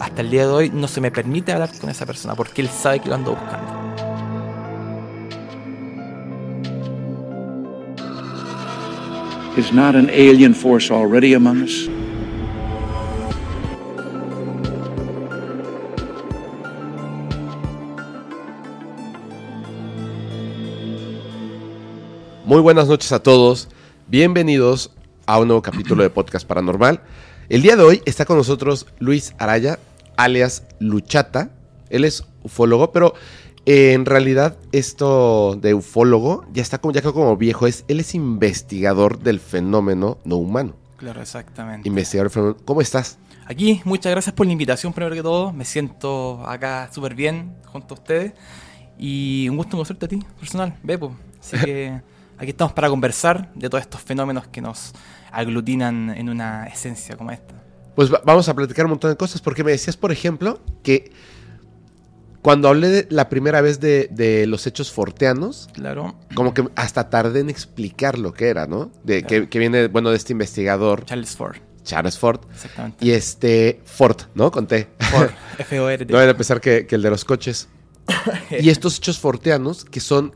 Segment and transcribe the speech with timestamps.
[0.00, 2.68] hasta el día de hoy no se me permite hablar con esa persona porque él
[2.68, 3.86] sabe que lo ando buscando.
[9.56, 11.88] Is not an alien force already among us?
[22.44, 23.68] Muy buenas noches a todos.
[24.06, 24.92] Bienvenidos
[25.26, 27.00] a un nuevo capítulo de Podcast Paranormal.
[27.48, 29.78] El día de hoy está con nosotros Luis Araya,
[30.16, 31.50] alias Luchata.
[31.90, 33.14] Él es ufólogo, pero
[33.66, 37.68] eh, en realidad esto de ufólogo ya está como, ya como viejo.
[37.68, 40.74] Es, él es investigador del fenómeno no humano.
[40.96, 41.88] Claro, exactamente.
[41.88, 42.58] Investigador del fenómeno.
[42.64, 43.16] ¿Cómo estás?
[43.44, 45.52] Aquí, muchas gracias por la invitación, primero que todo.
[45.52, 48.32] Me siento acá súper bien junto a ustedes.
[48.98, 51.16] Y un gusto conocerte a ti, personal, Beppo.
[51.38, 52.00] Así que
[52.38, 54.94] aquí estamos para conversar de todos estos fenómenos que nos
[55.38, 57.54] aglutinan en una esencia como esta.
[57.94, 61.12] Pues va- vamos a platicar un montón de cosas, porque me decías, por ejemplo, que
[62.42, 66.14] cuando hablé de la primera vez de, de los hechos forteanos, Claro.
[66.34, 68.90] como que hasta tardé en explicar lo que era, ¿no?
[69.02, 69.44] De, Claro.
[69.44, 73.04] que, que viene, bueno, de este investigador, Charles Ford, Charles Ford, exactamente.
[73.04, 74.50] y este Ford, ¿no?
[74.52, 74.88] Conté.
[75.10, 76.12] Ford, F-O-R-D.
[76.12, 77.68] No voy a empezar que, que el de los coches.
[78.60, 80.32] y estos hechos forteanos que son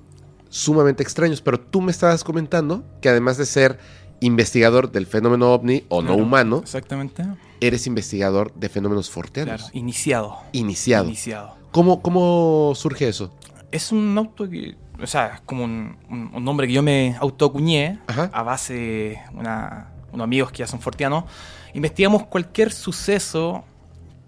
[0.48, 3.78] sumamente extraños, pero tú me estabas comentando que además de ser
[4.20, 7.24] investigador del fenómeno ovni o no humano, Exactamente.
[7.60, 9.56] eres investigador de fenómenos forteanos.
[9.62, 10.36] Claro, iniciado.
[10.52, 11.06] Iniciado.
[11.06, 11.56] Iniciado.
[11.72, 13.32] ¿Cómo, ¿Cómo surge eso?
[13.70, 17.16] Es un auto que, o sea, es como un, un- un nombre que yo me
[17.20, 18.30] autoacuñé Ajá.
[18.32, 21.24] a base de una- unos amigos que ya son fortianos.
[21.72, 23.64] Investigamos cualquier suceso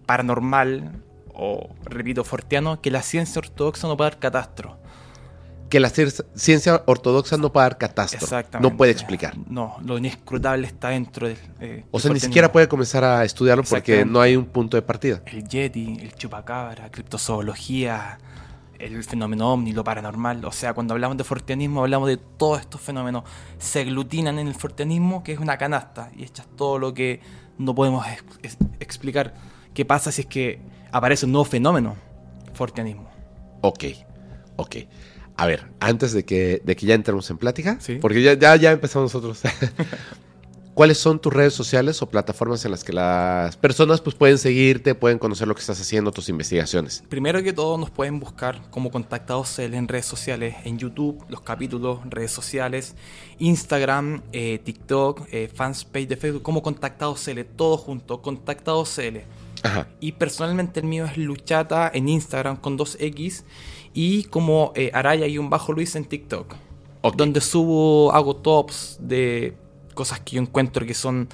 [0.07, 1.03] paranormal
[1.35, 4.77] o, repito, fortiano que la ciencia ortodoxa no puede dar catastro.
[5.73, 8.19] Que la ciencia ortodoxa no puede dar catastro.
[8.21, 8.71] Exactamente.
[8.71, 9.33] No puede explicar.
[9.49, 11.39] No, lo inescrutable está dentro del.
[11.61, 12.21] eh, O sea, ni fortianismo.
[12.29, 15.23] siquiera puede comenzar a estudiarlo porque no hay un punto de partida.
[15.25, 18.19] El Yeti, el chupacabra, criptozoología,
[18.79, 20.45] el fenómeno ovni, lo paranormal.
[20.45, 23.25] O sea, cuando hablamos de forteanismo, hablamos de todos estos fenómenos.
[23.59, 27.21] Se aglutinan en el forteanismo, que es una canasta, y echas todo lo que
[27.57, 29.33] no podemos ex- ex- explicar.
[29.73, 31.97] ¿Qué pasa si es que aparece un nuevo fenómeno?
[32.53, 33.09] Forteanismo.
[33.63, 33.85] Ok,
[34.57, 34.77] ok.
[35.37, 37.97] A ver, antes de que, de que ya entremos en plática, Sí.
[38.01, 39.41] porque ya, ya, ya empezamos nosotros.
[40.75, 44.95] ¿Cuáles son tus redes sociales o plataformas en las que las personas pues, pueden seguirte,
[44.95, 47.05] pueden conocer lo que estás haciendo, tus investigaciones?
[47.11, 52.01] Primero que todo nos pueden buscar como Contactados en redes sociales, en YouTube, los capítulos,
[52.09, 52.95] redes sociales,
[53.39, 59.19] Instagram, eh, TikTok, eh, fanspage de Facebook, como Contactados CL, todo junto, Contactados CL.
[59.65, 59.89] Ajá.
[60.01, 63.45] Y personalmente el mío es Luchata en Instagram con 2X
[63.95, 66.55] y como eh, Araya y un bajo Luis en TikTok.
[67.03, 67.17] Ok.
[67.17, 69.55] Donde subo, hago tops de
[69.95, 71.29] cosas que yo encuentro que son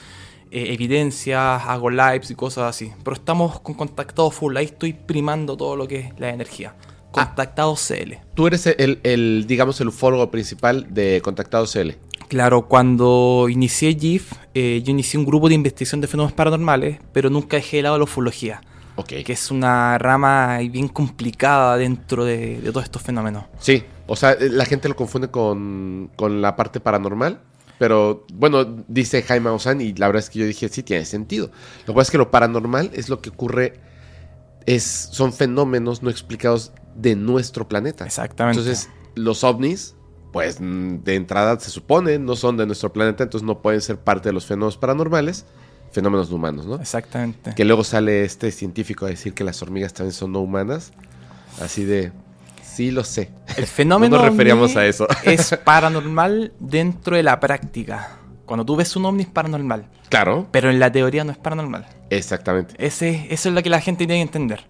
[0.50, 2.92] eh, evidencias, hago lives y cosas así.
[3.04, 6.74] Pero estamos con Contactados Full, ahí estoy primando todo lo que es la energía.
[7.10, 8.14] Contactados CL.
[8.34, 11.92] Tú eres el, el, digamos, el ufólogo principal de Contactados CL.
[12.28, 17.30] Claro, cuando inicié GIF, eh, yo inicié un grupo de investigación de fenómenos paranormales, pero
[17.30, 18.60] nunca dejé de lado la ufología.
[19.04, 23.44] Que es una rama bien complicada dentro de, de todos estos fenómenos.
[23.58, 27.40] Sí, o sea, eh, la gente lo confunde con, con la parte paranormal,
[27.78, 31.50] pero bueno, dice Jaime Maussan y la verdad es que yo dije, sí, tiene sentido.
[31.86, 33.80] Lo que pasa es que lo paranormal es lo que ocurre,
[34.66, 38.04] es, son fenómenos no explicados de nuestro planeta.
[38.04, 38.60] Exactamente.
[38.60, 39.94] Entonces, los ovnis,
[40.32, 43.98] pues mm, de entrada se supone, no son de nuestro planeta, entonces no pueden ser
[43.98, 45.46] parte de los fenómenos paranormales,
[45.98, 46.76] fenómenos no humanos, ¿no?
[46.76, 47.54] Exactamente.
[47.54, 50.92] Que luego sale este científico a decir que las hormigas también son no humanas,
[51.60, 52.12] así de,
[52.62, 53.30] sí lo sé.
[53.56, 55.06] El fenómeno No nos referíamos a eso.
[55.24, 58.16] es paranormal dentro de la práctica.
[58.46, 61.86] Cuando tú ves un ovni es paranormal, Claro, pero en la teoría no es paranormal.
[62.10, 62.74] exactamente.
[62.78, 64.64] Ese, eso es lo que la gente tiene que entender.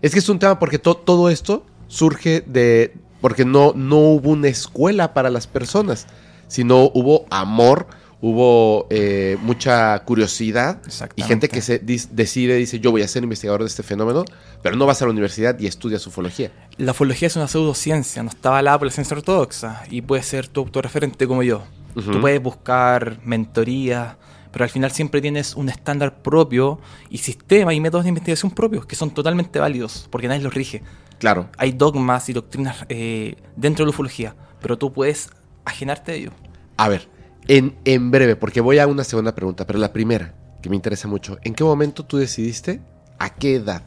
[0.00, 4.30] Es que es un tema porque to- todo esto surge de, porque no, no hubo
[4.30, 6.06] una escuela para las personas,
[6.48, 7.88] sino hubo amor,
[8.20, 10.80] hubo eh, mucha curiosidad
[11.16, 14.24] y gente que se decide, dice, yo voy a ser investigador de este fenómeno,
[14.62, 16.52] pero no vas a la universidad y estudias ufología.
[16.76, 20.48] La ufología es una pseudociencia, no está avalada por la ciencia ortodoxa y puede ser
[20.48, 21.62] tu autorreferente como yo.
[21.96, 22.12] Ujú.
[22.12, 24.18] Tú puedes buscar mentoría,
[24.52, 26.78] pero al final siempre tienes un estándar propio
[27.08, 30.82] y sistemas y métodos de investigación propios que son totalmente válidos porque nadie los rige.
[31.18, 31.48] Claro.
[31.56, 35.30] Hay dogmas y doctrinas eh, dentro de la ufología, pero tú puedes
[35.64, 36.30] ajenarte de ello.
[36.76, 37.08] A ver,
[37.50, 41.08] en, en breve, porque voy a una segunda pregunta, pero la primera, que me interesa
[41.08, 42.80] mucho, ¿en qué momento tú decidiste?
[43.18, 43.82] ¿A qué edad?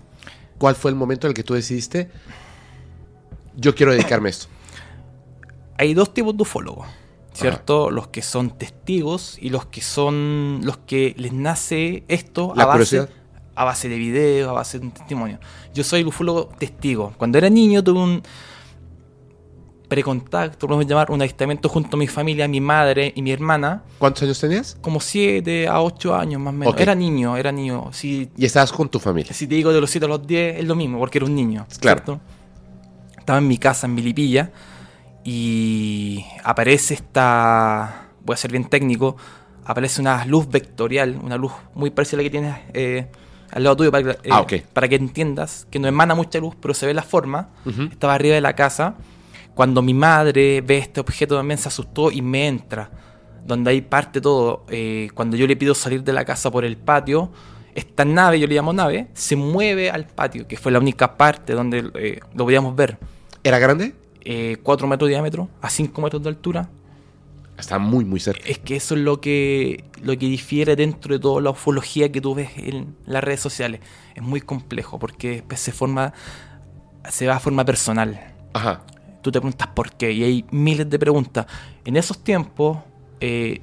[0.57, 2.09] ¿Cuál fue el momento en el que tú decidiste?
[3.55, 4.47] Yo quiero dedicarme a esto.
[5.77, 6.87] Hay dos tipos de ufólogos,
[7.31, 7.89] ¿cierto?
[7.89, 12.65] Los que son testigos y los que son los que les nace esto La a
[12.65, 13.07] base
[13.55, 15.39] a base de video, a base de un testimonio.
[15.73, 17.13] Yo soy el ufólogo testigo.
[17.17, 18.23] Cuando era niño tuve un
[19.93, 24.23] precontacto, podemos llamar, un avistamiento junto a mi familia, mi madre y mi hermana, ¿Cuántos
[24.23, 24.75] años tenías?
[24.81, 26.73] como 7 a 8 años más o menos.
[26.73, 26.79] Ok.
[26.81, 27.89] Era niño, era niño.
[27.93, 29.33] Si, Y estabas con tu familia.
[29.33, 31.35] si te digo de los 7 a los 10 es lo mismo, porque era un
[31.35, 31.65] niño.
[31.79, 31.97] Claro.
[32.03, 32.21] ¿cierto?
[33.19, 34.51] Estaba en mi casa en Milipilla
[35.23, 39.15] y aparece esta, voy a ser bien técnico,
[39.65, 43.07] aparece una luz vectorial, una luz muy parecida a la que tienes eh,
[43.51, 44.53] al lado tuyo para, que- eh, Ah, ok.
[44.73, 47.49] para que entiendas, que no emana mucha luz, pero se ve la forma.
[47.91, 48.95] Estaba arriba de la casa.
[49.55, 52.89] Cuando mi madre ve este objeto también se asustó y me entra.
[53.45, 54.65] Donde ahí parte todo.
[54.69, 57.31] Eh, cuando yo le pido salir de la casa por el patio,
[57.75, 61.53] esta nave, yo le llamo nave, se mueve al patio, que fue la única parte
[61.53, 62.97] donde eh, lo podíamos ver.
[63.43, 63.95] ¿Era grande?
[64.63, 66.69] 4 metros de diámetro, a 5 metros de altura.
[67.57, 68.47] Está muy, muy cerca.
[68.47, 72.19] Es que eso es lo que, lo que difiere dentro de toda la ufología que
[72.19, 73.81] tú ves en las redes sociales.
[74.15, 76.13] Es muy complejo porque después se forma,
[77.09, 78.33] se va a forma personal.
[78.53, 78.81] Ajá.
[79.23, 81.47] Tú te preguntas por qué y hay miles de preguntas.
[81.85, 82.77] En esos tiempos,
[83.21, 83.61] eh,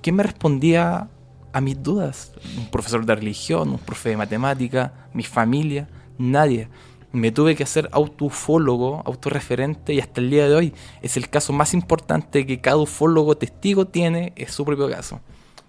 [0.00, 1.08] ¿quién me respondía
[1.52, 2.32] a mis dudas?
[2.56, 5.86] Un profesor de religión, un profe de matemática, mi familia,
[6.16, 6.68] nadie.
[7.12, 11.52] Me tuve que hacer autoufólogo, autorreferente y hasta el día de hoy es el caso
[11.52, 15.20] más importante que cada ufólogo testigo tiene, es su propio caso.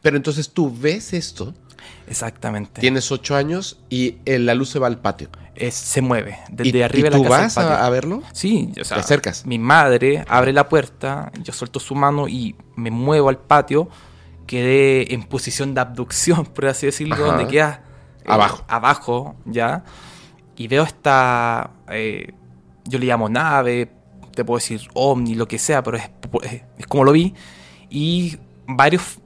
[0.02, 1.54] Pero entonces tú ves esto,
[2.08, 2.80] Exactamente.
[2.80, 5.30] tienes ocho años y eh, la luz se va al patio.
[5.60, 7.42] Es- se mueve desde ¿Y, arriba y de tú la casa.
[7.42, 7.78] vas al patio.
[7.84, 8.24] a, a verlo?
[8.34, 9.46] Sí, o sea, Te acercas.
[9.46, 13.90] Mi madre abre la puerta, yo suelto su mano y me muevo al patio.
[14.48, 17.24] Quedé en posición de abducción, por así decirlo, Ajá.
[17.26, 17.84] donde queda
[18.22, 18.64] eh, Abajo.
[18.68, 19.84] Abajo, ya.
[20.56, 21.72] Y veo esta.
[21.90, 22.34] eh,
[22.86, 23.92] yo le llamo nave,
[24.34, 26.10] te puedo decir ovni, lo que sea, pero es,
[26.78, 27.34] es- como lo vi.
[27.90, 29.20] Y varios,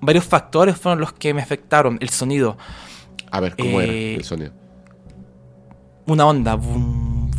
[0.00, 1.98] varios factores fueron los que me afectaron.
[2.00, 2.56] El sonido.
[3.30, 4.52] A ver, ¿cómo era Eh, el sonido?
[6.06, 7.30] Una onda, vum,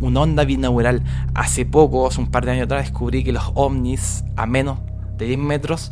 [0.00, 1.02] una onda binaural.
[1.34, 4.78] Hace poco, hace un par de años atrás, descubrí que los ovnis a menos
[5.16, 5.90] de 10 metros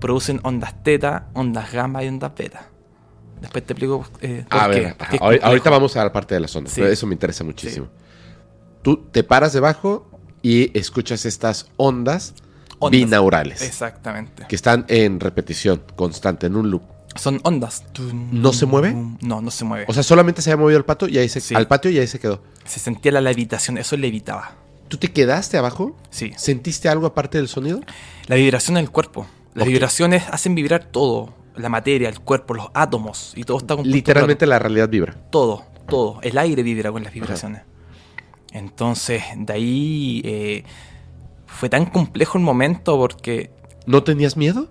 [0.00, 2.66] producen ondas teta, ondas gamma y ondas beta.
[3.40, 6.40] Después te explico eh, por A qué, ver, ajá, ahorita vamos a la parte de
[6.40, 6.68] la zona.
[6.68, 6.80] Sí.
[6.80, 7.86] pero Eso me interesa muchísimo.
[8.82, 10.10] Tú te paras debajo
[10.42, 12.34] y escuchas estas ondas,
[12.78, 13.00] Ondas.
[13.00, 14.44] binaurales Exactamente.
[14.48, 16.82] que están en repetición constante, en un loop.
[17.16, 17.84] Son ondas.
[18.32, 18.94] ¿No se mueve?
[19.20, 19.84] No, no se mueve.
[19.88, 21.54] O sea, solamente se había movido al patio y ahí se, Sí.
[21.54, 22.42] al patio y ahí se quedó.
[22.64, 24.54] se sentía la levitación, eso levitaba.
[24.88, 25.96] ¿Tú te quedaste abajo?
[26.10, 26.32] Sí.
[26.36, 27.80] ¿Sentiste algo aparte del sonido?
[28.26, 29.26] La vibración del cuerpo.
[29.54, 31.34] Las vibraciones hacen vibrar todo.
[31.56, 33.32] La materia, el cuerpo, los átomos.
[33.36, 35.14] Y todo está Literalmente la realidad vibra.
[35.30, 36.20] todo, todo.
[36.22, 37.62] El aire vibra con las vibraciones.
[38.52, 40.64] Entonces, de ahí eh,
[41.46, 43.50] fue tan complejo el momento porque
[43.86, 44.68] ¿No tenías miedo?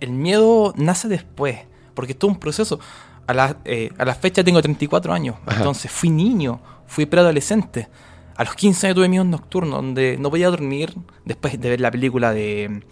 [0.00, 1.58] El miedo nace después,
[1.94, 2.80] porque es todo un proceso.
[3.26, 5.58] A la, eh, a la fecha tengo 34 años, Ajá.
[5.58, 7.88] entonces fui niño, fui preadolescente.
[8.36, 10.94] A los 15 años tuve miedo nocturno, donde no podía dormir
[11.24, 12.82] después de ver la película de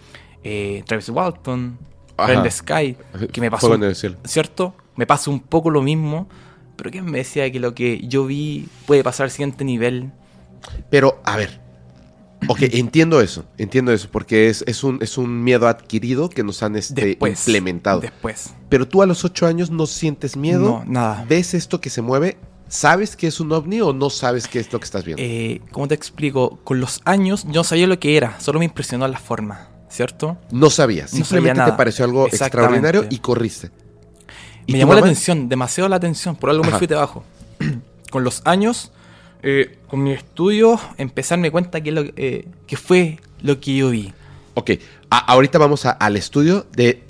[0.42, 1.78] eh, Travis Walton.
[2.18, 2.96] Red the Sky,
[3.32, 3.76] que me pasó.
[4.24, 4.74] ¿cierto?
[4.94, 6.28] Me pasa un poco lo mismo,
[6.76, 10.12] pero ¿quién me decía que lo que yo vi puede pasar al siguiente nivel?
[10.90, 11.60] Pero, a ver.
[12.48, 16.62] Ok, entiendo eso, entiendo eso, porque es, es, un, es un miedo adquirido que nos
[16.62, 17.40] han este, Después.
[17.40, 18.00] implementado.
[18.00, 18.55] Después.
[18.69, 20.60] Pero tú a los ocho años no sientes miedo.
[20.60, 21.24] No, nada.
[21.28, 22.36] ¿Ves esto que se mueve?
[22.69, 25.22] ¿Sabes que es un ovni o no sabes qué es lo que estás viendo?
[25.22, 26.58] Eh, ¿Cómo te explico?
[26.64, 30.36] Con los años yo no sabía lo que era, solo me impresionó la forma, ¿cierto?
[30.50, 33.70] no sabías, no simplemente sabía te pareció algo extraordinario y corriste.
[34.66, 36.72] ¿Y me llamó la atención, demasiado la atención, por algo Ajá.
[36.72, 37.24] me fui debajo.
[38.10, 38.93] con los años,
[39.48, 43.76] eh, con mi estudio, empecé a darme cuenta que, lo, eh, que fue lo que
[43.76, 44.12] yo vi.
[44.55, 44.72] Ok,
[45.10, 47.05] a- ahorita vamos a- al estudio de...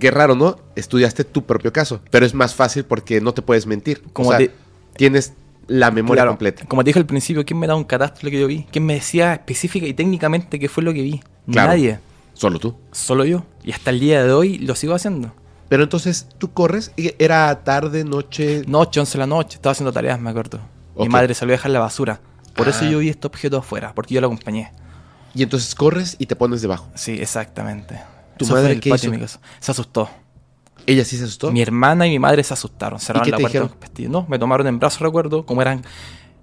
[0.00, 0.56] qué raro, ¿no?
[0.74, 4.02] Estudiaste tu propio caso, pero es más fácil porque no te puedes mentir.
[4.12, 4.50] Como o sea, te-
[4.96, 5.34] tienes
[5.66, 6.64] la memoria Claro, completa.
[6.66, 8.66] Como te dije al principio, ¿quién me da un catástrofe lo que yo vi?
[8.70, 11.20] ¿Quién me decía específica y técnicamente qué fue lo que vi?
[11.50, 11.68] Claro.
[11.70, 11.98] Nadie,
[12.34, 12.74] Solo tú.
[12.92, 13.44] solo yo.
[13.64, 15.32] Y hasta el día de hoy lo sigo haciendo.
[15.68, 18.62] Pero entonces tú corres, y era tarde, noche...
[18.66, 20.60] Noche, 11 de la noche, estaba haciendo tareas, me acuerdo.
[20.96, 22.20] Mi madre salió a dejar la basura.
[22.54, 22.88] Por eso Ah.
[22.90, 24.72] yo vi este objeto afuera, porque yo lo acompañé.
[25.34, 26.88] Y entonces corres y te pones debajo.
[26.94, 28.00] Sí, exactamente.
[28.36, 29.38] ¿Tu Eso madre qué hizo?
[29.60, 30.10] Se asustó.
[30.86, 31.50] ¿Ella sí se asustó?
[31.52, 32.98] Mi hermana y mi madre se asustaron.
[32.98, 34.12] Cerraron qué la te puerta dijeron?
[34.12, 35.84] No, me tomaron en brazos, recuerdo, como eran...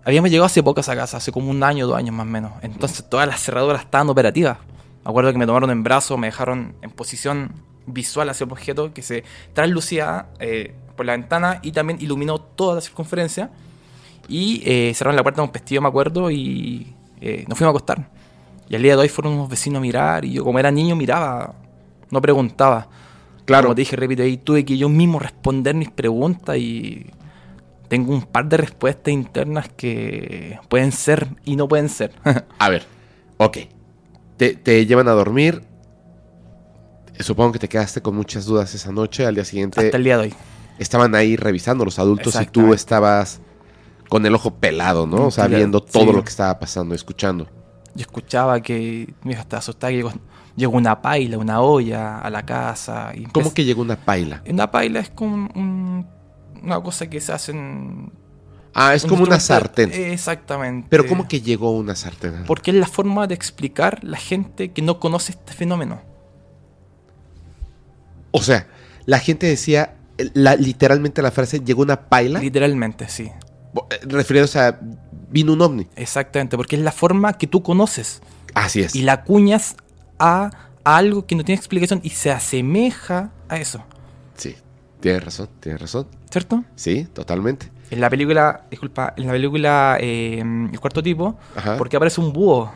[0.05, 2.29] Habíamos llegado hace poco a esa casa, hace como un año, dos años más o
[2.29, 2.53] menos.
[2.61, 4.57] Entonces todas las cerraduras estaban operativas.
[5.03, 7.51] Me acuerdo que me tomaron en brazos, me dejaron en posición
[7.85, 12.75] visual hacia el objeto que se traslucía eh, por la ventana y también iluminó toda
[12.75, 13.51] la circunferencia.
[14.29, 18.09] Y eh, cerraron la puerta con pestillo, me acuerdo, y eh, nos fuimos a acostar.
[18.69, 20.95] Y al día de hoy fueron unos vecinos a mirar y yo como era niño
[20.95, 21.55] miraba,
[22.11, 22.87] no preguntaba.
[23.45, 23.63] Claro.
[23.63, 27.07] Como te dije, repito, ahí tuve que yo mismo responder mis preguntas y
[27.87, 32.11] tengo un par de respuestas internas que pueden ser y no pueden ser.
[32.59, 32.85] A ver,
[33.37, 33.57] ok.
[34.37, 35.63] Te, te llevan a dormir.
[37.19, 39.25] Supongo que te quedaste con muchas dudas esa noche.
[39.25, 40.33] Al día siguiente Hasta el día de hoy.
[40.77, 43.41] estaban ahí revisando los adultos y tú estabas
[44.09, 45.27] con el ojo pelado, ¿no?
[45.27, 46.11] O sea, Claro, viendo todo sí.
[46.13, 47.45] lo que estaba pasando, escuchando.
[47.95, 50.11] Yo escuchaba que mi hija estaba asustada, que llegó,
[50.55, 53.11] llegó una paila, una olla a la casa.
[53.15, 54.43] Y ¿Cómo que llegó una paila?
[54.49, 56.07] Una paila es como un- un-
[56.63, 58.11] una cosa que se hace en...
[58.73, 59.91] Ah, es un como una sartén.
[59.91, 60.87] Exactamente.
[60.89, 62.43] Pero ¿cómo que llegó una sartén?
[62.45, 66.01] Porque es la forma de explicar la gente que no conoce este fenómeno.
[68.31, 68.67] O sea,
[69.05, 69.95] la gente decía,
[70.33, 73.31] la, literalmente la frase, llegó una paila, Literalmente, sí.
[73.89, 74.79] Eh, refiriéndose a,
[75.29, 75.87] vino un ovni.
[75.95, 78.21] Exactamente, porque es la forma que tú conoces.
[78.53, 78.95] Así es.
[78.95, 79.75] Y la acuñas
[80.17, 80.49] a,
[80.83, 83.83] a algo que no tiene explicación y se asemeja a eso.
[84.35, 84.55] Sí,
[84.99, 86.07] tienes razón, tienes razón.
[86.31, 86.63] ¿Cierto?
[86.75, 87.71] Sí, totalmente.
[87.91, 90.39] En la película, disculpa, en la película eh,
[90.71, 91.75] El cuarto tipo, Ajá.
[91.77, 92.71] ¿por qué aparece un búho?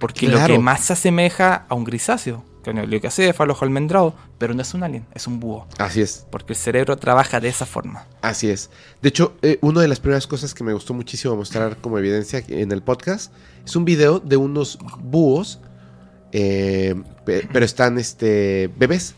[0.00, 0.48] Porque Claro.
[0.48, 4.54] lo que más se asemeja a un grisáceo, que es el cefalo, ojo almendrado, pero
[4.54, 5.66] no es un alien, es un búho.
[5.78, 8.06] Así es, Porque el cerebro trabaja de esa forma.
[8.22, 8.70] así es.
[9.02, 12.42] De hecho, eh, una de las primeras cosas que me gustó muchísimo mostrar como evidencia
[12.48, 13.32] en el podcast
[13.64, 15.60] es un video de unos búhos,
[16.32, 16.94] eh,
[17.24, 19.14] pe- pero están este, bebés.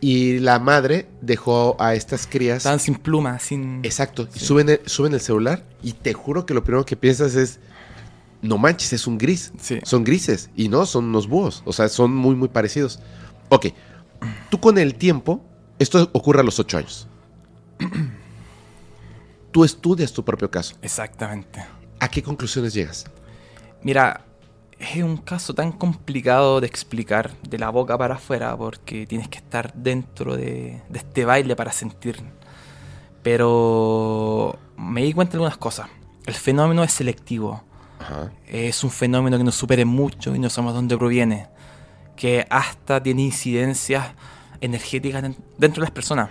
[0.00, 2.56] Y la madre dejó a estas crías...
[2.58, 3.84] Estaban sin pluma, sin...
[3.84, 4.26] Exacto.
[4.34, 7.60] Y suben el, suben el celular y te juro que lo primero que piensas es,
[8.42, 9.52] no manches, es un gris.
[9.58, 9.78] Sí.
[9.84, 11.62] Son grises y no, son unos búhos.
[11.64, 12.98] O sea, son muy, muy parecidos.
[13.48, 13.66] Ok.
[14.50, 15.42] Tú con el tiempo,
[15.78, 17.08] esto ocurre a los ocho años.
[19.52, 20.76] Tú estudias tu propio caso.
[20.82, 21.64] Exactamente.
[22.00, 23.04] ¿A qué conclusiones llegas?
[23.82, 24.24] Mira,
[24.78, 29.38] es un caso tan complicado de explicar de la boca para afuera porque tienes que
[29.38, 32.22] estar dentro de, de este baile para sentir.
[33.22, 35.88] Pero me di cuenta de algunas cosas.
[36.26, 37.62] El fenómeno es selectivo.
[38.02, 38.32] Ajá.
[38.46, 41.46] Es un fenómeno que nos supere mucho y no sabemos dónde proviene.
[42.16, 44.04] Que hasta tiene incidencias
[44.60, 46.28] energéticas den- dentro de las personas.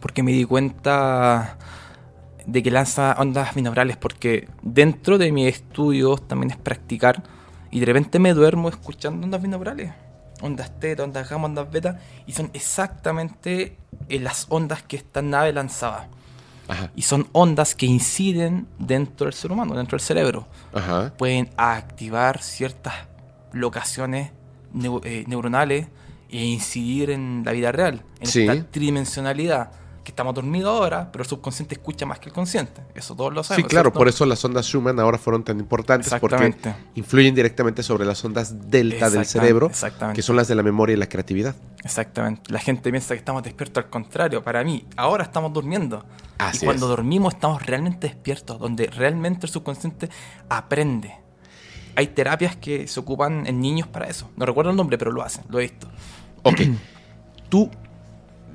[0.00, 1.58] Porque me di cuenta
[2.46, 3.96] de que lanza ondas binaurales.
[3.96, 7.22] Porque dentro de mis estudios también es practicar.
[7.70, 9.92] Y de repente me duermo escuchando ondas binaurales.
[10.42, 11.98] Ondas teta, ondas gamma, ondas beta.
[12.26, 13.76] Y son exactamente
[14.08, 16.08] eh, las ondas que esta nave lanzaba.
[16.68, 16.90] Ajá.
[16.96, 20.46] Y son ondas que inciden dentro del ser humano, dentro del cerebro.
[20.72, 21.12] Ajá.
[21.16, 22.94] Pueden activar ciertas
[23.52, 24.30] locaciones
[24.74, 25.88] neu- eh, neuronales
[26.30, 28.46] e incidir en la vida real, en Sí.
[28.46, 29.70] esta tridimensionalidad.
[30.04, 32.82] Que estamos dormidos ahora, pero el subconsciente escucha más que el consciente.
[32.94, 33.70] Eso todos lo Sí, sabemos.
[33.70, 33.98] claro, ¿cierto?
[33.98, 36.54] por eso las ondas Schumann ahora fueron tan importantes porque
[36.94, 40.16] influyen directamente sobre las ondas delta del cerebro, exactamente.
[40.16, 41.56] que son las de la memoria y la creatividad.
[41.82, 42.52] Exactamente.
[42.52, 44.44] La gente piensa que estamos despiertos, al contrario.
[44.44, 46.04] Para mí, ahora estamos durmiendo.
[46.38, 46.90] Así y cuando es.
[46.90, 50.10] dormimos estamos realmente despiertos, donde realmente el subconsciente
[50.50, 51.14] aprende.
[51.96, 54.30] Hay terapias que se ocupan en niños para eso.
[54.36, 55.88] No recuerdo el nombre, pero lo hacen, lo he visto.
[56.42, 56.60] Ok.
[57.48, 57.70] Tú,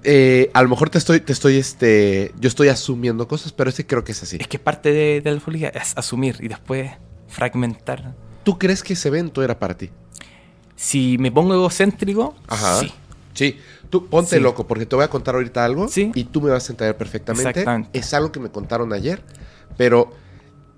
[0.03, 3.85] eh, a lo mejor te estoy, te estoy, este, yo estoy asumiendo cosas, pero ese
[3.85, 4.37] creo que es así.
[4.39, 6.91] Es que parte de, de la ufología es asumir y después
[7.27, 8.15] fragmentar.
[8.43, 9.89] ¿Tú crees que ese evento era para ti?
[10.75, 12.79] Si me pongo egocéntrico, Ajá.
[12.79, 12.91] sí.
[13.33, 13.57] Sí.
[13.89, 14.41] Tú ponte Sí.
[14.41, 16.11] loco, porque te voy a contar ahorita algo Sí.
[16.13, 17.49] y tú me vas a entender perfectamente.
[17.49, 17.97] Exactamente.
[17.99, 19.23] Es algo que me contaron ayer,
[19.77, 20.11] pero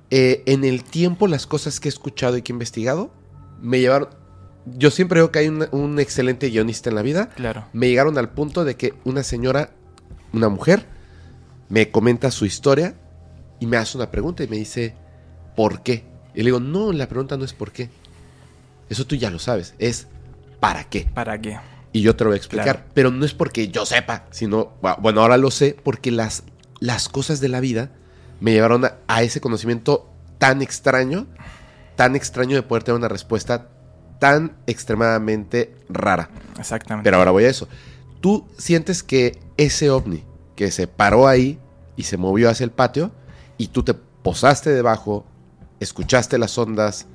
[0.10, 3.12] eh, en el tiempo las cosas que he escuchado y que he investigado
[3.62, 4.10] me llevaron...
[4.66, 7.30] Yo siempre digo que hay un excelente guionista en la vida.
[7.30, 7.66] Claro.
[7.74, 9.72] me llegaron al punto de que una señora,
[10.34, 10.86] una mujer,
[11.70, 12.96] me comenta su historia
[13.60, 14.94] y me hace una pregunta y me dice,
[15.56, 16.04] ¿por qué?
[16.36, 17.90] Y le digo, no, la pregunta no es por qué.
[18.90, 20.08] Eso tú ya lo sabes, es
[20.60, 21.08] ¿para qué?
[21.14, 21.58] ¿Para qué?
[21.94, 22.90] Y yo te lo voy a explicar, Claro.
[22.94, 26.44] pero no es porque yo sepa, sino, bu- bueno, ahora lo sé porque las,
[26.80, 27.92] las cosas de la vida
[28.40, 31.28] me llevaron a, a ese conocimiento tan extraño,
[31.96, 33.68] tan extraño de poder tener una respuesta
[34.22, 36.30] tan extremadamente rara.
[36.60, 37.04] Exactamente.
[37.08, 37.68] Pero ahora voy a eso.
[38.22, 40.24] ¿Tú sientes que ese ovni
[40.56, 41.58] que se paró ahí
[41.96, 43.12] y se movió hacia el patio
[43.58, 45.26] y tú te posaste debajo,
[45.80, 47.08] escuchaste las ondas,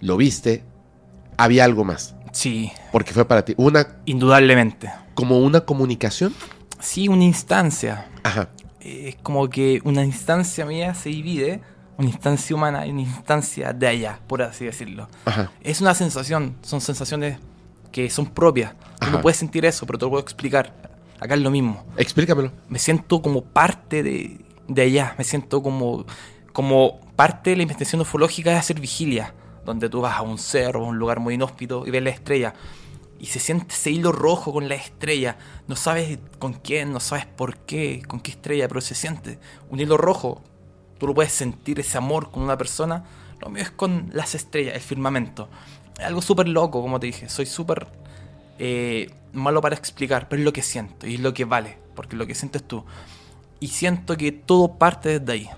[0.00, 0.62] lo viste,
[1.38, 2.14] había algo más?
[2.32, 4.92] Sí, Porque fue para ti una indudablemente.
[5.14, 6.34] como una comunicación.
[6.80, 8.08] Sí, una instancia.
[8.24, 8.50] Ajá.
[8.80, 11.62] Es como que una instancia mía se divide,
[12.00, 15.08] una instancia humana y una instancia de allá, por así decirlo.
[15.24, 15.50] Ajá.
[15.62, 17.38] Es una sensación, son sensaciones
[17.92, 18.72] que son propias.
[18.98, 19.10] Tú Ajá.
[19.12, 20.74] no puedes sentir eso, pero te lo puedo explicar.
[21.20, 21.84] Acá es lo mismo.
[21.96, 22.50] Explícamelo.
[22.68, 26.06] Me siento como parte de, de allá, me siento como,
[26.52, 30.84] como parte de la investigación ufológica de hacer vigilia, donde tú vas a un cerro,
[30.84, 32.54] a un lugar muy inhóspito y ves la estrella.
[33.18, 35.36] y se siente ese hilo rojo con la estrella.
[35.68, 39.38] No sabes con quién, no sabes por qué, con qué estrella, pero se siente
[39.68, 40.42] un hilo rojo.
[41.00, 43.04] Tú lo puedes sentir ese amor con una persona.
[43.40, 45.48] Lo mío es con las estrellas, el firmamento.
[45.98, 47.30] Es algo súper loco, como te dije.
[47.30, 47.86] Soy súper
[48.58, 52.16] eh, malo para explicar, pero es lo que siento y es lo que vale, porque
[52.16, 52.84] lo que sientes tú.
[53.60, 55.50] Y siento que todo parte desde ahí.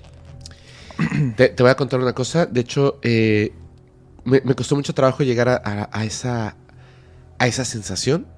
[1.37, 2.47] Te, voy a contar una cosa.
[2.47, 3.53] De hecho, eh,
[4.23, 6.55] me, costó mucho trabajo llegar a, esa,
[7.41, 8.29] a esa sensación.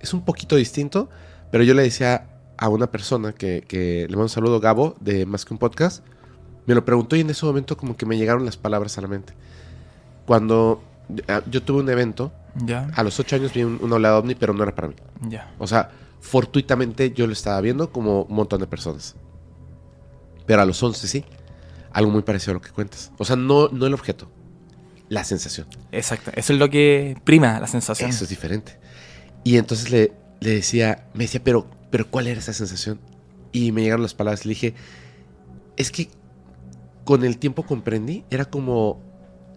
[0.00, 1.08] Es un poquito distinto,
[1.52, 2.26] pero yo le decía
[2.58, 6.02] a una persona que le mando un saludo, Gabo, de Más que un podcast,
[6.66, 9.08] me lo preguntó y en ese momento como que me llegaron las palabras a la
[9.08, 9.34] mente.
[10.26, 10.82] Cuando
[11.28, 12.32] ah, yo tuve un evento,
[12.64, 14.94] Ya, a los ocho años vi un, oleada ovni, pero no era para mí.
[15.28, 15.52] ya.
[15.58, 15.90] O sea,
[16.20, 19.16] fortuitamente yo lo estaba viendo como un montón de personas.
[20.46, 21.24] Pero a los 11 sí.
[21.92, 23.12] Algo muy parecido a lo que cuentas.
[23.18, 24.30] O sea, no, no el objeto,
[25.08, 25.66] la sensación.
[25.90, 26.30] Exacto.
[26.34, 28.08] Eso es lo que prima la sensación.
[28.08, 28.78] Eso es diferente.
[29.44, 32.98] Y entonces le, le decía, me decía, pero, pero ¿cuál era esa sensación?
[33.52, 34.46] Y me llegaron las palabras.
[34.46, 34.74] Le dije,
[35.76, 36.08] es que
[37.04, 39.00] con el tiempo comprendí, era como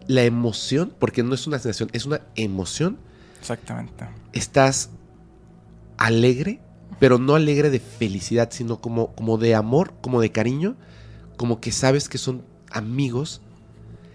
[0.07, 2.97] la emoción, porque no es una sensación, es una emoción
[3.39, 4.05] Exactamente.
[4.33, 4.89] estás
[5.97, 6.59] alegre,
[6.99, 10.75] pero no alegre de felicidad, sino como, como de amor, como de cariño,
[11.37, 13.41] como que sabes que son amigos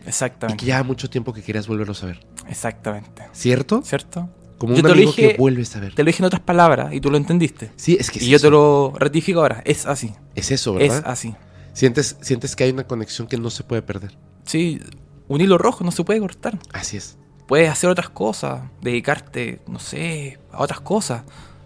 [0.04, 0.60] y Exactamente.
[0.64, 2.20] que ya mucho tiempo que querías volverlos a ver.
[2.48, 3.24] Exactamente.
[3.32, 3.82] ¿Cierto?
[3.84, 4.28] ¿Cierto?
[4.58, 5.94] Como Yo un te lo amigo dije- que vuelves a ver.
[5.94, 7.70] Te lo dije en otras palabras y tú lo entendiste.
[7.76, 9.62] Sí, es que es y yo te lo ratifico ahora.
[9.64, 10.12] Es así.
[10.34, 11.10] Es eso, Es ¿verdad?
[11.10, 11.34] así.
[11.72, 14.16] Sientes, sientes que hay una conexión que no se puede perder.
[14.44, 14.80] Sí,
[15.28, 16.58] un hilo rojo no se puede cortar.
[16.72, 17.16] Así es.
[17.46, 21.22] Puedes hacer otras cosas, dedicarte, no sé, a otras cosas,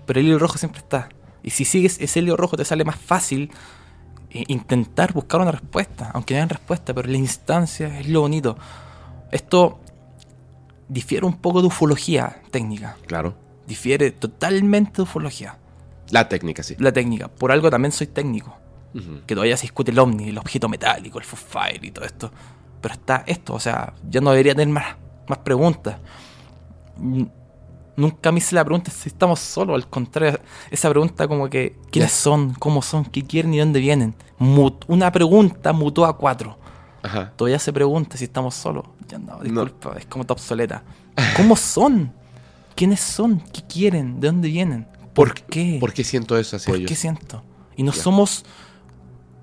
[0.07, 1.09] pero el hilo rojo siempre está.
[1.43, 3.51] Y si sigues ese hilo rojo te sale más fácil
[4.31, 8.57] eh, intentar buscar una respuesta, aunque no haya respuesta, pero la instancia es lo bonito.
[9.31, 9.79] Esto
[10.89, 13.35] difiere un poco de ufología técnica, Claro.
[13.67, 15.59] difiere totalmente de ufología,
[16.11, 16.77] La técnica, sí.
[16.79, 17.29] la técnica.
[17.29, 18.57] Por algo también soy técnico,
[19.27, 22.31] Que todavía se discute el ovni, el objeto metálico, el fire y todo esto.
[22.81, 24.97] Pero está esto, o sea, ya no debería tener más,
[25.29, 25.97] más preguntas.
[27.97, 32.11] Nunca me hice la pregunta si estamos solos, al contrario, esa pregunta como que, ¿quiénes
[32.13, 32.53] son?
[32.55, 33.05] ¿Cómo son?
[33.05, 34.15] ¿Qué quieren y dónde vienen?
[34.39, 36.59] Mut- una pregunta mutó a cuatro.
[37.05, 37.33] Ajá.
[37.37, 38.85] Todavía se pregunta si estamos solos.
[39.09, 40.83] Ya no, disculpa, es como está obsoleta.
[41.37, 42.13] ¿Cómo son?
[42.75, 43.41] ¿Quiénes son?
[43.53, 44.19] ¿Qué quieren?
[44.19, 44.89] ¿De dónde vienen?
[45.15, 45.77] ¿Por, qué?
[45.79, 46.89] ¿Por qué siento eso hacia ¿Por ellos?
[46.89, 47.45] qué siento?
[47.77, 48.45] Y no somos.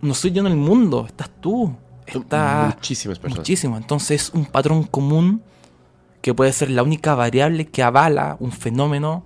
[0.02, 1.76] No soy yo en el mundo, estás tú.
[2.06, 3.40] Está Muchísimas personas.
[3.40, 3.78] muchísimo.
[3.78, 5.44] Entonces es un patrón común
[6.22, 9.24] que puede ser la única variable que avala un fenómeno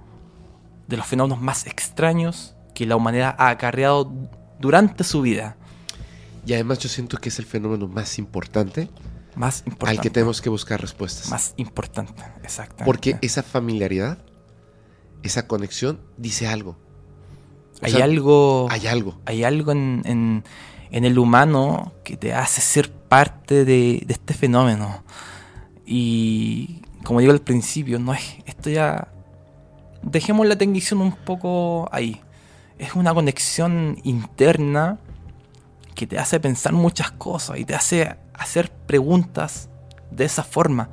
[0.87, 4.11] de los fenómenos más extraños que la humanidad ha acarreado
[4.59, 5.57] durante su vida.
[6.45, 8.89] Y además yo siento que es el fenómeno más importante
[9.35, 9.97] Más importante.
[9.97, 11.29] al que tenemos que buscar respuestas.
[11.29, 12.85] Más importante, exactamente.
[12.85, 14.19] Porque esa familiaridad,
[15.23, 16.77] esa conexión, dice algo.
[17.81, 18.67] Hay sea, algo.
[18.71, 19.15] Hay algo.
[19.25, 20.43] hay algo en, en-
[20.91, 25.03] en el humano que te hace ser parte de, de este fenómeno.
[25.85, 29.07] Y como digo al principio, no es esto ya.
[30.01, 32.21] Dejemos la tecnición un poco ahí.
[32.77, 34.97] Es una conexión interna
[35.95, 39.69] que te hace pensar muchas cosas y te hace hacer preguntas
[40.11, 40.89] de esa forma.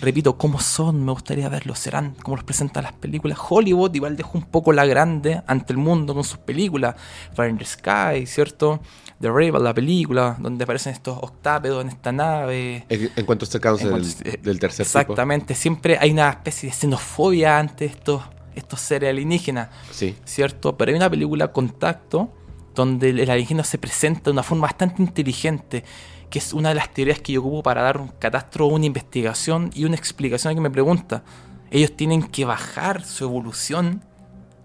[0.00, 1.04] Repito, ¿cómo son?
[1.04, 1.78] Me gustaría verlos.
[1.78, 3.38] ¿Serán como los presentan las películas?
[3.48, 6.94] Hollywood igual dejó un poco la grande ante el mundo con sus películas.
[7.34, 8.80] Fire in the Sky, ¿cierto?
[9.20, 12.86] The Rival, la película, donde aparecen estos octápedos en esta nave.
[12.88, 14.98] En, en cuanto estamos En del, cuanto- eh, del tercer tipo.
[14.98, 18.22] Exactamente, siempre hay una especie de xenofobia ante estos,
[18.54, 19.68] estos seres alienígenas.
[19.90, 20.16] Sí.
[20.24, 20.78] ¿cierto?
[20.78, 22.32] Pero hay una película Contacto
[22.74, 25.84] donde el alienígena se presenta de una forma bastante inteligente,
[26.30, 29.70] que es una de las teorías que yo ocupo para dar un catastro, una investigación
[29.74, 31.22] y una explicación a que me pregunta.
[31.70, 34.02] Ellos tienen que bajar su evolución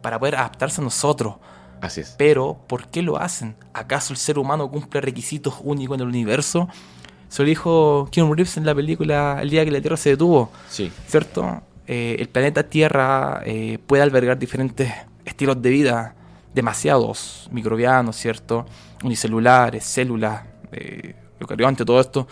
[0.02, 1.36] para poder adaptarse a nosotros.
[1.82, 2.16] Así es.
[2.18, 3.56] Pero, ¿por qué lo hacen?
[3.74, 6.70] ¿Acaso el ser humano cumple requisitos únicos en el universo?
[7.30, 10.52] Se lo dijo Keanu Reeves en la película El día que la Tierra se detuvo.
[10.70, 10.92] Sí.
[11.08, 11.64] ¿cierto?
[11.88, 14.92] Eh, el planeta Tierra eh, puede albergar diferentes
[15.26, 16.16] estilos de vida,
[16.54, 18.66] demasiados, microbianos, ¿cierto?
[19.04, 22.28] Unicelulares, células, eh, eucariontes, todo esto,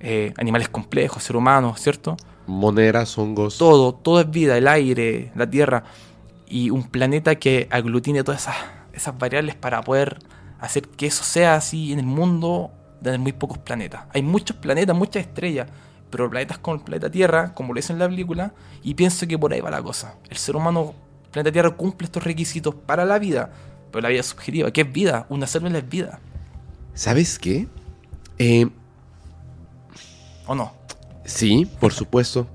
[0.00, 2.16] eh, animales complejos, ser humanos, ¿cierto?
[2.46, 3.58] Moneras, hongos.
[3.58, 5.84] Todo, todo es vida, el aire, la Tierra,
[6.46, 8.56] y un planeta que aglutine todas esas,
[8.92, 10.18] esas variables para poder
[10.60, 14.04] hacer que eso sea así en el mundo de muy pocos planetas.
[14.12, 15.68] Hay muchos planetas, muchas estrellas,
[16.10, 19.38] pero planetas como el planeta Tierra, como lo dicen en la película, y pienso que
[19.38, 20.16] por ahí va la cosa.
[20.30, 20.94] El ser humano,
[21.30, 23.50] planeta Tierra, cumple estos requisitos para la vida,
[23.90, 24.70] pero la vida es subjetiva.
[24.70, 25.26] ¿Qué es vida?
[25.28, 26.20] Una célula es vida,
[26.94, 27.68] ¿Sabes qué?
[28.38, 28.68] Eh,
[30.46, 30.72] ¿o no?
[31.24, 32.46] sí, por supuesto.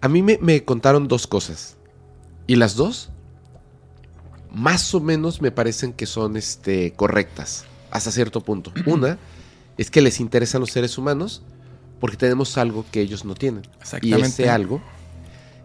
[0.00, 1.76] A mí me, me contaron dos cosas.
[2.46, 3.10] Y las dos,
[4.50, 8.72] más o menos me parecen que son este, correctas, hasta cierto punto.
[8.86, 9.18] Una
[9.76, 11.42] es que les interesan los seres humanos
[12.00, 13.64] porque tenemos algo que ellos no tienen.
[13.64, 14.26] Y Exactamente.
[14.26, 14.80] ese algo,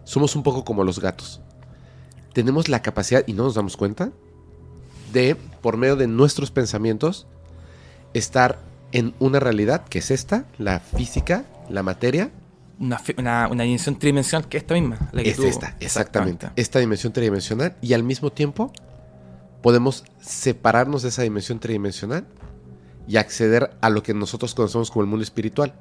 [0.04, 1.42] somos un poco como los gatos.
[2.34, 4.12] Tenemos la capacidad, y no nos damos cuenta,
[5.12, 7.28] de, por medio de nuestros pensamientos,
[8.14, 8.60] estar
[8.92, 12.32] en una realidad que es esta, la física, la materia,
[12.80, 14.98] Una, una, una dimensión tridimensional que es esta misma.
[15.12, 16.50] la que es tú- esta, exactamente.
[16.56, 18.72] Esta dimensión tridimensional y al mismo tiempo
[19.62, 22.26] podemos separarnos de esa dimensión tridimensional
[23.08, 25.74] y acceder a lo que nosotros conocemos como el mundo espiritual.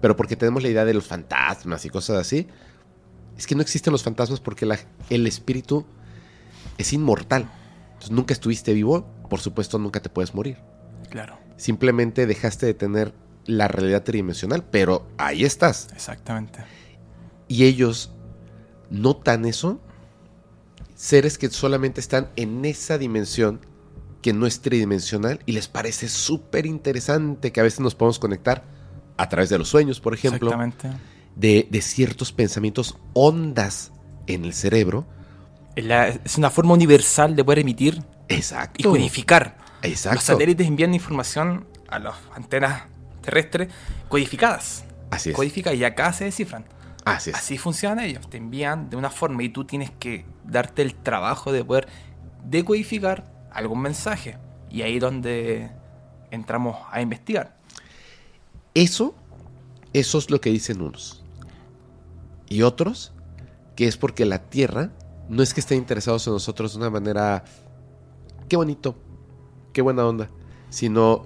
[0.00, 2.46] Pero porque tenemos la idea de los fantasmas y cosas así,
[3.36, 4.78] es que no existen los fantasmas porque la-
[5.10, 5.84] el espíritu
[6.76, 7.48] es inmortal.
[7.88, 10.58] Entonces nunca estuviste vivo, por supuesto nunca te puedes morir.
[11.10, 13.12] Claro, Simplemente dejaste de tener
[13.44, 15.88] la realidad tridimensional, pero ahí estás.
[15.94, 16.60] exactamente.
[17.48, 18.12] y ellos
[18.90, 19.80] notan eso,
[20.94, 23.60] seres que solamente están en esa dimensión
[24.22, 28.64] que no es tridimensional y les parece súper interesante que a veces nos podemos conectar
[29.16, 30.90] a través de los sueños, por ejemplo, Exactamente.
[31.36, 33.92] de, de ciertos pensamientos, ondas
[34.26, 35.06] en el cerebro.
[35.76, 38.90] Es, la- es una forma universal de poder emitir y Exacto.
[39.82, 40.16] Exacto.
[40.16, 42.82] Los satélites envían información a las antenas
[43.22, 43.68] terrestres
[44.08, 44.84] codificadas.
[45.10, 45.36] Así es.
[45.36, 46.64] Codificadas y acá se descifran.
[47.04, 47.36] Así es.
[47.36, 48.28] Así funcionan ellos.
[48.28, 51.88] Te envían de una forma y tú tienes que darte el trabajo de poder
[52.44, 54.38] decodificar algún mensaje.
[54.70, 55.70] Y ahí es donde
[56.30, 57.56] entramos a investigar.
[58.74, 59.14] Eso,
[59.92, 61.24] eso es lo que dicen unos.
[62.48, 63.12] Y otros,
[63.76, 64.90] que es porque la Tierra
[65.28, 67.44] no es que estén interesados en nosotros de una manera,
[68.48, 68.96] qué bonito,
[69.78, 70.28] qué buena onda,
[70.70, 71.22] sino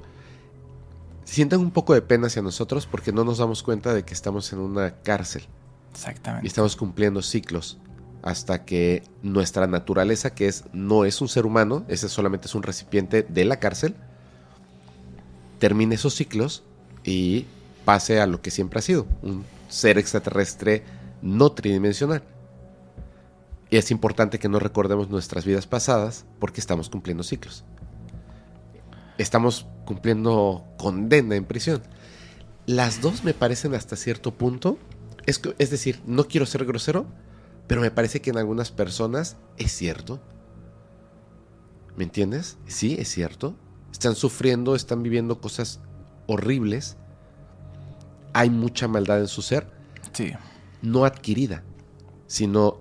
[1.25, 4.53] sienten un poco de pena hacia nosotros porque no nos damos cuenta de que estamos
[4.53, 6.47] en una cárcel y Exactamente.
[6.47, 7.79] estamos cumpliendo ciclos
[8.23, 12.63] hasta que nuestra naturaleza, que es no es un ser humano, ese solamente es un
[12.63, 13.95] recipiente de la cárcel,
[15.59, 16.63] termine esos ciclos
[17.05, 17.47] y
[17.87, 20.83] pase a lo que siempre ha sido, un ser extraterrestre
[21.23, 22.23] no tridimensional.
[23.71, 27.65] Y es importante que no recordemos nuestras vidas pasadas porque estamos cumpliendo ciclos.
[29.23, 31.81] Estamos cumpliendo condena en prisión.
[32.67, 34.79] Las dos me parecen hasta cierto punto.
[35.27, 37.07] Es, es decir, no quiero ser grosero,
[37.69, 40.21] pero me parece que en algunas personas es cierto.
[41.97, 42.59] ¿Me entiendes?
[42.67, 43.55] Sí, es cierto.
[43.93, 45.81] Están sufriendo, están viviendo cosas
[46.27, 46.97] horribles.
[48.33, 49.69] Hay mucha maldad en su ser,
[50.13, 50.33] Sí.
[50.81, 51.63] no adquirida,
[52.27, 52.79] sino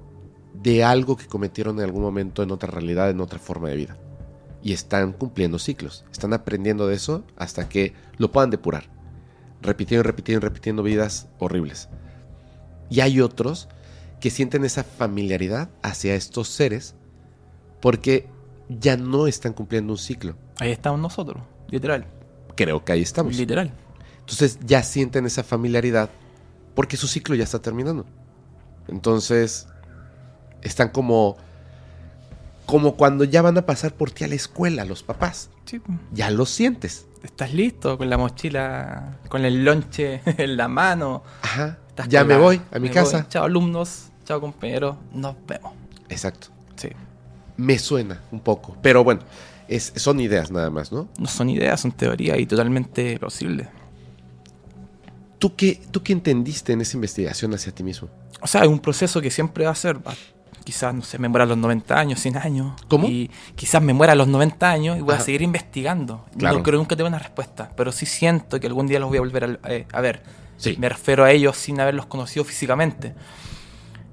[0.54, 3.98] de algo que cometieron en algún momento en otra realidad, en otra forma de vida.
[4.64, 6.06] Y están cumpliendo ciclos.
[6.12, 8.86] Están aprendiendo de eso hasta que lo puedan depurar.
[9.62, 11.90] Repitiendo, repitiendo, repitiendo vidas horribles.
[12.90, 13.70] Y hay otros
[14.20, 16.96] que sienten esa familiaridad hacia estos seres
[17.80, 18.28] porque
[18.70, 20.36] ya no están cumpliendo un ciclo.
[20.60, 22.06] Ahí estamos nosotros, literal.
[22.56, 23.36] Creo que ahí estamos.
[23.36, 23.72] Literal.
[24.20, 26.10] Entonces ya sienten esa familiaridad
[26.76, 28.06] porque su ciclo ya está terminando.
[28.88, 29.68] Entonces
[30.62, 31.38] están como
[32.72, 35.50] como cuando ya van a pasar por ti a la escuela los papás.
[35.66, 35.82] Sí.
[36.14, 37.06] Ya lo sientes.
[37.22, 41.22] ¿Estás listo con la mochila, con el lonche en la mano?
[41.42, 41.80] Ajá.
[41.90, 43.18] Estás Ya me la- voy a mi casa.
[43.24, 43.28] voy.
[43.30, 45.74] Chao alumnos, chao compañeros, nos vemos.
[46.08, 46.48] Exacto.
[46.78, 46.88] Sí.
[47.58, 49.20] Me suena un poco, pero bueno,
[49.68, 51.10] es, son ideas nada más, ¿no?
[51.20, 53.68] No son ideas, son teorías y totalmente plausibles.
[55.40, 58.08] ¿Tú qué, ¿Tú qué entendiste en esa investigación hacia ti mismo?
[58.42, 60.00] O sea, es un proceso que siempre va a ser.
[60.64, 62.74] Quizás, no sé, me muera a los 90 años, 100 años.
[62.88, 63.08] ¿Cómo?
[63.08, 65.22] Y quizás me muera a los 90 años y voy Ajá.
[65.22, 66.26] a seguir investigando.
[66.38, 66.58] Claro.
[66.58, 69.22] No creo nunca tenga una respuesta, pero sí siento que algún día los voy a
[69.22, 70.22] volver a, eh, a ver.
[70.58, 70.76] Sí.
[70.80, 73.16] Me refiero a ellos sin haberlos conocido físicamente.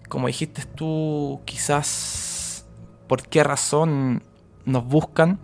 [0.09, 2.65] Como dijiste tú, quizás
[3.07, 4.23] por qué razón
[4.65, 5.39] nos buscan.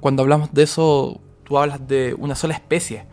[0.00, 3.04] Cuando hablamos de eso, tú hablas de una sola especie,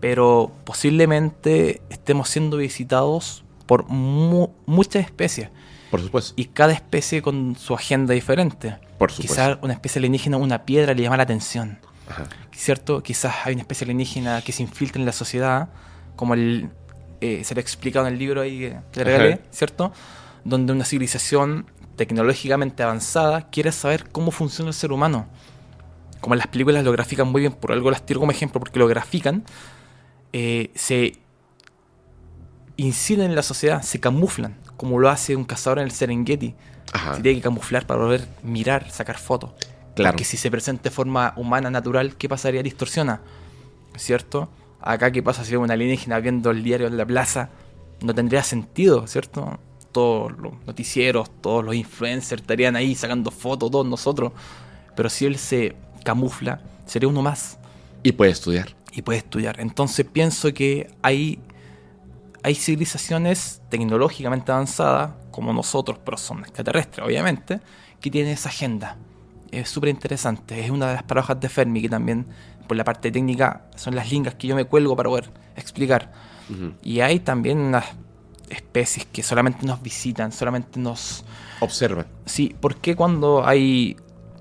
[0.00, 5.50] pero posiblemente estemos siendo visitados por mu- muchas especies
[5.90, 6.34] Por supuesto.
[6.36, 8.76] y cada especie con su agenda diferente.
[8.98, 9.34] Por supuesto.
[9.34, 11.78] Quizás una especie alienígena, una piedra le llama la atención.
[12.08, 12.26] Ajá.
[12.58, 13.02] ¿cierto?
[13.02, 15.68] Quizás hay una especie alienígena que se infiltra en la sociedad,
[16.16, 16.70] como el,
[17.20, 19.40] eh, se le ha explicado en el libro ahí que te regalé.
[19.50, 19.92] ¿cierto?
[20.44, 25.28] Donde una civilización tecnológicamente avanzada quiere saber cómo funciona el ser humano.
[26.20, 28.80] Como en las películas lo grafican muy bien, por algo las tiro como ejemplo, porque
[28.80, 29.44] lo grafican,
[30.32, 31.12] eh, se
[32.76, 36.54] inciden en la sociedad, se camuflan, como lo hace un cazador en el Serengeti.
[36.94, 37.16] Ajá.
[37.16, 39.50] Se tiene que camuflar para poder mirar, sacar fotos.
[39.94, 40.12] Claro.
[40.12, 42.62] Porque si se presenta de forma humana, natural, ¿qué pasaría?
[42.62, 43.20] Distorsiona.
[43.96, 44.48] ¿Cierto?
[44.80, 47.50] Acá, ¿qué pasa si veo una alienígena viendo el diario en la plaza?
[48.00, 49.58] no tendría sentido, ¿cierto?
[49.92, 54.32] Todos los noticieros, todos los influencers estarían ahí sacando fotos, todos nosotros.
[54.94, 57.58] Pero si él se camufla, sería uno más
[58.02, 58.74] Y puede estudiar.
[58.92, 59.58] y puede estudiar.
[59.60, 61.40] Entonces pienso que hay,
[62.42, 67.60] hay civilizaciones tecnológicamente avanzadas, como nosotros, pero son extraterrestres, obviamente,
[68.00, 68.96] que tienen esa agenda.
[69.50, 70.64] Es súper interesante.
[70.64, 72.26] Es una de las paradojas de Fermi que también,
[72.66, 76.12] por la parte técnica, son las lingas que yo me cuelgo para poder explicar.
[76.82, 77.84] Y hay también unas
[78.48, 81.24] especies que solamente nos visitan, solamente nos...
[81.60, 82.06] Observa.
[82.24, 83.96] Sí, ¿por qué cuando hay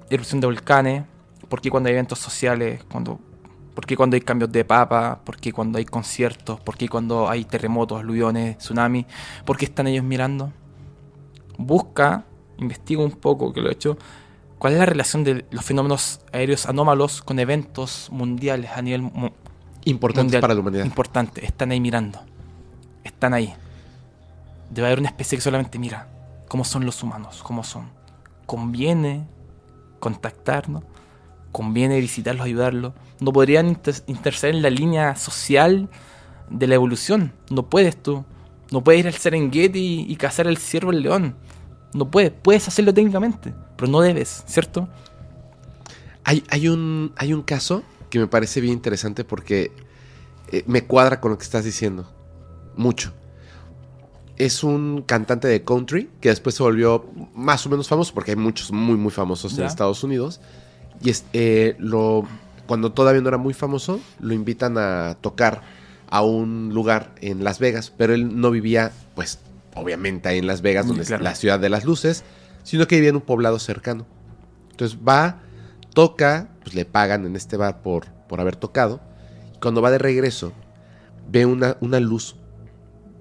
[0.10, 1.04] erupción de volcanes?
[1.50, 2.84] ¿Por qué cuando hay eventos sociales?
[2.86, 3.20] Cuando,
[3.78, 5.20] ¿Por qué cuando hay cambios de papa?
[5.24, 6.60] ¿Por qué cuando hay conciertos?
[6.60, 9.06] ¿Por qué cuando hay terremotos, aluviones, tsunamis?
[9.46, 10.52] ¿Por qué están ellos mirando?
[11.60, 12.26] Busca,
[12.58, 13.96] investiga un poco, que lo he hecho,
[14.58, 19.30] cuál es la relación de los fenómenos aéreos anómalos con eventos mundiales a nivel mu-
[19.86, 20.42] Importantes mundial.
[20.42, 20.84] para la humanidad.
[20.84, 22.20] Importante, están ahí mirando.
[23.04, 23.54] Están ahí.
[24.72, 26.08] Debe haber una especie que solamente mira
[26.48, 27.92] cómo son los humanos, cómo son.
[28.48, 29.28] Conviene
[30.00, 30.82] contactarnos,
[31.52, 32.94] conviene visitarlos, ayudarlos.
[33.20, 35.90] No podrían inter- interceder en la línea social
[36.50, 37.34] de la evolución.
[37.50, 38.26] No puedes tú.
[38.72, 41.36] No puedes ir al Serengeti y cazar el ciervo el león.
[41.94, 42.32] No puedes.
[42.32, 44.88] Puedes hacerlo técnicamente, pero no debes, ¿cierto?
[46.24, 49.72] Hay, hay, un, hay un caso que me parece bien interesante porque
[50.52, 52.12] eh, me cuadra con lo que estás diciendo.
[52.76, 53.14] Mucho.
[54.36, 58.38] Es un cantante de country que después se volvió más o menos famoso porque hay
[58.38, 59.66] muchos muy, muy famosos en.
[59.66, 60.42] Estados Unidos.
[61.02, 62.28] Y es, eh, lo,
[62.66, 65.62] cuando todavía no era muy famoso, lo invitan a tocar
[66.10, 69.40] a un lugar en Las Vegas, pero él no vivía, pues,
[69.76, 71.22] obviamente ahí en Las Vegas, Mm, donde claro.
[71.22, 72.24] es la ciudad de las luces,
[72.64, 74.06] sino que vivía en un poblado cercano.
[74.72, 75.40] Entonces va,
[75.94, 79.00] toca, pues le pagan en este bar por, por haber tocado.
[79.56, 80.54] Y cuando va de regreso,
[81.30, 82.36] ve una, una luz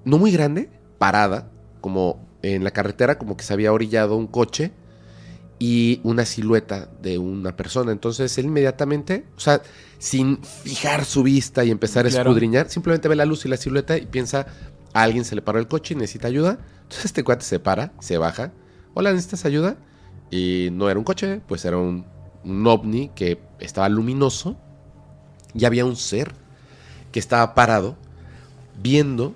[0.05, 1.49] no muy grande, parada,
[1.81, 4.71] como en la carretera, como que se había orillado un coche
[5.59, 7.91] y una silueta de una persona.
[7.91, 9.61] Entonces él inmediatamente, o sea,
[9.97, 12.29] sin fijar su vista y empezar a Claro.
[12.29, 14.45] escudriñar, simplemente ve la luz y la silueta y piensa,
[14.93, 16.59] a alguien se le paró el coche y necesita ayuda.
[16.83, 18.51] Entonces este cuate se para, se baja.
[18.93, 19.77] Hola, ¿necesitas ayuda?
[20.31, 22.05] Y no era un coche, pues era un,
[22.43, 24.57] un ovni que estaba luminoso
[25.53, 26.33] y había un ser
[27.11, 27.97] que estaba parado
[28.81, 29.33] viendo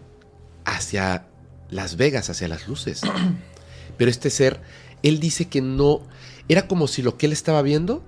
[0.65, 1.25] hacia
[1.69, 3.01] Las Vegas, hacia las luces.
[3.97, 4.61] Pero este ser,
[5.03, 6.01] él dice que no,
[6.47, 8.03] era como si lo que él estaba viendo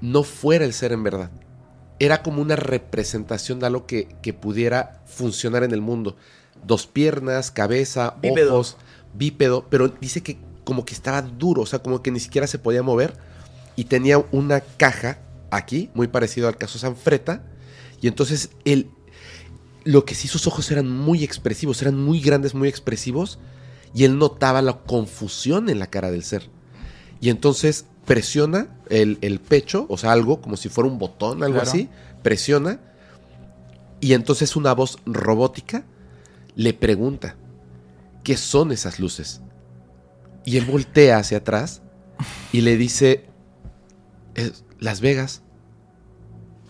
[0.00, 1.30] no fuera el ser en verdad.
[1.98, 6.16] Era como una representación de algo que, que pudiera funcionar en el mundo.
[6.64, 8.54] Dos piernas, cabeza, Bípedo.
[8.54, 8.76] ojos,
[9.14, 12.58] bípedo, pero dice que como que estaba duro, o sea, como que ni siquiera se
[12.58, 13.14] podía mover.
[13.74, 15.18] Y tenía una caja
[15.50, 17.42] aquí, muy parecido al caso Sanfreta.
[18.00, 18.90] Y entonces él,
[19.84, 23.38] lo que sí sus ojos eran muy expresivos, eran muy grandes, muy expresivos,
[23.94, 26.48] y él notaba la confusión en la cara del ser.
[27.20, 31.56] Y entonces presiona el, el pecho, o sea, algo como si fuera un botón, algo
[31.56, 31.68] Claro.
[31.70, 31.88] así,
[32.22, 32.80] presiona,
[34.00, 35.84] y entonces una voz robótica
[36.54, 37.36] le pregunta,
[38.24, 39.40] ¿qué son esas luces?
[40.44, 41.82] Y él voltea hacia atrás
[42.52, 43.26] y le dice,
[44.34, 45.42] "Es Las Vegas.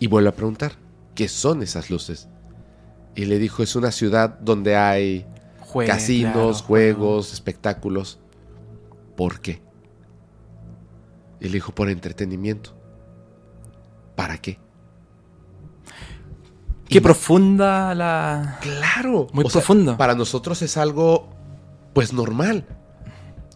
[0.01, 0.73] Y vuelve a preguntar,
[1.15, 2.29] ¿qué son esas luces?
[3.15, 5.27] Y le dijo, es una ciudad donde hay
[5.87, 8.19] Casinos, claro, juegos, espectáculos.
[9.17, 9.61] ¿Por qué?
[11.41, 12.75] Y le dijo, por entretenimiento.
[14.17, 14.59] ¿Para qué?
[16.89, 18.59] Qué Y- profunda la.
[18.63, 19.27] Claro.
[19.33, 19.97] Muy profundo.
[19.97, 21.29] para nosotros es algo,
[21.93, 22.67] pues, normal.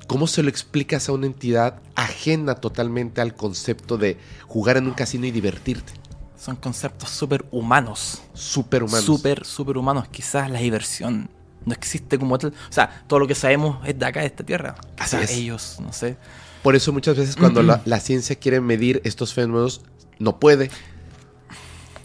[0.06, 4.92] ¿Cómo se lo explicas a una entidad ajena totalmente al concepto de jugar en un
[4.92, 5.94] casino y divertirte?
[6.36, 8.20] Son conceptos súper humanos.
[8.34, 9.04] Superhumanos.
[9.04, 10.08] Súper, súper humanos.
[10.08, 11.30] Quizás la diversión
[11.64, 12.50] no existe como tal.
[12.50, 14.74] O sea, todo lo que sabemos es de acá, de esta tierra.
[14.98, 15.36] Así Quizás es.
[15.36, 16.16] ellos, no sé.
[16.62, 19.82] Por eso muchas veces cuando la, la ciencia quiere medir estos fenómenos,
[20.18, 20.70] no puede.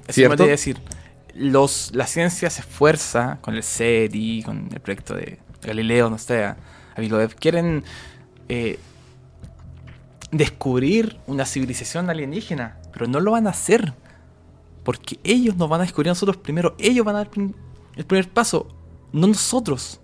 [0.08, 0.80] Eso me decir.
[1.36, 6.44] Los, la ciencia se esfuerza con el SETI, con el proyecto de Galileo, no sé,
[6.44, 6.58] a
[6.98, 7.36] Biloev.
[7.36, 7.84] Quieren
[8.50, 8.80] eh,
[10.32, 13.94] descubrir una civilización alienígena, pero no lo van a hacer.
[14.84, 16.76] Porque ellos nos van a descubrir a nosotros primero.
[16.80, 17.30] Ellos van a dar
[17.96, 18.68] el primer paso,
[19.14, 20.00] no nosotros.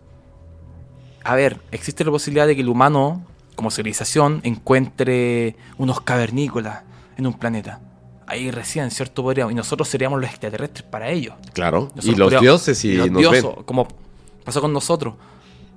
[1.24, 6.84] A ver, existe la posibilidad de que el humano, como civilización, encuentre unos cavernícolas
[7.18, 7.80] en un planeta.
[8.28, 9.22] Ahí recién, ¿cierto?
[9.24, 11.36] Podríamos, y nosotros seríamos los extraterrestres para ellos.
[11.54, 11.84] Claro.
[11.96, 13.64] Nosotros y los podríamos- dioses y, y los nos dioses, ven.
[13.66, 13.88] como
[14.44, 15.16] pasó con nosotros.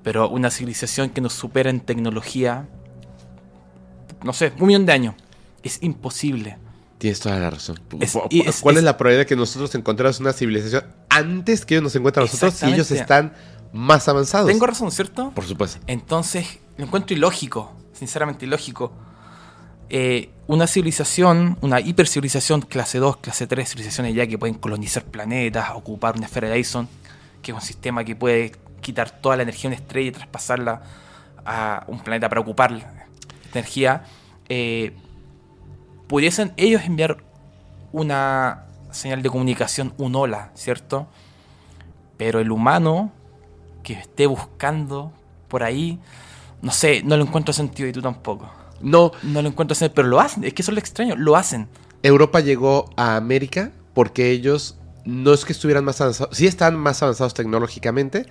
[0.02, 2.68] Pero una civilización que nos supera en tecnología,
[4.22, 5.14] no sé, un millón de años.
[5.62, 6.58] Es imposible.
[6.98, 7.78] Tienes toda la razón.
[8.00, 10.84] Es- es- ¿Cuál es, es- la probabilidad de que nosotros encontremos una civilización
[11.16, 13.32] antes que ellos nos encuentren a nosotros si ellos están
[13.72, 14.48] más avanzados.
[14.48, 15.30] Tengo razón, ¿cierto?
[15.30, 15.80] Por supuesto.
[15.86, 18.92] Entonces, lo encuentro ilógico, sinceramente ilógico.
[19.88, 25.70] Eh, una civilización, una hipercivilización clase 2, clase 3, civilizaciones ya que pueden colonizar planetas,
[25.74, 26.88] ocupar una esfera de Dyson,
[27.42, 30.82] que es un sistema que puede quitar toda la energía de una estrella y traspasarla
[31.44, 32.94] a un planeta para ocupar
[33.52, 34.04] energía,
[34.48, 34.92] eh,
[36.08, 37.18] pudiesen ellos enviar
[37.92, 41.06] una señal de comunicación, un hola, ¿cierto?
[42.16, 43.12] Pero el humano
[43.82, 45.12] que esté buscando
[45.48, 45.98] por ahí,
[46.62, 48.50] no sé, no lo encuentro sentido y tú tampoco.
[48.80, 51.36] No, No lo encuentro sentido, pero lo hacen, es que eso es lo extraño, lo
[51.36, 51.68] hacen.
[52.02, 57.02] Europa llegó a América porque ellos no es que estuvieran más avanzados, sí están más
[57.02, 58.26] avanzados tecnológicamente,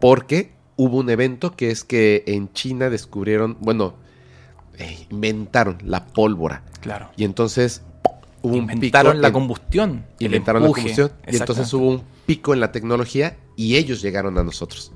[0.00, 3.94] porque hubo un evento que es que en China descubrieron, bueno,
[4.78, 6.62] eh, inventaron la pólvora.
[6.80, 7.10] Claro.
[7.16, 7.82] Y entonces
[8.42, 10.06] hubo un Inventaron pico la en- combustión.
[10.18, 11.12] inventaron la combustión.
[11.26, 14.92] Y entonces hubo un pico en la tecnología y ellos llegaron a nosotros.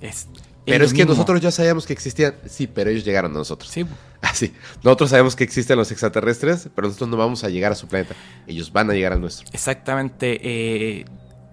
[0.00, 0.28] Es-
[0.66, 2.34] Pero es que nosotros ya sabíamos que existían.
[2.46, 3.70] Sí, pero ellos llegaron a nosotros.
[3.70, 3.84] Sí,
[4.22, 4.52] Así.
[4.84, 8.14] Nosotros sabemos que existen los extraterrestres, pero nosotros no vamos a llegar a su planeta.
[8.46, 9.46] Ellos van a llegar al nuestro.
[9.52, 10.38] exactamente.
[10.42, 11.04] eh,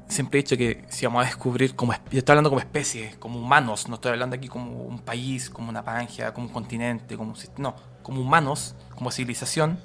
[0.09, 1.93] siempre he dicho que si vamos a descubrir como...
[2.11, 3.87] Yo estoy hablando como especie, como humanos.
[3.89, 7.37] No estoy hablando aquí como un país, como una Pangea, como un continente, como un...
[7.57, 9.79] No, como humanos, como civilización.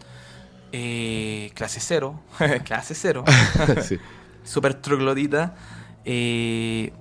[0.72, 2.20] Eh, clase cero.
[2.64, 3.24] clase cero.
[3.82, 3.98] sí.
[4.44, 5.54] super troglodita,
[6.04, 6.92] eh,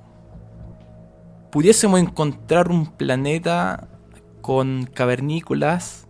[1.51, 3.87] pudiésemos encontrar un planeta
[4.41, 6.07] con cavernícolas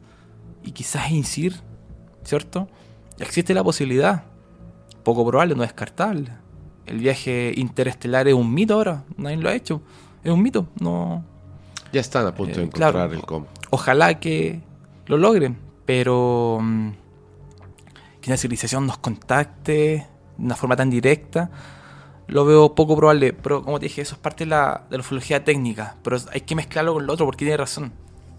[0.63, 1.55] y quizás Insir,
[2.23, 2.67] ¿cierto?
[3.19, 4.23] Existe la posibilidad,
[5.03, 6.31] poco probable, no descartable.
[6.85, 9.81] El viaje interestelar es un mito ahora, nadie lo ha hecho,
[10.23, 11.23] es un mito, no.
[11.93, 13.13] Ya están a punto de Eh, encontrar claro.
[13.13, 13.47] el cómo.
[13.69, 14.61] Ojalá que
[15.07, 16.89] lo logren, pero mm,
[18.21, 20.07] que una civilización nos contacte
[20.37, 21.49] de una forma tan directa,
[22.27, 23.33] lo veo poco probable.
[23.33, 26.93] Pero como te dije, eso es parte de la, ufología técnica, pero hay que mezclarlo
[26.93, 27.91] con lo otro porque tiene razón.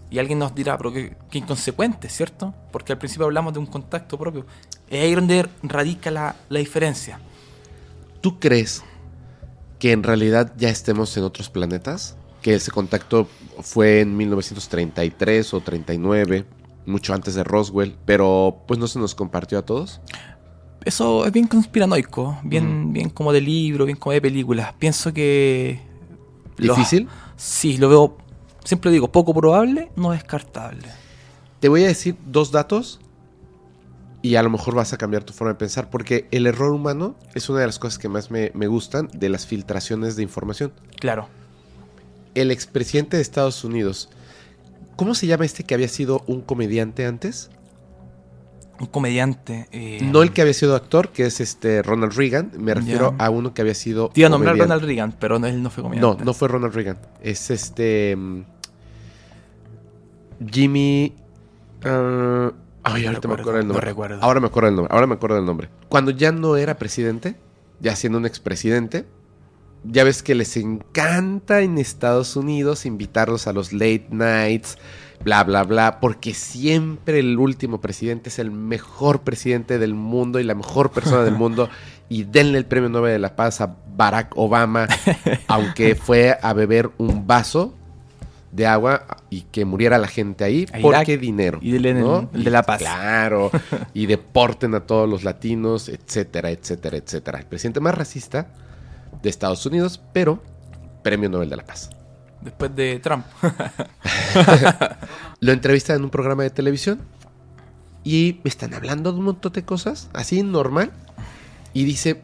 [0.09, 2.53] Y alguien nos dirá, pero qué, qué inconsecuente, ¿cierto?
[2.71, 4.45] Porque al principio hablamos de un contacto propio.
[4.89, 7.19] Es ahí donde radica la, la diferencia.
[8.21, 8.83] ¿Tú crees
[9.79, 12.15] que en realidad ya estemos en otros planetas?
[12.41, 13.27] Que ese contacto
[13.61, 16.45] fue en 1933 o 39,
[16.85, 20.01] mucho antes de Roswell, pero pues no se nos compartió a todos.
[20.85, 24.73] Eso es bien conspiranoico, bien, bien como de libro, bien como de películas.
[24.77, 25.79] Pienso que...
[26.57, 27.07] ¿Difícil?
[27.37, 28.17] Sí, lo veo,
[28.63, 30.87] siempre digo, poco probable, no descartable.
[31.59, 32.99] Te voy a decir dos datos
[34.21, 37.15] y a lo mejor vas a cambiar tu forma de pensar, porque el error humano
[37.33, 40.73] es una de las cosas que más me, me gustan de las filtraciones de información.
[40.99, 41.27] Claro.
[42.35, 44.09] El expresidente de Estados Unidos,
[44.95, 47.49] ¿cómo se llama este que había sido un comediante antes?
[48.79, 49.67] Un comediante.
[49.71, 53.29] eh, No el que había sido actor, que es este Ronald Reagan, me refiero a
[53.29, 54.57] uno que había sido Te iba a nombrar.
[54.57, 56.25] Ronald Reagan, pero no, él no fue No, comediante.
[56.25, 56.97] no fue Ronald Reagan.
[57.21, 58.15] Es este.
[58.15, 58.41] mm,
[60.51, 61.13] Jimmy.
[61.85, 62.51] ah,
[62.83, 63.85] ay, No ahorita me acuerdo el no nombre.
[63.85, 64.19] recuerdo.
[64.21, 64.93] Ahora me acuerdo el nombre.
[64.93, 65.69] Ahora me acuerdo el nombre.
[65.89, 67.35] Cuando ya no era presidente,
[67.79, 69.05] ya siendo un expresidente,
[69.83, 74.77] ya ves que les encanta en Estados Unidos invitarlos a los late nights,
[75.23, 80.43] bla, bla, bla, porque siempre el último presidente es el mejor presidente del mundo y
[80.43, 81.69] la mejor persona del mundo.
[82.09, 84.87] Y denle el premio Nobel de la Paz a Barack Obama,
[85.47, 87.73] aunque fue a beber un vaso
[88.51, 91.57] de agua y que muriera la gente ahí, A porque dinero.
[91.61, 92.29] Y denle ¿no?
[92.33, 92.79] el de la paz.
[92.79, 93.49] Claro,
[93.95, 97.39] y deporten a todos los latinos, etcétera, etcétera, etcétera.
[97.39, 98.47] El presidente más racista
[99.23, 100.43] de Estados Unidos, pero
[101.01, 101.89] premio Nobel de la Paz.
[102.41, 103.25] Después de Trump.
[105.39, 106.99] Lo entrevistan en un programa de televisión
[108.03, 110.91] y me están hablando de un montón de cosas, así normal.
[111.73, 112.21] Y dice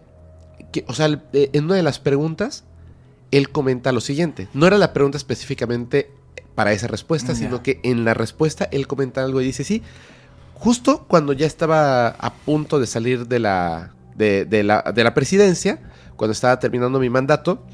[0.72, 2.66] que, o sea, eh, en una de las preguntas,
[3.32, 4.50] él comenta lo siguiente.
[4.54, 6.12] No era la pregunta específicamente
[6.54, 9.82] para esa respuesta, sino que en la respuesta él comenta algo y dice, sí,
[10.56, 15.14] justo cuando ya estaba a punto de salir de la, de, de la, de la
[15.14, 15.80] presidencia,
[16.20, 17.66] cuando estaba terminando mi mandato,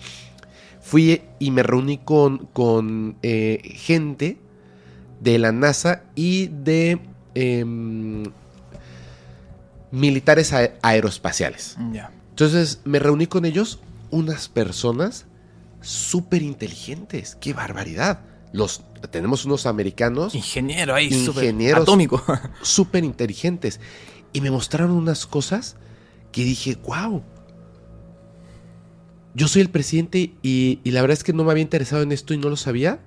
[0.79, 4.37] fui y me reuní con, con eh, gente
[5.19, 6.99] de la NASA y de
[7.33, 8.23] em,
[9.89, 11.75] militares aeroespaciales.
[11.91, 12.11] ya.
[12.29, 13.79] Entonces me reuní con ellos,
[14.11, 15.25] unas personas
[15.81, 17.35] súper inteligentes.
[17.41, 18.19] ¡Qué barbaridad!
[18.53, 21.81] Los, tenemos unos americanos Ingeniero ahí, Ingenieros.
[21.81, 22.23] atómico.
[22.61, 23.79] súper inteligentes.
[24.33, 25.77] Y me mostraron unas cosas
[26.31, 27.23] que dije, wow.
[29.35, 32.33] Yo soy el presidente y, la verdad es que no me había interesado en esto
[32.33, 33.01] y no lo sabía.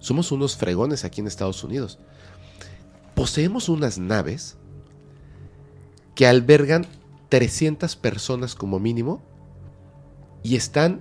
[0.00, 2.00] Somos unos fregones aquí en Estados Unidos.
[3.14, 4.56] Poseemos unas naves
[6.16, 6.86] que albergan
[7.28, 9.22] 300 personas como mínimo
[10.42, 11.00] y están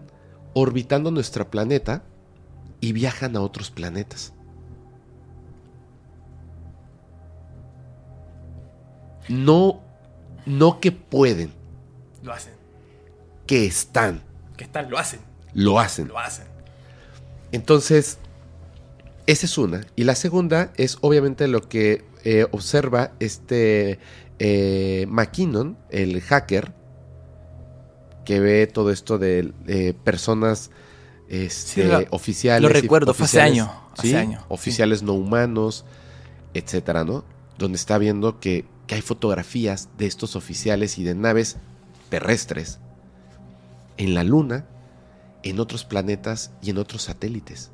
[0.53, 2.03] orbitando nuestro planeta
[2.81, 4.33] y viajan a otros planetas.
[9.27, 9.81] No,
[10.45, 11.51] no que pueden,
[12.21, 12.52] Lo hacen.
[13.47, 14.21] Que están,
[14.57, 15.19] Que están, lo hacen.
[15.53, 16.07] lo hacen.
[16.07, 16.45] Lo hacen.
[17.51, 18.17] Entonces,
[19.27, 19.85] esa es una.
[19.95, 23.99] Y la segunda es obviamente lo que eh, observa este
[24.39, 26.73] eh, McKinnon, el hacker,
[28.25, 30.71] que ve todo esto de eh, personas
[31.29, 32.61] este, Sí, lo- oficiales.
[32.61, 34.15] lo recuerdo, fue hace años, hace ¿sí?
[34.15, 34.45] años, sí.
[34.49, 35.83] Oficiales no humanos,
[36.53, 37.25] etcétera, ¿no?
[37.57, 41.57] Donde está viendo que, que hay fotografías de estos oficiales y de naves
[42.09, 42.79] terrestres
[43.97, 44.65] en la Luna,
[45.43, 47.71] en otros planetas y en otros satélites.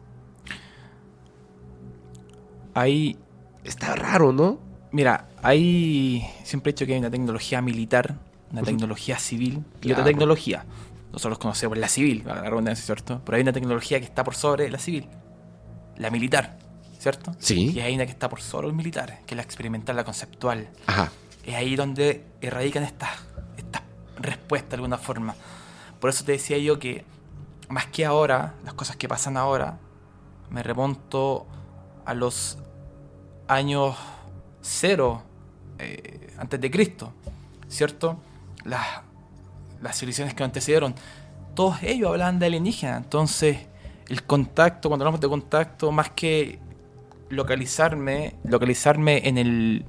[2.74, 3.18] Hay
[3.64, 4.60] Está raro, ¿no?
[4.92, 6.26] Mira, hay.
[6.44, 8.16] Siempre he dicho que hay una tecnología militar,
[8.52, 10.02] una tecnología civil y Claro.
[10.02, 10.66] otra tecnología.
[11.12, 13.22] Nosotros conocemos la civil, la redundancia, ¿cierto?
[13.26, 15.08] Pero hay una tecnología que está por sobre la civil,
[15.98, 16.58] la militar,
[17.00, 17.36] ¿cierto?
[17.40, 17.72] Sí.
[17.72, 20.70] Y hay una que está por sobre los militares, que es la experimental, la conceptual.
[20.88, 21.12] Ajá.
[21.46, 23.10] Es ahí donde erradican estas
[23.58, 23.82] estas
[24.20, 25.36] respuestas de alguna forma.
[26.00, 27.06] Por eso te decía yo que,
[27.70, 29.78] más que ahora, las cosas que pasan ahora,
[30.50, 31.46] me remonto
[32.06, 32.58] a los
[33.48, 33.96] años
[34.62, 35.24] cero
[35.78, 37.14] eh, antes de Cristo,
[37.68, 38.18] ¿cierto?
[38.64, 38.86] Las,
[39.82, 40.96] las civilizaciones que antecedieron,
[41.56, 43.68] todos ellos hablaban de alienígena, entonces
[44.08, 46.60] el contacto, cuando hablamos de contacto, más que
[47.30, 49.86] localizarme, localizarme en el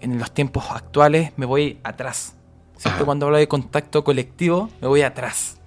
[0.00, 2.34] en los tiempos actuales, me voy atrás.
[2.80, 5.58] Siempre cuando hablo de contacto colectivo, me voy atrás.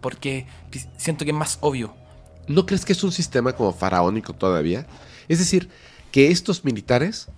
[0.00, 0.48] Porque
[0.96, 1.94] siento que es más obvio.
[2.48, 4.84] ¿No crees que es un sistema como faraónico todavía?
[5.28, 5.70] Es decir,
[6.10, 7.28] que estos militares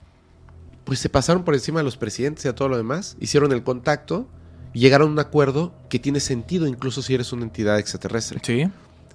[0.85, 3.63] pues se pasaron por encima de los presidentes y a todo lo demás, hicieron el
[3.63, 4.27] contacto
[4.73, 8.41] y llegaron a un acuerdo que tiene sentido incluso si eres una entidad extraterrestre.
[8.43, 8.71] Sí.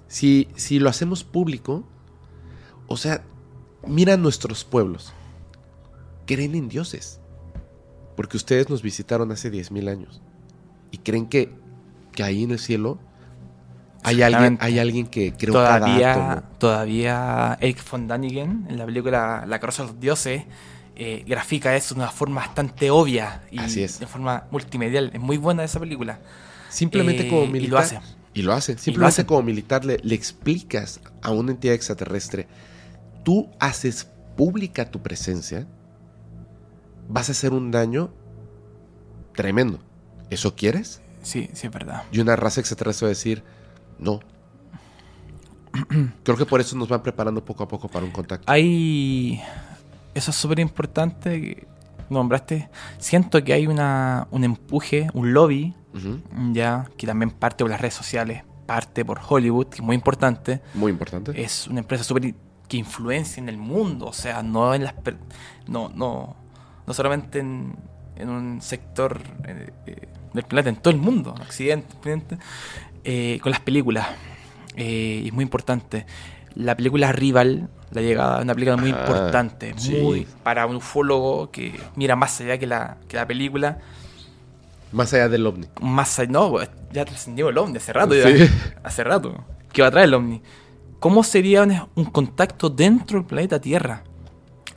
[0.06, 1.84] Si, si lo hacemos público,
[2.86, 3.24] o sea,
[3.84, 5.12] mira nuestros pueblos,
[6.26, 7.18] creen en dioses,
[8.16, 10.22] porque ustedes nos visitaron hace 10.000 años
[10.90, 11.52] y creen que,
[12.12, 12.98] que ahí en el cielo
[14.02, 16.48] hay alguien, hay alguien que creó cada Todavía, átomo.
[16.58, 20.42] todavía Eric von Daniken, en la película La Carroza de los Dioses,
[20.96, 23.98] eh, grafica eso de una forma bastante obvia y Así es.
[24.00, 25.10] de forma multimedial.
[25.14, 26.20] Es muy buena esa película.
[26.68, 27.82] Simplemente Eh, como y lo militar.
[27.82, 27.98] hace.
[28.34, 28.76] Y lo hace.
[28.78, 29.26] Simplemente hace.
[29.26, 32.46] como militar le, le explicas a una entidad extraterrestre,
[33.24, 34.06] tú haces
[34.36, 35.66] pública tu presencia,
[37.08, 38.10] vas a hacer un daño
[39.34, 39.80] tremendo.
[40.30, 41.02] ¿Eso quieres?
[41.22, 42.04] Sí, sí, es verdad.
[42.12, 43.44] Y una raza extraterrestre va a decir,
[43.98, 44.20] no.
[46.22, 48.50] Creo que por eso nos van preparando poco a poco para un contacto.
[48.50, 49.42] Hay.
[50.14, 51.40] Eso es súper importante.
[51.40, 51.74] que
[52.10, 52.68] Nombraste.
[52.98, 55.74] Siento que hay una, un empuje, un lobby,
[56.52, 60.60] ya, que también parte por las redes sociales, parte por Hollywood, que es muy importante.
[60.74, 61.40] Muy importante.
[61.40, 62.34] Es una empresa súper
[62.68, 64.94] que influencia en el mundo, o sea, no en las.
[65.66, 66.36] No, no,
[66.86, 67.74] no solamente en,
[68.16, 72.38] en un sector eh, eh, del planeta, en todo el mundo, Occidente, Occidente,
[73.04, 74.06] eh, con las películas.
[74.76, 76.04] Y es muy importante.
[76.56, 79.96] La película Rival, la llegada, es una película muy Ah, importante, sí.
[80.00, 83.78] muy para un ufólogo que mira más allá que la, que la película,
[84.92, 85.66] Más allá del ovni.
[85.80, 88.20] más allá, no, pues, ya trascendió el ovni hace rato, Sí.
[88.20, 88.48] ya,
[88.84, 89.44] hace rato.
[89.72, 90.42] ¿Qué va a traer el ovni?
[91.00, 94.04] ¿Cómo sería un, un contacto dentro del planeta Tierra?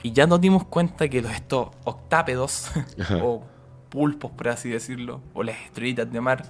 [0.04, 2.70] Y ya nos dimos cuenta que los estos octápedos,
[3.24, 3.44] o
[3.90, 6.46] pulpos, por así decirlo, o las estrellitas de mar,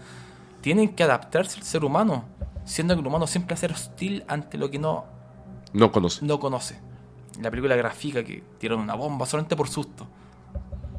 [0.61, 2.25] tienen que adaptarse al ser humano,
[2.65, 5.05] siendo que el humano siempre va a ser hostil ante lo que no,
[5.73, 6.25] No conoce.
[6.25, 6.79] no conoce.
[7.41, 10.07] La película grafica que tiraron una bomba solamente por susto.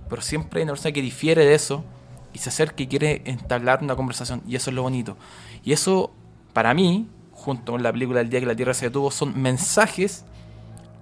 [0.09, 1.85] Pero siempre hay una persona que difiere de eso
[2.33, 4.43] y se acerca y quiere entablar una conversación.
[4.47, 5.17] Y eso es lo bonito.
[5.65, 6.13] Y eso,
[6.53, 10.25] para mí, junto con la película El día que la Tierra se detuvo, son mensajes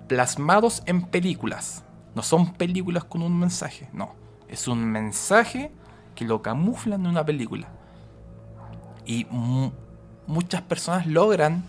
[0.07, 1.83] plasmados en películas.
[2.15, 4.15] No son películas con un mensaje, no.
[4.49, 5.71] Es un mensaje
[6.15, 7.69] que lo camuflan en una película.
[9.05, 9.73] Y mu-
[10.27, 11.65] muchas personas logran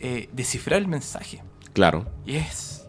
[0.00, 1.42] eh, descifrar el mensaje.
[1.72, 2.06] Claro.
[2.26, 2.86] Y es.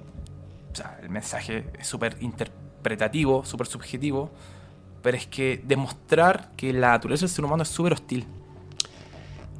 [0.72, 4.32] O sea, el mensaje es súper interpretativo, súper subjetivo.
[5.02, 8.26] Pero es que demostrar que la naturaleza del ser humano es súper hostil.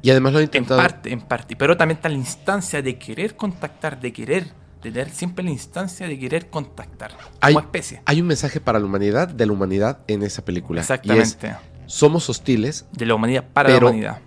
[0.02, 0.80] Y además lo han En intentado.
[0.80, 1.56] parte, en parte.
[1.56, 4.52] Pero también está la instancia de querer contactar, de querer.
[4.84, 7.12] De tener siempre la instancia de querer contactar.
[7.40, 8.02] Hay, como especie.
[8.04, 10.80] hay un mensaje para la humanidad, de la humanidad en esa película.
[10.80, 11.56] Y es, Exactamente.
[11.86, 14.20] somos hostiles, De la humanidad para Pero- la humanidad.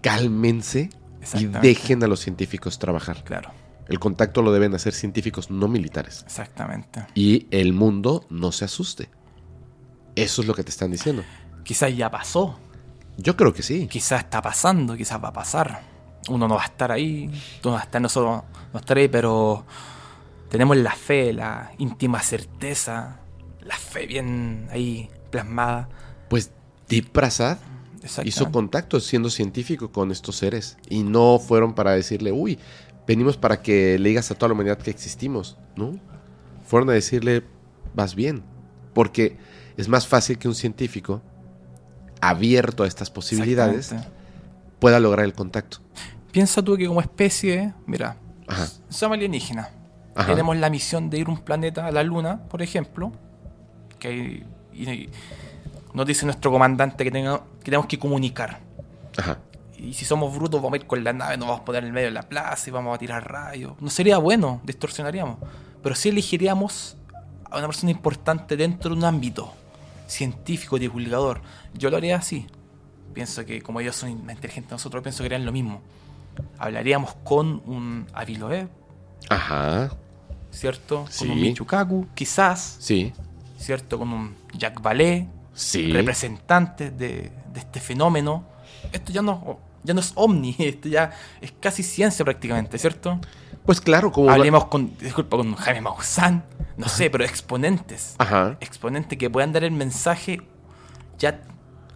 [0.00, 0.90] cálmense
[1.38, 3.24] y dejen a los científicos trabajar.
[3.24, 3.50] Claro.
[3.88, 6.22] El contacto lo deben hacer científicos no militares.
[6.26, 7.04] Exactamente.
[7.14, 9.08] Y el mundo no se asuste.
[10.16, 11.22] Eso es lo que te están diciendo.
[11.64, 12.58] Quizás ya pasó.
[13.16, 13.86] Yo creo que sí.
[13.88, 15.82] Quizás está pasando, quizás va a pasar.
[16.28, 18.78] Uno no va a estar ahí, tú no vas a estar, nosotros no vamos a
[18.78, 19.64] estar ahí, pero
[20.48, 23.20] tenemos la fe, la íntima certeza,
[23.60, 25.88] la fe bien ahí plasmada.
[26.28, 26.50] Pues
[26.88, 27.58] Deep Prasad
[28.24, 32.58] hizo contacto siendo científico con estos seres y no fueron para decirle, uy,
[33.06, 35.98] venimos para que le digas a toda la humanidad que existimos, ¿no?
[36.66, 37.44] Fueron a decirle,
[37.94, 38.42] vas bien,
[38.92, 39.36] porque
[39.76, 41.22] es más fácil que un científico
[42.20, 43.94] abierto a estas posibilidades
[44.78, 45.78] pueda lograr el contacto.
[46.34, 48.16] Piensa tú que como especie, mira,
[48.48, 49.68] Ajá, somos alienígenas.
[50.16, 50.26] Ajá.
[50.26, 53.12] Tenemos la misión de ir a un planeta a la Luna, por ejemplo.
[54.00, 55.08] Que y- y
[55.92, 58.58] nos dice nuestro comandante que, tenga- que tenemos que comunicar.
[59.16, 59.38] ajá.
[59.78, 61.88] Y si somos brutos, vamos a ir con la nave, nos vamos a poner en
[61.88, 63.74] el medio de la plaza y vamos a tirar rayos.
[63.80, 65.36] No sería bueno, distorsionaríamos.
[65.84, 66.96] Pero sí elegiríamos
[67.48, 69.52] a una persona importante dentro de un ámbito
[70.08, 71.42] científico, divulgador.
[71.74, 72.46] Yo lo haría así.
[73.12, 75.80] Pienso que como ellos son más inteligentes nosotros, pienso que harían lo mismo.
[76.58, 78.68] Hablaríamos con un Aviloe,
[79.28, 79.90] Ajá,
[80.50, 81.06] ¿cierto?
[81.08, 81.26] Sí.
[81.26, 83.12] Con un Michukaku, quizás, sí,
[83.58, 83.98] ¿cierto?
[83.98, 85.92] Con un Jack Ballet, sí.
[85.92, 88.44] representantes de, de este fenómeno.
[88.92, 93.20] Esto ya no, ya no es ovni, esto ya es casi ciencia prácticamente, ¿cierto?
[93.64, 94.30] Pues claro, como...
[94.30, 96.44] Hablemos con, disculpa, con Jaime Maussan,
[96.76, 98.14] no sé, pero exponentes.
[98.18, 100.42] Ajá, Exponentes que puedan dar el mensaje
[101.18, 101.40] ya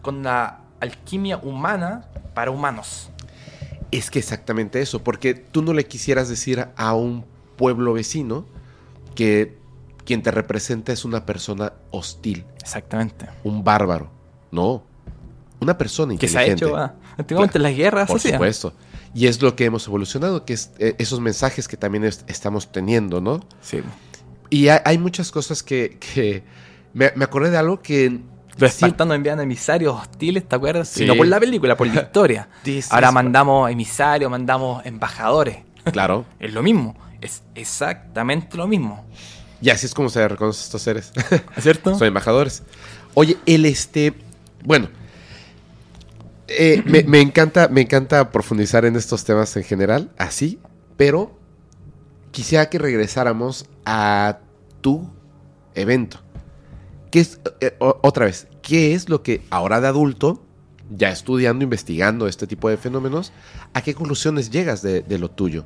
[0.01, 3.11] con la alquimia humana para humanos.
[3.91, 7.25] Es que exactamente eso, porque tú no le quisieras decir a un
[7.57, 8.45] pueblo vecino
[9.15, 9.57] que
[10.05, 13.27] quien te representa es una persona hostil, Exactamente.
[13.45, 14.11] un bárbaro.
[14.51, 14.83] No,
[15.61, 16.65] una persona Que se ha inteligente.
[16.67, 18.09] hecho ah, antiguamente en las guerras.
[18.09, 18.73] Por supuesto.
[19.15, 22.71] Y es lo que hemos evolucionado, que es eh, esos mensajes que también es- estamos
[22.73, 23.41] teniendo, ¿no?
[23.61, 23.81] Sí.
[24.51, 26.43] Y hay, hay muchas cosas que, que
[26.95, 28.21] me, me acordé de algo que...
[28.59, 30.89] Los espartanos envían emisarios hostiles, ¿te acuerdas?
[30.89, 31.07] Sí.
[31.07, 32.49] No por la película, por la historia.
[32.91, 35.59] Ahora mandamos emisarios, mandamos embajadores.
[35.93, 36.25] Claro.
[36.41, 36.97] Es lo mismo.
[37.21, 39.05] Es exactamente lo mismo.
[39.61, 41.13] Y así es como se reconocen estos seres.
[41.57, 41.97] ¿Es cierto?
[41.99, 42.63] Son embajadores.
[43.15, 44.15] Oye, el este.
[44.65, 44.89] Bueno.
[46.49, 50.59] eh, me, me encanta, me encanta profundizar en estos temas en general, así,
[50.97, 51.37] pero
[52.31, 54.39] quisiera que regresáramos a
[54.81, 55.11] tu
[55.75, 56.21] evento.
[57.11, 60.43] ¿Qué es, eh, o- otra vez, qué es lo que ahora de adulto,
[60.91, 63.33] ya estudiando, investigando este tipo de fenómenos,
[63.75, 65.65] a qué conclusiones llegas de, de lo tuyo?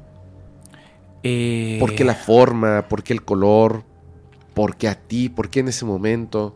[1.22, 2.88] Eh, ¿Por qué la forma?
[2.88, 3.84] ¿Por qué el color?
[4.54, 5.28] ¿Por qué a ti?
[5.28, 6.54] ¿Por qué en ese momento?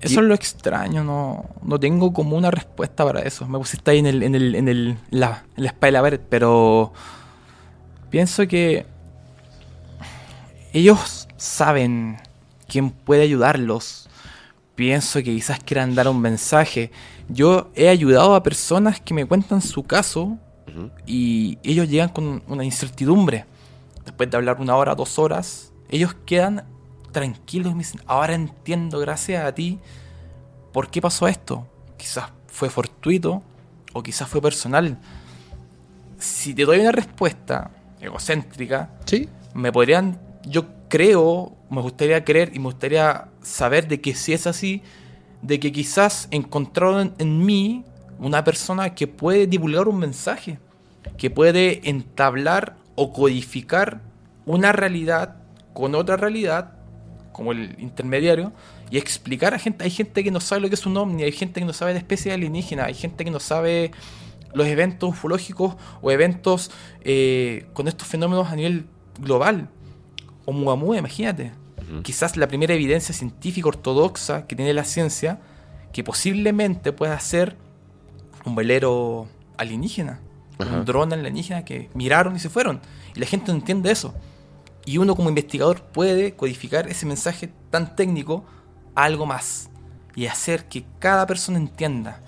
[0.00, 3.46] Eso es lo extraño, no, no tengo como una respuesta para eso.
[3.48, 6.24] Me pusiste ahí en el, en el, en el, la, en la espada de la
[6.28, 6.92] pero
[8.10, 8.86] pienso que
[10.72, 12.18] ellos saben
[12.68, 14.08] quién puede ayudarlos.
[14.74, 16.90] Pienso que quizás quieran dar un mensaje.
[17.28, 20.38] Yo he ayudado a personas que me cuentan su caso
[21.06, 23.44] y ellos llegan con una incertidumbre.
[24.04, 26.64] Después de hablar una hora, dos horas, ellos quedan
[27.12, 29.78] tranquilos y me dicen, ahora entiendo, gracias a ti,
[30.72, 31.66] por qué pasó esto.
[31.96, 33.42] Quizás fue fortuito
[33.92, 34.98] o quizás fue personal.
[36.18, 39.28] Si te doy una respuesta egocéntrica, Sí.
[39.54, 44.46] me podrían, yo creo, me gustaría creer y me gustaría saber de que si es
[44.46, 44.82] así,
[45.42, 47.84] de que quizás encontraron en, mí
[48.18, 50.58] una persona que puede divulgar un mensaje,
[51.18, 54.00] que puede entablar o codificar
[54.46, 55.36] una realidad
[55.72, 56.74] con otra realidad,
[57.32, 58.52] como el intermediario,
[58.90, 61.32] y explicar a gente, hay gente que no sabe lo que es un ovni, hay
[61.32, 63.90] gente que no sabe de especies alienígenas, hay gente que no sabe
[64.52, 66.70] los eventos ufológicos o eventos
[67.02, 68.86] eh, con estos fenómenos a nivel
[69.18, 69.68] global.
[70.44, 71.52] O Muamua, imagínate.
[72.02, 75.40] Quizás la primera evidencia científica ortodoxa que tiene la ciencia
[75.92, 77.56] que posiblemente pueda ser
[78.44, 80.20] un velero alienígena,
[80.58, 80.78] Ajá.
[80.78, 82.80] un dron alienígena que miraron y se fueron.
[83.14, 84.14] Y la gente no entiende eso.
[84.86, 88.44] Y uno como investigador puede codificar ese mensaje tan técnico
[88.94, 89.70] a algo más
[90.16, 92.20] y hacer que cada persona entienda.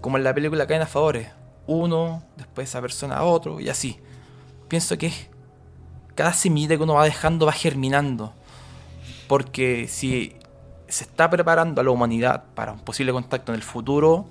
[0.00, 1.28] Como en la película Caen a Favores.
[1.66, 3.98] Uno, después esa persona a otro y así.
[4.68, 5.12] Pienso que
[6.16, 8.32] cada semilla que uno va dejando va germinando.
[9.28, 10.34] Porque si
[10.88, 14.28] se está preparando a la humanidad para un posible contacto en el futuro,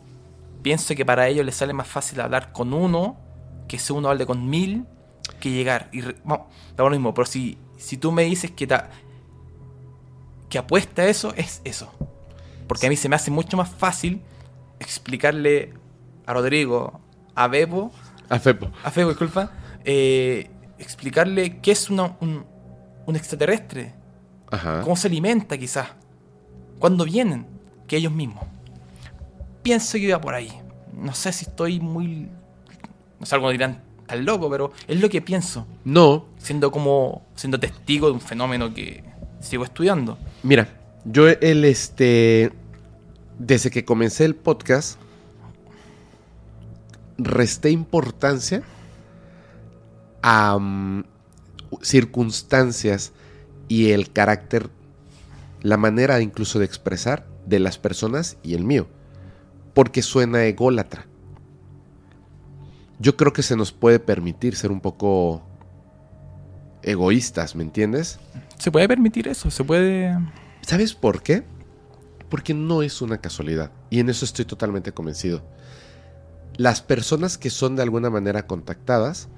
[0.61, 3.17] pienso que para ellos les sale más fácil hablar con uno
[3.67, 4.86] que si uno hable con mil
[5.39, 5.89] que llegar.
[5.93, 6.13] Y da
[6.77, 8.89] lo mismo, pero si, si tú me dices que, ta-
[10.49, 11.91] que apuesta a eso, es eso.
[12.67, 14.21] Porque a mí se me hace mucho más fácil
[14.79, 15.73] explicarle
[16.25, 16.99] a Rodrigo,
[17.36, 17.91] a Bebo,
[18.29, 18.69] A Fepo.
[18.83, 19.51] a Febo, disculpa,
[19.83, 20.49] eh,
[20.80, 22.43] explicarle qué es una- un,
[23.05, 23.93] un extraterrestre,
[24.51, 24.82] Ajá.
[24.82, 25.88] cómo se alimenta quizás,
[26.80, 27.45] cuándo vienen,
[27.88, 28.43] que ellos mismos.
[29.63, 30.51] pienso que iba por ahí.
[30.93, 32.30] No sé si estoy muy...
[33.19, 35.65] No sé, algunos dirán, tan loco, pero es lo que pienso.
[35.84, 37.23] No, Siendo como...
[37.36, 39.03] Siendo testigo de un fenómeno que
[39.39, 40.17] sigo estudiando.
[40.43, 40.67] mira,
[41.03, 42.51] yo el este
[43.39, 44.99] desde que comencé el podcast
[47.17, 48.63] resté importancia
[50.28, 51.03] a mm,
[51.84, 53.13] circunstancias
[53.67, 54.71] y el carácter,
[55.61, 58.88] la manera incluso de expresar de las personas y el mío,
[59.76, 61.05] porque suena ególatra.
[62.97, 65.43] Yo creo que se nos puede permitir ser un poco
[66.82, 68.17] egoístas, ¿me entiendes?
[68.57, 70.17] Se puede permitir eso, se puede...
[70.61, 71.43] ¿Sabes por qué?
[72.30, 73.71] Porque no es una casualidad.
[73.91, 75.43] Y en eso estoy totalmente convencido.
[76.57, 79.30] Las personas que son de alguna manera contactadas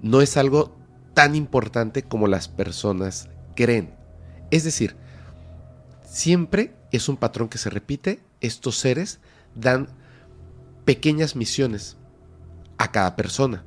[0.00, 0.76] no es algo
[1.14, 3.94] tan importante como las personas creen.
[4.50, 4.96] Es decir,
[6.04, 8.20] siempre es un patrón que se repite.
[8.40, 9.20] Estos seres
[9.54, 9.88] dan
[10.84, 11.96] pequeñas misiones
[12.78, 13.64] a cada persona.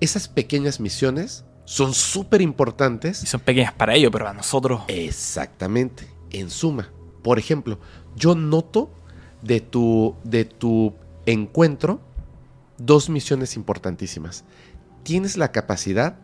[0.00, 4.82] Esas pequeñas misiones son súper importantes Y son pequeñas para ellos, pero para nosotros...
[4.88, 6.90] Exactamente, en suma.
[7.22, 7.78] Por ejemplo,
[8.14, 8.90] yo noto
[9.42, 10.94] de tu, de tu
[11.26, 12.00] encuentro
[12.78, 14.44] dos misiones importantísimas.
[15.06, 16.16] Tienes la capacidad,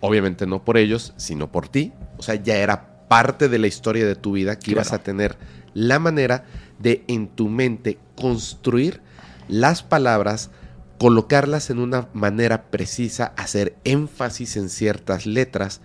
[0.00, 4.06] obviamente no por ellos, sino por ti, o sea, ya era parte de la historia
[4.06, 5.36] de tu vida que ibas a tener
[5.74, 6.44] la manera
[6.78, 9.02] de en tu mente construir
[9.46, 10.50] las palabras,
[10.98, 15.82] colocarlas en una manera precisa, hacer énfasis en ciertas letras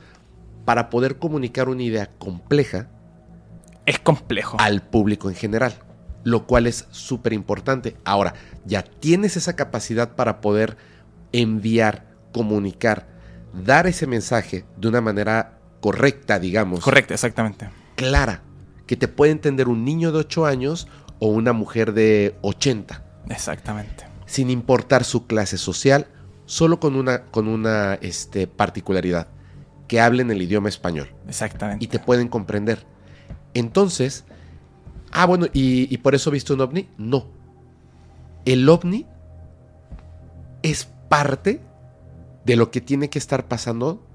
[0.63, 2.87] para poder comunicar una idea compleja
[3.85, 4.55] Es complejo.
[4.61, 5.73] al público en general,
[6.23, 7.97] lo cual es súper importante.
[8.05, 8.33] Ahora,
[8.63, 10.77] ya tienes esa capacidad para poder
[11.33, 13.07] enviar, comunicar,
[13.53, 17.69] dar ese mensaje de una manera correcta, digamos, Correcto, exactamente.
[17.95, 18.41] clara,
[18.85, 24.03] que te puede entender un niño de 8 años o una mujer de 80, Exactamente.
[24.25, 26.07] sin importar su clase social,
[26.45, 29.29] solo con una, con una este, particularidad,
[29.87, 31.85] que hablen el idioma español Exactamente.
[31.85, 32.85] y te pueden comprender.
[33.53, 34.25] Entonces,
[35.13, 36.89] ah, bueno, ¿y, y por eso viste un ovni?
[36.97, 37.27] No.
[38.43, 39.05] El ovni
[40.63, 41.61] es parte
[42.45, 44.05] de lo que tiene que estar pasando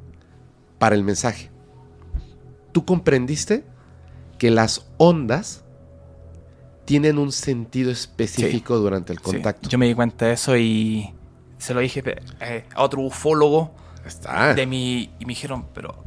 [0.78, 1.50] para el mensaje.
[2.72, 3.64] ¿Tú comprendiste
[4.38, 5.64] que las ondas
[6.84, 9.68] tienen un sentido específico durante el Sí, contacto?
[9.68, 11.12] yo me di cuenta de eso y
[11.58, 12.02] se lo dije
[12.40, 13.72] eh, a otro ufólogo
[14.06, 14.54] Está.
[14.54, 16.04] de mi y me dijeron, pero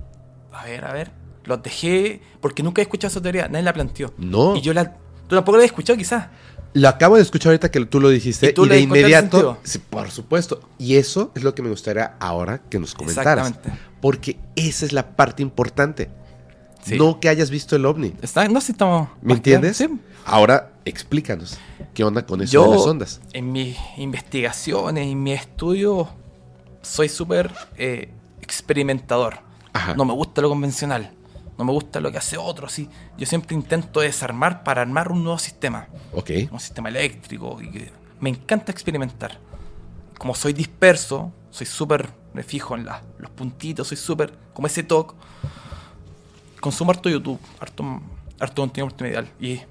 [0.52, 1.12] a ver, a ver,
[1.46, 4.14] los dejé porque nunca he escuchado esa teoría, nadie la planteó.
[4.18, 4.56] No.
[4.56, 4.94] Y yo la
[5.28, 6.28] tú tampoco la he escuchado quizás.
[6.74, 10.10] Lo acabo de escuchar ahorita que tú lo dijiste ¿Y tú de inmediato, sí, por
[10.10, 10.62] supuesto.
[10.80, 13.50] Y eso es lo que me gustaría ahora que nos comentaras.
[13.50, 13.84] Exactamente.
[14.02, 16.10] Porque esa es la parte importante.
[16.84, 16.98] Sí.
[16.98, 18.14] No que hayas visto el ovni.
[18.22, 19.78] Está, no sé si estamos ¿Me entiendes?
[19.78, 19.88] Sí.
[20.26, 21.58] Ahora explícanos
[21.94, 23.22] qué onda con eso Yo de las ondas.
[23.32, 26.10] en mis investigaciones, en mi estudio,
[26.82, 28.10] soy súper eh,
[28.42, 29.40] experimentador.
[29.72, 29.94] Ajá.
[29.96, 31.12] No me gusta lo convencional.
[31.64, 32.68] No me gusta lo que hace otro.
[32.68, 32.90] Así.
[33.18, 35.88] Yo siempre intento desarmar para armar un nuevo sistema.
[36.12, 36.30] Ok.
[36.52, 37.58] un sistema eléctrico.
[37.62, 37.90] Y
[38.20, 39.40] me encanta experimentar.
[40.18, 44.84] Como soy disperso, soy súper, me fijo en la- los puntitos, soy súper, como ese
[44.84, 45.16] TOC.
[46.60, 48.02] Consumo harto YouTube, harto,
[48.40, 49.30] harto contenido multimedial.
[49.40, 49.62] Y,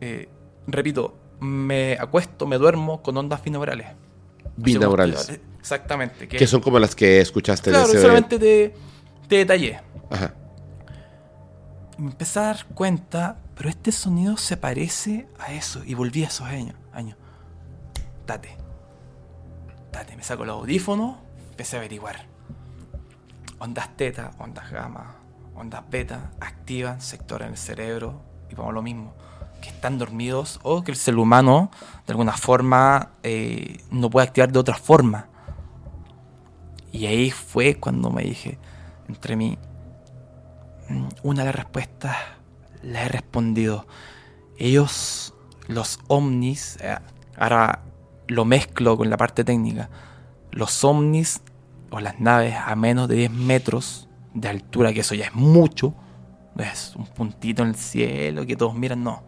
[0.00, 0.28] eh,
[0.66, 3.86] repito, me acuesto, me duermo con ondas binaurales.
[4.56, 5.38] Binaurales.
[5.60, 6.26] Exactamente.
[6.26, 8.00] Que, Que son como las que escuchaste claro, de ese...
[8.02, 8.74] solamente te,
[9.28, 9.80] te detallé.
[10.10, 10.34] Ajá.
[11.98, 15.82] Me empecé a dar cuenta, pero este sonido se parece a eso.
[15.84, 16.76] Y volví a esos años.
[16.92, 17.18] años.
[18.24, 18.56] Date.
[19.90, 21.16] Date, me saco los audífonos,
[21.50, 22.26] empecé a averiguar.
[23.58, 25.16] Ondas teta, ondas gamma,
[25.56, 28.22] ondas beta, activan sectores en el cerebro.
[28.48, 29.14] Y vamos lo mismo.
[29.60, 31.72] Que están dormidos o que el ser humano,
[32.06, 35.26] de alguna forma, eh, no puede activar de otra forma.
[36.92, 38.56] Y ahí fue cuando me dije,
[39.08, 39.58] entre mí,
[41.22, 42.16] una de las respuestas
[42.82, 43.86] la he respondido.
[44.56, 45.34] Ellos,
[45.66, 46.96] los ovnis, eh,
[47.36, 47.80] ahora
[48.26, 49.90] lo mezclo con la parte técnica.
[50.50, 51.40] Los ovnis
[51.90, 55.94] o las naves a menos de 10 metros de altura, que eso ya es mucho,
[56.54, 59.22] no es un puntito en el cielo que todos miran, no.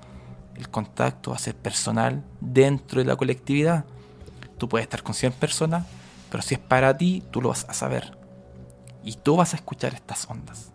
[0.57, 3.85] El contacto va a ser personal dentro de la colectividad.
[4.59, 5.87] Tú puedes estar con 100 personas,
[6.31, 8.19] pero si es para ti, tú lo vas a saber.
[9.03, 10.73] Y tú vas a escuchar estas ondas.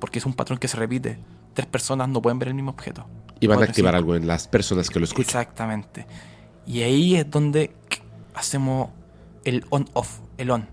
[0.00, 1.18] Porque es un patrón que se repite.
[1.54, 3.06] Tres personas no pueden ver el mismo objeto.
[3.38, 5.40] Y van a activar algo en las personas que lo escuchan.
[5.40, 6.06] Exactamente.
[6.66, 7.74] Y ahí es donde
[8.34, 8.90] hacemos
[9.44, 10.68] el on-off, el on.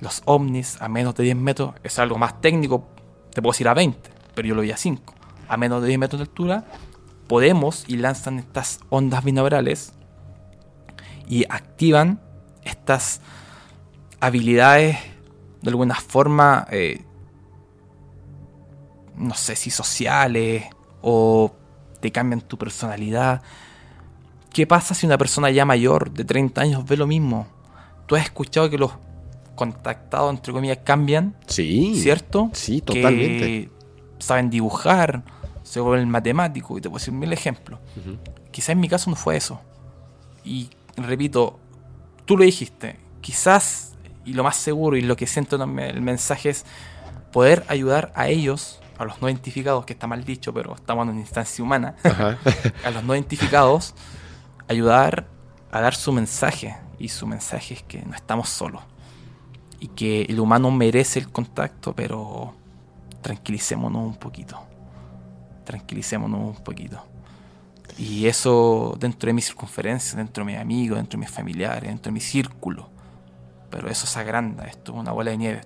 [0.00, 2.86] Los ovnis a menos de 10 metros es algo más técnico.
[3.32, 5.14] Te puedo decir a 20, pero yo lo vi a 5.
[5.48, 6.64] A menos de 10 metros de altura
[7.26, 9.92] podemos y lanzan estas ondas binaurales
[11.28, 12.20] y activan
[12.64, 13.20] estas
[14.20, 14.98] habilidades
[15.62, 17.04] de alguna forma, eh,
[19.18, 20.64] no sé si sociales
[21.02, 21.52] o
[22.00, 23.42] te cambian tu personalidad.
[24.52, 27.46] ¿Qué pasa si una persona ya mayor de 30 años ve lo mismo?
[28.06, 28.92] ¿Tú has escuchado que los
[29.54, 31.36] contactados, entre comillas, cambian?
[31.46, 31.94] Sí.
[32.00, 32.50] ¿Cierto?
[32.52, 33.44] Sí, totalmente.
[33.44, 33.70] Que
[34.18, 35.22] saben dibujar,
[35.62, 37.78] se vuelven matemáticos, y te puedo decir mil ejemplos.
[38.50, 39.60] Quizás en mi caso no fue eso.
[40.44, 41.58] Y repito,
[42.24, 43.94] tú lo dijiste, quizás,
[44.24, 46.64] y lo más seguro, y lo que siento en el mensaje es
[47.32, 51.10] poder ayudar a ellos, a los no identificados, que está mal dicho, pero estamos en
[51.10, 52.36] una instancia humana, Ajá.
[52.84, 53.94] a los no identificados,
[54.68, 55.26] ayudar
[55.70, 56.76] a dar su mensaje.
[56.98, 58.82] Y su mensaje es que no estamos solos.
[59.78, 62.54] Y que el humano merece el contacto, pero
[63.22, 64.60] tranquilicémonos un poquito.
[65.64, 67.04] Tranquilicémonos un poquito.
[67.96, 72.10] Y eso dentro de mi circunferencia, dentro de mis amigos, dentro de mis familiares, dentro
[72.10, 72.88] de mi círculo.
[73.70, 75.60] Pero eso se agranda, esto es una bola de nieve.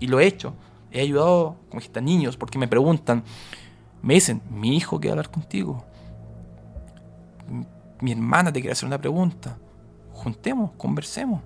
[0.00, 0.54] Y lo he hecho.
[0.92, 3.24] He ayudado, como dijiste, a niños, porque me preguntan,
[4.02, 5.84] me dicen, mi hijo quiere hablar contigo.
[8.00, 9.58] Mi hermana te quiere hacer una pregunta.
[10.12, 11.42] Juntemos, conversemos.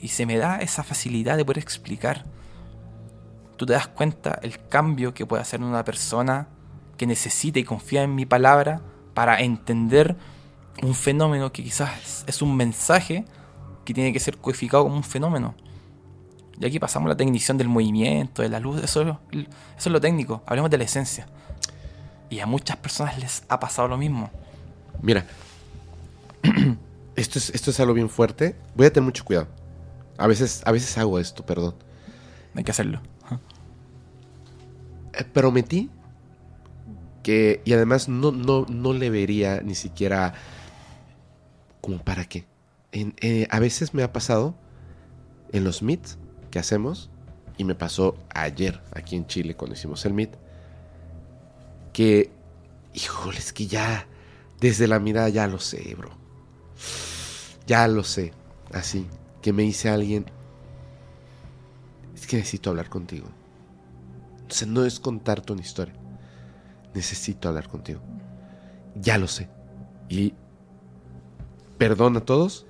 [0.00, 2.24] Y se me da esa facilidad de poder explicar.
[3.56, 6.48] Tú te das cuenta el cambio que puede hacer una persona
[6.96, 8.82] que necesita y confía en mi palabra
[9.14, 10.16] para entender
[10.82, 13.24] un fenómeno que quizás es un mensaje
[13.84, 15.54] que tiene que ser codificado como un fenómeno.
[16.60, 19.48] Y aquí pasamos a la tecnición del movimiento, de la luz, eso, es lo- eso
[19.76, 21.26] es lo técnico, hablemos de la esencia.
[22.30, 24.30] Y a muchas personas les ha pasado lo mismo.
[25.02, 25.24] Mira,
[27.16, 28.56] esto es, esto es algo bien fuerte.
[28.74, 29.48] Voy a tener mucho cuidado.
[30.18, 31.74] A veces, a veces hago esto, perdón.
[32.54, 33.00] Hay que hacerlo.
[35.14, 35.90] Eh, prometí
[37.22, 40.34] que, y además no, no, no le vería ni siquiera
[41.80, 42.46] como para qué.
[42.92, 44.54] En- eh, a veces me ha pasado
[45.52, 46.18] en los meets
[46.52, 47.10] que hacemos,
[47.56, 50.38] y me pasó ayer aquí en Chile cuando hicimos el meet,
[51.92, 52.30] que,
[52.94, 54.06] híjole, es que ya,
[54.60, 56.10] desde la mirada ya lo sé, bro.
[57.66, 58.32] Ya lo sé.
[58.72, 59.08] Así,
[59.40, 60.26] que me dice alguien,
[62.14, 63.26] es que necesito hablar contigo.
[64.48, 65.94] O sea, no es contarte una historia.
[66.94, 68.00] Necesito hablar contigo.
[68.94, 69.48] Ya lo sé.
[70.08, 70.34] Y
[71.78, 72.66] perdona a todos.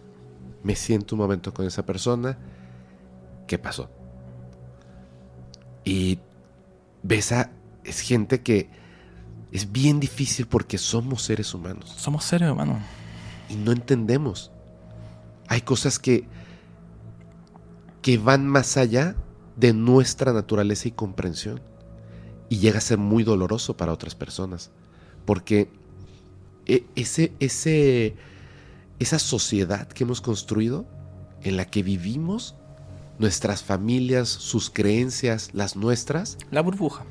[0.62, 2.38] Me siento un momento con esa persona.
[3.52, 3.90] ¿Qué pasó?
[5.84, 6.18] Y
[7.02, 7.50] ves a...
[7.84, 8.70] Es gente que
[9.50, 12.78] es bien difícil porque somos seres humanos Somos seres humanos.
[13.50, 14.52] y no entendemos.
[15.48, 16.26] Hay cosas que
[18.00, 19.16] que van más allá
[19.56, 21.60] de nuestra naturaleza y comprensión
[22.48, 24.70] y llega a ser muy doloroso para otras personas
[25.26, 25.68] porque
[26.64, 28.16] e- ese ese
[28.98, 30.86] esa sociedad que hemos construido
[31.42, 32.56] en la que vivimos
[33.22, 37.04] nuestras familias, sus creencias, las nuestras, La burbuja.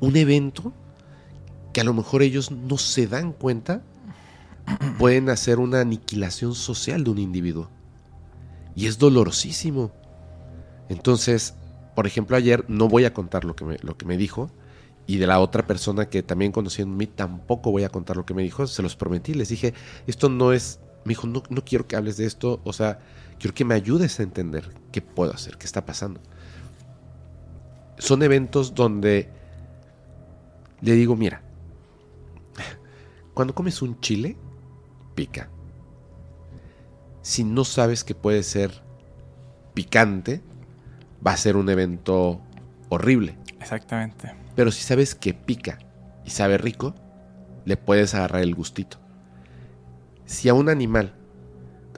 [0.00, 0.74] un evento
[1.72, 3.82] que a lo mejor ellos no se dan cuenta
[4.98, 7.70] pueden hacer una aniquilación social de un individuo.
[8.74, 9.92] Y es dolorosísimo.
[10.88, 11.54] Entonces,
[11.94, 14.50] por ejemplo, ayer no voy a contar lo que me, lo que me dijo.
[15.06, 18.26] Y de la otra persona que también conocí en mí, tampoco voy a contar lo
[18.26, 18.66] que me dijo.
[18.66, 19.34] Se los prometí.
[19.34, 19.72] Les dije,
[20.08, 20.80] esto no es...
[21.04, 22.60] Me dijo, no, no quiero que hables de esto.
[22.64, 22.98] O sea,
[23.38, 26.20] quiero que me ayudes a entender qué puedo hacer, qué está pasando.
[27.98, 29.30] Son eventos donde
[30.80, 31.42] le digo, mira,
[33.34, 34.36] cuando comes un chile,
[35.14, 35.48] pica.
[37.22, 38.82] Si no sabes que puede ser
[39.74, 40.42] picante,
[41.26, 42.40] va a ser un evento
[42.88, 43.36] horrible.
[43.60, 44.32] Exactamente.
[44.54, 45.78] Pero si sabes que pica
[46.24, 46.94] y sabe rico,
[47.64, 48.98] le puedes agarrar el gustito.
[50.24, 51.14] Si a un animal,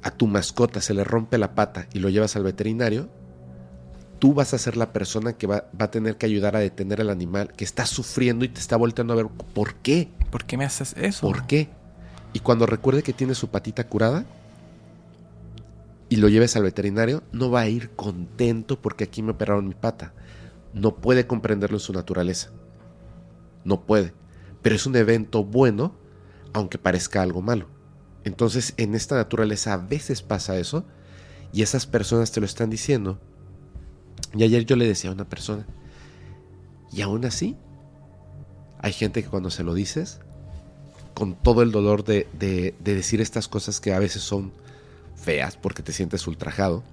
[0.02, 3.08] a tu mascota, se le rompe la pata y lo llevas al veterinario,
[4.18, 7.00] tú vas a ser la persona que va, va a tener que ayudar a detener
[7.00, 10.08] al animal que está sufriendo y te está volteando a ver por qué.
[10.30, 11.26] ¿Por qué me haces eso?
[11.26, 11.68] ¿Por qué?
[12.32, 14.24] Y cuando recuerde que tiene su patita curada
[16.08, 19.74] y lo lleves al veterinario, no va a ir contento porque aquí me operaron mi
[19.74, 20.12] pata.
[20.74, 22.50] No puede comprenderlo en su naturaleza.
[23.64, 24.12] No puede.
[24.62, 25.94] Pero es un evento bueno,
[26.52, 27.68] aunque parezca algo malo.
[28.28, 30.84] Entonces, en esta naturaleza a veces pasa eso
[31.50, 33.18] y esas personas te lo están diciendo.
[34.34, 35.66] Y ayer yo le decía a una persona,
[36.92, 37.56] y aún así,
[38.80, 40.20] hay gente que cuando se lo dices,
[41.14, 44.52] con todo el dolor de, de- de decir estas cosas que a veces son
[45.16, 46.84] feas porque te sientes ultrajado,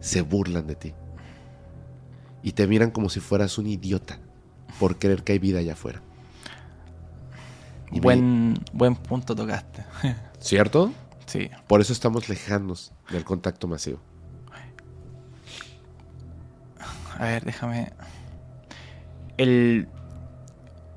[0.00, 0.94] se burlan de ti.
[2.42, 4.18] Y te miran como si fueras un idiota
[4.78, 6.02] por creer que hay vida allá afuera.
[7.92, 9.84] Y Buen, buen punto tocaste.
[10.40, 10.92] ¿Cierto?
[11.26, 11.50] sí.
[11.66, 14.00] Por eso estamos lejanos del contacto masivo.
[17.18, 17.92] A ver, déjame.
[19.36, 19.88] El,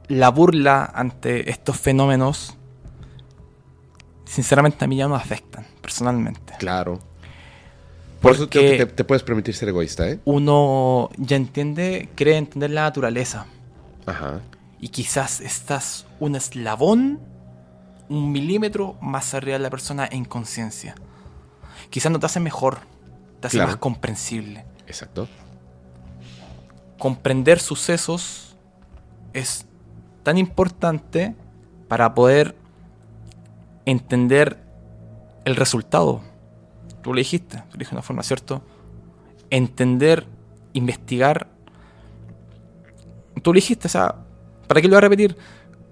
[0.07, 2.55] la burla ante estos fenómenos,
[4.25, 6.53] sinceramente a mí ya no me afectan, personalmente.
[6.59, 6.99] Claro.
[8.21, 10.19] Por eso creo que te, te puedes permitir ser egoísta, ¿eh?
[10.23, 13.45] Uno ya entiende, cree entender la naturaleza.
[14.05, 14.39] Ajá.
[14.83, 17.21] Y quizás estás un eslabón,
[18.09, 20.93] un milímetro más arriba de la persona en conciencia.
[21.89, 22.79] Quizás no te hace mejor,
[23.39, 23.69] te hace Claro.
[23.69, 24.65] más comprensible.
[24.85, 25.29] Exacto.
[26.97, 28.57] comprender sucesos
[29.31, 29.65] es
[30.23, 31.33] tan importante
[31.87, 32.53] para poder
[33.85, 34.57] entender
[35.45, 36.21] el resultado.
[37.01, 38.61] Tú lo dijiste, tú lo dijiste de una forma, ¿cierto?
[39.49, 40.27] Entender,
[40.73, 41.47] investigar.
[43.41, 44.22] Tú lo dijiste, o sea,
[44.67, 45.37] ¿para qué lo voy a repetir?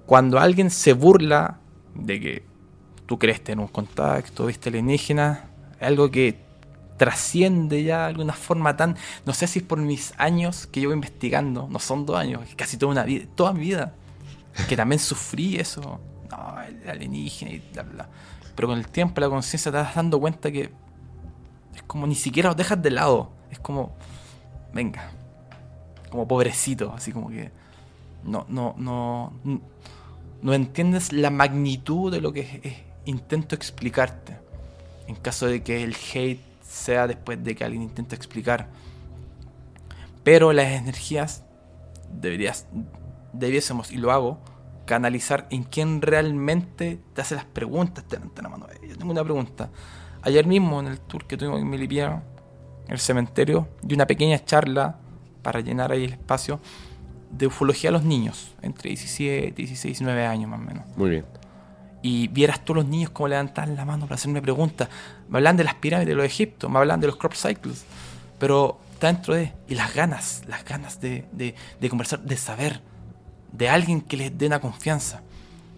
[0.05, 1.59] Cuando alguien se burla
[1.95, 2.43] de que
[3.05, 5.49] tú crees tener un contacto, viste alienígena,
[5.80, 6.39] algo que
[6.97, 8.95] trasciende ya de alguna forma tan.
[9.26, 12.78] No sé si es por mis años que llevo investigando, no son dos años, casi
[12.78, 13.93] toda una vida, toda mi vida.
[14.67, 15.99] Que también sufrí eso.
[16.30, 18.09] No, el alienígena y bla, bla.
[18.55, 20.72] Pero con el tiempo, la conciencia te vas dando cuenta que
[21.74, 23.32] es como ni siquiera los dejas de lado.
[23.49, 23.95] Es como,
[24.74, 25.09] venga,
[26.09, 27.51] como pobrecito, así como que
[28.24, 29.34] no, no, no,
[30.41, 34.38] no entiendes la magnitud de lo que intento explicarte.
[35.07, 38.69] En caso de que el hate sea después de que alguien intenta explicar.
[40.24, 41.43] Pero las energías
[42.13, 42.67] deberías,
[43.34, 44.39] debiésemos, y lo hago,
[44.86, 48.03] canalizar en quién realmente te hace las preguntas.
[48.05, 48.67] Te levanta la mano.
[48.69, 49.69] "Eh, Yo tengo una pregunta.
[50.22, 52.24] Ayer mismo en el tour que tuvimos en Melipilla,
[52.88, 54.97] en el cementerio, di una pequeña charla
[55.41, 56.59] para llenar ahí el espacio
[57.32, 61.26] de ufología a los niños, entre 17, 16, 19 años más o menos Muy bien.
[62.02, 64.90] y vieras tú los niños como levantaban la mano para hacerme preguntas.
[65.30, 67.86] Me hablan de las pirámides de los Egiptos, me hablan de los crop cycles,
[68.40, 69.54] pero está dentro de...
[69.68, 72.82] Y las ganas, las ganas de, de, de conversar, de saber,
[73.52, 75.22] de alguien que les dé una confianza.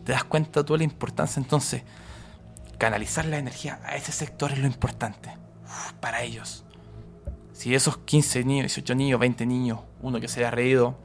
[0.05, 1.83] Te das cuenta tú de la importancia entonces.
[2.77, 5.29] Canalizar la energía a ese sector es lo importante
[5.65, 6.65] Uf, para ellos.
[7.53, 10.97] Si esos 15 niños, 18 niños, 20 niños, uno que se haya reído,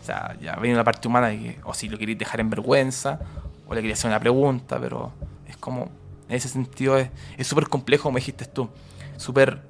[0.00, 2.50] o sea, ya viene una parte humana de que, o si lo queréis dejar en
[2.50, 3.18] vergüenza,
[3.66, 5.12] o le quería hacer una pregunta, pero
[5.46, 5.90] es como,
[6.28, 8.68] en ese sentido es es súper complejo, como dijiste tú,
[9.16, 9.62] súper,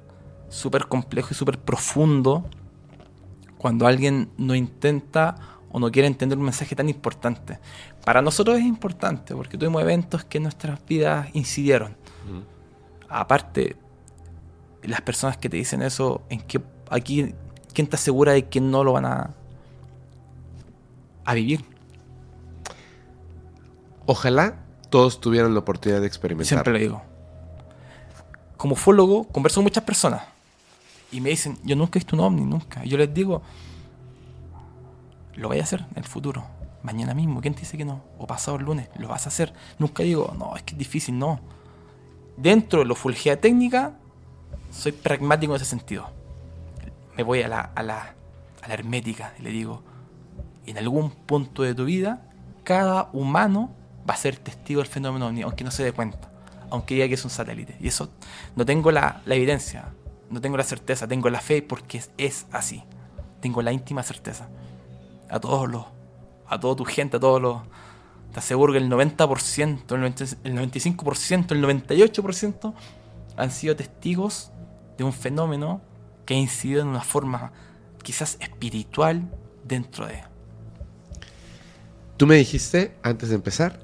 [0.49, 2.45] súper complejo y súper profundo
[3.57, 5.35] cuando alguien no intenta
[5.71, 7.59] o no quiere entender un mensaje tan importante.
[8.03, 11.95] Para nosotros es importante, porque tuvimos eventos que en nuestras vidas incidieron.
[13.07, 13.75] Aparte,
[14.83, 17.35] las personas que te dicen eso, ¿en qué, aquí,
[17.73, 19.35] ¿quién te asegura de que no lo van a,
[21.31, 21.65] a vivir?
[24.05, 26.47] Ojalá todos tuvieran la oportunidad de experimentar.
[26.47, 27.01] Siempre lo digo.
[28.57, 30.23] Como ufólogo, converso con muchas personas.
[31.11, 32.85] Y me dicen, yo nunca he visto un ovni, nunca.
[32.85, 33.41] Y yo les digo,
[35.35, 36.43] lo voy a hacer en el futuro.
[36.83, 37.41] Mañana mismo.
[37.41, 38.03] ¿Quién te dice que no?
[38.17, 39.53] O pasado el lunes, lo vas a hacer.
[39.79, 41.39] Nunca digo, no, es que es difícil, no.
[42.37, 43.97] Dentro de la ufología técnica,
[44.71, 46.09] soy pragmático en ese sentido.
[47.15, 48.15] Me voy a la, a la,
[48.61, 49.83] a la hermética y le digo,
[50.65, 52.21] en algún punto de tu vida,
[52.63, 53.71] cada humano
[54.09, 56.31] va a ser testigo del fenómeno ovni, aunque no se dé cuenta,
[56.69, 57.77] aunque diga que es un satélite.
[57.79, 58.09] Y eso
[58.55, 59.93] no tengo la, evidencia,
[60.29, 62.83] no tengo la certeza, tengo la fe porque es, así.
[63.39, 64.49] Tengo la íntima certeza.
[65.29, 65.85] A todos los,
[66.47, 67.61] a toda tu gente, a todos los,
[68.31, 72.73] te aseguro que el 90%, el, 90 el 95%, el 98%
[73.37, 74.51] han sido testigos
[74.97, 75.81] de un fenómeno
[76.25, 77.51] que ha incidido en una forma
[78.03, 79.29] quizás espiritual
[79.63, 80.30] dentro de
[82.21, 83.79] Tú me dijiste, antes de empezar,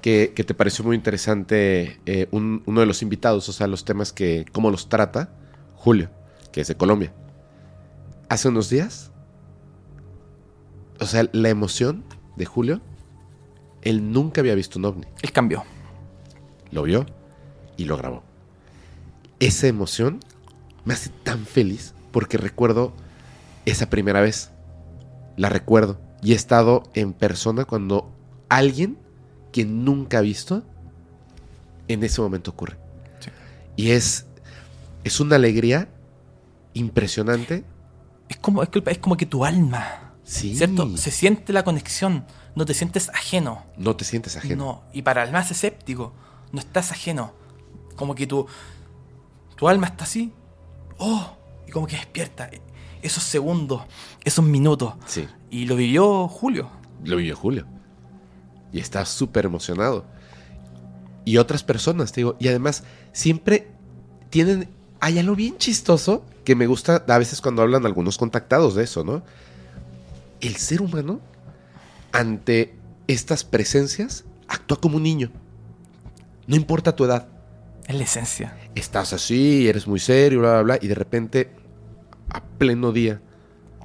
[0.00, 3.84] que, que te pareció muy interesante eh, un- uno de los invitados, o sea, los
[3.84, 5.30] temas que, cómo los trata
[5.74, 6.08] Julio,
[6.52, 7.12] que es de Colombia.
[8.28, 9.10] Hace unos días,
[11.00, 12.04] o sea, la emoción
[12.36, 12.80] de Julio,
[13.82, 15.08] él nunca había visto un ovni.
[15.20, 15.64] El cambio.
[16.70, 17.06] Lo vio
[17.76, 18.22] y lo grabó.
[19.40, 20.20] Esa emoción
[20.84, 22.92] me hace tan feliz porque recuerdo
[23.64, 24.52] esa primera vez.
[25.36, 25.98] La recuerdo.
[26.24, 28.10] Y he estado en persona cuando
[28.48, 28.98] alguien
[29.52, 30.64] que nunca ha visto
[31.86, 32.76] en ese momento ocurre.
[33.20, 33.30] Sí.
[33.76, 34.26] Y es,
[35.04, 35.88] es una alegría
[36.72, 37.64] impresionante.
[38.28, 40.56] Es como, es como que tu alma, Sí.
[40.56, 40.96] ¿cierto?
[40.96, 43.64] Se siente la conexión, no te sientes ajeno.
[43.76, 44.64] No te sientes ajeno.
[44.64, 46.14] No, y para el más escéptico,
[46.50, 47.34] no estás ajeno.
[47.96, 48.46] Como que tu,
[49.56, 50.32] tu alma está así,
[50.98, 51.36] oh,
[51.68, 52.50] y como que despierta.
[53.02, 53.82] Esos segundos,
[54.24, 54.94] esos minutos.
[55.04, 55.28] Sí.
[55.54, 56.68] Y lo vivió Julio.
[57.04, 57.64] Lo vivió Julio.
[58.72, 60.04] y está súper emocionado.
[61.24, 62.82] Y otras personas, te digo, y además
[63.12, 63.68] siempre
[64.30, 68.82] tienen, hay algo bien chistoso que me gusta a veces cuando hablan algunos contactados de
[68.82, 69.22] eso, ¿no?
[70.40, 71.20] El ser humano
[72.10, 72.74] ante
[73.06, 75.30] estas presencias actúa como un niño.
[76.48, 77.28] No importa tu edad.
[77.86, 78.58] Es la esencia.
[78.74, 81.52] Estás así, eres muy serio, bla, bla, bla, y de repente,
[82.28, 83.20] a pleno día,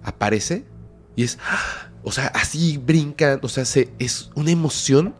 [0.01, 0.65] aparece
[1.19, 1.37] y es,
[2.01, 5.13] o sea, así brincan, o sea, se, es una emoción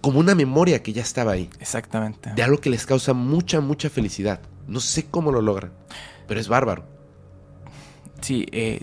[0.00, 2.32] como una memoria que ya estaba ahí, Exactamente.
[2.34, 4.40] de algo que les causa mucha, mucha felicidad.
[4.66, 5.70] No sé cómo lo logran,
[6.26, 6.82] pero es bárbaro.
[8.20, 8.82] Sí, eh,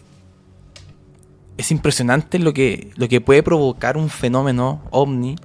[1.57, 5.35] es impresionante lo que, lo que puede provocar un fenómeno ovni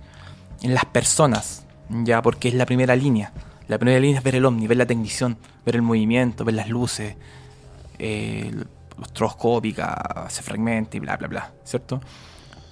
[0.62, 3.32] en las personas, ya porque es la primera línea.
[3.66, 6.68] La primera línea es ver el ovni, ver la tecnición, ver el movimiento, ver las
[6.68, 7.16] luces,
[7.98, 8.52] eh,
[8.98, 12.00] la estroboscópica, se fragmenta y bla, bla, bla, ¿cierto?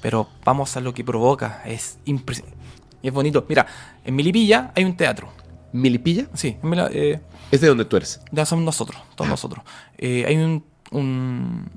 [0.03, 2.59] Pero vamos a lo que provoca, es impresionante.
[3.03, 3.45] Y es bonito.
[3.49, 3.67] Mira,
[4.05, 5.29] en Milipilla hay un teatro.
[5.73, 6.27] ¿Milipilla?
[6.35, 8.21] Sí, en Mila- eh, Es de donde tú eres.
[8.33, 9.65] ya somos nosotros, todos nosotros.
[9.99, 11.71] Eh, hay un, un,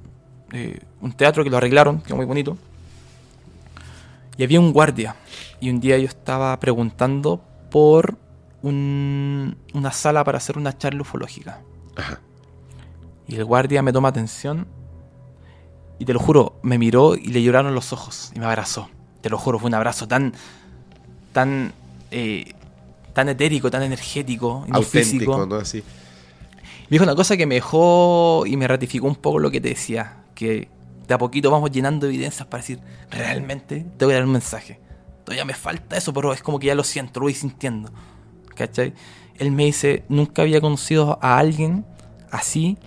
[0.51, 2.57] eh, un teatro que lo arreglaron, que es muy bonito.
[4.37, 5.15] Y había un guardia.
[5.59, 8.17] Y un día yo estaba preguntando por
[8.61, 11.59] un- una sala para hacer una charla ufológica.
[11.95, 12.19] Ajá.
[13.28, 14.67] Y el guardia me toma atención.
[15.99, 18.32] Y te lo juro, me miró y le lloraron los ojos.
[18.36, 18.89] Y me abrazó.
[19.21, 20.34] Te lo juro, fue un abrazo tan.
[21.32, 21.74] tan.
[22.11, 22.53] eh,
[23.13, 25.45] tan etérico, tan energético, Auténtico, físico.
[25.45, 25.55] ¿no?
[25.55, 25.84] Así.
[26.84, 29.69] Me dijo una cosa que me dejó y me ratificó un poco lo que te
[29.69, 30.67] decía, que
[31.07, 34.80] de a poquito vamos llenando evidencias para decir, realmente te voy a dar un mensaje.
[35.24, 37.91] Todavía me falta eso, pero es como que ya lo siento, lo voy sintiendo.
[38.55, 38.93] ¿Cachai?
[39.38, 41.86] Él me dice, nunca había conocido a alguien
[42.30, 42.78] así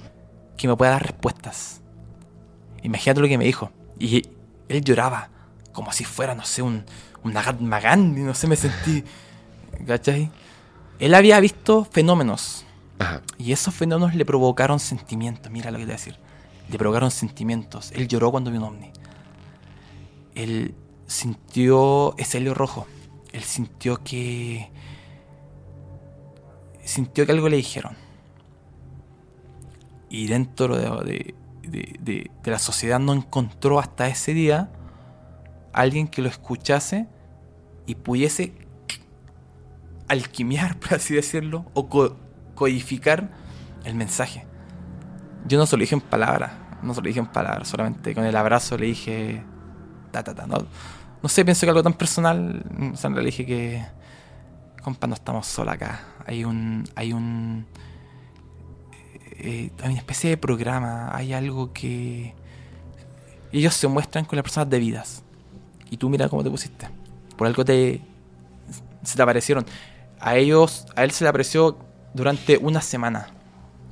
[0.57, 1.80] que me pueda dar respuestas.
[2.82, 3.70] Imagínate lo que me dijo.
[3.98, 4.22] Y
[4.68, 5.30] él lloraba,
[5.72, 6.84] como si fuera, no sé, un,
[7.22, 9.04] un Mahatma Gandhi, no sé, me sentí.
[9.86, 10.30] ¿Cachai?
[10.98, 12.64] Él había visto fenómenos
[12.98, 13.22] Ajá.
[13.36, 15.52] y esos fenómenos le provocaron sentimientos.
[15.52, 16.18] Mira lo que te voy a decir.
[16.70, 17.92] Le provocaron sentimientos.
[17.92, 18.92] Él lloró cuando vio un ovni.
[20.34, 20.74] Él
[21.07, 22.86] sintió ese helio rojo.
[23.32, 24.70] Él sintió que.
[26.84, 27.96] Sintió que algo le dijeron.
[30.09, 34.70] Y dentro de, de- de- la sociedad no encontró hasta ese día
[35.72, 37.07] alguien que lo escuchase
[37.86, 38.52] y pudiese
[40.09, 42.16] alquimiar, por así decirlo, o co-
[42.54, 43.30] codificar
[43.84, 44.46] el mensaje.
[45.46, 46.52] Yo no se lo dije en palabras,
[46.82, 49.44] no se lo dije en palabras, solamente con el abrazo le dije,
[50.11, 50.59] ta, ta, ta, no,
[51.22, 53.84] no sé, pienso que algo tan personal, o sea, le dije que,
[54.82, 57.66] compa, no estamos solos acá, hay un, hay un,
[59.39, 62.34] eh, hay una especie de programa, hay algo que
[63.53, 65.22] ellos se muestran con las personas debidas.
[65.91, 66.89] Y tú mira cómo te pusiste.
[67.37, 68.03] Por algo te
[69.07, 69.64] se te aparecieron.
[70.20, 71.78] A ellos, a él se le apareció
[72.14, 73.28] durante una semana.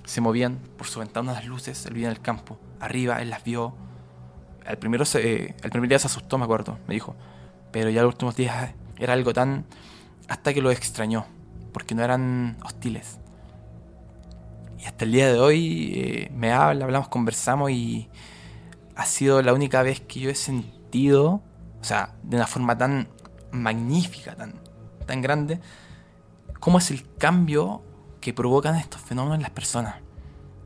[0.04, 2.58] Se movían por su ventana las luces, él vivía en el campo.
[2.80, 3.74] Arriba, él las vio.
[4.66, 7.14] Al primero se, eh, el primer día se asustó, me acuerdo, me dijo.
[7.70, 9.64] Pero ya los últimos días eh, era algo tan...
[10.28, 11.26] Hasta que lo extrañó,
[11.72, 13.18] porque no eran hostiles.
[14.84, 18.10] Y hasta el día de hoy eh, me habla, hablamos, conversamos y
[18.94, 21.40] ha sido la única vez que yo he sentido,
[21.80, 23.08] o sea, de una forma tan
[23.50, 24.60] magnífica, tan,
[25.06, 25.58] tan grande,
[26.60, 27.82] cómo es el cambio
[28.20, 29.94] que provocan estos fenómenos en las personas.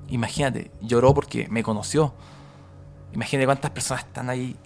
[0.09, 2.13] Imagínate, lloró porque me conoció.
[3.13, 4.57] Imagínate cuántas personas están ahí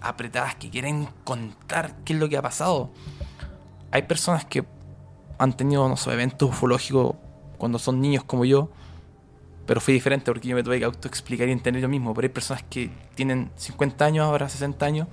[0.00, 2.90] apretadas que quieren contar qué es lo que ha pasado.
[3.90, 4.64] Hay personas que
[5.36, 7.16] han tenido, no eventos ufológicos
[7.58, 8.70] cuando son niños como yo,
[9.66, 12.12] pero fue diferente porque yo me tuve que autoexplicar y entender yo mismo.
[12.14, 15.08] Pero hay personas que tienen 50 años, ahora 60 años,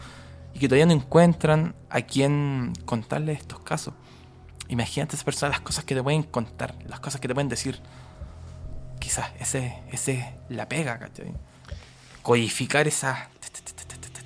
[0.54, 3.93] y que todavía no encuentran a quién contarles estos casos.
[4.68, 7.49] Imagínate a esas personas las cosas que te pueden contar, las cosas que te pueden
[7.49, 7.80] decir.
[8.99, 11.34] Quizás ese, ese es la pega, ¿cachai?
[12.22, 13.30] Codificar esa.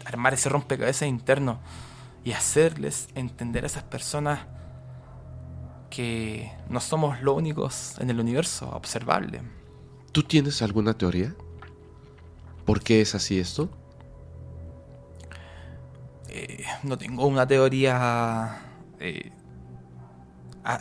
[0.06, 1.60] armar ese rompecabezas interno
[2.24, 4.40] y hacerles entender a esas personas
[5.90, 9.42] que no somos los únicos en el universo observable.
[10.16, 11.36] ¿Tú tienes alguna teoría?
[12.66, 13.68] ¿Por qué es así esto?
[16.30, 18.62] Eh, no tengo una teoría
[19.02, 19.34] eh,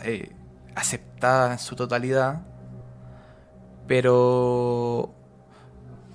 [0.05, 0.31] eh,
[0.73, 2.43] aceptada en su totalidad,
[3.89, 5.13] pero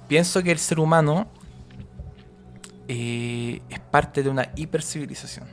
[0.09, 1.29] pienso que el ser humano
[2.89, 5.47] es parte de una hipercivilización,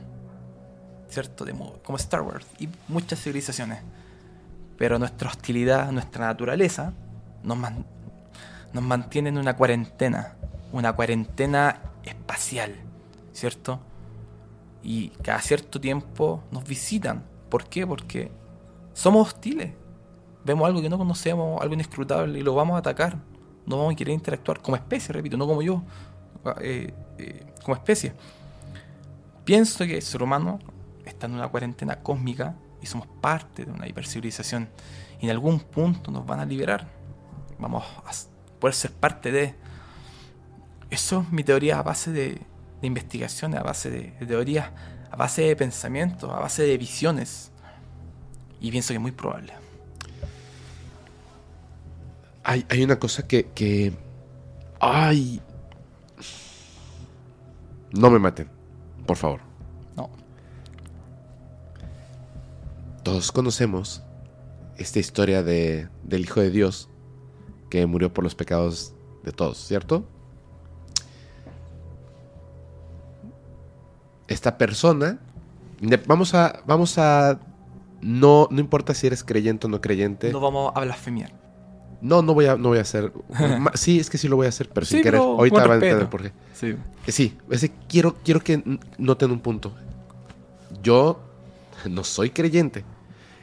[1.10, 1.44] ¿cierto?
[1.44, 3.80] De mo- como Star Wars y muchas civilizaciones,
[4.78, 6.94] pero nuestra hostilidad, nuestra naturaleza,
[7.42, 7.86] nos, man-
[8.74, 10.36] una cuarentena,
[10.72, 12.74] una cuarentena espacial,
[13.32, 13.80] ¿cierto?
[14.82, 17.24] Y cada cierto tiempo nos visitan.
[17.48, 17.86] ¿Por qué?
[17.86, 18.30] Porque
[18.92, 19.72] somos hostiles.
[20.44, 23.18] Vemos algo que no conocemos, algo inescrutable, y lo vamos a atacar.
[23.66, 25.82] No vamos a querer interactuar como especie, repito, no como yo,
[26.60, 28.14] eh, eh, como especie.
[29.44, 30.58] Pienso que el ser humano
[31.04, 34.68] está en una cuarentena cósmica y somos parte de una hipercivilización.
[35.20, 36.86] Y en algún punto nos van a liberar.
[37.58, 38.10] Vamos a
[38.60, 39.54] poder ser parte de...
[40.90, 42.40] Eso es mi teoría a base de,
[42.80, 44.70] de investigaciones, a base de, de teorías,
[45.10, 47.50] a base de pensamientos, a base de visiones.
[48.60, 49.52] Y pienso que es muy probable.
[52.44, 53.92] Hay, hay una cosa que, que...
[54.80, 55.42] Ay.
[57.92, 58.48] No me maten,
[59.06, 59.40] por favor.
[59.96, 60.10] No.
[63.02, 64.02] Todos conocemos
[64.76, 66.88] esta historia de, del Hijo de Dios
[67.70, 68.92] que murió por los pecados
[69.24, 70.04] de todos, ¿cierto?
[74.26, 75.18] Esta persona,
[76.06, 77.40] vamos a, vamos a,
[78.02, 80.30] no, no importa si eres creyente o no creyente.
[80.32, 81.32] No vamos a blasfemiar.
[82.00, 83.12] No, no voy a, no voy a hacer.
[83.74, 85.20] sí, es que sí lo voy a hacer, pero Sí, sin querer.
[85.20, 86.32] pero Ahorita van a entender por qué.
[86.52, 86.66] Sí.
[87.06, 88.62] Eh, Sí, ese quiero, quiero que
[88.98, 89.72] noten un punto.
[90.82, 91.20] Yo
[91.88, 92.84] no soy creyente.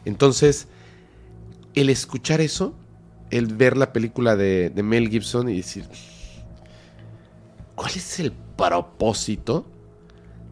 [0.05, 0.67] Entonces,
[1.73, 2.75] el escuchar eso,
[3.31, 5.85] el ver la película de, Mel Gibson y decir,
[7.75, 9.65] ¿cuál es el propósito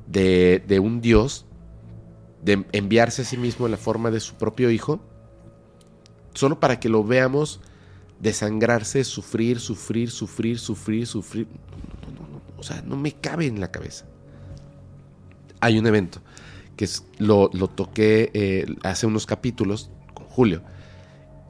[0.08, 1.46] de, de un Dios
[2.44, 5.00] de enviarse a sí mismo en la forma de su propio hijo?
[6.34, 7.62] Solo para que lo veamos
[8.20, 11.48] desangrarse, sufrir, sufrir, sufrir, sufrir, sufrir.
[12.58, 14.06] O sea, no me cabe en la cabeza.
[15.60, 16.22] Hay un evento
[16.76, 20.64] que es- lo, lo toqué eh, hace unos capítulos con Julio.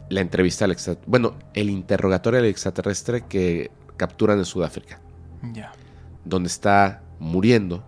[0.09, 1.09] La entrevista al extraterrestre.
[1.09, 4.99] Bueno, el interrogatorio al extraterrestre que capturan en Sudáfrica,
[5.53, 5.71] Ya.
[6.25, 7.83] donde está muriendo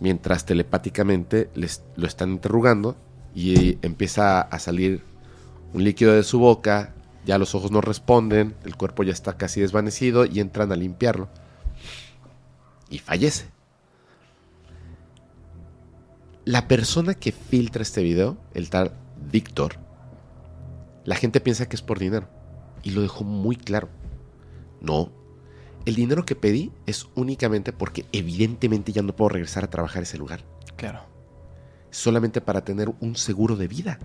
[0.00, 2.96] mientras telepáticamente les, lo están interrogando
[3.34, 5.02] y empieza a salir
[5.72, 6.92] un líquido de su boca,
[7.24, 11.28] ya los ojos no responden, el cuerpo ya está casi desvanecido y entran a limpiarlo.
[12.90, 13.46] Y fallece.
[16.44, 18.92] La persona que filtra este video, el tal
[19.30, 19.76] Víctor,
[21.04, 22.28] la gente piensa que es por dinero.
[22.82, 23.88] Y lo dejó muy claro.
[24.80, 25.12] No.
[25.84, 30.02] El dinero que pedí es únicamente porque evidentemente ya no puedo regresar a trabajar a
[30.04, 30.44] ese lugar.
[30.76, 31.00] Claro.
[31.90, 33.98] Solamente para tener un seguro de vida.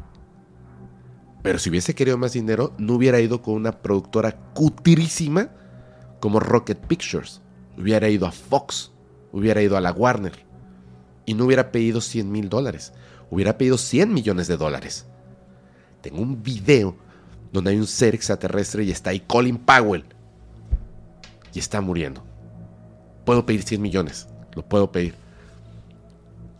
[1.43, 5.49] Pero si hubiese querido más dinero, no hubiera ido con una productora cutirísima
[6.19, 7.41] como Rocket Pictures.
[7.77, 8.91] Hubiera ido a Fox.
[9.31, 10.45] Hubiera ido a la Warner.
[11.25, 12.93] Y no hubiera pedido 100 mil dólares.
[13.29, 15.07] Hubiera pedido 100 millones de dólares.
[16.01, 16.95] Tengo un video
[17.51, 20.05] donde hay un ser extraterrestre y está ahí Colin Powell.
[21.53, 22.23] Y está muriendo.
[23.25, 24.27] Puedo pedir 100 millones.
[24.55, 25.15] Lo puedo pedir.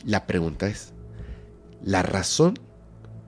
[0.05, 0.93] La pregunta es,
[1.83, 2.55] la razón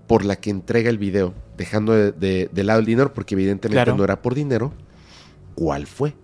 [0.08, 3.76] por la que entrega el video, dejando de, de- de lado el dinero, porque evidentemente
[3.84, 3.96] Claro.
[3.98, 4.74] no era por dinero,
[5.56, 6.16] ¿cuál fue?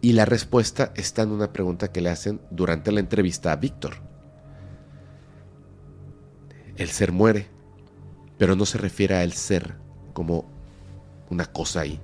[0.00, 3.94] Y la respuesta está en una pregunta que le hacen durante la entrevista a Víctor.
[6.76, 7.46] El ser muere,
[8.38, 9.76] pero no se refiere a el ser
[10.12, 10.44] como
[11.30, 12.00] una cosa ahí.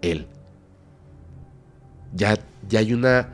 [0.00, 0.26] Él.
[2.14, 2.38] Ya,
[2.68, 3.28] ya hay una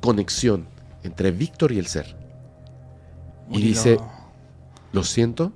[0.00, 0.66] conexión
[1.02, 2.16] entre Víctor y el ser.
[3.50, 3.98] Y dice,
[4.92, 5.52] lo siento,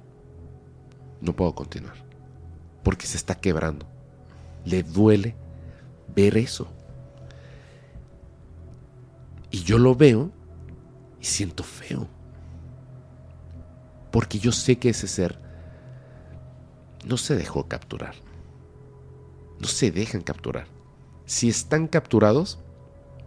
[1.21, 1.95] no puedo continuar.
[2.83, 3.87] Porque se está quebrando.
[4.65, 5.35] Le duele
[6.15, 6.69] ver eso.
[9.51, 10.31] Y yo lo veo
[11.21, 12.07] y siento feo.
[14.11, 15.39] Porque yo sé que ese ser
[17.05, 18.15] no se dejó capturar.
[19.59, 20.67] No se dejan capturar.
[21.27, 22.59] Si están capturados,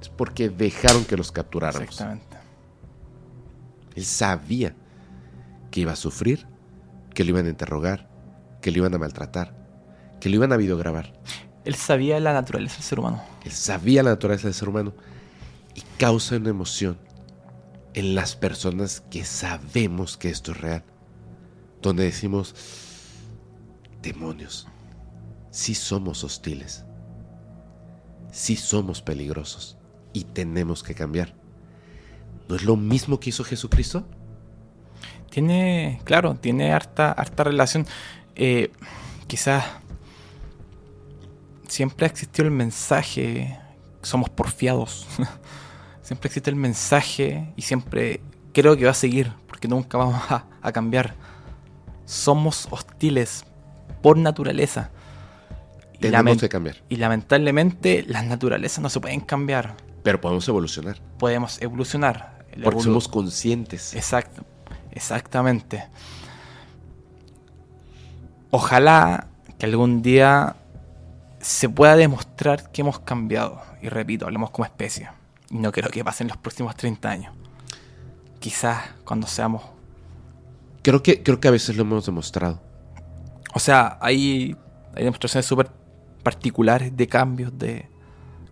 [0.02, 1.90] es porque dejaron que los capturáramos.
[1.90, 2.38] Exactamente.
[3.95, 4.76] Él sabía
[5.70, 6.48] que iba a sufrir,
[7.14, 8.10] que lo iban a interrogar,
[8.62, 9.56] que lo iban a maltratar,
[10.20, 11.14] que lo iban a videograbar.
[11.66, 13.22] Él sabía la naturaleza del ser humano.
[13.44, 14.94] Él sabía la naturaleza del ser humano
[15.76, 16.98] y causa una emoción
[17.93, 20.84] en las personas que sabemos que esto es real.
[21.81, 22.55] Donde decimos,
[24.01, 24.68] demonios,
[25.49, 26.85] sí somos hostiles,
[28.31, 29.77] sí somos peligrosos
[30.13, 31.34] y tenemos que cambiar.
[32.47, 34.05] ¿No es lo mismo que hizo Jesucristo?
[35.30, 37.88] Tiene, claro, tiene harta, harta relación.
[38.35, 38.72] Eh,
[39.27, 39.63] quizás
[41.68, 43.57] siempre ha existido el mensaje,
[44.01, 45.07] somos porfiados.
[46.12, 48.20] siempre existe el mensaje y siempre
[48.52, 51.16] creo que va a seguir, porque nunca vamos a, a cambiar.
[52.04, 53.46] Somos hostiles
[54.02, 54.90] por naturaleza.
[56.02, 56.78] Tenemos que cambiar.
[56.90, 59.78] y lamentablemente las naturalezas no se pueden cambiar.
[60.04, 61.00] Pero podemos evolucionar.
[61.18, 62.44] podemos evolucionar.
[62.52, 63.96] El Porque evolu- somos conscientes.
[63.96, 64.44] Exacto,
[64.92, 65.88] exactamente.
[68.50, 69.28] Ojalá
[69.58, 70.58] que algún día
[71.40, 73.62] se pueda demostrar que hemos cambiado.
[73.82, 75.10] Y repito, hablemos como especie.
[75.52, 77.34] Y no creo que pasen los próximos 30 años.
[78.40, 79.64] Quizás cuando seamos...
[80.82, 82.60] Creo que, creo que a veces lo hemos demostrado.
[83.53, 84.56] O sea, hay,
[84.95, 85.69] hay demostraciones súper
[86.23, 87.88] particulares de cambios de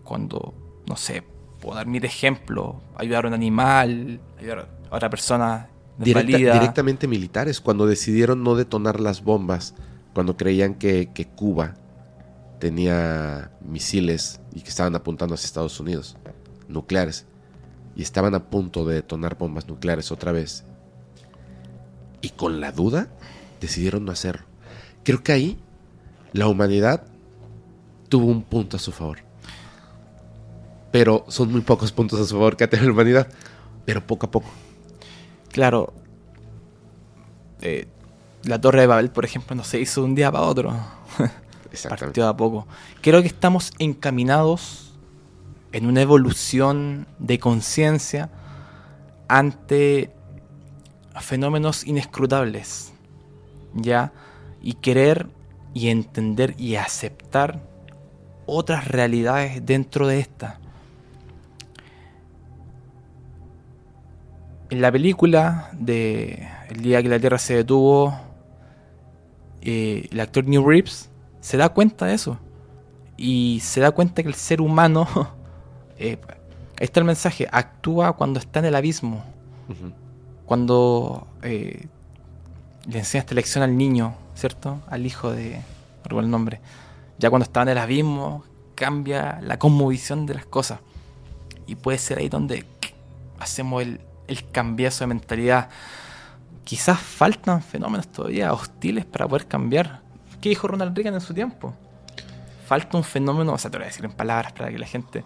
[0.04, 0.54] cuando,
[0.86, 1.24] no sé,
[1.60, 5.68] puedo dar mi ejemplo, ayudar a un animal, ayudar a otra persona
[5.98, 9.74] Directa- directamente militares, cuando decidieron no detonar las bombas,
[10.14, 11.74] cuando creían que, que Cuba
[12.58, 16.16] tenía misiles y que estaban apuntando hacia Estados Unidos,
[16.70, 17.26] nucleares,
[17.96, 20.64] y estaban a punto de detonar bombas nucleares otra vez.
[22.22, 23.08] Y con la duda,
[23.60, 24.46] decidieron no hacerlo.
[25.04, 25.58] Creo que ahí
[26.32, 27.04] la humanidad
[28.08, 29.18] tuvo un punto a su favor.
[30.92, 33.28] Pero son muy pocos puntos a su favor que ha tenido la humanidad.
[33.84, 34.50] Pero poco a poco.
[35.52, 35.92] Claro,
[37.60, 37.88] eh,
[38.44, 40.70] la Torre de Babel, por ejemplo, no se hizo de un día para otro.
[41.72, 42.06] Exactamente.
[42.06, 42.66] Partió a poco.
[43.00, 44.89] Creo que estamos encaminados
[45.72, 48.30] en una evolución de conciencia
[49.28, 50.10] ante
[51.20, 52.92] fenómenos inescrutables.
[53.74, 54.12] ¿Ya?
[54.62, 55.28] Y querer
[55.74, 57.60] y entender y aceptar
[58.46, 60.58] otras realidades dentro de esta.
[64.70, 68.16] En la película de El día que la Tierra se detuvo,
[69.62, 71.10] eh, el actor New Reeves
[71.40, 72.38] se da cuenta de eso.
[73.16, 75.06] Y se da cuenta que el ser humano,
[76.00, 76.18] eh,
[76.78, 79.22] ahí está el mensaje, actúa cuando está en el abismo.
[80.46, 81.86] Cuando eh,
[82.88, 84.80] le enseña esta lección al niño, ¿cierto?
[84.88, 85.50] Al hijo de...
[85.52, 86.60] no recuerdo el nombre.
[87.18, 88.44] Ya cuando está en el abismo,
[88.74, 90.80] cambia la cosmovisión de las cosas.
[91.66, 92.64] Y puede ser ahí donde
[93.38, 95.68] hacemos el, el cambiazo de mentalidad.
[96.64, 100.00] Quizás faltan fenómenos todavía hostiles para poder cambiar.
[100.40, 101.74] ¿Qué dijo Ronald Reagan en su tiempo?
[102.66, 104.86] Falta un fenómeno, o sea, te lo voy a decir en palabras para que la
[104.86, 105.22] gente...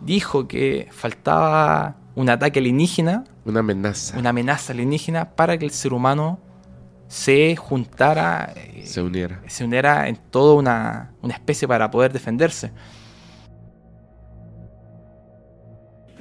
[0.00, 4.18] Dijo que faltaba un ataque alienígena, Una amenaza.
[4.18, 6.38] una amenaza alienígena para que el ser humano
[7.08, 9.40] se juntara, eh, Se uniera.
[9.46, 12.70] se uniera en toda una, una especie para poder defenderse.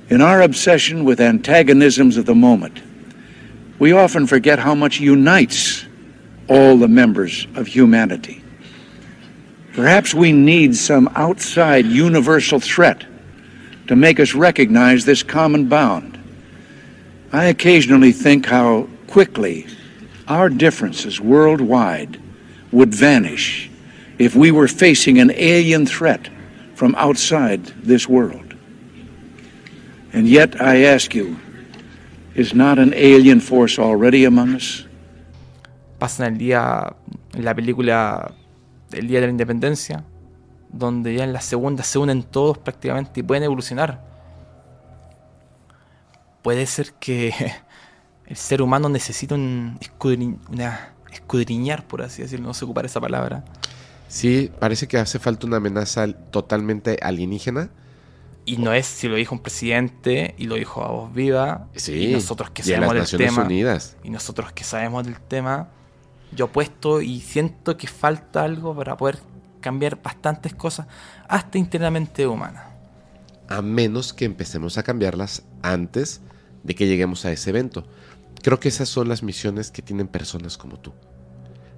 [0.10, 2.80] In our obsession with antagonisms of the moment,
[3.80, 5.86] we often forget how much unites
[6.48, 8.42] all the members of humanity.
[9.76, 13.06] Perhaps we need some outside universal threat
[13.88, 16.20] to make us recognize this common bound.
[17.32, 19.68] I occasionally think how quickly
[20.28, 22.20] our differences worldwide
[22.72, 23.70] would vanish
[24.20, 26.30] if we were facing an alien threat
[26.76, 28.56] from outside this world.
[30.14, 31.38] And yet I ask you,
[32.36, 34.86] is not an alien force already among us?
[36.00, 36.96] Pasan el día,
[37.34, 38.34] en la película
[38.92, 40.04] El Día de la Independencia,
[40.70, 44.04] donde ya en la segunda se unen todos prácticamente y pueden evolucionar.
[46.42, 47.34] Puede ser que
[48.26, 53.02] el ser humano necesita un escudri- una escudriñar, por así decirlo, no sé ocupar esa
[53.02, 53.44] palabra.
[54.08, 57.70] Sí, parece que hace falta una amenaza totalmente alienígena.
[58.46, 61.68] Y no es si lo dijo un presidente y lo dijo a voz viva.
[61.76, 62.06] Sí.
[62.08, 63.44] Y nosotros que sabemos del Naciones tema.
[63.44, 63.98] Unidas.
[64.04, 65.68] Y nosotros que sabemos del tema.
[66.32, 69.18] Yo apuesto y siento que falta algo para poder
[69.68, 70.88] cambiar bastantes cosas,
[71.28, 72.64] hasta internamente humanas.
[73.50, 76.22] A menos que empecemos a cambiarlas antes
[76.64, 77.86] de que lleguemos a ese evento.
[78.44, 80.94] Creo que esas son las misiones que tienen personas como tú.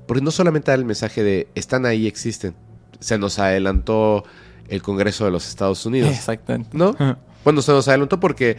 [0.07, 2.55] Porque no solamente dar el mensaje de están ahí, existen.
[2.99, 4.23] Se nos adelantó
[4.67, 6.11] el Congreso de los Estados Unidos.
[6.11, 6.69] Exactamente.
[6.77, 6.95] ¿No?
[7.41, 8.57] Bueno, se nos adelantó porque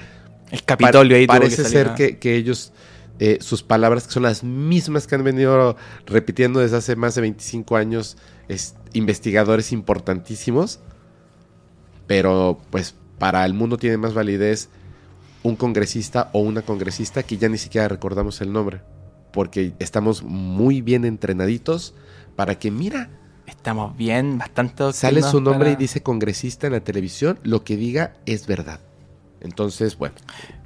[0.50, 2.72] El Capitolio ahí que Parece ser que, que ellos,
[3.20, 5.76] eh, sus palabras, que son las mismas que han venido
[6.06, 8.16] repitiendo desde hace más de 25 años,
[8.48, 10.80] es, investigadores importantísimos,
[12.06, 14.70] pero pues para el mundo tiene más validez
[15.42, 18.80] un congresista o una congresista que ya ni siquiera recordamos el nombre,
[19.32, 21.94] porque estamos muy bien entrenaditos
[22.36, 23.10] para que, mira,
[23.46, 27.76] Estamos bien, bastante sale su nombre para- y dice congresista en la televisión, lo que
[27.76, 28.80] diga es verdad.
[29.40, 30.14] Entonces, bueno,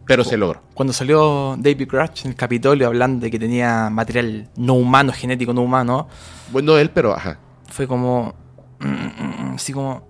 [0.06, 0.62] pero se logró.
[0.74, 5.52] Cuando salió David Crouch en el Capitolio hablando de que tenía material no humano, genético
[5.52, 6.08] no humano,
[6.52, 7.38] Bueno, él, pero ajá.
[7.70, 8.34] fue como.
[8.80, 10.06] mm, mm, mm, así como.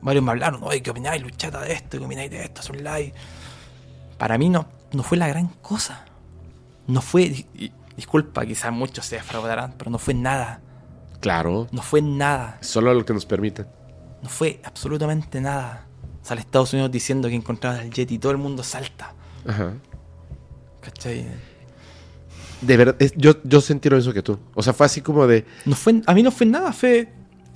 [0.00, 1.98] Varios me hablaron, oye, ¿qué opináis, luchata de esto?
[1.98, 2.60] ¿Qué opináis de esto?
[2.60, 3.12] Es un live.
[4.16, 6.04] Para mí no, no fue la gran cosa.
[6.86, 7.22] No fue.
[7.22, 10.60] y- disculpa, quizás muchos se defraudarán, pero no fue nada.
[11.20, 12.58] Claro, No fue nada.
[12.60, 13.66] solo lo que nos permiten.
[14.22, 15.87] No fue absolutamente nada.
[16.28, 19.14] Sale Estados Unidos diciendo que encontraron el jet y todo el mundo salta.
[19.46, 19.72] Ajá.
[20.82, 21.26] ¿Cachai?
[22.60, 24.38] De verdad, es- yo, yo sentí lo mismo que tú.
[24.54, 25.46] O sea, fue así como de.
[25.64, 27.08] No fue, a mí no fue nada, fue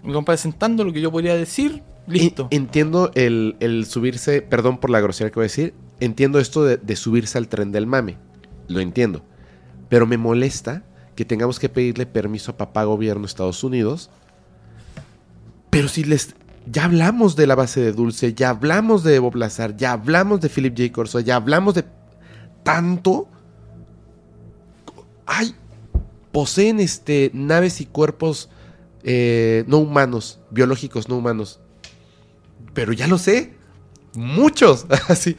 [0.03, 2.49] mi compadre sentando lo que yo podría decir, listo.
[2.51, 6.65] En- Entiendo el, el subirse, perdón por la grosería que voy a decir, entiendo esto
[6.65, 8.17] de, de subirse al tren del mame,
[8.69, 9.23] lo entiendo,
[9.91, 10.83] pero me molesta
[11.15, 14.09] que tengamos que pedirle permiso a papá gobierno de Estados Unidos,
[15.71, 16.35] pero si les...
[16.67, 20.49] Ya hablamos de la base de Dulce, ya hablamos de Evo Blazar, ya hablamos de
[20.49, 20.93] Philip J.
[20.93, 21.85] Corso, ya hablamos de
[22.63, 23.29] tanto...
[25.27, 25.55] Ay,
[26.33, 28.49] poseen este, naves y cuerpos
[29.05, 31.61] eh, no humanos, biológicos no humanos.
[32.75, 33.55] Pero ya lo sé.
[34.15, 35.37] Muchos, así.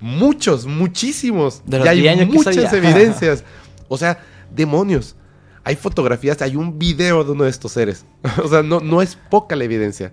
[0.00, 1.62] Muchos, muchísimos.
[1.64, 3.44] De los ya 10 hay muchas evidencias.
[3.88, 4.24] O sea,
[4.54, 5.16] demonios.
[5.64, 8.04] Hay fotografías, hay un video de uno de estos seres.
[8.42, 10.12] o sea, no, no es poca la evidencia.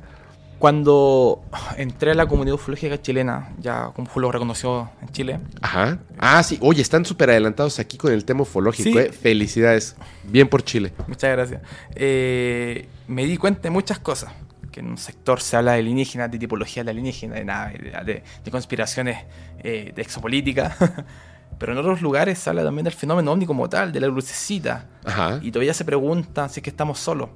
[0.60, 1.41] Cuando
[1.77, 5.99] entré a la comunidad ufológica chilena, ya como lo reconoció en Chile, Ajá.
[6.18, 6.57] Ah, sí.
[6.61, 8.90] Oye, están súper adelantados aquí con el tema ufológico.
[8.91, 8.98] Sí.
[8.98, 9.11] eh.
[9.14, 9.95] Felicidades.
[10.26, 10.91] Bien por Chile.
[11.07, 11.61] muchas gracias,
[11.95, 14.31] eh, me di cuenta de muchas cosas.
[14.72, 18.03] Que en un sector se habla de alienígenas, de tipología de alienígenas, de, nada, de,
[18.14, 19.18] de- de conspiraciones
[19.64, 20.76] eh, de exopolítica.
[21.57, 24.88] Pero en otros lugares se habla también del fenómeno ovni como tal, de la lucecita.
[25.06, 25.40] Ajá.
[25.41, 27.30] Y todavía se preguntan si es que estamos solos.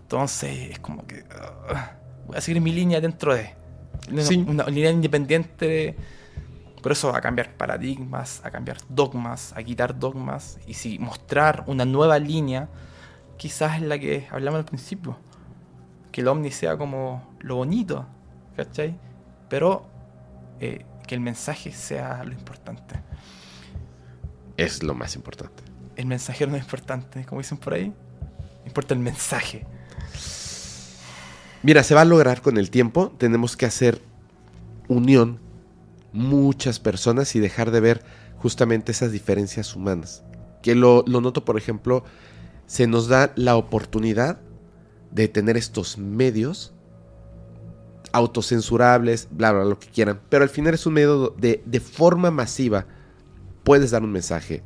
[0.00, 1.24] Entonces es como que
[1.68, 1.92] ah,
[2.26, 3.54] voy a seguir mi línea dentro de
[4.10, 4.44] una, Sí.
[4.48, 5.96] una línea independiente.
[6.82, 11.84] Por eso a cambiar paradigmas, a cambiar dogmas, a quitar dogmas y si mostrar una
[11.84, 12.68] nueva línea,
[13.36, 15.16] quizás es la que hablamos al principio.
[16.10, 18.04] Que el ovni sea como lo bonito,
[18.56, 18.98] ¿cachai?
[19.48, 19.86] Pero
[20.60, 22.96] eh, que el mensaje sea lo importante.
[24.56, 25.62] Es lo más importante.
[25.96, 27.92] El mensajero no es importante, como dicen por ahí.
[28.66, 29.66] Importa el mensaje.
[31.62, 33.12] Mira, se va a lograr con el tiempo.
[33.18, 34.00] Tenemos que hacer
[34.88, 35.38] unión
[36.12, 38.02] muchas personas y dejar de ver
[38.38, 40.24] justamente esas diferencias humanas.
[40.60, 42.04] Que lo, lo noto, por ejemplo,
[42.66, 44.40] se nos da la oportunidad
[45.12, 46.72] de tener estos medios
[48.12, 50.20] autocensurables, bla, bla, lo que quieran.
[50.28, 52.86] Pero al final es un medio de, de forma masiva.
[53.62, 54.64] Puedes dar un mensaje.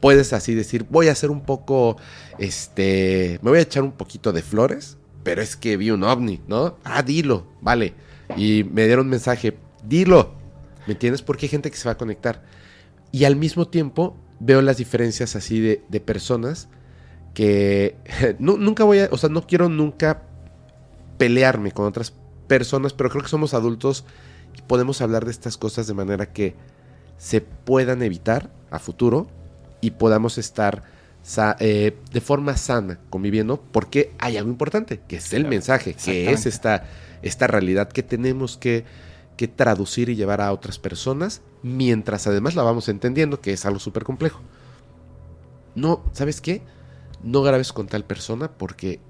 [0.00, 1.96] Puedes así decir, voy a hacer un poco,
[2.38, 6.40] este, me voy a echar un poquito de flores, pero es que vi un ovni,
[6.46, 6.76] ¿no?
[6.84, 7.94] Ah, dilo, vale.
[8.36, 10.34] Y me dieron un mensaje, dilo.
[10.86, 11.20] ¿Me entiendes?
[11.20, 12.44] Porque hay gente que se va a conectar.
[13.10, 16.68] Y al mismo tiempo veo las diferencias así de, personas
[17.34, 17.96] que
[18.38, 20.22] nu- nunca voy a, o sea, no quiero nunca
[21.18, 22.12] pelearme con otras
[22.46, 24.04] personas, pero creo que somos adultos
[24.56, 26.54] y podemos hablar de estas cosas de manera que
[27.18, 29.26] se puedan evitar a futuro
[29.80, 30.84] y podamos estar
[31.58, 36.30] eh, de forma sana conviviendo porque hay algo importante, que es el Claro, mensaje, que
[36.30, 36.84] es esta,
[37.22, 38.84] esta realidad que tenemos que,
[39.36, 43.80] que traducir y llevar a otras personas mientras además la vamos entendiendo, que es algo
[43.80, 44.40] súper complejo.
[45.74, 46.62] No, ¿sabes qué?
[47.22, 49.00] No grabes con tal persona porque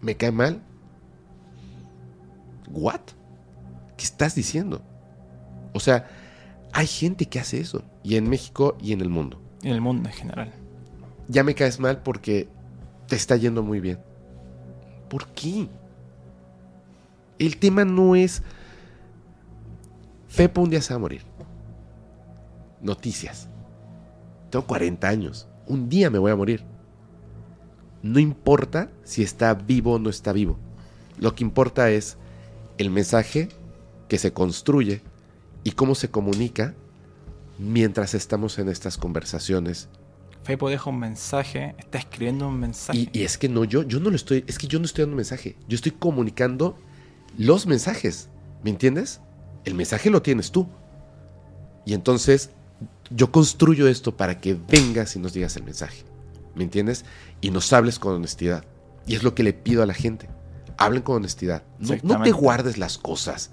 [0.00, 0.62] me cae mal.
[2.70, 3.00] ¿What?
[3.96, 4.82] ¿Qué estás diciendo?
[5.72, 6.08] O sea,
[6.72, 7.82] hay gente que hace eso.
[8.02, 9.40] Y en México y en el mundo.
[9.62, 10.52] En el mundo en general.
[11.28, 12.48] Ya me caes mal porque
[13.08, 13.98] te está yendo muy bien.
[15.08, 15.68] ¿Por qué?
[17.38, 18.42] El tema no es...
[20.28, 21.22] Fepo un día se va a morir.
[22.80, 23.48] Noticias.
[24.50, 25.48] Tengo 40 años.
[25.66, 26.64] Un día me voy a morir.
[28.02, 30.58] No importa si está vivo o no está vivo.
[31.18, 32.16] Lo que importa es
[32.78, 33.48] el mensaje
[34.08, 35.02] que se construye
[35.64, 36.74] y cómo se comunica
[37.58, 39.88] mientras estamos en estas conversaciones.
[40.46, 42.96] Fepo deja un mensaje, está escribiendo un mensaje.
[42.96, 45.02] Y, y es que no, yo, yo no lo estoy, es que yo no estoy
[45.02, 46.78] dando un mensaje, yo estoy comunicando
[47.36, 48.28] los mensajes,
[48.62, 49.20] ¿me entiendes?
[49.64, 50.68] El mensaje lo tienes tú.
[51.84, 52.50] Y entonces
[53.10, 56.04] yo construyo esto para que vengas y nos digas el mensaje,
[56.54, 57.04] ¿me entiendes?
[57.40, 58.64] Y nos hables con honestidad.
[59.04, 60.28] Y es lo que le pido a la gente.
[60.78, 61.64] Hablen con honestidad.
[61.80, 63.50] No, no te guardes las cosas.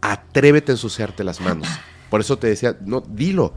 [0.00, 1.68] Atrévete a ensuciarte las manos.
[2.08, 3.54] Por eso te decía, no, dilo.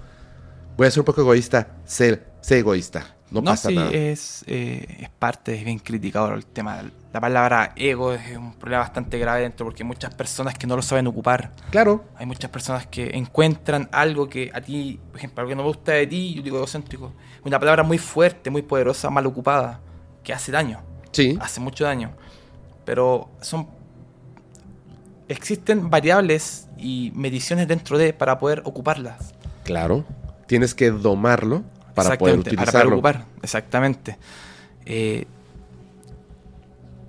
[0.77, 1.67] Voy a ser un poco egoísta.
[1.85, 3.15] Sé, sé egoísta.
[3.29, 3.89] No, No, pasa sí, nada.
[3.91, 6.83] Es, eh, es parte, es bien criticado el tema.
[7.11, 10.75] La palabra ego es un problema bastante grave dentro porque hay muchas personas que no
[10.75, 11.51] lo saben ocupar.
[11.71, 15.63] Claro, Hay muchas personas que encuentran algo que a ti, por ejemplo, algo que no
[15.63, 17.11] me gusta de ti, yo digo egocéntrico.
[17.43, 19.79] Una palabra muy fuerte, muy poderosa, mal ocupada,
[20.23, 20.81] que hace daño,
[21.11, 21.37] sí.
[21.41, 22.11] hace mucho daño.
[22.85, 23.67] Pero son.
[25.27, 29.33] Existen variables y mediciones dentro de para poder ocuparlas.
[29.63, 30.03] Claro.
[30.47, 31.63] Tienes que domarlo
[31.95, 32.95] para poder Exactamente, para poder utilizarlo.
[32.95, 34.17] ocupar, exactamente.
[34.85, 35.25] Eh,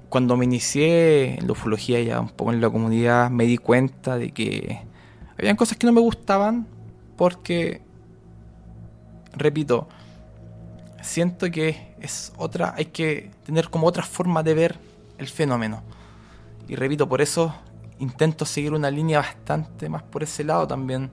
[0.09, 4.16] cuando me inicié en la ufología ya un poco en la comunidad, me di cuenta
[4.16, 4.81] de que
[5.39, 6.66] Habían cosas que no me gustaban
[7.16, 7.81] porque,
[9.32, 9.89] repito,
[11.02, 14.78] siento que es otra, hay que tener como otra forma de ver
[15.19, 15.82] el fenómeno.
[16.69, 17.55] Y repito, por eso
[17.98, 21.11] intento seguir una línea bastante más por ese lado también.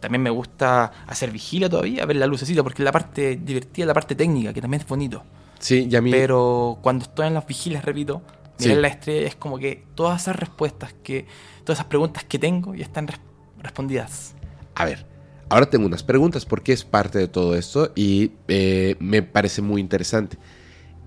[0.00, 3.94] También me gusta hacer vigilia todavía, ver la lucecita, porque es la parte divertida, la
[3.94, 5.24] parte técnica, que también es bonito.
[5.58, 6.10] Sí, y a mí...
[6.10, 8.22] Pero cuando estoy en las vigilias, repito,
[8.58, 8.68] Sí.
[8.68, 11.26] mirar la estrella es como que todas esas respuestas, que
[11.64, 13.20] todas esas preguntas que tengo ya están res-
[13.58, 14.34] respondidas.
[14.74, 15.04] A ver,
[15.50, 19.80] ahora tengo unas preguntas porque es parte de todo esto y eh, me parece muy
[19.82, 20.38] interesante.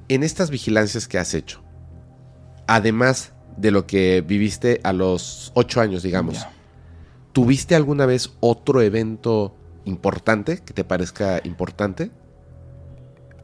[0.10, 1.62] En estas vigilancias que has hecho,
[2.68, 6.46] además de lo que viviste a los ocho años, digamos.
[7.32, 12.12] ¿Tuviste alguna vez otro evento importante que te parezca importante?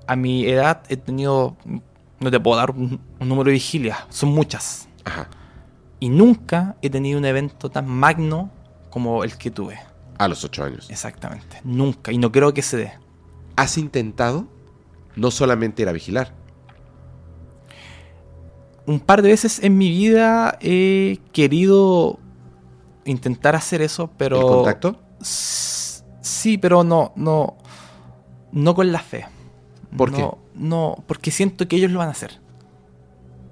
[0.07, 1.57] A mi edad he tenido,
[2.19, 4.87] no te puedo dar un, un número de vigilias, son muchas.
[5.03, 5.29] Ajá.
[5.99, 8.51] Y nunca he tenido un evento tan magno
[8.89, 9.79] como el que tuve.
[10.17, 10.89] A los ocho años.
[10.89, 11.59] Exactamente.
[11.63, 12.11] Nunca.
[12.11, 12.93] Y no creo que se dé.
[13.55, 14.47] ¿Has intentado
[15.15, 16.33] no solamente ir a vigilar?
[18.85, 22.19] Un par de veces en mi vida he querido
[23.05, 24.37] intentar hacer eso, pero...
[24.39, 24.99] ¿El contacto?
[25.21, 27.57] Sí, pero no, no,
[28.51, 29.25] no con la fe.
[29.95, 30.37] ¿Por No, qué?
[30.55, 32.39] No, porque siento que ellos lo van a hacer.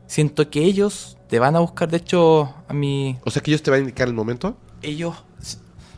[0.07, 3.17] Siento que ellos te van a buscar, de hecho, a mi...
[3.25, 4.57] O sea que ellos te van a indicar el momento.
[4.81, 5.23] Ellos...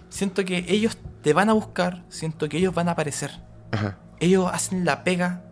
[0.10, 3.42] Siento que ellos te van a buscar, siento que ellos van a aparecer.
[3.72, 3.98] Ajá.
[4.20, 5.44] Ellos hacen la pega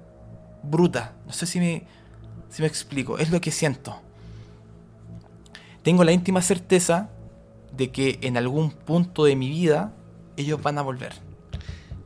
[0.63, 1.13] bruta.
[1.25, 1.83] No sé si me,
[2.49, 3.17] si me explico.
[3.17, 3.99] Es lo que siento.
[5.81, 7.09] Tengo la íntima certeza
[7.75, 9.93] de que en algún punto de mi vida
[10.37, 11.13] ellos van a volver.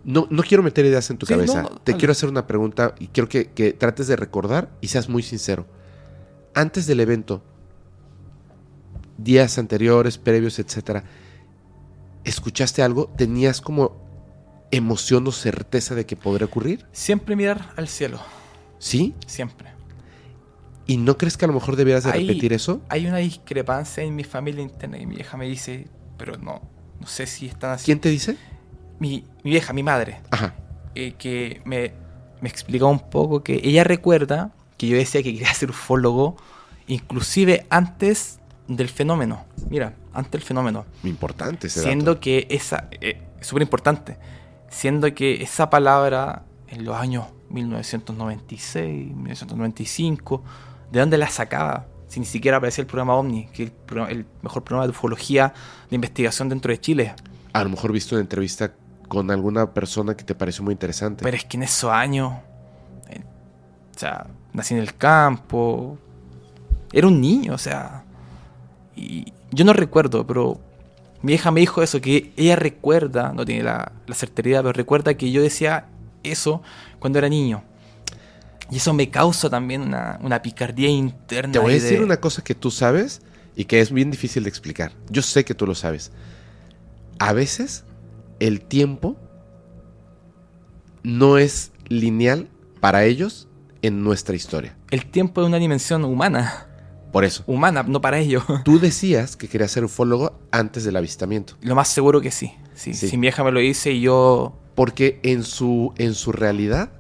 [0.03, 1.63] No, no quiero meter ideas en tu Sí, cabeza.
[1.63, 4.87] no, no, Te quiero hacer una pregunta y quiero que, que trates de recordar y
[4.87, 5.65] seas muy sincero.
[6.53, 7.43] Antes del evento,
[9.17, 11.03] días anteriores, previos, etcétera,
[12.23, 13.07] ¿escuchaste algo?
[13.17, 13.97] ¿Tenías como
[14.71, 16.85] emoción o certeza de que podría ocurrir?
[16.91, 18.19] Siempre mirar al cielo.
[18.79, 19.13] ¿Sí?
[19.25, 19.69] Siempre.
[20.87, 22.81] ¿Y no crees que a lo mejor debieras de repetir eso?
[22.89, 25.87] Hay una discrepancia en mi familia interna y mi vieja me dice,
[26.17, 26.61] pero no,
[26.99, 27.85] no sé si están así.
[27.85, 28.37] ¿Quién te dice?
[28.99, 30.55] Mi, mi vieja, mi madre, Ajá.
[30.95, 31.91] eh, que me,
[32.41, 36.37] me explicó un poco que ella recuerda que yo decía que quería ser ufólogo
[36.87, 39.45] inclusive antes del fenómeno.
[39.69, 40.85] Mira, antes del fenómeno.
[41.03, 42.21] Importante ese siendo dato.
[42.21, 44.17] que esa, eh, súper importante,
[44.69, 50.43] siendo que esa palabra en los años 1996, 1995,
[50.91, 51.85] ¿de dónde la sacaba?
[52.07, 55.53] Si ni siquiera aparecía el programa OVNI, que es el, el mejor programa de ufología
[55.89, 57.15] de investigación dentro de Chile.
[57.53, 58.73] A lo mejor viste una entrevista
[59.07, 61.23] con alguna persona que te pareció muy interesante.
[61.23, 62.33] Pero es que en esos años,
[63.09, 63.21] eh,
[63.95, 65.97] o sea, nací en el campo,
[66.91, 68.03] era un niño, o sea,
[68.95, 70.59] y yo no recuerdo, pero
[71.21, 75.31] mi hija me dijo eso, que ella recuerda, no tiene la, la pero recuerda que
[75.31, 75.87] yo decía
[76.23, 76.61] eso
[76.99, 77.63] cuando era niño.
[78.71, 81.53] Y eso me causa también una, una picardía interna.
[81.53, 83.21] Te voy a de- decir una cosa que tú sabes
[83.55, 84.91] y que es bien difícil de explicar.
[85.09, 86.11] Yo sé que tú lo sabes.
[87.19, 87.83] A veces
[88.39, 89.15] el tiempo
[91.03, 92.49] no es lineal
[92.79, 93.47] para ellos
[93.81, 94.75] en nuestra historia.
[94.91, 96.67] El tiempo es una dimensión humana,
[97.11, 97.43] Por eso.
[97.47, 98.43] humana, no para ellos.
[98.65, 101.55] Tú decías que querías ser ufólogo antes del avistamiento.
[101.61, 102.53] Lo más seguro que sí.
[102.75, 103.07] Sí, Sí.
[103.07, 106.91] Si mi vieja me lo dice y yo Porque en su, en su realidad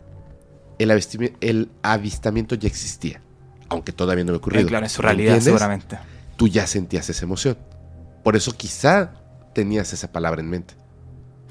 [0.79, 3.21] el, avistami- el avistamiento ya existía.
[3.69, 4.63] Aunque todavía no había ocurrido.
[4.65, 5.43] Eh, claro, en su ¿Me realidad entiendes?
[5.61, 5.99] seguramente.
[6.37, 7.57] Tú ya sentías esa emoción.
[8.23, 9.13] Por eso quizá
[9.53, 10.75] tenías esa palabra en mente.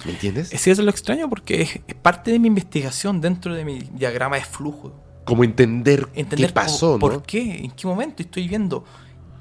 [0.05, 0.53] ¿Me entiendes?
[0.53, 3.79] Es eso es lo extraño porque es, es parte de mi investigación dentro de mi
[3.81, 4.93] diagrama de flujo.
[5.25, 7.23] Como entender, Entender qué pasó, por, por ¿no?
[7.25, 8.85] qué, en qué momento estoy viendo,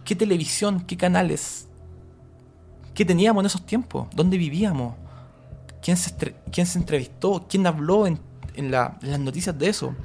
[0.04, 1.68] qué televisión, qué canales,
[2.96, 4.96] qué teníamos en esos tiempos, dónde vivíamos,
[5.84, 6.12] quién se,
[6.52, 8.20] quién se entrevistó, quién habló en,
[8.58, 9.96] en la- en las noticias de eso.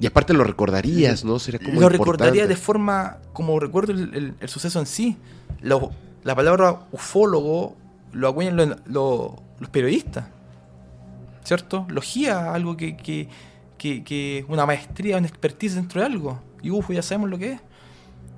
[0.00, 1.38] Y aparte lo recordarías, ¿no?
[1.38, 2.48] Sería como lo recordaría importante.
[2.54, 5.16] de forma como recuerdo el, el- el suceso en sí.
[5.60, 5.90] Lo-
[6.24, 7.76] la palabra ufólogo
[8.12, 10.26] lo acuñan lo- lo- los periodistas,
[11.44, 11.86] ¿cierto?
[11.88, 13.28] Logía, algo que, que,
[13.76, 16.40] que, que una maestría, una expertise dentro de algo.
[16.62, 17.60] Y UFO ya sabemos lo que es.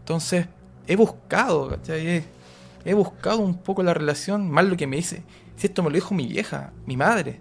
[0.00, 0.46] Entonces,
[0.86, 2.06] he buscado, ¿cachai?
[2.06, 2.24] He,
[2.84, 5.22] he buscado un poco la relación, más lo que me dice.
[5.56, 7.40] Si esto me lo dijo mi vieja, mi madre,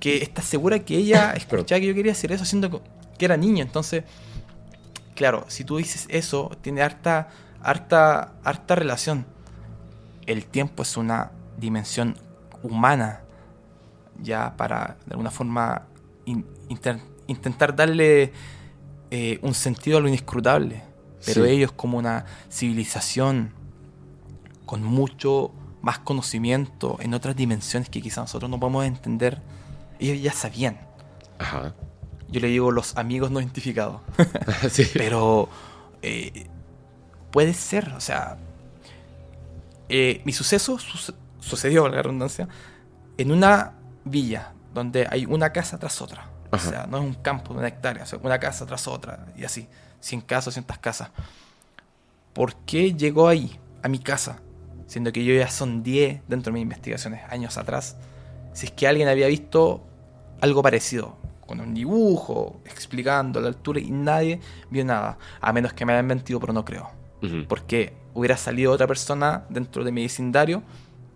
[0.00, 2.82] que está segura que ella escuchaba que yo quería hacer eso siendo
[3.18, 3.62] que era niño.
[3.62, 4.04] Entonces,
[5.14, 7.28] claro, si tú dices eso, tiene harta,
[7.62, 9.26] harta, harta relación.
[10.26, 12.16] El tiempo es una dimensión
[12.62, 13.20] humana,
[14.22, 15.82] ya para de alguna forma
[16.24, 18.32] in- inter- intentar darle
[19.10, 20.82] eh, un sentido a lo inescrutable.
[21.26, 21.50] Pero Sí.
[21.50, 23.52] ellos como una civilización
[24.64, 25.50] con mucho
[25.82, 29.42] más conocimiento en otras dimensiones que quizás nosotros no podemos entender,
[30.00, 30.80] ellos ya sabían.
[31.38, 31.74] Ajá.
[32.28, 34.00] Yo le digo los amigos no identificados.
[34.70, 34.86] sí.
[34.94, 35.48] Pero
[36.02, 36.46] eh,
[37.30, 38.38] puede ser, o sea,
[39.88, 42.48] eh, mi suceso suce- sucedió, la redundancia,
[43.18, 43.72] en una
[44.04, 46.28] villa donde hay una casa tras otra.
[46.52, 46.68] Ajá.
[46.68, 49.26] O sea, no es un campo de una hectárea, o sea, una casa tras otra
[49.36, 49.68] y así,
[50.00, 51.10] 100 casas, 200 casas.
[52.32, 54.40] ¿Por qué llegó ahí, a mi casa?
[54.86, 57.96] Siendo que yo ya son 10 dentro de mis investigaciones, años atrás.
[58.52, 59.86] Si es que alguien había visto
[60.40, 64.40] algo parecido, con un dibujo, explicando la altura y nadie
[64.70, 65.18] vio nada.
[65.40, 66.90] A menos que me hayan mentido, pero no creo.
[67.48, 70.62] Porque hubiera salido otra persona dentro de mi vecindario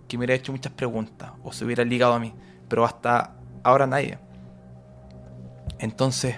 [0.07, 2.35] que me hubiera hecho muchas preguntas o se hubiera ligado a mí.
[2.69, 4.19] Pero hasta ahora nadie.
[5.79, 6.37] Entonces,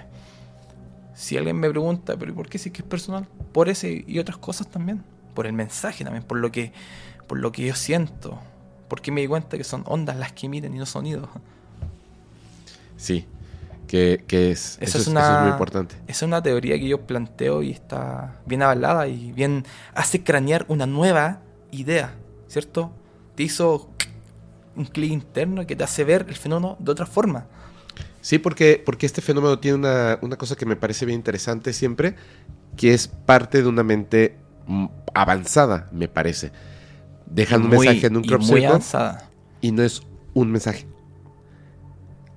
[1.13, 3.27] si alguien me pregunta, pero ¿y por qué sí que es personal?
[3.51, 5.03] Por ese y otras cosas también.
[5.33, 6.71] Por el mensaje también, por lo que,
[7.27, 8.39] por lo que yo siento.
[8.87, 11.29] Porque me di cuenta que son ondas las que emiten y no sonidos.
[12.97, 13.25] Sí.
[13.87, 15.95] Que, que es, Eso eso, es una- eso es muy importante.
[16.07, 19.63] Esa es una teoría que yo planteo y está bien avalada y bien
[19.95, 21.39] hace cranear una nueva
[21.71, 22.13] idea,
[22.49, 22.91] ¿cierto?
[23.35, 23.89] Te hizo
[24.75, 27.45] un clic interno que te hace ver el fenómeno de otra forma.
[28.19, 32.15] Sí, porque, porque este fenómeno tiene una, una cosa que me parece bien interesante siempre,
[32.75, 34.35] que es parte de una mente
[35.13, 36.51] avanzada, me parece.
[37.25, 39.29] Dejan un Muy- mensaje en un y crop muy circle avanzada.
[39.61, 40.01] y no es
[40.33, 40.85] un mensaje.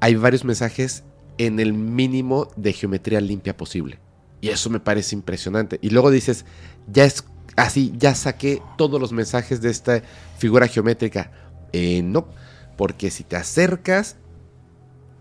[0.00, 1.04] Hay varios mensajes
[1.38, 3.98] en el mínimo de geometría limpia posible.
[4.40, 5.78] Y eso me parece impresionante.
[5.82, 6.44] Y luego dices,
[6.86, 7.24] ya es
[7.56, 10.02] así, ya saqué todos los mensajes de esta
[10.38, 11.30] figura geométrica.
[11.72, 12.28] Eh, no,
[12.76, 14.16] porque si te acercas,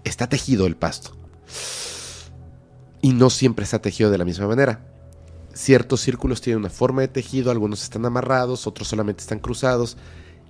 [0.04, 1.16] está tejido el pasto.
[3.02, 4.86] Y no siempre está tejido de la misma manera.
[5.54, 9.98] Ciertos círculos tienen una forma de tejido, algunos están amarrados, otros solamente están cruzados.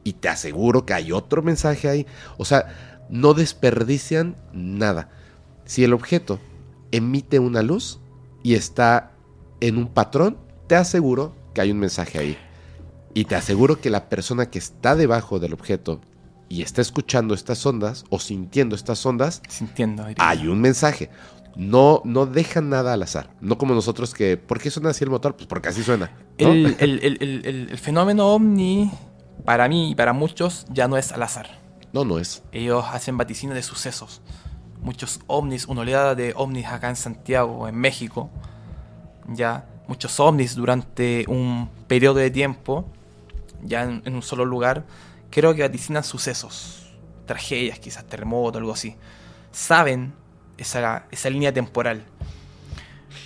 [0.03, 2.07] Y te aseguro que hay otro mensaje ahí.
[2.38, 5.10] O sea, no desperdician nada.
[5.65, 6.40] Si el objeto
[6.91, 7.99] emite una luz
[8.44, 9.11] y está
[9.60, 10.38] en un patrón,
[10.68, 12.38] te aseguro que hay un mensaje ahí.
[13.14, 15.99] Y te aseguro que la persona que está debajo del objeto
[16.48, 20.06] y está escuchando estas ondas o sintiendo estas ondas, Sintiendo.
[20.18, 21.10] hay un mensaje.
[21.56, 23.31] No, no dejan nada al azar.
[23.41, 25.36] No como nosotros que, ¿por qué suena así el motor?
[25.36, 26.11] Pues porque así suena.
[26.40, 26.52] ¿no?
[26.52, 28.90] El, el- el- el- el- el fenómeno ovni,
[29.44, 31.60] para mí y para muchos, ya no es al azar.
[31.94, 32.44] No, no es.
[32.52, 34.22] Ellos hacen vaticinios de sucesos.
[34.82, 38.30] Muchos ovnis, una oleada de ovnis acá en Santiago, en México.
[39.28, 42.86] Ya, muchos ovnis durante un periodo de tiempo,
[43.64, 44.86] ya en, en un solo lugar,
[45.30, 46.94] creo que vaticinan sucesos,
[47.26, 48.95] tragedias, quizás terremoto, algo así.
[49.52, 50.14] Saben
[50.57, 52.03] esa, esa línea temporal.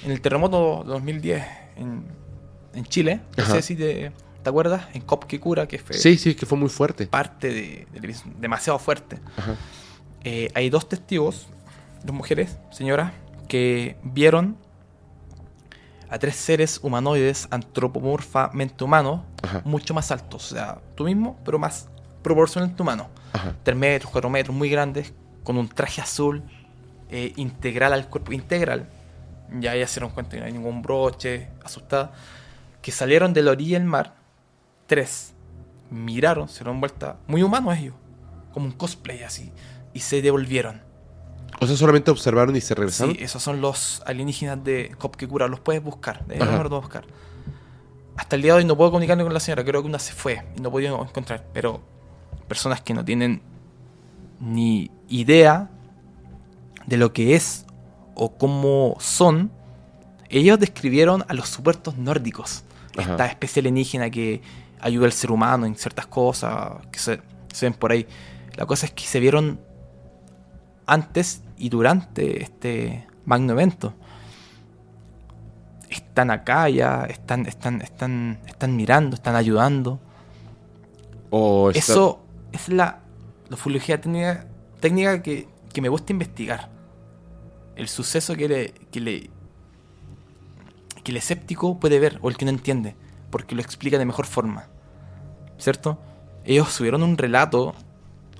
[0.04, 1.44] En el terremoto de 2010
[1.76, 2.06] en,
[2.74, 4.12] en Chile, no sé si te,
[4.44, 7.08] te acuerdas, en Copquecura, que fue Sí, sí, que fue muy fuerte.
[7.08, 9.18] parte de, de- demasiado fuerte.
[9.38, 9.56] Ajá.
[10.24, 11.48] Eh, hay dos testigos,
[12.04, 13.12] dos mujeres, señoras,
[13.48, 14.58] que vieron
[16.10, 19.62] a tres seres humanoides antropomorfamente humanos, Ajá.
[19.66, 20.52] mucho más altos.
[20.52, 21.88] O sea, tú mismo, pero más
[22.22, 23.10] proporcionalmente humano.
[23.34, 23.56] Ajá.
[23.64, 25.12] 3 metros, 4 metros, muy grandes,
[25.44, 26.44] con un traje azul
[27.10, 28.88] eh, integral al cuerpo, integral.
[29.60, 32.14] Ya ya se dieron cuenta que no hay ningún broche, asustada.
[32.82, 34.14] Que salieron de la orilla del mar,
[34.88, 35.34] tres,
[35.90, 37.96] miraron, se dieron vuelta, muy humanos ellos,
[38.54, 39.52] como un cosplay así,
[39.94, 40.82] y se devolvieron.
[41.60, 43.16] O sea, solamente observaron y se regresaron.
[43.16, 47.06] Sí, esos son los alienígenas de Copquecura, los puedes buscar, de los buscar.
[48.16, 50.14] Hasta el día de hoy no puedo comunicarme con la señora, creo que una se
[50.14, 51.82] fue y no podido encontrar, pero
[52.48, 53.42] personas que no tienen
[54.40, 55.70] ni idea
[56.86, 57.66] de lo que es
[58.16, 59.52] o cómo son,
[60.30, 62.64] ellos describieron a los supuestos nórdicos,
[62.98, 63.12] Ajá.
[63.12, 64.42] esta especie alienígena que
[64.80, 67.22] ayuda al ser humano en ciertas cosas que se,
[67.54, 68.06] se ven por ahí.
[68.56, 69.60] La cosa es que se vieron
[70.86, 73.94] antes y durante este magno evento.
[75.90, 80.00] Están acá ya, están, están, están, están mirando, están ayudando.
[81.30, 83.00] O está- Eso es la,
[83.50, 84.46] la ufología técnica,
[84.80, 86.70] técnica que, que me gusta investigar.
[87.76, 89.30] El suceso que le, que le
[91.04, 92.96] que el escéptico puede ver o el que no entiende,
[93.30, 94.68] porque lo explica de mejor forma.
[95.58, 96.00] ¿Cierto?
[96.46, 97.74] Ellos subieron un relato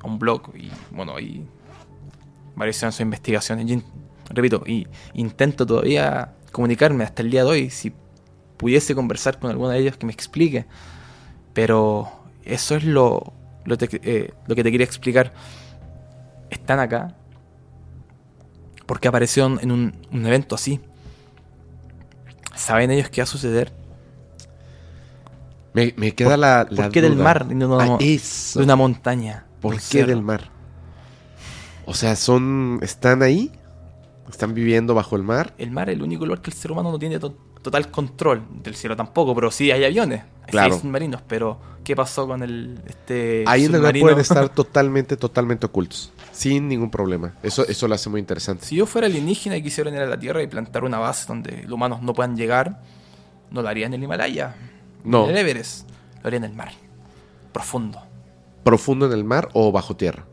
[0.02, 1.46] a un blog y bueno, y
[2.56, 3.84] varios hicieron sus investigaciones.
[4.30, 7.94] Repito, y intento todavía comunicarme hasta el día de hoy si
[8.58, 10.66] pudiese conversar con alguno de ellos que me explique.
[11.54, 12.12] Pero
[12.44, 13.34] eso es lo,
[13.66, 15.34] lo, te- eh, lo que te quería explicar.
[16.50, 17.16] Están acá
[18.86, 20.80] porque aparecieron en un, un evento así.
[22.56, 23.72] ¿Saben ellos qué va a suceder?
[25.74, 28.60] Me, me queda la, la ¿Por qué del mar y no, Ah, eso.
[28.60, 29.46] de una montaña?
[29.60, 30.08] ¿Por qué cerro?
[30.08, 30.50] del mar?
[31.86, 32.80] O sea, son.
[32.84, 33.52] ¿Están ahí?
[34.30, 35.54] ¿Están viviendo bajo el mar?
[35.58, 37.20] El mar es el único lugar que el ser humano no tiene
[37.64, 38.44] total control.
[38.62, 40.24] Del cielo tampoco, pero sí hay aviones.
[40.52, 45.66] Hay submarinos, pero ¿qué pasó con el este Ahí en el pueden estar totalmente, totalmente
[45.66, 46.12] ocultos.
[46.32, 47.34] Sin ningún problema.
[47.42, 48.66] Eso, eso lo hace muy interesante.
[48.66, 51.64] Si yo fuera alienígena y quisiera venir a la Tierra y plantar una base donde
[51.64, 52.82] los humanos no puedan llegar,
[53.50, 54.56] no lo haría en el Himalaya.
[55.04, 55.26] No.
[55.26, 55.90] En el Everest.
[56.22, 56.72] Lo haría en el mar.
[57.52, 58.02] Profundo.
[58.64, 60.26] ¿Profundo en el mar o bajo tierra?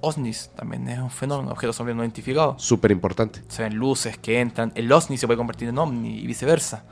[0.00, 2.62] OSNIs también es un fenómeno, objetos no identificados.
[2.62, 3.42] Súper importante.
[3.48, 4.72] Se ven luces que entran.
[4.74, 6.84] El OSNI se puede convertir en OVNI y viceversa.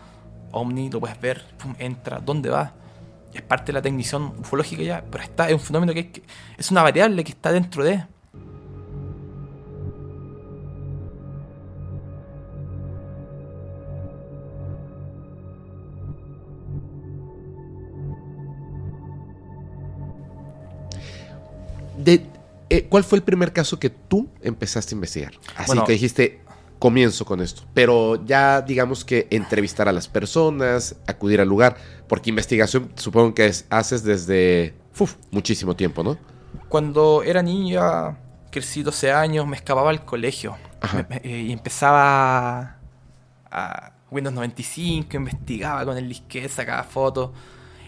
[0.53, 2.73] OVNI lo puedes ver, pum, entra, ¿dónde va?
[3.33, 6.23] Es parte de la tecnición ufológica ya, pero está, es un fenómeno que, hay que-
[6.57, 8.05] es una variable que está dentro de.
[22.77, 25.33] Eh, ¿Cuál fue el primer caso que tú empezaste a investigar?
[25.57, 25.85] Así Bueno.
[25.85, 26.41] que dijiste,
[26.79, 27.63] comienzo con esto.
[27.75, 31.77] Pero ya digamos que entrevistar a las personas, acudir al lugar,
[32.09, 36.19] porque investigación supongo que es- haces desde uf, muchísimo tiempo, ¿no?
[36.69, 38.19] Cuando era niño, ya
[38.51, 41.07] crecí 12 años, me escapaba al colegio Ajá.
[41.09, 42.77] Me- me- eh, y empezaba
[43.51, 47.31] a Windows 95, investigaba con el disquete, sacaba fotos.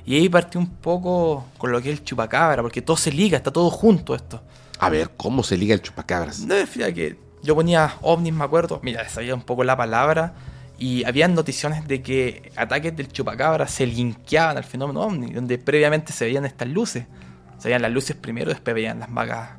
[0.04, 3.36] Y ahí partí un poco con lo que es el chupacabra, porque todo se liga,
[3.36, 4.40] está todo junto esto.
[4.78, 6.40] A ver, ¿cómo se liga el chupacabras?
[6.40, 10.34] No, fíjate que yo ponía ovnis, me acuerdo, mira, sabía un poco la palabra,
[10.78, 16.12] y habían noticiones de que ataques del chupacabra se linkeaban al fenómeno ovni, donde previamente
[16.12, 17.06] se veían estas luces.
[17.58, 19.50] Se veían las luces primero, después veían las vacas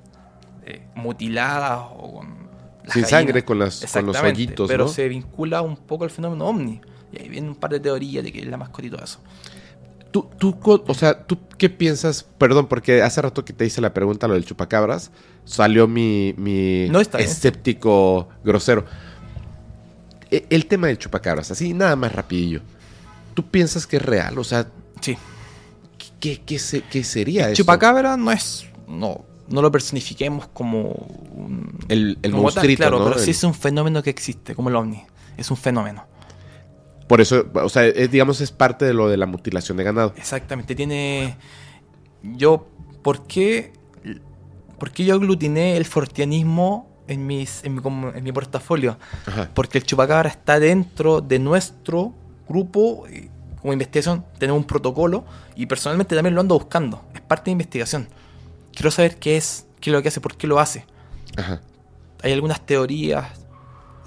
[0.65, 2.27] eh, mutiladas o con
[2.83, 3.09] las Sin gallinas.
[3.09, 4.89] sangre, con, las, con los hoyitos, pero ¿no?
[4.91, 6.79] se vincula un poco al fenómeno ovni.
[7.11, 9.19] Y ahí vienen un par de teorías de que es la mascota y todo eso.
[10.11, 10.57] Tú, tú,
[10.87, 12.23] o sea, ¿tú qué piensas?
[12.37, 15.11] Perdón, porque hace rato que te hice la pregunta lo del chupacabras,
[15.45, 17.29] salió mi, mi No, está bien.
[17.29, 18.85] escéptico grosero.
[20.31, 22.61] E- El tema del chupacabras, así nada más rapidillo.
[23.33, 24.37] ¿Tú piensas que es real?
[24.39, 24.67] O sea,
[25.01, 25.17] Sí.
[26.19, 27.63] ¿qué, qué, se- qué sería El eso?
[27.63, 28.65] chupacabra no es.
[28.87, 31.77] No, no lo personifiquemos como un.
[31.87, 33.05] El, el como tal, monstruito, claro, ¿no?
[33.05, 35.03] pero El- sí es un fenómeno que existe, como el ovni.
[35.37, 36.05] Es un fenómeno.
[37.07, 40.13] Por eso, o sea, es, digamos, es parte de lo de la mutilación de ganado.
[40.17, 41.37] Exactamente, tiene.
[42.21, 42.67] Yo,
[43.01, 43.71] ¿por qué,
[44.77, 47.81] por qué yo aglutiné el fortianismo en, mis, en, mi,
[48.13, 48.97] en mi portafolio?
[49.25, 49.49] Ajá.
[49.53, 52.13] Porque el chupacabra está dentro de nuestro
[52.49, 53.05] grupo.
[53.07, 53.29] y
[53.61, 55.23] Como investigación, tenemos un protocolo
[55.55, 57.05] y personalmente también lo ando buscando.
[57.15, 58.09] Es parte de investigación.
[58.73, 60.85] Quiero saber qué es, qué es lo que hace, por qué lo hace.
[61.37, 61.61] Ajá.
[62.21, 63.46] Hay algunas teorías.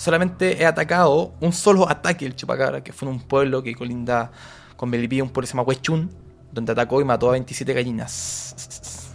[0.00, 4.32] Solamente he atacado un solo ataque del chupacabra, que fue en un pueblo que colinda
[4.74, 6.10] con Melipilla, un pueblo que se llama Huechún,
[6.50, 9.10] donde atacó y mató a 27 gallinas.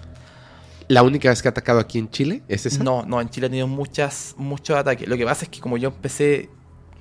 [0.87, 2.83] ¿La única vez que ha atacado aquí en Chile es esa?
[2.83, 5.09] No, no, en Chile ha tenido muchas, muchos ataques.
[5.09, 6.51] Lo que pasa es que como yo empecé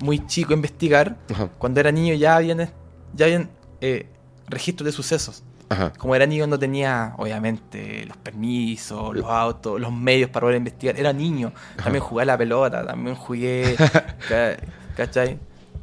[0.01, 1.51] muy chico a investigar, Ajá.
[1.59, 2.73] cuando era niño ya habían,
[3.13, 3.51] ya habían
[3.83, 4.09] eh,
[4.49, 5.45] registros de sucesos.
[5.69, 5.93] Ajá.
[5.99, 10.99] Como era niño no tenía, obviamente, los permisos, los autos, los medios para poder investigar.
[10.99, 11.53] Era niño.
[11.83, 13.75] También jugué a la pelota, también jugué...
[14.29, 14.57] ca-
[14.97, 15.39] ¿Cachai?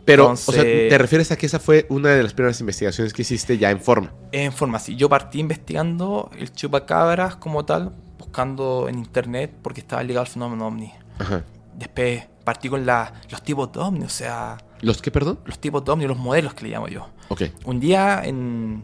[0.06, 3.14] Pero, o Entonces- sea, ¿te refieres a que esa fue una de las primeras investigaciones
[3.14, 4.12] que hiciste ya en forma?
[4.32, 4.96] En forma así.
[4.96, 10.68] Yo partí investigando el chupacabras como tal, buscando en internet porque estaba ligado al fenómeno
[10.68, 10.92] ovni.
[11.20, 11.44] Ajá.
[11.78, 15.40] Después partí con la, los tipos de ovni, o sea, ¿Los qué, perdón?
[15.46, 17.08] los tipos de ovni, los modelos que le llamo yo.
[17.30, 17.44] Ok.
[17.66, 18.84] Un día en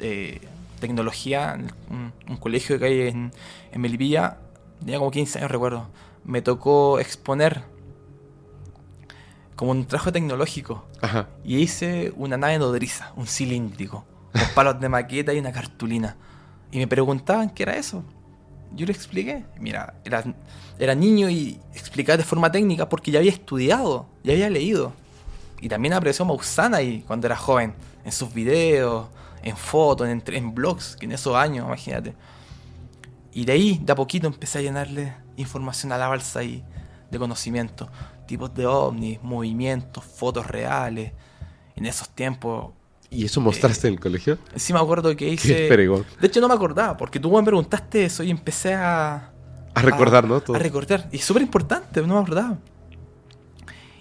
[0.00, 0.40] eh,
[0.80, 1.58] tecnología,
[1.90, 3.32] un, un colegio que hay en,
[3.72, 4.38] en Melipilla,
[4.80, 5.88] tenía como 15 años, recuerdo,
[6.24, 7.62] me tocó exponer
[9.54, 11.28] como un trabajo tecnológico Ajá.
[11.42, 16.16] y hice una nave nodriza, un cilíndrico, con palos de maqueta y una cartulina.
[16.70, 18.04] Y me preguntaban qué era eso.
[18.74, 19.44] Yo le expliqué.
[19.58, 20.22] Mira, era,
[20.78, 24.92] era niño y explicaba de forma técnica porque ya había estudiado, ya había leído.
[25.60, 27.72] Y también apreció Mausana y cuando era joven,
[28.04, 29.06] en sus videos,
[29.42, 32.14] en fotos, en, en blogs, que en esos años, imagínate.
[33.32, 36.64] Y de ahí, de a poquito, empecé a llenarle información a la balsa y
[37.10, 37.88] de conocimiento.
[38.26, 41.12] Tipos de ovnis, movimientos, fotos reales.
[41.74, 42.72] En esos tiempos.
[43.10, 44.38] ¿Y eso mostraste en el colegio?
[44.56, 45.68] Sí me acuerdo que hice.
[45.68, 49.30] De hecho, no me acordaba, porque tú me preguntaste eso y empecé a.
[49.74, 50.40] A recordar, ¿no?
[50.40, 50.56] Todo.
[50.56, 51.06] A recordar.
[51.12, 52.56] Y súper importante, no me acordaba.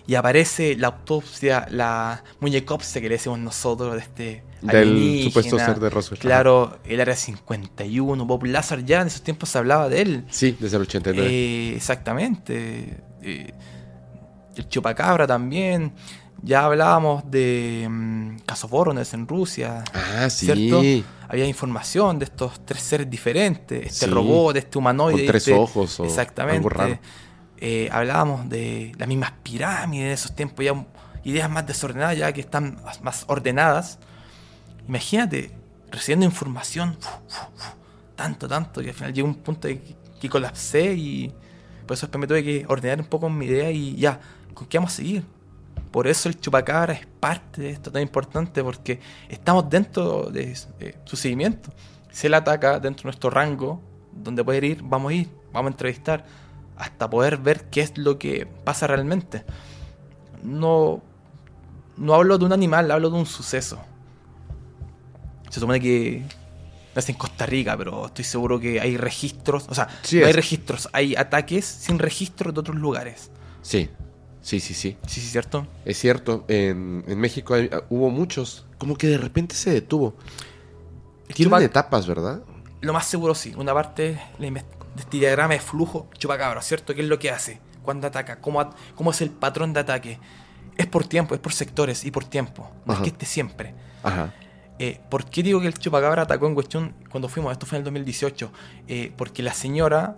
[0.07, 4.43] Y aparece la autopsia, la muñecopsia que le decimos nosotros de este.
[4.61, 6.19] Del supuesto ser de Roswell.
[6.19, 10.25] Claro, el área 51, Bob Lazar ya en esos tiempos se hablaba de él.
[10.29, 11.27] Sí, desde el 89.
[11.29, 13.03] Eh, exactamente.
[13.21, 13.53] Eh,
[14.55, 15.93] el chupacabra también.
[16.41, 19.83] Ya hablábamos de mm, casos Voronezh en Rusia.
[19.93, 20.45] Ah, sí.
[20.45, 20.81] ¿Cierto?
[21.27, 23.85] Había información de estos tres seres diferentes.
[23.87, 24.11] Este Sí.
[24.11, 25.17] robot, este humanoide.
[25.19, 26.57] Con tres este- ojos o Exactamente.
[26.57, 26.99] algo raro.
[27.57, 30.85] Eh, hablábamos de las mismas pirámides de esos tiempos, ya
[31.23, 33.99] ideas más desordenadas, ya que están más, ordenadas.
[34.87, 35.51] Imagínate,
[35.91, 37.71] recibiendo información, fu, fu, fu,
[38.15, 41.33] tanto, tanto, y al final llegó un punto de que, que colapsé y
[41.85, 44.19] por eso me tuve que ordenar un poco mi idea y ya,
[44.53, 45.23] ¿con qué vamos a seguir?
[45.91, 48.99] Por eso el chupacabra es parte de esto tan importante, porque
[49.29, 50.55] estamos dentro de
[51.05, 51.71] su seguimiento.
[52.11, 55.73] Si él ataca dentro de nuestro rango, donde puede ir, vamos a ir, vamos a
[55.73, 56.25] entrevistar,
[56.77, 59.43] hasta poder ver qué es lo que pasa realmente.
[60.43, 61.01] No,
[61.97, 63.79] no hablo de un animal, hablo de un suceso.
[65.49, 66.23] Se supone que
[66.95, 70.33] es en Costa Rica, pero estoy seguro que hay registros, o sea, Sí, no hay
[70.33, 73.31] registros, hay ataques sin registro de otros lugares.
[73.61, 73.89] Sí,
[74.41, 74.97] sí, sí, sí.
[75.07, 75.67] Sí, sí, cierto.
[75.85, 78.65] Es cierto, en, en México hay- hubo muchos.
[78.77, 80.15] Como que de repente se detuvo.
[81.33, 82.43] Tienen etapas, ¿verdad?
[82.81, 83.53] Lo más seguro sí.
[83.57, 84.19] Una parte
[84.95, 86.93] de este diagrama de flujo chupacabra, ¿cierto?
[86.95, 87.59] ¿Qué es lo que hace?
[87.83, 88.39] ¿Cuándo ataca?
[88.41, 90.19] ¿Cómo, at- cómo es el patrón de ataque?
[90.77, 92.69] Es por tiempo, es por sectores y por tiempo.
[92.85, 93.01] No Ajá.
[93.01, 93.73] es que esté siempre.
[94.03, 94.33] Ajá.
[94.79, 97.51] Eh, ¿Por qué digo que el chupacabra atacó en cuestión cuando fuimos?
[97.53, 98.51] Esto fue en el 2018.
[98.87, 100.17] Eh, porque la señora,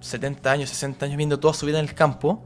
[0.00, 2.42] 70 años, 60 años, viendo toda su vida en el campo,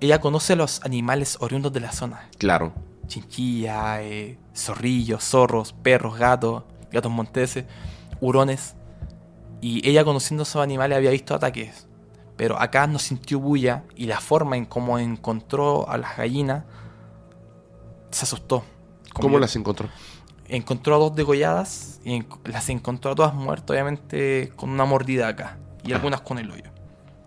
[0.00, 2.28] ella conoce los animales oriundos de la zona.
[2.38, 2.72] Claro.
[3.08, 7.64] Chinchilla, eh, zorrillos, zorros, perros, gatos, gatos monteses,
[8.20, 8.74] hurones.
[9.60, 11.86] Y ella conociendo esos animales había visto ataques.
[12.36, 16.64] Pero acá no sintió bulla y la forma en cómo encontró a las gallinas
[18.10, 18.64] se asustó.
[19.12, 19.88] Como ¿Cómo las encontró?
[20.48, 25.26] encontró a dos degolladas y en- las encontró a todas muertas, obviamente con una mordida
[25.28, 25.96] acá y Ajá.
[25.96, 26.70] algunas con el hoyo.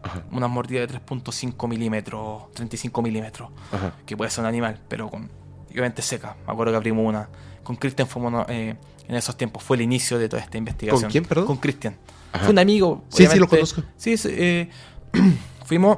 [0.03, 0.23] Ajá.
[0.31, 3.93] Una mordida de 3.5 milímetros, 35 milímetros, Ajá.
[4.05, 5.29] que puede ser un animal, pero con
[5.69, 6.37] obviamente seca.
[6.47, 7.27] Me acuerdo que abrimos una.
[7.63, 8.77] Con Christian fuimos no, eh,
[9.07, 11.11] en esos tiempos, fue el inicio de toda esta investigación.
[11.11, 11.47] quién, perdón?
[11.47, 11.97] Con Christian.
[12.31, 12.43] Ajá.
[12.45, 13.03] Fue un amigo.
[13.09, 13.83] Sí, sí, lo conozco.
[13.97, 14.69] Sí, sí, eh,
[15.65, 15.97] fuimos.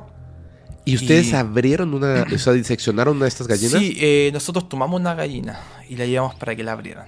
[0.84, 3.80] ¿Y ustedes Y- abrieron una, o sea, diseccionaron una de estas gallinas?
[3.80, 7.06] Sí, eh, nosotros tomamos una gallina y la llevamos para que la abrieran.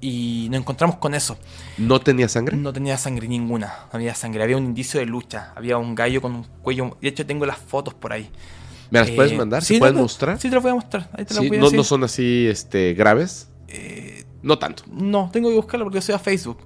[0.00, 1.36] Y nos encontramos con eso.
[1.78, 2.56] ¿No tenía sangre?
[2.56, 6.20] No tenía sangre ninguna, no había sangre, había un indicio de lucha, había un gallo
[6.22, 8.30] con un cuello, de hecho tengo las fotos por ahí.
[8.90, 9.62] ¿Me las Eh, puedes mandar?
[9.62, 10.38] ¿Se sí, pueden mostrar?
[10.40, 11.76] Sí, te las voy a mostrar, ahí te las voy a no, decir.
[11.78, 13.48] no son así este, graves.
[13.68, 14.82] Eh, No tanto.
[14.90, 16.58] no, tengo que buscarlo porque soy a Facebook.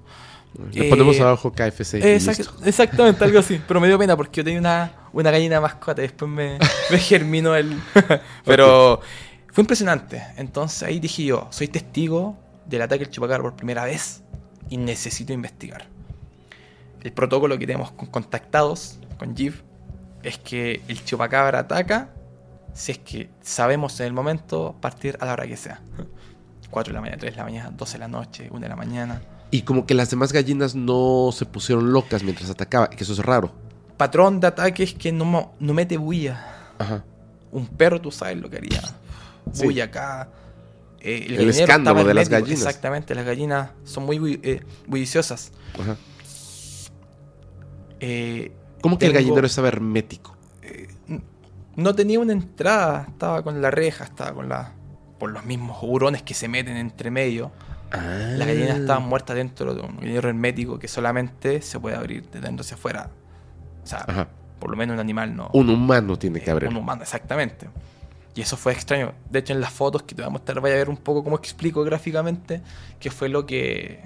[0.73, 1.99] Le Eh, ponemos abajo KFC.
[2.15, 3.61] Exact- exactamente, algo así.
[3.67, 6.57] Pero me dio pena porque yo tenía una, una gallina mascota y después me,
[6.89, 7.79] me germinó el...
[8.45, 8.99] Pero
[9.51, 10.23] fue impresionante.
[10.37, 14.23] Entonces ahí dije yo, soy testigo del ataque del chupacabra por primera vez
[14.69, 15.87] y necesito investigar.
[17.01, 19.53] El protocolo que tenemos con contactados con Jeep
[20.23, 22.09] es que el chupacabra ataca
[22.73, 25.81] si es que sabemos en el momento partir a la hora que sea.
[26.69, 28.75] 4 de la mañana, 3 de la mañana, 12 de la noche, 1 de la
[28.75, 29.21] mañana.
[29.51, 33.19] Y como que las demás gallinas no se pusieron locas mientras atacaba, que eso es
[33.19, 33.51] raro.
[33.97, 36.73] patrón de ataque es que no, no mete bulla.
[36.77, 37.03] Ajá.
[37.51, 38.81] Un perro, tú sabes lo que haría.
[39.51, 39.63] Sí.
[39.65, 40.29] Bulla acá.
[41.01, 42.59] Eh, El escándalo de las gallinas.
[42.59, 45.51] Exactamente, las gallinas son muy eh, bulliciosas.
[45.79, 45.97] Ajá.
[47.99, 48.51] Eh,
[48.81, 50.35] ¿Cómo que el gallinero estaba hermético?
[51.75, 54.73] no tenía una entrada, estaba con la reja, estaba con la.
[55.17, 57.51] por los mismos hurones que se meten entre medio.
[57.91, 58.33] Ah.
[58.37, 62.39] Las gallinas estaban muertas dentro de un gallinero hermético que solamente se puede abrir de
[62.41, 63.09] dentro hacia afuera.
[63.83, 64.27] O sea, Ajá.
[64.59, 65.49] por lo menos un animal no.
[65.53, 66.69] Un humano tiene que Eh, abrir.
[66.69, 67.67] Un humano, exactamente.
[68.35, 69.13] Y eso fue extraño.
[69.29, 71.23] De hecho, en las fotos que te voy a mostrar, vaya a ver un poco
[71.23, 72.61] cómo explico gráficamente
[72.99, 74.01] qué fue lo que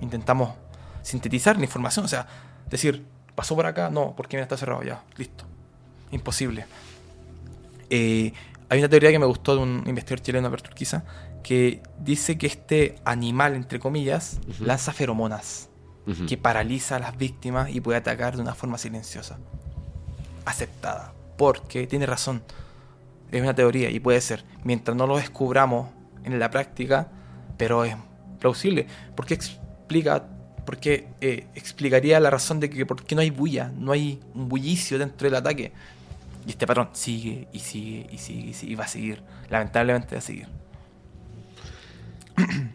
[0.00, 0.54] intentamos
[1.02, 2.04] sintetizar la información.
[2.04, 2.26] O sea,
[2.70, 3.04] decir,
[3.34, 5.44] pasó por acá, no, porque mira, está cerrado ya, listo.
[6.12, 6.66] Imposible.
[7.90, 8.32] Eh,
[8.68, 11.04] hay una teoría que me gustó de un investigador chileno, Alberto Urquiza,
[11.42, 15.68] que dice que este animal, entre comillas, lanza feromonas
[16.28, 19.38] que paraliza a las víctimas y puede atacar de una forma silenciosa.
[20.44, 21.14] Aceptada.
[21.38, 22.42] Porque tiene razón.
[23.32, 24.44] Es una teoría y puede ser.
[24.64, 25.88] Mientras no lo descubramos
[26.24, 27.08] en la práctica,
[27.56, 27.96] pero es
[28.38, 28.86] plausible.
[29.16, 30.26] Porque explica.
[30.66, 34.48] Porque eh, explicaría la razón de que por qué no hay bulla, no hay un
[34.48, 35.72] bullicio dentro del ataque.
[36.46, 39.22] Y este patrón sigue y sigue y sigue y sigue y va a seguir.
[39.48, 40.48] Lamentablemente va a seguir.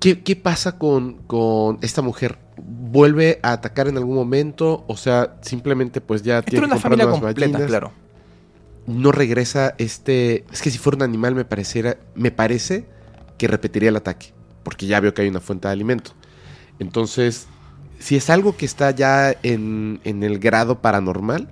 [0.00, 2.38] ¿Qué, qué pasa con, con esta mujer?
[2.56, 4.84] ¿Vuelve a atacar en algún momento?
[4.86, 7.68] O sea, simplemente pues ya Esto tiene una que comprar familia nuevas completa, gallinas.
[7.70, 7.92] claro.
[8.86, 10.44] No regresa este...
[10.52, 11.96] Es que si fuera un animal me pareciera...
[12.14, 12.84] Me parece
[13.38, 14.34] que repetiría el ataque.
[14.62, 16.12] Porque ya veo que hay una fuente de alimento.
[16.78, 17.46] Entonces,
[17.98, 21.48] si es algo que está ya en, en el grado paranormal...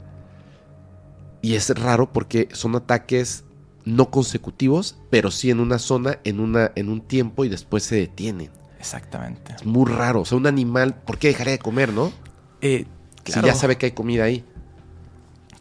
[1.42, 3.44] Y es raro porque son ataques
[3.84, 7.96] no consecutivos, pero sí en una zona, en, una, en un tiempo y después se
[7.96, 8.50] detienen.
[8.78, 9.54] Exactamente.
[9.54, 10.20] Es muy raro.
[10.20, 12.12] O sea, un animal, ¿por qué dejaría de comer, no?
[12.60, 12.86] Eh,
[13.24, 14.44] Si ya sabe que hay comida ahí.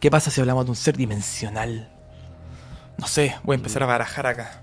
[0.00, 1.92] ¿Qué pasa si hablamos de un ser dimensional?
[2.98, 4.62] No sé, voy a empezar a barajar acá.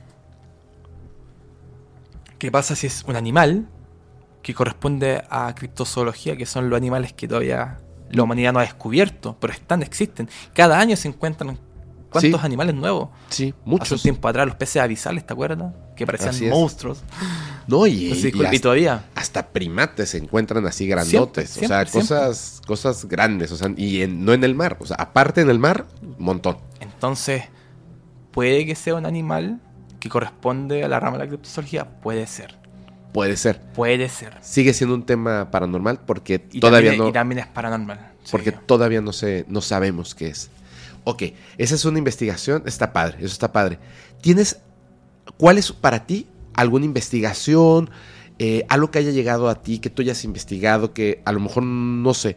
[2.37, 3.67] ¿Qué pasa si es un animal
[4.41, 7.79] que corresponde a criptozoología, que son los animales que todavía
[8.11, 10.29] la humanidad no ha descubierto, pero están, existen?
[10.53, 11.59] Cada año se encuentran
[12.09, 12.45] cuántos Sí.
[12.45, 13.09] animales nuevos.
[13.29, 14.01] Sí, Hace un muchos.
[14.01, 15.73] tiempo atrás los peces avisales, ¿te acuerdas?
[15.95, 17.03] Que parecían monstruos.
[17.67, 19.05] No, y, Así, y hasta, todavía.
[19.13, 21.51] hasta primates se encuentran así grandotes.
[21.51, 23.51] Siempre, o sea, siempre, cosas, cosas grandes.
[23.51, 24.77] O sea, y en- no en el mar.
[24.79, 26.57] O sea, aparte en el mar, un montón.
[26.79, 27.43] Entonces,
[28.31, 29.59] puede que sea un animal
[29.99, 31.85] que corresponde a la rama de la criptozoología.
[32.01, 32.57] Puede ser.
[33.11, 33.61] Puede ser.
[33.73, 34.37] Puede ser.
[34.41, 37.09] Sigue siendo un tema paranormal porque Y todavía también, no.
[37.09, 38.11] y también es paranormal.
[38.23, 38.29] sí.
[38.31, 40.49] porque todavía no sé, no sabemos qué es.
[41.05, 41.23] Ok,
[41.57, 43.79] esa es una investigación, está padre, eso está padre.
[44.21, 44.59] ¿Tienes,
[45.37, 47.89] cuál es para ti alguna investigación,
[48.37, 51.63] eh, algo que haya llegado a ti, que tú hayas investigado, que a lo mejor,
[51.63, 52.35] no sé,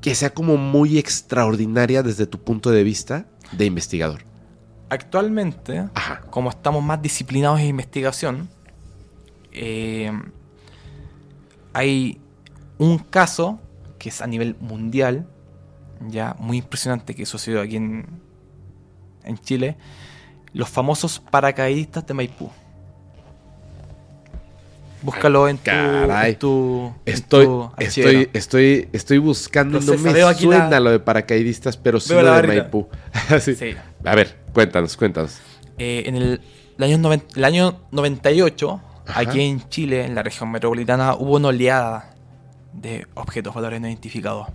[0.00, 4.22] que sea como muy extraordinaria desde tu punto de vista de investigador?
[4.90, 6.22] Actualmente, Ajá.
[6.30, 8.48] como estamos más disciplinados en investigación,
[9.52, 10.10] eh,
[11.72, 12.20] hay
[12.78, 13.60] un caso
[13.98, 15.28] que es a nivel mundial,
[16.08, 18.06] ya muy impresionante que sucedió aquí en,
[19.24, 19.76] en Chile,
[20.52, 22.50] los famosos paracaidistas de Maipú.
[25.02, 26.32] Búscalo en tu, Caray.
[26.32, 30.80] en tu, en Estoy, tu estoy, estoy, estoy buscando, y no me aquí suena la-
[30.80, 32.46] lo de paracaidistas, pero sí lo de.
[32.48, 32.88] Maipú.
[33.40, 33.54] Sí.
[33.54, 33.74] Sí.
[34.04, 35.38] A ver, cuéntanos, cuéntanos.
[35.78, 36.40] Eh, en el,
[36.78, 39.20] el año noven- el año 98, Ajá.
[39.20, 42.14] aquí en Chile, en la región metropolitana, hubo una oleada
[42.72, 44.48] de objetos voladores no identificados.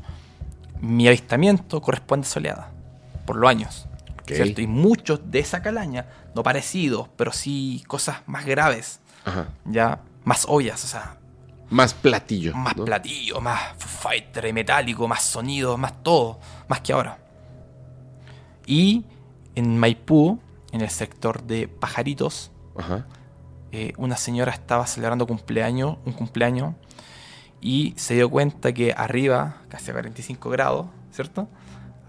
[0.81, 2.71] Mi avistamiento corresponde a esa oleada,
[3.25, 3.87] por los años.
[4.25, 4.61] ¿cierto?
[4.61, 9.47] Y muchos de esa calaña, no parecidos, pero sí cosas más graves, Ajá.
[9.65, 11.17] ya más obvias, o sea,
[11.69, 12.55] Más platillo.
[12.55, 12.85] más ¿no?
[12.85, 17.17] platillo, más fighter, metálico, más sonido, más todo, más que ahora.
[18.65, 19.05] Y
[19.55, 20.39] en Maipú,
[20.71, 23.05] en el sector de Pajaritos, Ajá.
[23.71, 26.73] eh, una señora estaba celebrando cumpleaños, un cumpleaños,
[27.61, 31.47] y se dio cuenta que arriba, casi a 45 grados, ¿cierto?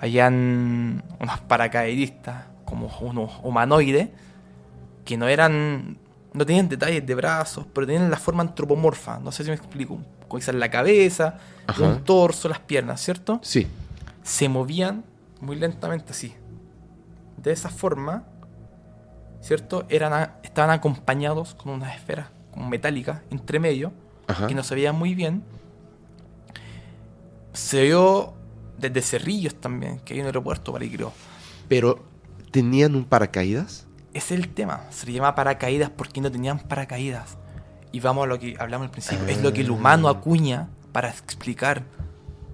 [0.00, 4.08] Habían unos paracaidistas, como unos humanoides,
[5.04, 5.98] que no eran,
[6.34, 10.00] no tenían detalles de brazos, pero tenían la forma antropomorfa, no sé si me explico,
[10.28, 11.38] con quizás la cabeza,
[11.80, 13.40] un torso, las piernas, ¿cierto?
[13.42, 13.66] Sí.
[14.22, 15.04] se movían
[15.40, 16.34] muy lentamente así.
[17.36, 18.24] De esa forma,
[19.40, 19.86] ¿cierto?
[19.88, 23.92] Eran estaban acompañados con unas esferas como metálicas entre medio,
[24.26, 24.46] Ajá.
[24.48, 25.44] que no se veían muy bien.
[27.52, 28.34] Se vio
[28.78, 31.12] desde Cerrillos también, que hay un aeropuerto para creo.
[31.68, 32.02] Pero,
[32.50, 33.86] ¿tenían un paracaídas?
[34.14, 34.84] Es el tema.
[34.90, 37.36] Se le llama paracaídas porque no tenían paracaídas.
[37.92, 39.26] Y vamos a lo que hablamos al principio.
[39.26, 41.82] Es lo que el humano acuña para explicar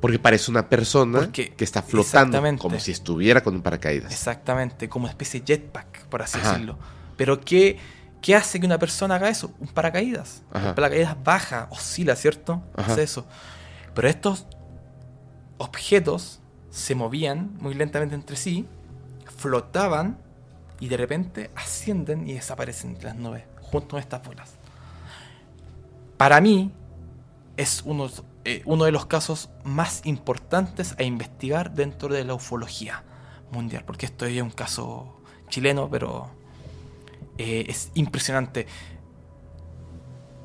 [0.00, 4.10] Porque parece una persona Porque- que está flotando, como si estuviera con un paracaídas.
[4.10, 6.52] Exactamente, como una especie de jetpack, por así Ajá.
[6.52, 6.78] decirlo.
[7.18, 7.78] Pero ¿qué,
[8.22, 9.52] ¿qué hace que una persona haga eso?
[9.60, 10.42] Un paracaídas.
[10.52, 10.70] Ajá.
[10.70, 12.62] El paracaídas baja, oscila, ¿cierto?
[12.74, 12.92] Ajá.
[12.94, 13.26] Hace eso.
[13.94, 14.46] Pero estos
[15.58, 18.66] objetos se movían muy lentamente entre sí,
[19.36, 20.18] flotaban
[20.80, 24.54] y de repente ascienden y desaparecen de las nubes junto con estas bolas.
[26.16, 26.72] Para mí
[27.56, 28.08] es uno,
[28.44, 33.04] eh, uno de los casos más importantes a investigar dentro de la ufología
[33.52, 36.30] mundial, porque esto es un caso chileno, pero
[37.38, 38.66] eh, es impresionante.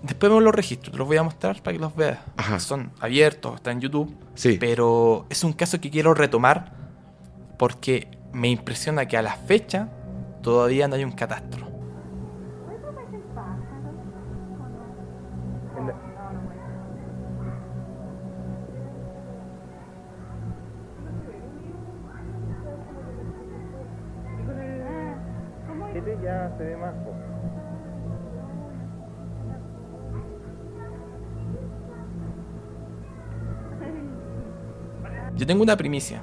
[0.04, 2.20] Después vemos los registros, te los voy a mostrar para que los veas.
[2.38, 2.60] Ajá.
[2.60, 4.16] Son abiertos, están en YouTube.
[4.36, 4.58] Sí.
[4.60, 6.74] Pero es un caso que quiero retomar
[7.58, 9.90] porque me impresiona que a la fecha
[10.46, 11.66] todavía no hay un catastro.
[25.96, 26.94] Este ya se ve más.
[26.94, 27.12] po.
[35.36, 36.22] Yo tengo una primicia.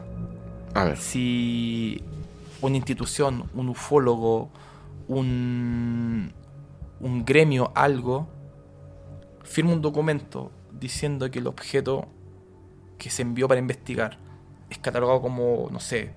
[0.75, 0.97] A ver.
[0.97, 2.05] Si
[2.63, 4.51] una institución, un ufólogo,
[5.09, 6.33] un,
[7.01, 8.29] un gremio, algo,
[9.43, 12.09] firma un documento diciendo que el objeto
[12.99, 14.19] que se envió para investigar
[14.71, 16.13] es catalogado como, no sé,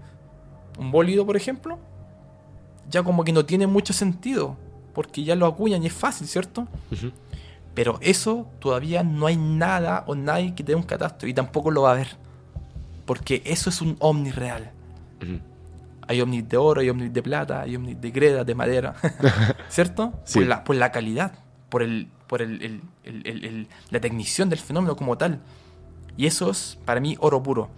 [0.78, 1.80] un bólido, por ejemplo,
[2.90, 4.56] ya como que no tiene mucho sentido,
[4.94, 6.68] porque ya lo acuñan y es fácil, ¿cierto?
[7.74, 11.82] Pero eso todavía no hay nada o nadie que dé un catastro y tampoco lo
[11.82, 12.16] va a haber.
[13.06, 14.72] Porque eso es un ovni real.
[16.08, 18.94] Hay ovnis de oro, hay ovnis de plata, hay ovnis de greda, de madera.
[19.70, 20.14] ¿Cierto?
[20.24, 20.40] Sí.
[20.40, 21.34] Por, la, por la calidad,
[21.70, 25.42] por, el, por el, el- el- la tecnición del fenómeno como tal.
[26.18, 27.70] Y eso es para mí oro puro.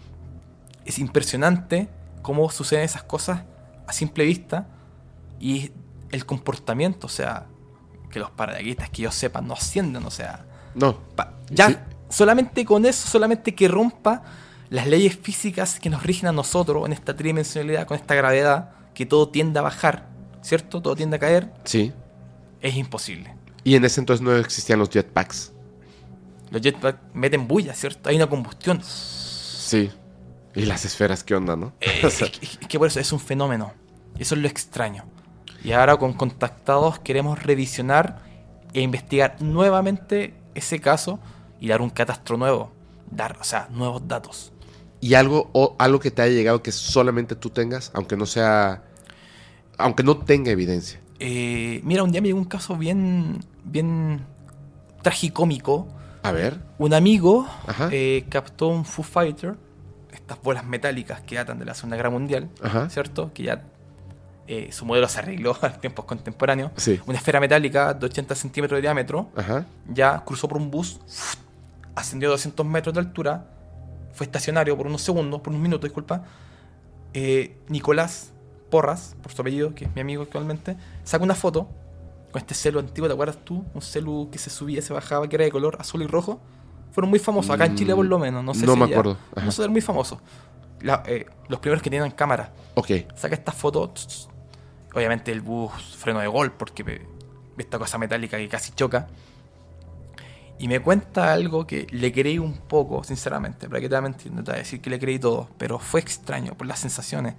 [0.85, 1.89] Es impresionante
[2.21, 3.43] cómo suceden esas cosas
[3.87, 4.67] a simple vista
[5.39, 5.71] y
[6.11, 7.45] el comportamiento, o sea,
[8.11, 10.45] que los paracaidistas que yo sepa no ascienden, o sea,
[10.75, 10.97] No.
[11.15, 11.75] pa- ya Sí.
[12.09, 14.23] solamente con eso, solamente que rompa
[14.69, 19.05] las leyes físicas que nos rigen a nosotros en esta tridimensionalidad, con esta gravedad, que
[19.05, 20.09] todo tiende a bajar,
[20.41, 20.81] ¿cierto?
[20.81, 21.93] Todo tiende a caer, Sí.
[22.61, 23.35] es imposible.
[23.63, 25.53] Y en ese entonces no existían los jetpacks.
[26.51, 28.09] Los jetpacks meten bulla, ¿cierto?
[28.09, 28.81] Hay una combustión.
[28.83, 29.91] Sí.
[30.55, 31.73] Y las esferas, ¿qué onda, no?
[31.81, 33.73] Eh, es que por eso es un fenómeno.
[34.17, 35.05] Eso es lo extraño.
[35.63, 38.19] Y ahora con contactados queremos revisionar
[38.73, 41.19] e investigar nuevamente ese caso
[41.59, 42.71] y dar un catastro nuevo.
[43.11, 44.51] Dar, o sea, nuevos datos.
[44.99, 48.83] Y algo, o algo que te haya llegado que solamente tú tengas, aunque no sea.
[49.77, 50.99] Aunque no tenga evidencia.
[51.19, 54.21] Eh, mira, un día me llegó un caso bien, bien
[55.03, 55.87] tragicómico.
[56.23, 56.59] A ver.
[56.77, 57.47] Un amigo
[57.91, 59.55] eh, captó un Foo Fighter,
[60.11, 62.89] estas bolas metálicas que datan de la Segunda Guerra Mundial, Ajá.
[62.89, 63.31] ¿cierto?
[63.33, 63.63] Que ya
[64.47, 66.71] eh, su modelo se arregló en tiempos contemporáneos.
[66.75, 66.99] Sí.
[67.05, 69.65] Una esfera metálica de 80 centímetros de diámetro, Ajá.
[69.87, 70.99] ya cruzó por un bus,
[71.95, 73.45] ascendió a 200 metros de altura,
[74.17, 76.23] fue estacionario por unos segundos, por unos minutos, disculpa.
[77.13, 78.31] Eh, Nicolás
[78.71, 81.69] Porras, por su apellido, que es mi amigo actualmente, saca una foto
[82.31, 83.63] con este celu antiguo, ¿te acuerdas tú?
[83.73, 86.41] Un celu que se subía, se bajaba, que era de color azul y rojo.
[86.91, 89.17] Fueron muy famosos, acá en Chile por lo menos, no sé No si me acuerdo,
[89.35, 89.45] ajá.
[89.45, 90.19] No sé, muy famosos.
[90.81, 92.51] La- eh, los primeros que tenían cámara.
[92.75, 92.89] Ok.
[93.15, 93.93] Saca esta foto,
[94.93, 97.05] obviamente el bus freno de gol, porque ve
[97.57, 99.07] esta cosa metálica que casi choca.
[100.59, 103.67] Y me cuenta algo que le creí un poco, sinceramente.
[103.69, 104.31] ¿Para qué te voy a mentir?
[104.31, 107.35] No te voy a decir que le creí todo, pero fue extraño por las sensaciones.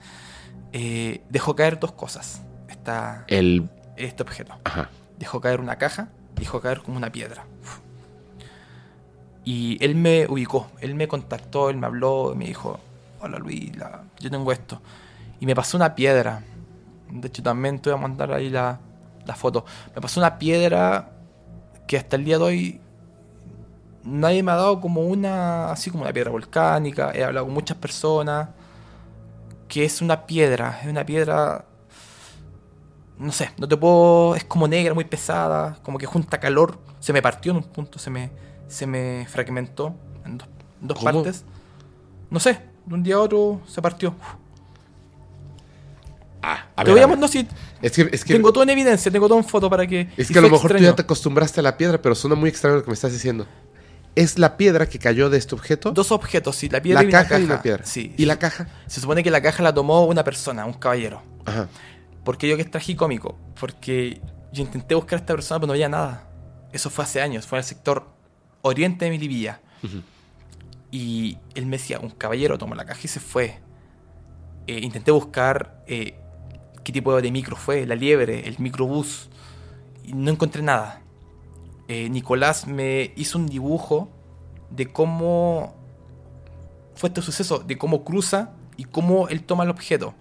[0.72, 2.42] Eh, dejó caer dos cosas.
[2.68, 3.68] Esta, El.
[3.96, 4.54] este objeto.
[4.64, 4.88] Ajá.
[5.18, 7.44] Dejó caer una caja, dejó caer como una piedra.
[7.62, 7.78] Uf.
[9.44, 12.78] Y él me ubicó, él me contactó, él me habló, me dijo,
[13.20, 14.80] hola Luis, la- yo tengo esto.
[15.40, 16.42] Y me pasó una piedra.
[17.10, 18.78] De hecho, también te voy a mandar ahí la,
[19.26, 19.64] la foto.
[19.94, 21.10] Me pasó una piedra
[21.86, 22.80] que hasta el día de hoy
[24.08, 27.12] nadie me ha dado como una, así como una piedra volcánica.
[27.14, 28.48] He hablado con muchas personas.
[29.68, 31.66] Que es una piedra, es una piedra
[33.18, 34.34] no sé, no te puedo.
[34.36, 36.78] Es como negra, muy pesada, como que junta calor.
[37.00, 38.30] Se me partió en un punto, se me,
[38.68, 39.94] se me fragmentó
[40.24, 40.48] en dos,
[40.80, 41.44] en dos partes.
[42.30, 44.14] No sé, de un día a otro se partió.
[46.40, 47.18] Ah, a te ver, voy a a ver.
[47.18, 47.48] no, sí,
[47.82, 50.08] Es que, es que, tengo todo en evidencia, tengo todo en foto para que.
[50.16, 50.90] es que a lo mejor tú extraño.
[50.90, 53.46] ya te acostumbraste a la piedra, pero suena muy extraño lo que me estás diciendo.
[54.14, 55.92] ¿Es la piedra que cayó de este objeto?
[55.92, 57.84] Dos objetos, sí, la piedra la y caja, una y la piedra.
[57.84, 58.14] Sí.
[58.16, 58.68] ¿Y la caja?
[58.86, 61.22] Se supone que la caja la tomó una persona, un caballero.
[61.44, 61.68] Ajá.
[62.24, 63.38] ¿Por qué yo que es tragicómico?
[63.58, 64.20] Porque
[64.52, 66.28] yo intenté buscar a esta persona, pero no había nada.
[66.72, 68.08] Eso fue hace años, fue en el sector
[68.62, 69.60] oriente de Milivilla.
[69.82, 70.02] Ujú.
[70.90, 73.60] Y él me decía, un caballero tomó la caja y se fue.
[74.66, 76.18] Eh, intenté buscar eh,
[76.84, 79.28] qué tipo de micro fue, la liebre, el microbús.
[80.04, 81.02] Y no encontré nada.
[81.88, 84.08] Eh, Nicolás me hizo un dibujo
[84.70, 85.74] de cómo
[86.94, 90.14] fue este suceso, de cómo cruza y cómo él toma el objeto.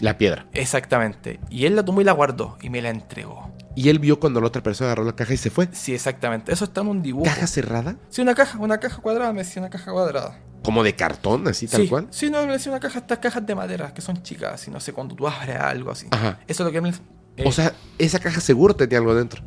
[0.00, 0.46] La piedra.
[0.52, 1.40] Exactamente.
[1.50, 3.50] Y él la tomó y la guardó y me la entregó.
[3.74, 5.68] Y él vio cuando la otra persona agarró la caja y se fue.
[5.72, 6.52] Sí, exactamente.
[6.52, 7.24] Eso está en un dibujo.
[7.24, 7.96] ¿Caja cerrada?
[8.10, 10.38] Sí, una caja, una caja cuadrada, me decía una caja cuadrada.
[10.62, 12.06] Como de cartón, así tal sí, cual.
[12.10, 14.80] Sí, no, me decía una caja, estas cajas de madera que son chicas, y no
[14.80, 16.06] sé, cuando tú abres algo así.
[16.10, 16.40] Ajá.
[16.46, 16.90] Eso es lo que me.
[16.90, 19.42] eh, O sea, esa caja seguro tenía algo dentro.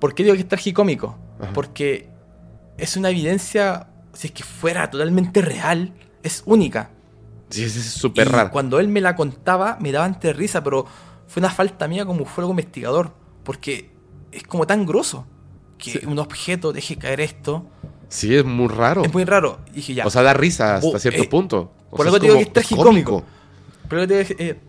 [0.00, 1.16] ¿Por qué digo que es tragicómico?
[1.40, 1.52] Ajá.
[1.52, 2.08] Porque
[2.78, 6.90] es una evidencia, si es que fuera totalmente real, es única.
[7.50, 8.50] Sí, es súper raro.
[8.50, 10.86] Cuando él me la contaba, me daba entre risa, pero
[11.26, 13.12] fue una falta mía como fuego investigador.
[13.44, 13.90] Porque
[14.32, 15.26] es como tan grosso
[15.78, 16.00] que Sí.
[16.06, 17.66] un objeto deje caer esto.
[18.08, 19.02] Sí, es muy raro.
[19.04, 19.60] Es muy raro.
[19.72, 20.06] Y dije, ya.
[20.06, 21.72] O sea, da risa hasta Bu- cierto eh, punto.
[21.90, 23.24] O por sea, algo te digo que es tragicómico.
[23.88, 24.60] pero te digo, eh,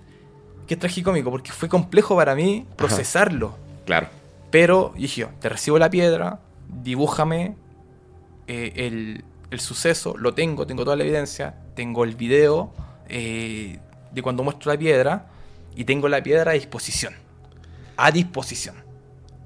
[0.68, 3.56] que es tragicómico, porque fue complejo para mí procesarlo.
[3.86, 4.08] Claro.
[4.52, 6.40] Pero dije, yo, te recibo la piedra,
[6.84, 7.56] dibújame
[8.48, 12.74] eh, el, el suceso, lo tengo, tengo toda la evidencia, tengo el video
[13.08, 13.80] eh,
[14.12, 15.28] de cuando muestro la piedra
[15.76, 17.14] y tengo la piedra a disposición.
[17.98, 18.76] A disposición.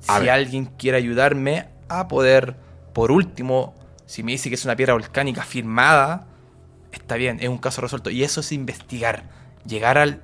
[0.07, 0.29] A si ver.
[0.31, 2.55] alguien quiere ayudarme a poder,
[2.93, 3.75] por último,
[4.05, 6.27] si me dice que es una piedra volcánica firmada,
[6.91, 8.09] está bien, es un caso resuelto.
[8.09, 9.23] Y eso es investigar,
[9.65, 10.21] llegar al,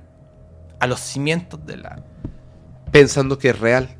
[0.80, 2.02] a los cimientos de la,
[2.92, 3.96] Pensando que es real.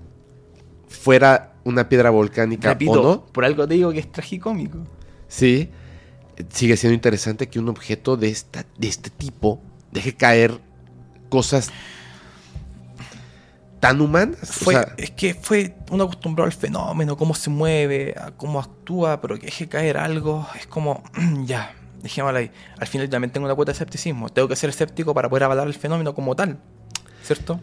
[0.92, 3.26] Fuera una piedra volcánica Repito, o no.
[3.26, 4.78] por algo te digo que es tragicómico.
[5.28, 5.70] Sí.
[6.50, 9.60] Sigue siendo interesante que un objeto de, esta, de este tipo
[9.92, 10.60] deje caer
[11.28, 11.70] cosas
[13.80, 14.38] tan humanas.
[14.42, 18.60] O Fue, sea, es que fue uno acostumbrado al fenómeno, cómo se mueve, a cómo
[18.60, 21.02] actúa, pero que deje caer algo, es como,
[21.44, 22.50] ya, dejémoslo ahí.
[22.78, 24.28] Al final también tengo una cuota de escepticismo.
[24.28, 26.58] Tengo que ser escéptico para poder avalar el fenómeno como tal,
[27.24, 27.60] ¿cierto?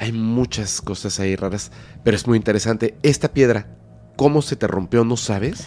[0.00, 1.70] Hay muchas cosas ahí raras,
[2.02, 2.96] pero es muy interesante.
[3.02, 3.68] Esta piedra,
[4.16, 5.04] ¿cómo se te rompió?
[5.04, 5.66] ¿No sabes?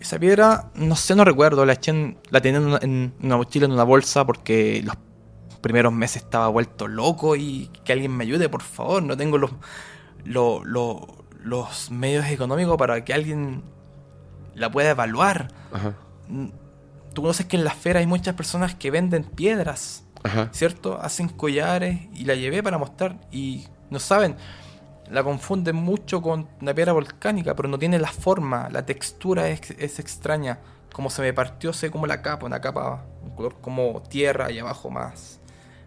[0.00, 3.36] Esa piedra, no sé, no recuerdo, la eché en- la tenía en una, en una
[3.36, 4.96] mochila, en una bolsa, porque los
[5.60, 9.02] primeros meses estaba vuelto loco y que alguien me ayude, por favor.
[9.02, 9.50] No tengo los,
[10.24, 13.62] lo- lo- los medios económicos para que alguien
[14.54, 15.48] la pueda evaluar.
[15.72, 15.94] Ajá,
[17.12, 20.48] Tú conoces que en la esfera hay muchas personas que venden piedras, ajá.
[20.52, 20.98] ¿cierto?
[21.00, 24.36] Hacen collares y la llevé para mostrar y no saben.
[25.10, 29.70] La confunden mucho con una piedra volcánica, pero no tiene la forma, la textura es,
[29.78, 30.58] es extraña.
[30.92, 34.58] Como se me partió, sé como la capa, una capa, un color como tierra y
[34.58, 35.40] abajo más,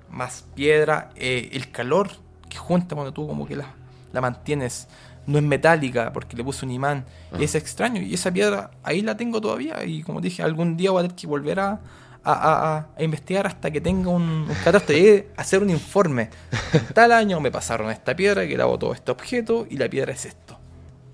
[0.10, 1.10] más piedra.
[1.16, 2.10] Eh, el calor
[2.50, 3.74] que junta cuando tú como que la,
[4.14, 4.88] la mantienes
[5.26, 7.06] no es metálica porque le puse un imán.
[7.40, 8.02] Y es extraño.
[8.02, 9.84] Y esa piedra ahí la tengo todavía.
[9.86, 11.80] Y como dije, algún día voy a tener que volver a,
[12.30, 14.94] a, a- a- a investigar hasta que tenga un, un catástrofe.
[14.94, 16.30] Llegué a hacer un informe.
[16.74, 20.12] En tal año me pasaron esta piedra que grabó todo este objeto y la piedra
[20.14, 20.60] es esto.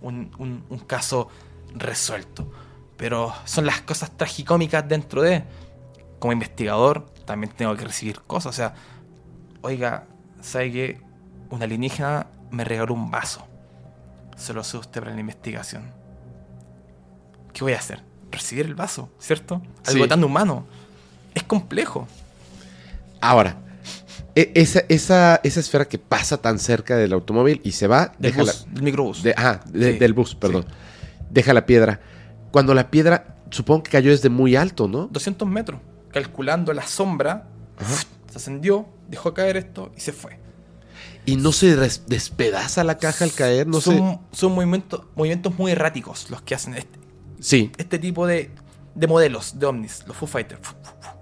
[0.02, 1.27] Un, un- un caso
[1.76, 2.52] resuelto.
[2.98, 5.44] Pero son las cosas tragicómicas dentro de.
[6.19, 8.49] Como investigador también tengo que recibir cosas.
[8.49, 8.73] O sea,
[9.61, 10.06] oiga,
[10.41, 11.02] ¿sabe que
[11.49, 13.45] un alienígena me regaló un vaso?
[14.38, 15.91] Se lo usted para la investigación.
[17.53, 18.02] ¿Qué voy a hacer?
[18.31, 19.61] Recibir el vaso, ¿cierto?
[19.85, 20.10] Algo Sí.
[20.10, 20.65] tan humano.
[21.34, 22.08] Es complejo.
[23.22, 23.58] Ahora,
[24.36, 28.32] e- esa, esa, esa esfera que pasa tan cerca del automóvil y se va, Del,
[28.32, 29.24] deja la- bus, del microbús.
[29.24, 30.66] de- ajá, de- Sí, del bus, perdón.
[31.30, 32.02] Deja la piedra.
[32.52, 35.08] Cuando la piedra, supongo que cayó desde muy alto, ¿no?
[35.12, 35.80] 200 metros.
[36.12, 37.48] Calculando la sombra,
[38.30, 40.38] se ascendió, dejó caer esto y se fue.
[41.26, 46.30] Y no se despedaza la caja al caer, no son son movimientos, movimientos muy erráticos
[46.30, 47.00] los que hacen este,
[47.40, 48.52] Sí, este tipo de,
[48.95, 50.61] de modelos de ovnis, los Foo Fighters,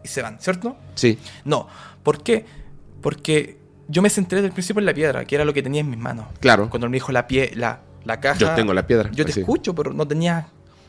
[0.04, 0.76] y se van, ¿cierto?
[0.96, 1.18] sí.
[1.46, 1.68] No,
[2.04, 2.46] ¿por qué?
[3.02, 3.58] Porque
[3.88, 5.90] yo me centré desde el principio en la piedra, que era lo que tenía en
[5.90, 6.26] mis manos.
[6.40, 6.70] Claro.
[6.70, 8.40] Cuando me dijo la, pie, la, la caja.
[8.40, 10.48] Yo tengo la piedra, Yo te escucho, pero no tenía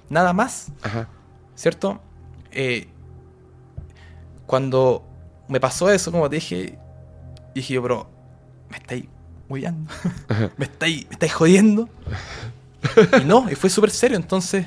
[0.08, 1.08] nada más, Ajá.
[1.54, 2.00] ¿cierto?
[2.50, 2.88] Eh,
[4.46, 5.04] cuando
[5.48, 6.78] me pasó eso, como te dije,
[7.54, 8.10] dije yo, pero
[8.70, 9.06] me estáis
[9.48, 9.90] huyendo,
[10.56, 11.88] me estáis, me estáis jodiendo.
[13.22, 14.66] y no, y fue súper serio, entonces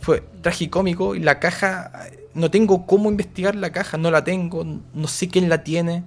[0.00, 1.92] fue tragicómico y la caja,
[2.34, 4.64] no tengo cómo investigar la caja, no la tengo,
[4.94, 6.04] no sé quién la tiene.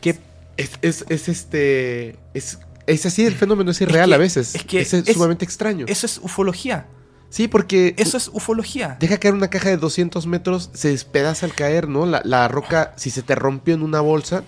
[0.00, 0.18] ¿Qué
[0.56, 2.16] Es, es, es este.
[2.34, 4.54] Es, es así el fenómeno, es irreal que- a veces.
[4.54, 5.86] es que es, es- sumamente extraño.
[5.88, 6.86] Eso es ufología.
[7.30, 7.94] sí, porque.
[7.98, 8.96] Eso es ufología.
[9.00, 12.06] Deja caer una caja de 200 metros, se despedaza al caer, ¿no?
[12.06, 14.44] La, la roca, si se te rompió en una bolsa,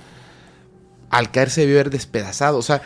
[1.10, 2.58] al caer se debió haber despedazado.
[2.58, 2.80] O sea,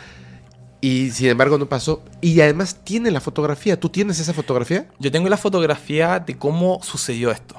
[0.85, 2.03] y sin embargo no pasó.
[2.19, 3.79] Y además tiene la fotografía.
[3.79, 4.87] ¿Tú tienes esa fotografía?
[4.99, 7.55] Yo tengo la fotografía de cómo sucedió esto.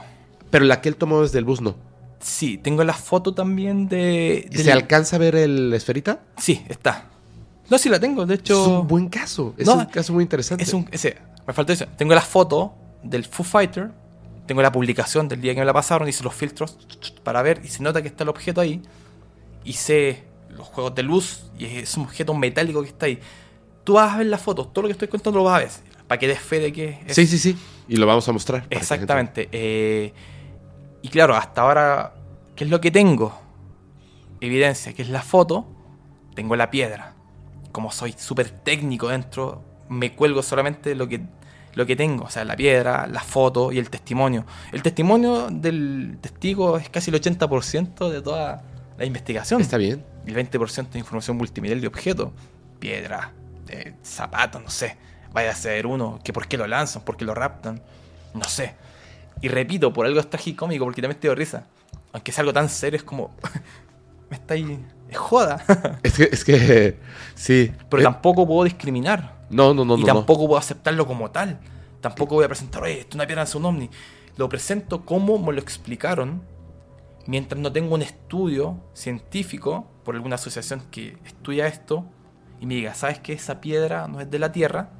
[0.50, 1.74] Pero la que él tomó desde el bus no.
[2.20, 4.46] Sí, tengo la foto también de.
[4.50, 6.20] ¿Y del- ¿Se alcanza a ver el esferita?
[6.36, 7.06] Sí, está.
[7.70, 8.80] No, sí la tengo, de Es hecho.
[8.80, 9.54] un buen caso.
[9.56, 10.62] Es No, un caso muy interesante.
[10.62, 10.86] Es un.
[10.92, 11.86] Ese, me faltó eso.
[11.96, 13.90] Tengo la foto del Foo Fighter.
[14.46, 16.06] Tengo la publicación del día que me la pasaron.
[16.06, 16.76] Hice los filtros
[17.22, 17.62] para ver.
[17.64, 18.82] Y se nota que está el objeto ahí.
[19.64, 20.24] Hice
[20.56, 21.44] los juegos de luz.
[21.58, 23.18] Y es un objeto metálico que está ahí.
[23.84, 24.66] Tú vas a ver la foto.
[24.66, 25.70] Todo lo que estoy contando lo vas a ver.
[26.06, 27.56] Para que des fe de que es Sí, sí, sí.
[27.88, 28.66] Y lo vamos a mostrar.
[28.70, 29.48] Exactamente.
[29.52, 30.12] eh,
[31.02, 32.14] y claro, hasta ahora,
[32.56, 33.38] ¿qué es lo que tengo?
[34.40, 35.66] Evidencia, que es la foto.
[36.34, 37.14] Tengo la piedra.
[37.72, 41.20] Como soy súper técnico dentro, me cuelgo solamente lo que,
[41.74, 42.24] lo que tengo.
[42.24, 44.46] O sea, la piedra, la foto y el testimonio.
[44.72, 48.62] El testimonio del testigo es casi el 80% de toda
[48.96, 49.60] la investigación.
[49.60, 50.04] Está bien.
[50.26, 52.30] El 20% de información multimedial de objetos.
[52.78, 53.32] Piedra,
[53.68, 54.96] eh, zapatos, no sé.
[55.32, 57.82] Vaya a ser uno, que por qué lo lanzan, por qué lo raptan.
[58.34, 58.74] No sé.
[59.40, 61.66] Y repito, por algo es tragicómico, porque también te doy risa.
[62.12, 63.34] Aunque es algo tan serio, es como.
[64.30, 64.84] me está ahí.
[65.08, 65.62] Es joda.
[66.02, 66.98] Es que, es que
[67.34, 67.72] sí.
[67.90, 69.34] Pero Eh, tampoco puedo discriminar.
[69.50, 70.14] no, no, no, y no, no.
[70.14, 71.58] tampoco puedo aceptarlo como tal.
[72.00, 73.90] Tampoco voy a presentar, oye, esto es una piedra es un ovni.
[74.36, 76.42] Lo presento como me lo explicaron,
[77.26, 82.04] mientras no tengo un estudio científico por alguna asociación que estudia esto
[82.60, 84.90] y me diga, ¿sabes que esa piedra no es de la Tierra?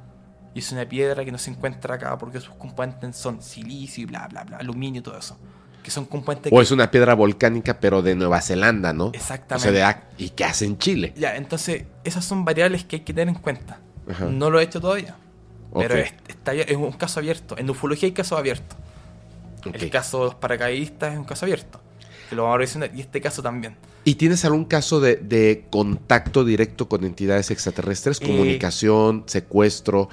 [0.53, 4.05] Y es una piedra que no se encuentra acá porque sus componentes son silicio y
[4.05, 5.37] bla, bla, bla, aluminio y todo eso.
[5.83, 9.11] Que son componentes O que- es una piedra volcánica, pero de Nueva Zelanda, ¿no?
[9.13, 9.69] Exactamente.
[9.69, 11.13] O sea, de y que hace en Chile.
[11.17, 13.79] Ya, entonces esas son variables que hay que tener en cuenta.
[14.09, 14.25] Ajá.
[14.25, 15.15] No lo he hecho todavía.
[15.77, 17.57] Pero es, está, es un caso abierto.
[17.57, 18.77] En ufología hay casos abiertos.
[19.67, 19.75] Ok.
[19.75, 21.81] El caso de los paracaidistas es un caso abierto.
[22.29, 22.91] Que lo vamos a revisar.
[22.95, 23.75] Y este caso también.
[24.03, 28.19] ¿Y tienes algún caso de, de contacto directo con entidades extraterrestres?
[28.21, 30.09] Eh, Comunicación, secuestro.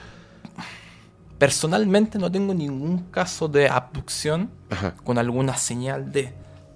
[1.38, 4.94] Personalmente no tengo ningún caso de abducción Ajá.
[5.02, 6.32] con alguna señal de...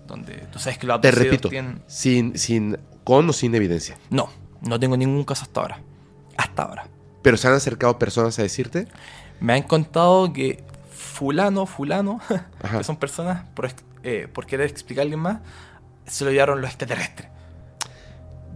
[0.09, 1.83] Donde tú sabes que los Te repito, tienen...
[1.87, 3.97] sin, sin, con o sin evidencia.
[4.11, 4.29] No,
[4.63, 5.81] no tengo ningún caso hasta ahora.
[6.37, 6.87] Hasta ahora.
[7.23, 8.87] Pero se han acercado personas a decirte.
[9.41, 12.21] Me han contado que fulano, fulano,
[12.63, 12.79] Ajá.
[12.79, 13.69] que son personas, por,
[14.07, 15.41] eh, por querer explicarle más,
[16.07, 17.31] se lo llevaron los extraterrestres.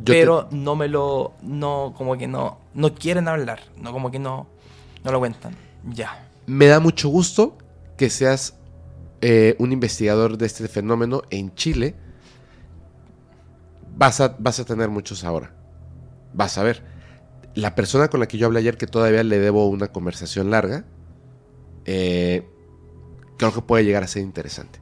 [0.03, 4.11] Yo te- pero no me lo, no, como que no, no quieren hablar, no, como
[4.11, 4.49] que no,
[5.05, 5.57] no lo cuentan.
[5.85, 6.29] Ya.
[6.47, 7.59] me da mucho gusto
[7.97, 8.55] que seas
[9.23, 11.97] eh, un investigador de este fenómeno en Chile.
[13.97, 15.55] Vas a, vas a tener muchos ahora.
[16.33, 16.85] Vas a ver.
[17.55, 20.87] La persona con la que yo hablé ayer, que todavía le debo una conversación larga,
[21.85, 22.49] eh,
[23.39, 24.80] creo que puede llegar a ser interesante.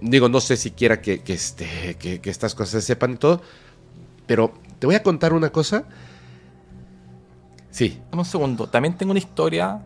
[0.00, 3.16] Digo, no sé si quiera que, que, este, que, que estas cosas se sepan y
[3.16, 3.42] todo,
[4.26, 5.84] pero te voy a contar una cosa.
[7.70, 8.68] Sí, Dame un segundo.
[8.68, 9.80] También tengo una historia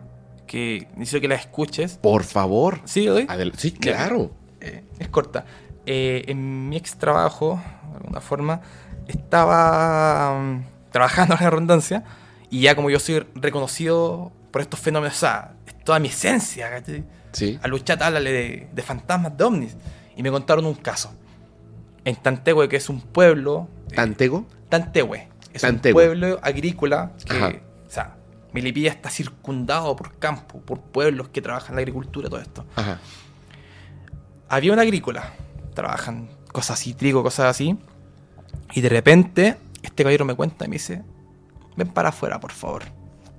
[0.46, 1.98] que necesito que la escuches.
[1.98, 2.80] por favor.
[2.84, 3.26] ¿Sí, doy?
[3.56, 4.30] Sí, claro.
[4.60, 5.44] Eh, es corta.
[5.86, 7.60] Eh, en mi ex trabajo,
[7.90, 8.60] de alguna forma,
[9.06, 12.04] estaba mm, trabajando en la redundancia
[12.50, 16.70] y ya como yo soy reconocido por estos fenómenos, o sea, es toda mi esencia,
[16.70, 17.04] ¿cachai?
[17.34, 17.58] Sí.
[17.62, 19.76] A Luchat háblale de, de fantasmas, de ovnis.
[20.16, 21.12] Y me contaron un caso.
[22.04, 23.68] En Tantehue, que es un pueblo...
[23.90, 24.46] eh, ¿Tantego?
[24.68, 25.28] Tantehue.
[25.52, 25.90] Es Tantehue.
[25.90, 27.52] un pueblo agrícola que, Ajá.
[27.86, 28.16] o sea,
[28.52, 32.64] Melipilla está circundado por campo, por pueblos que trabajan en la agricultura, todo esto.
[32.76, 32.98] Ajá.
[34.48, 35.32] Había una agrícola,
[35.74, 37.76] trabajan cosas así, trigo, cosas así.
[38.74, 41.02] Y de repente, este caballero me cuenta y me dice,
[41.76, 42.82] ven para afuera, por favor.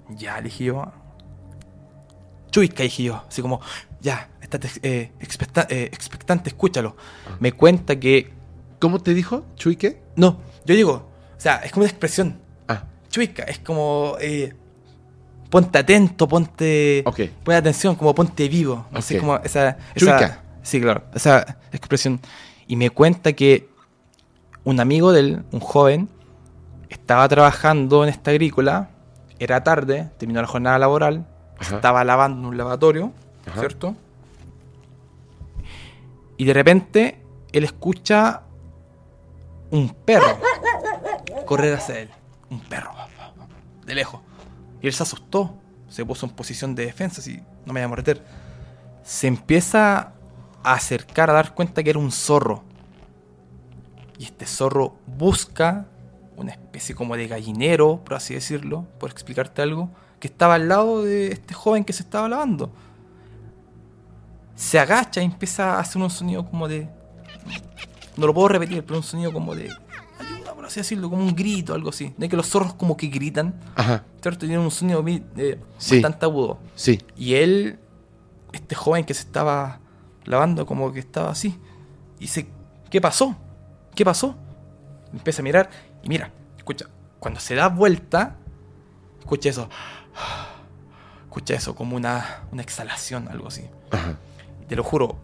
[0.09, 0.91] Ya, le dije yo.
[2.55, 3.21] Chuisca, dije yo.
[3.27, 3.59] Así como,
[3.99, 6.95] ya, estate eh, expecta- eh, expectante, escúchalo.
[7.41, 8.31] Me cuenta que...
[8.79, 9.45] ¿Cómo te dijo?
[9.57, 10.01] ¿Chuique?
[10.15, 10.93] No, yo digo,
[11.35, 12.39] o sea, es como una expresión.
[12.69, 14.15] Ah, Chuisca, es como...
[14.21, 14.53] eh,
[15.49, 17.03] ponte atento, ponte...
[17.05, 17.19] Ok.
[17.43, 18.85] Pon atención, como ponte vivo.
[18.89, 19.19] No sé Ok.
[19.19, 20.17] cómo esa, Chuica.
[20.25, 21.03] esa- Sí, claro.
[21.13, 22.21] Esa expresión.
[22.67, 23.67] Y me cuenta que
[24.63, 26.07] un amigo de él, un joven,
[26.87, 28.91] estaba trabajando en esta agrícola.
[29.39, 31.27] Era tarde, terminó la jornada laboral.
[31.59, 31.75] Ajá.
[31.75, 33.11] Estaba lavando en un lavatorio,
[33.47, 33.59] Ajá.
[33.59, 33.95] ¿cierto?
[36.37, 37.21] Y de repente
[37.51, 38.41] él escucha
[39.71, 40.37] un perro
[41.45, 42.09] correr hacia él.
[42.49, 42.91] Un perro.
[43.85, 44.21] De lejos.
[44.81, 45.55] Y él se asustó.
[45.89, 48.25] Se puso en posición de defensa, así, no me voy a morder.
[49.03, 50.13] Se empieza
[50.63, 52.63] a acercar a dar cuenta que era un zorro.
[54.17, 55.85] Y este zorro busca
[56.35, 61.03] una especie como de gallinero, por así decirlo, por explicarte algo, que estaba al lado
[61.03, 62.71] de este joven que se estaba lavando.
[64.55, 66.89] Se agacha y empieza a hacer un sonido como de.
[68.17, 69.69] No lo puedo repetir, pero un sonido como de.
[70.19, 72.13] Ayuda, por así decirlo, como un grito, algo así.
[72.17, 74.03] De que los zorros como que gritan, ajá.
[74.21, 74.39] ¿cierto?
[74.45, 75.95] Tienen un sonido eh, Sí.
[76.01, 76.57] bastante agudo.
[76.75, 77.01] Sí.
[77.17, 77.79] Y él,
[78.53, 79.79] este joven que se estaba
[80.23, 81.59] lavando, como que estaba así.
[82.17, 82.47] Y dice,
[82.89, 83.35] ¿qué pasó?
[83.93, 84.35] ¿Qué pasó?
[85.11, 85.69] Empieza a mirar
[86.03, 86.85] y mira, escucha,
[87.19, 88.37] cuando se da vuelta,
[89.19, 89.69] escucha eso.
[91.25, 93.69] Escucha eso, como una, una exhalación, algo así.
[93.91, 94.15] Ajá.
[94.67, 95.17] Te lo juro,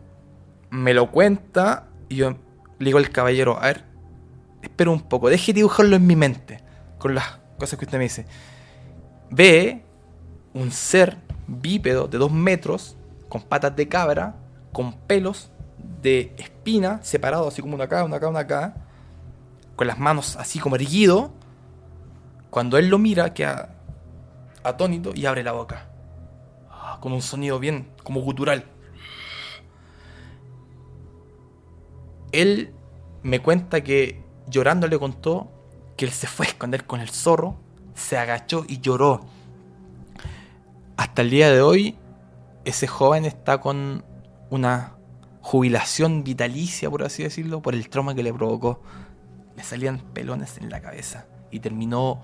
[0.70, 2.32] me lo cuenta y yo
[2.80, 3.86] le digo al caballero, a ver,
[4.62, 6.64] espera un poco, deje dibujarlo en mi mente,
[6.98, 8.26] con las cosas que usted me dice.
[9.30, 9.84] Ve
[10.54, 12.98] un ser bípedo de dos metros,
[13.30, 14.36] con patas de cabra,
[14.72, 15.50] con pelos
[16.02, 18.76] de espina, separados así como una acá, una acá, una acá,
[19.76, 21.32] con las manos así como erguido.
[22.50, 23.76] Cuando él lo mira, queda
[24.64, 25.90] atónito y abre la boca.
[26.70, 28.66] Ah, Con un sonido bien, como gutural.
[32.32, 32.74] Él
[33.24, 35.52] me cuenta que llorando le contó
[35.98, 37.58] que él se fue a esconder con el zorro,
[37.94, 39.22] se agachó y lloró.
[40.98, 41.98] Hasta el día de hoy,
[42.66, 44.06] ese joven está con
[44.50, 44.96] una
[45.42, 48.82] jubilación vitalicia, por así decirlo, por el trauma que le provocó.
[49.56, 52.22] Le salían pelones en la cabeza y terminó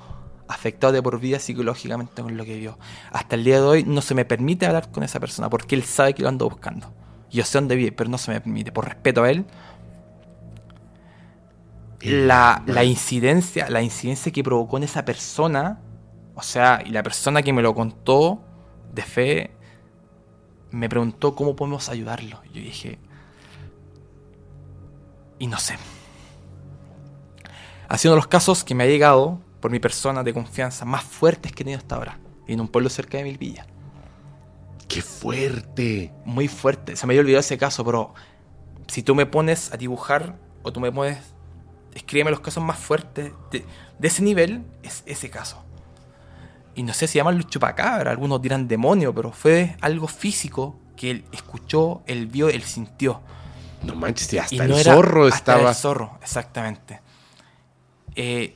[0.48, 2.78] afectado de por vida psicológicamente con lo que vio.
[3.12, 5.84] Hasta el día de hoy no se me permite hablar con esa persona porque él
[5.84, 6.94] sabe que lo ando buscando.
[7.30, 8.72] Yo sé dónde vive, pero no se me permite.
[8.72, 9.46] Por respeto a él,
[12.02, 15.82] la, la incidencia, la incidencia que provocó en esa persona,
[16.36, 18.42] o sea, y la persona que me lo contó
[18.94, 19.52] de fe,
[20.72, 22.42] me preguntó cómo podemos ayudarlo.
[22.54, 23.00] Yo dije,
[25.40, 25.76] y no sé.
[27.90, 30.86] Ha sido uno de los casos que me ha llegado por mi persona de confianza
[30.86, 32.20] más fuertes que he tenido hasta ahora.
[32.48, 33.66] Y en un pueblo cerca de Milvilla.
[34.88, 36.14] ¡Qué fuerte!
[36.26, 36.96] Muy fuerte.
[36.96, 38.14] Se me había olvidado ese caso, pero
[38.88, 41.18] si tú me pones a dibujar o tú me pones
[41.94, 43.66] escríbeme los casos más fuertes de,
[43.98, 45.64] de ese nivel, es ese caso.
[46.76, 51.26] Y no sé si llaman chupacabra, algunos dirán demonio, pero fue algo físico que él
[51.32, 53.22] escuchó, él vio, él sintió.
[53.84, 55.70] No manches, hasta Y el era- zorro hasta estaba.
[55.70, 57.02] el zorro, exactamente.
[58.16, 58.56] Eh,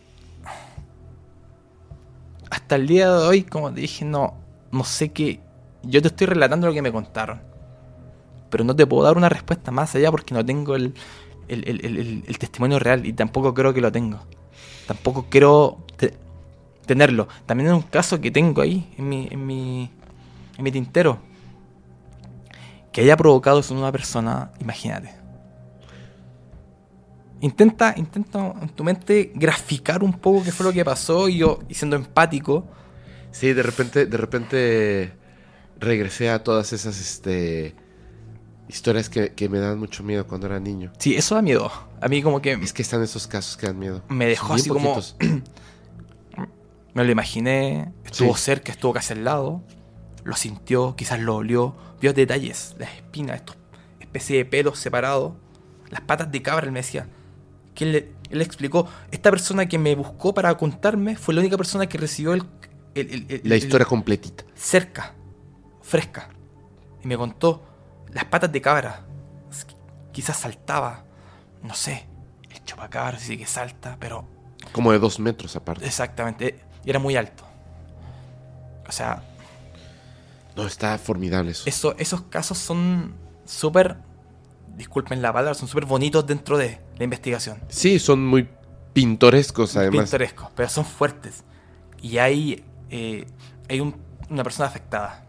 [2.52, 4.36] hasta el día de hoy, como te dije, no,
[4.72, 5.40] no sé qué.
[5.84, 7.41] Yo te estoy relatando lo que me contaron.
[8.52, 10.94] Pero no te puedo dar una respuesta más allá porque no tengo el,
[11.48, 14.19] el- el- el- testimonio real y tampoco creo que lo tengo.
[14.86, 16.14] Tampoco quiero te-
[16.86, 17.28] tenerlo.
[17.45, 19.90] También es un caso que tengo ahí en mi, en mi,
[20.57, 21.19] en mi tintero.
[22.91, 25.14] Que haya provocado eso en una persona, imagínate.
[27.41, 31.59] Intenta, intenta en tu mente graficar un poco qué fue lo que pasó y yo,
[31.68, 32.65] y siendo empático,
[33.31, 35.13] Sí, de repente, de repente
[35.80, 37.73] regresé a todas esas este,
[38.68, 40.91] historias que, que me dan mucho miedo cuando era niño.
[40.99, 41.72] sí, eso da miedo.
[42.01, 44.03] A mí como que Es que están esos casos que dan miedo.
[44.09, 44.99] me dejó así como...
[46.93, 48.43] Me lo imaginé, estuvo Sí.
[48.43, 49.63] cerca, estuvo casi al lado,
[50.26, 53.55] lo sintió, quizás lo olió, vio detalles, las espinas, estos
[54.01, 55.31] especie de pelos separados,
[55.89, 57.07] las patas de cabra, él me decía.
[57.81, 57.89] Que
[58.29, 62.33] él, explicó, esta persona que me buscó para contarme fue la única persona que recibió
[62.35, 62.43] el...
[62.93, 64.43] el- el- el- La historia completita.
[64.53, 65.15] cerca,
[65.81, 66.29] fresca.
[67.03, 67.63] Y me contó
[68.13, 69.01] las patas de cabra.
[70.11, 71.05] Quizás saltaba,
[71.63, 72.05] no sé,
[72.51, 74.27] el chupacabra sí que salta, pero
[74.73, 75.83] Como de dos metros aparte.
[75.83, 77.43] exactamente, y era muy alto.
[78.87, 79.23] O sea,
[80.55, 81.63] No, está formidable eso.
[81.65, 83.97] eso, esos casos son súper,
[84.77, 87.57] disculpen la palabra, son súper bonitos dentro de la investigación.
[87.68, 88.48] Sí, son muy
[88.94, 90.03] pintorescos además.
[90.03, 91.44] Pintorescos, pero son fuertes.
[92.02, 93.26] Y hay, eh,
[93.69, 93.95] hay un-
[94.30, 95.26] una persona afectada.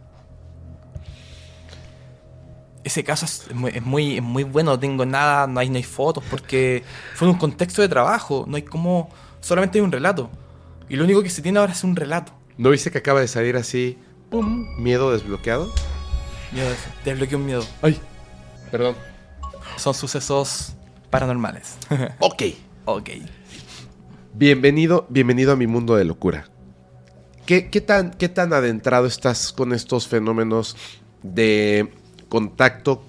[2.85, 5.77] Ese caso es muy, es muy, es muy bueno, no tengo nada, no hay, no
[5.77, 6.83] hay fotos, porque
[7.15, 9.09] fue en un contexto de trabajo, no hay como,
[9.41, 10.31] solamente hay un relato.
[10.89, 12.33] Y lo único que se tiene ahora es un relato.
[12.59, 13.99] ¿No viste que acaba de salir así?
[14.31, 14.67] ¡Pum!
[14.79, 15.73] Miedo desbloqueado.
[16.51, 16.69] Miedo,
[17.05, 17.65] desbloqueé un miedo.
[17.83, 17.99] Ay,
[18.71, 18.97] perdón.
[19.77, 20.75] Son sucesos
[21.13, 21.77] paranormales.
[22.19, 22.43] Ok.
[22.87, 23.11] ok.
[24.35, 26.49] Bienvenido, bienvenido a mi mundo de locura.
[27.47, 30.75] ¿Qué, qué tan, ¿Qué tan adentrado estás con estos fenómenos
[31.23, 31.93] de
[32.29, 33.05] contacto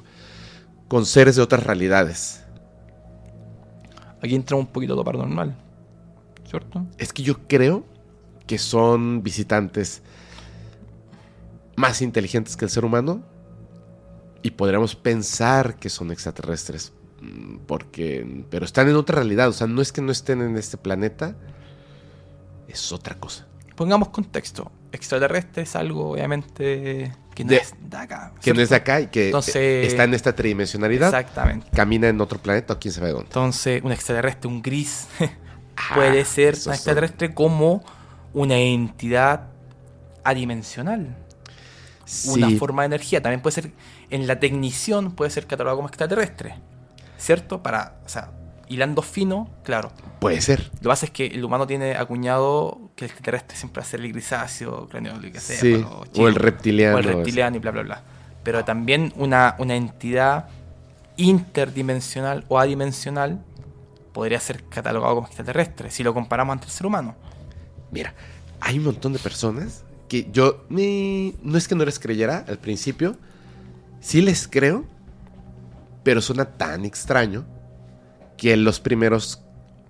[0.89, 2.43] con seres de otras realidades?
[4.21, 5.55] Aquí entra un poquito lo paranormal.
[6.45, 6.85] ¿Cierto?
[6.97, 7.85] Es que yo creo
[8.45, 10.03] que son visitantes
[11.77, 13.23] más inteligentes que el ser humano
[14.41, 16.91] y podríamos pensar que son extraterrestres.
[17.23, 20.57] Mm, Porque, pero están en otra realidad, o sea, no es que no estén en
[20.57, 21.35] este planeta,
[22.67, 23.47] es otra cosa.
[23.75, 24.71] Pongamos contexto.
[24.91, 28.33] Extraterrestre es algo, obviamente, que no De- es de acá.
[28.41, 31.67] Que no es de acá y que Entonces- eh, está en esta tridimensionalidad, Exactamente.
[31.75, 33.25] camina en otro planeta o quién sabe dónde.
[33.25, 35.07] Entonces, un extraterrestre, un gris,
[35.75, 37.83] Ah, puede ser un son- extraterrestre como
[38.33, 39.47] una entidad
[40.23, 41.17] adimensional.
[42.27, 43.21] Una forma de energía.
[43.23, 43.71] También puede ser,
[44.11, 46.55] en la tecnición, puede ser catalogado como extraterrestre.
[47.17, 47.61] ¿Cierto?
[47.63, 48.31] Para, o sea,
[48.67, 49.91] hilando fino, claro.
[50.19, 50.69] puede ser.
[50.75, 53.89] Lo que pasa es que el humano tiene acuñado que el extraterrestre siempre va a
[53.89, 55.57] ser el grisáceo, cráneo, lo que sea.
[55.59, 56.29] Sí, o chicos.
[56.29, 56.95] el reptiliano.
[56.95, 58.01] O el reptiliano y bla, bla, bla.
[58.43, 60.47] Pero también una, una entidad
[61.17, 63.43] interdimensional o adimensional
[64.13, 67.15] podría ser catalogado como extraterrestre si lo comparamos ante el ser humano.
[67.91, 68.13] Mira,
[68.59, 72.57] hay un montón de personas que yo ni- no es que no les creyera al
[72.59, 73.15] principio,
[74.01, 74.85] sí les creo,
[76.03, 77.45] pero suena tan extraño
[78.37, 79.41] que los primeros,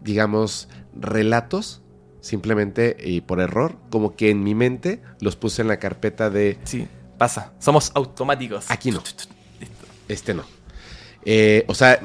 [0.02, 1.82] digamos, relatos,
[2.22, 6.58] simplemente y por error, como que en mi mente los puse en la carpeta de
[6.64, 6.88] Sí,
[7.18, 7.54] pasa.
[7.60, 8.70] Somos automáticos.
[8.70, 9.00] Aquí no.
[9.00, 9.26] Listo.
[10.08, 10.44] este no.
[11.26, 12.00] Eh, o sea,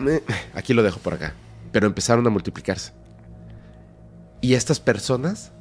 [0.54, 1.34] aquí lo dejo por acá.
[1.72, 2.92] Pero empezaron a multiplicarse.
[4.40, 5.52] Y estas personas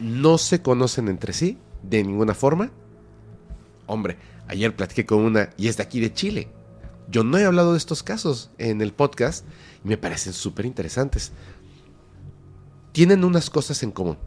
[0.00, 2.70] no se conocen entre sí de ninguna forma.
[3.86, 4.16] Hombre,
[4.48, 6.48] ayer platiqué con una y es de aquí de Chile.
[7.08, 9.44] Yo no he hablado de estos casos en el podcast
[9.84, 11.32] y me parecen súper interesantes.
[12.92, 14.18] Tienen unas cosas en común.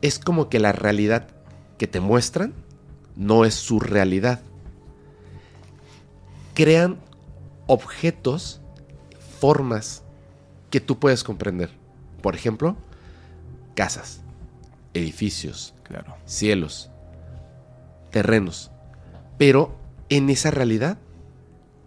[0.00, 1.28] Es como que la realidad
[1.78, 2.54] que te muestran
[3.16, 4.40] no es su realidad
[6.54, 6.98] crean
[7.66, 8.60] objetos,
[9.40, 10.02] formas
[10.70, 11.70] que tú puedes comprender.
[12.20, 12.76] Por ejemplo,
[13.74, 14.20] casas,
[14.94, 16.16] edificios, Claro.
[16.24, 16.90] cielos,
[18.10, 18.70] terrenos.
[19.38, 19.74] Pero
[20.16, 20.98] en esa realidad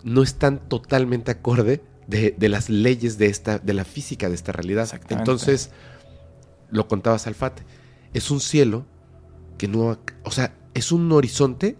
[0.03, 4.51] no están totalmente acorde de, de las leyes de, esta, de la física de esta
[4.51, 4.89] realidad.
[5.09, 5.71] Entonces,
[6.69, 7.63] lo contaba Salfate,
[8.13, 8.85] es un cielo
[9.57, 9.99] que no...
[10.23, 11.77] O sea, es un horizonte,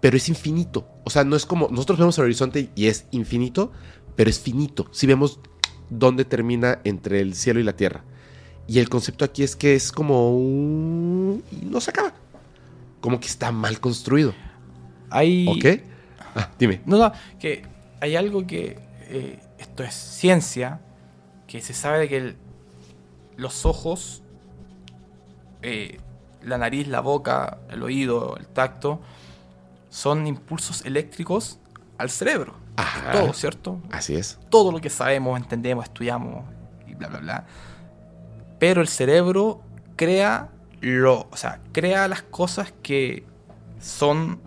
[0.00, 0.88] pero es infinito.
[1.04, 1.68] O sea, no es como...
[1.68, 3.72] Nosotros vemos el horizonte y es infinito,
[4.16, 4.88] pero es finito.
[4.90, 5.40] Si vemos
[5.90, 8.04] dónde termina entre el cielo y la tierra.
[8.66, 11.42] Y el concepto aquí es que es como un...
[11.50, 12.14] y no se acaba.
[13.00, 14.34] Como que está mal construido.
[15.16, 15.46] Hay...
[15.48, 15.80] ¿Ok?
[16.34, 16.80] Ah, dime.
[16.86, 17.62] No, no, que
[18.00, 20.80] hay algo que eh, esto es ciencia,
[21.46, 22.36] que se sabe de que el-
[23.36, 24.22] los ojos,
[25.62, 25.98] eh,
[26.42, 29.00] la nariz, la boca, el oído, el tacto,
[29.90, 31.58] son impulsos eléctricos
[31.98, 32.54] al cerebro.
[32.76, 33.12] Ajá.
[33.12, 33.80] Todo, ¿cierto?
[33.92, 34.38] Así es.
[34.50, 36.44] Todo lo que sabemos, entendemos, estudiamos
[36.88, 37.46] y bla, bla, bla.
[38.58, 39.62] Pero el cerebro
[39.96, 40.48] crea
[40.80, 43.24] lo, o sea, crea las cosas que
[43.80, 44.40] son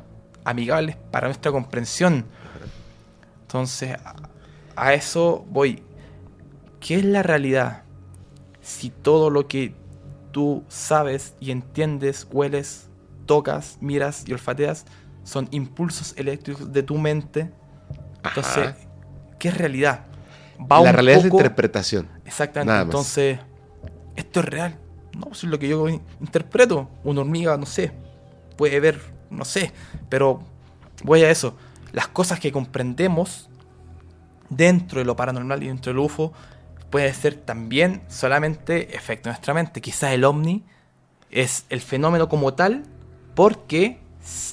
[0.47, 2.25] amigables para nuestra comprensión.
[3.41, 3.97] Entonces,
[4.75, 5.83] a, eso voy.
[6.79, 7.83] ¿Qué es la realidad?
[8.61, 9.73] Si todo lo que
[10.31, 12.89] tú sabes y entiendes, hueles,
[13.25, 14.85] tocas, miras y olfateas
[15.23, 17.51] son impulsos eléctricos de tu mente,
[18.23, 18.77] entonces, Ajá.
[19.39, 20.05] ¿qué es realidad?
[20.59, 22.07] Va la realidad es la interpretación.
[22.25, 22.83] Exactamente.
[22.83, 23.39] Entonces,
[24.15, 24.79] esto es real.
[25.13, 26.89] No, pues es lo que yo in- interpreto.
[27.03, 27.91] Una hormiga, no sé,
[28.55, 28.99] puede ver,
[29.29, 29.71] no sé,
[30.09, 30.41] pero
[31.03, 31.55] voy a eso.
[31.91, 33.49] Las cosas que comprendemos
[34.49, 36.33] dentro de lo paranormal y dentro del UFO
[36.89, 39.81] puede ser también solamente efecto de nuestra mente.
[39.81, 40.63] Quizás el ovni
[41.31, 42.83] es el fenómeno como tal
[43.35, 43.99] porque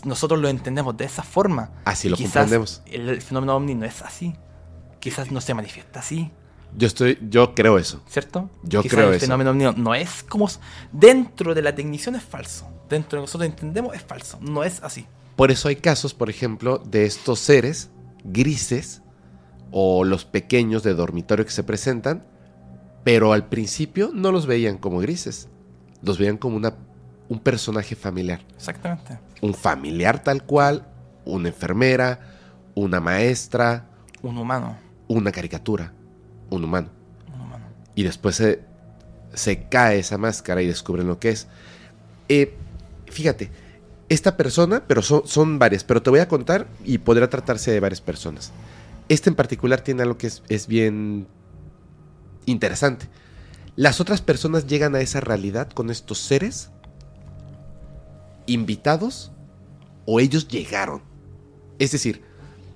[0.05, 1.71] nosotros lo entendemos de esa forma.
[1.85, 2.83] Así lo Quizás comprendemos.
[2.87, 4.35] El, el fenómeno ovni no es así.
[5.01, 6.31] Quizás no se manifiesta así.
[6.77, 8.03] Yo estoy, yo creo eso.
[8.09, 8.51] ¿Cierto?
[8.63, 9.27] Yo Quizás creo el eso.
[9.27, 10.49] fenómeno ovni no es como...
[10.91, 12.69] Dentro de la tecnición es falso.
[12.89, 14.39] Dentro de nosotros entendemos es falso.
[14.41, 15.07] No es así.
[15.37, 17.91] Por eso hay casos, por ejemplo, de estos seres
[18.25, 19.03] grises
[19.71, 22.25] o los pequeños de dormitorio que se presentan,
[23.03, 25.49] pero al principio no los veían como grises.
[26.03, 26.75] Los veían como una,
[27.29, 28.41] un personaje familiar.
[28.55, 29.19] Exactamente.
[29.41, 30.87] Un familiar tal cual,
[31.25, 32.21] una enfermera,
[32.75, 33.89] una maestra,
[34.23, 34.77] Un humano.
[35.09, 35.93] una caricatura,
[36.51, 36.89] un humano.
[37.35, 37.65] Un humano.
[37.95, 38.63] y después se,
[39.33, 41.49] se cae esa máscara y descubren lo que es.
[42.29, 42.57] Eh,
[43.15, 43.51] fíjate,
[44.09, 48.01] esta persona, pero son, varias, pero te voy a contar y podrá tratarse de varias
[48.01, 48.53] personas.
[49.09, 51.27] Este en particular tiene algo que es, es bien
[52.45, 53.09] interesante.
[53.77, 56.71] Las otras personas llegan a esa realidad con estos seres
[58.47, 59.33] invitados
[60.07, 61.03] o ellos llegaron.
[61.79, 62.23] Es decir,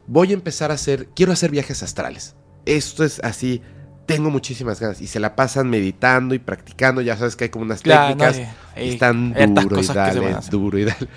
[0.06, 2.35] voy a empezar a hacer, quiero hacer viajes astrales.
[2.65, 3.62] Esto es así,
[4.09, 5.02] tengo muchísimas ganas.
[5.02, 8.24] Y se la pasan meditando y practicando, ya sabes que hay como unas Claro, no,
[8.24, 8.55] técnicas.
[8.74, 11.09] sí, y están duro y dale, duro y dale.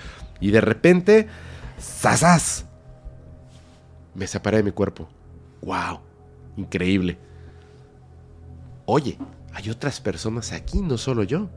[0.41, 1.27] Y de repente,
[1.79, 2.65] ¡zazaz!
[4.13, 5.07] Me separé de mi cuerpo.
[5.61, 6.01] ¡Wow!
[6.57, 7.17] Increíble.
[8.85, 9.17] Oye,
[9.53, 11.49] hay otras personas aquí, no solo yo.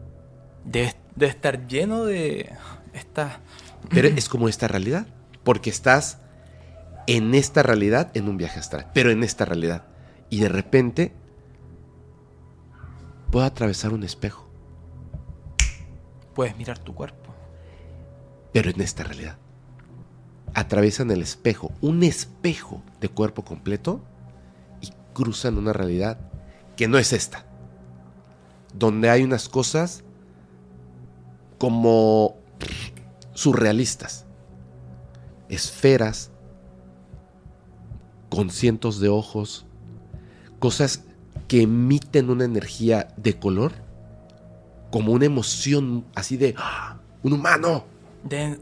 [0.65, 2.52] Debe, debe estar lleno de
[2.93, 3.39] estas...
[3.90, 5.09] Pero es como esta realidad.
[5.43, 6.19] Porque estás
[7.09, 8.86] en esta realidad, en un viaje astral.
[8.94, 9.82] Pero en esta realidad.
[10.31, 11.12] Y de repente
[13.35, 14.48] puedo atravesar un espejo.
[16.36, 17.35] Puedes mirar tu cuerpo.
[18.52, 19.39] Pero en esta realidad.
[20.55, 21.73] Atraviesan el espejo.
[21.81, 24.05] Un espejo de cuerpo completo.
[24.81, 26.16] Y cruzan una realidad
[26.77, 27.44] que no es esta.
[28.73, 30.05] Donde hay unas cosas
[31.59, 32.36] como
[33.32, 34.27] surrealistas.
[35.48, 36.31] Esferas
[38.31, 39.66] con cientos de ojos.
[40.61, 41.02] Cosas
[41.55, 43.71] que emiten una energía de color.
[44.91, 46.97] Como una emoción así de ¡ah!
[47.23, 47.85] un humano.
[48.25, 48.59] De...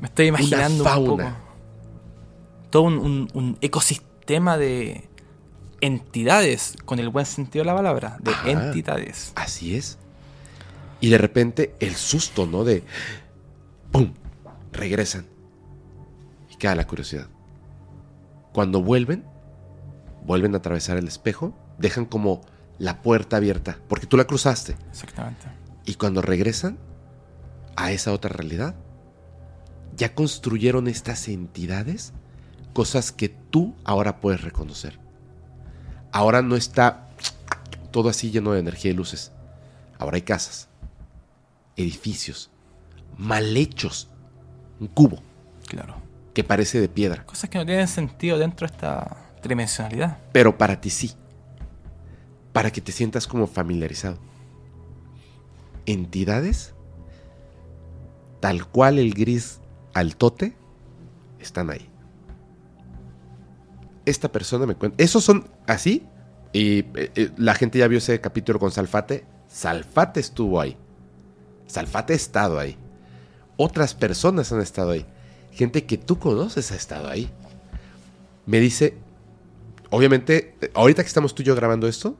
[0.00, 1.06] Me estoy imaginando un fauna.
[1.10, 1.36] poco.
[2.70, 5.06] Todo un, un- un ecosistema de
[5.82, 8.50] entidades, con el buen sentido de la palabra, de Ajá.
[8.50, 9.32] entidades.
[9.34, 9.98] Así es.
[10.98, 12.64] Y de repente el susto, ¿no?
[12.64, 12.84] De
[13.92, 14.14] ¡pum!
[14.72, 15.26] Regresan.
[16.50, 17.26] Y queda la curiosidad.
[18.54, 19.26] Cuando vuelven,
[20.24, 22.40] vuelven a atravesar el espejo, dejan como
[22.78, 24.76] la puerta abierta, porque tú la cruzaste.
[24.90, 25.46] Exactamente.
[25.84, 26.78] Y cuando regresan
[27.76, 28.74] a esa otra realidad,
[29.96, 32.12] ya construyeron estas entidades
[32.72, 34.98] cosas que tú ahora puedes reconocer.
[36.10, 37.08] Ahora no está
[37.92, 39.30] todo así lleno de energía y luces.
[39.98, 40.68] Ahora hay casas,
[41.76, 42.50] edificios,
[43.16, 44.08] mal hechos,
[44.80, 45.20] un cubo
[45.68, 45.94] Claro.
[46.34, 50.18] que parece de piedra, Cosas que no tienen sentido dentro de esta tridimensionalidad.
[50.32, 51.12] pero para ti sí,
[52.52, 54.18] para que te sientas como familiarizado.
[55.86, 56.74] Entidades,
[58.40, 59.60] tal cual el gris
[59.92, 60.56] al tote,
[61.38, 61.88] están ahí.
[64.06, 65.02] Esta persona me cuenta.
[65.02, 66.06] Esos son así.
[66.52, 69.26] Y eh, eh, la gente ya vio ese capítulo con Salfate.
[69.48, 70.76] Salfate estuvo ahí.
[71.66, 72.76] Salfate ha estado ahí.
[73.56, 75.06] Otras personas han estado ahí.
[75.52, 77.30] Gente que tú conoces ha estado ahí.
[78.46, 78.96] Me dice,
[79.94, 82.16] obviamente, ahorita que estamos tú y yo grabando esto,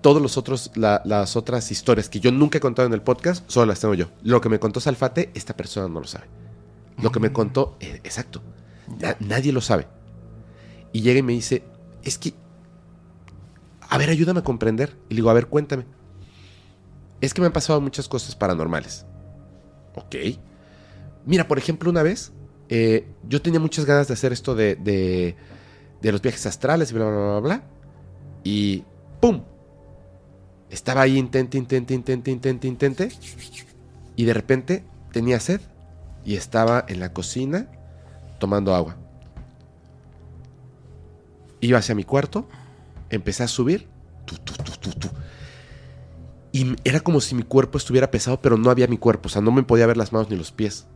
[0.00, 3.48] todos los otros, la- las otras historias que yo nunca he contado en el podcast,
[3.48, 4.06] solo las tengo yo.
[4.22, 6.26] Lo que me contó Salfate, esta persona no lo sabe.
[7.00, 8.42] Lo que me contó, eh, exacto,
[9.00, 9.86] na- nadie lo sabe.
[10.92, 11.62] Y llega y me dice,
[12.02, 12.34] es que,
[13.88, 14.96] a ver, ayúdame a comprender.
[15.08, 15.84] Y le digo, a ver, cuéntame.
[17.20, 19.06] Es que me han pasado muchas cosas paranormales.
[19.94, 20.16] Ok.
[21.24, 22.32] Mira, por ejemplo, una vez,
[22.68, 25.36] eh, yo tenía muchas ganas de hacer esto de, de,
[26.02, 27.62] de los viajes astrales y bla, bla, bla, bla.
[28.44, 28.84] Y
[29.20, 29.42] ¡pum!
[30.68, 33.08] Estaba ahí, intente, intente, intente, intente, intente.
[34.16, 35.60] Y de repente tenía sed
[36.24, 37.68] y estaba en la cocina
[38.38, 38.96] tomando agua.
[41.60, 42.48] Iba hacia mi cuarto,
[43.10, 43.88] empecé a subir.
[46.50, 49.28] Y era como si mi cuerpo estuviera pesado, pero no había mi cuerpo.
[49.28, 50.86] O sea, no me podía ver las manos ni los pies.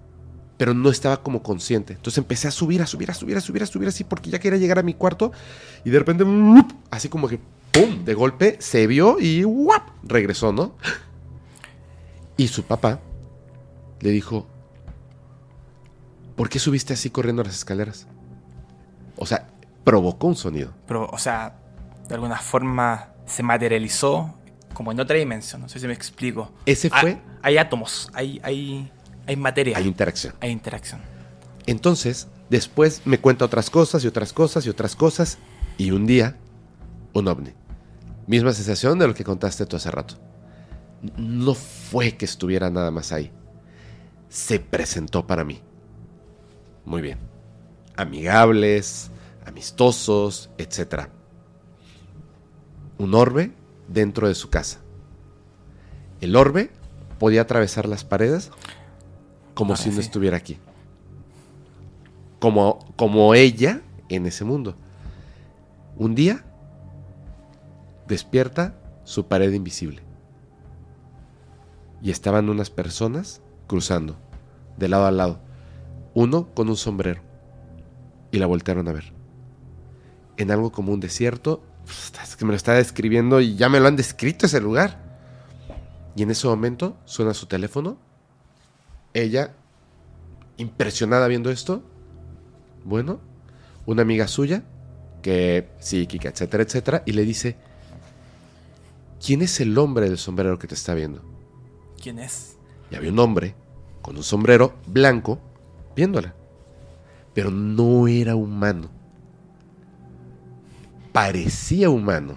[0.56, 1.92] Pero no estaba como consciente.
[1.94, 4.38] Entonces empecé a subir, a subir, a subir, a subir, a subir así, porque ya
[4.38, 5.32] quería llegar a mi cuarto.
[5.84, 6.24] Y de repente,
[6.90, 7.38] así como que,
[7.72, 8.04] ¡pum!
[8.04, 9.88] De golpe se vio y ¡guap!
[10.02, 10.74] regresó, ¿no?
[12.38, 13.00] Y su papá
[14.00, 14.46] le dijo,
[16.36, 18.06] ¿por qué subiste así corriendo las escaleras?
[19.16, 19.48] O sea,
[19.84, 20.72] provocó un sonido.
[20.86, 21.56] Pero, o sea,
[22.08, 24.34] de alguna forma se materializó
[24.74, 25.62] como en otra dimensión.
[25.62, 26.52] No sé si me explico.
[26.66, 28.90] Ese Ah, fue- Hay, átomos, hay, hay,
[29.26, 30.34] hay materia, Hay hay, interacción.
[30.42, 31.00] interacción.
[31.66, 35.38] Entonces, después me cuenta otras cosas y otras cosas y otras cosas.
[35.78, 36.36] Y un día,
[37.12, 37.52] un ovni.
[38.26, 40.14] Misma sensación de lo que contaste tú hace rato.
[41.16, 43.30] No fue que estuviera nada más ahí.
[44.28, 45.60] Se presentó para mí.
[46.84, 47.18] Muy bien.
[47.96, 49.10] Amigables,
[49.44, 51.08] amistosos, etc.
[52.98, 53.52] Un orbe
[53.88, 54.80] dentro de su casa.
[56.20, 56.70] El orbe
[57.18, 58.50] podía atravesar las paredes
[59.56, 60.58] como Ah, si no estuviera aquí.
[62.38, 63.80] Como, como ella
[64.10, 64.76] en ese mundo.
[65.96, 66.44] Un día
[68.06, 70.02] despierta su pared invisible.
[72.02, 74.18] Y estaban unas personas cruzando,
[74.76, 75.40] de lado a lado.
[76.12, 77.22] Uno con un sombrero.
[78.30, 79.14] Y la voltearon a ver.
[80.36, 81.62] En algo como un desierto.
[82.22, 85.00] Es que me lo está describiendo y ya me lo han descrito ese lugar.
[86.14, 87.96] Y en ese momento suena su teléfono.
[89.16, 89.54] Ella,
[90.58, 91.82] impresionada viendo esto.
[92.84, 93.18] Bueno,
[93.86, 94.62] una amiga suya,
[95.22, 97.56] que psíquica, etcétera, etcétera, y le dice,
[99.24, 101.22] ¿quién es el hombre del sombrero que te está viendo?
[101.98, 102.58] ¿Quién es?
[102.90, 103.54] Y había un hombre
[104.02, 105.40] con un sombrero blanco
[105.96, 106.34] viéndola.
[107.32, 108.90] Pero no era humano.
[111.12, 112.36] Parecía humano.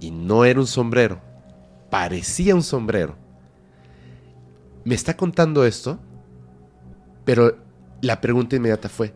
[0.00, 1.20] Y no era un sombrero.
[1.90, 3.21] Parecía un sombrero.
[4.84, 5.98] Me está contando esto.
[7.24, 7.56] Pero
[8.00, 9.14] la pregunta inmediata fue,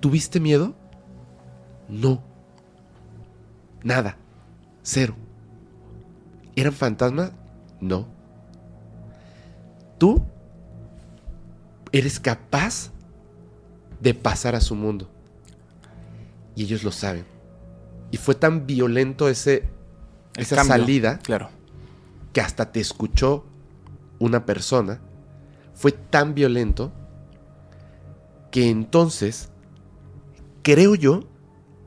[0.00, 0.74] ¿tuviste miedo?
[1.88, 2.22] No.
[3.82, 4.16] Nada.
[4.82, 5.14] Cero.
[6.54, 7.32] ¿Eran fantasmas?
[7.80, 8.08] No.
[9.98, 10.22] Tú
[11.92, 12.90] eres capaz
[14.00, 15.10] de pasar a su mundo.
[16.54, 17.26] Y ellos lo saben.
[18.10, 19.68] Y fue tan violento ese,
[20.36, 20.76] El esa cambio.
[20.76, 21.50] salida Claro.
[22.32, 23.44] que hasta te escuchó
[24.18, 25.00] una persona.
[25.74, 26.92] Fue tan violento
[28.50, 29.50] que entonces
[30.62, 31.24] creo yo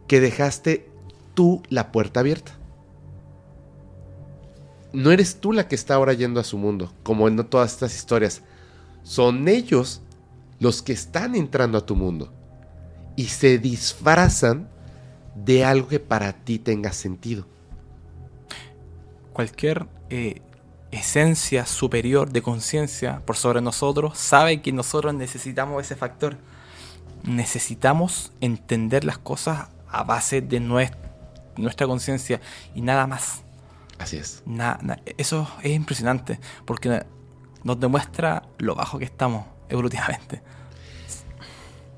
[0.08, 0.90] que dejaste
[1.34, 2.54] tú la puerta abierta.
[4.92, 7.96] No eres tú la que está ahora yendo a su mundo, como en todas estas
[7.96, 8.42] historias.
[9.04, 10.02] Son ellos
[10.60, 12.34] los que están entrando a tu mundo
[13.16, 14.70] y se disfrazan
[15.36, 17.46] de algo que para ti tenga sentido.
[19.34, 20.42] Cualquier eh,
[20.92, 26.38] esencia superior de conciencia por sobre nosotros sabe que nosotros necesitamos ese factor.
[27.24, 30.96] Necesitamos entender las cosas a base de nues-
[31.58, 32.40] nuestra conciencia
[32.74, 33.44] y nada más.
[33.98, 34.42] Así es.
[34.46, 37.04] Na- na- eso es impresionante porque
[37.64, 40.42] nos demuestra lo bajo que estamos evolutivamente.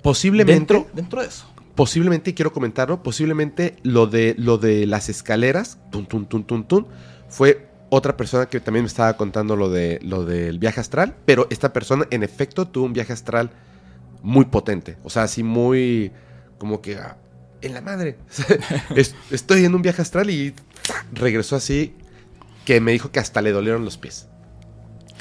[0.02, 1.46] Posiblemente Dentro, dentro de eso.
[1.76, 6.88] posiblemente quiero comentarlo, posiblemente lo de lo de las escaleras, tun, tun, tun, tun, tun,
[7.30, 11.46] fue otra persona que también me estaba contando lo de lo del viaje astral, pero
[11.52, 13.52] esta persona en efecto tuvo un viaje astral
[14.24, 16.12] muy potente, o sea, así muy
[16.58, 17.18] como que ah,
[17.62, 18.18] en la madre.
[18.96, 20.56] Es- Estoy en un viaje astral y
[21.14, 21.94] regresó así
[22.66, 24.28] que me dijo que hasta le dolieron los pies.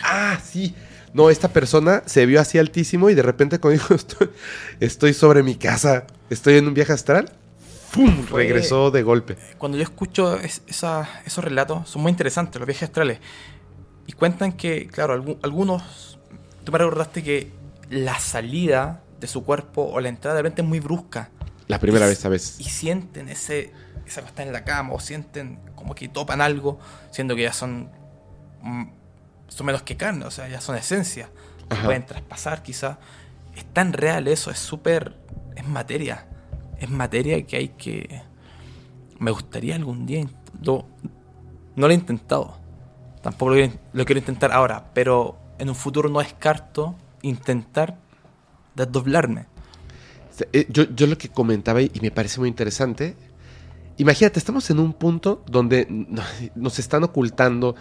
[0.02, 0.74] Ah, sí.
[1.12, 4.30] No, esta persona se vio así altísimo y de repente cuando dijo estoy,
[4.78, 7.32] estoy sobre mi casa, estoy en un viaje astral,
[7.90, 8.24] ¡fum!
[8.24, 9.36] Fue- regresó de golpe.
[9.58, 13.18] Cuando yo escucho es- esa- esos relatos, son muy interesantes, los viajes astrales.
[14.06, 16.18] Y cuentan que, claro, algu- algunos,
[16.64, 17.52] tú me recordaste que
[17.90, 21.30] la salida de su cuerpo o la entrada de repente es muy brusca.
[21.68, 22.56] La primera y, vez, ¿sabes?
[22.58, 23.72] Y sienten ese,
[24.06, 26.78] esa cosa en la cama, o sienten como que topan algo,
[27.10, 27.90] siendo que ya son,
[28.62, 28.84] mm,
[29.48, 31.28] son menos que carne, o sea, ya son esencia.
[31.84, 32.96] Pueden traspasar quizás.
[33.54, 35.16] Es tan real eso, es súper...
[35.54, 36.26] Es materia.
[36.80, 38.22] Es materia que hay que...
[39.18, 40.26] Me gustaría algún día...
[40.62, 40.86] Lo,
[41.76, 42.58] no lo he intentado.
[43.22, 47.98] Tampoco lo, quiero- lo quiero intentar ahora, pero en un futuro no descarto intentar
[48.74, 49.46] desdoblarme.
[50.52, 53.14] Eh, Yo, yo lo que comentaba y me parece muy interesante.
[53.98, 56.22] Imagínate, estamos en un punto donde no-
[56.54, 57.76] nos están ocultando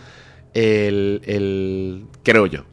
[0.54, 2.66] el, el- creo yo,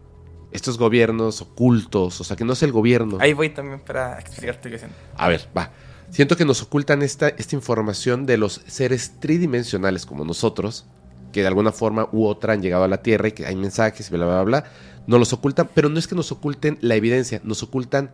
[0.50, 3.18] estos gobiernos ocultos, o sea, que no es el gobierno.
[3.20, 4.96] Ahí voy también para explicarte qué siento.
[5.16, 5.70] A ver, va.
[6.10, 10.86] Siento que nos ocultan esta, esta información de los seres tridimensionales como nosotros,
[11.32, 14.10] que de alguna forma u otra han llegado a la Tierra y que hay mensajes,
[14.10, 14.64] bla, bla, bla.
[15.06, 18.10] Nos los ocultan, pero no es que nos oculten la evidencia, nos ocultan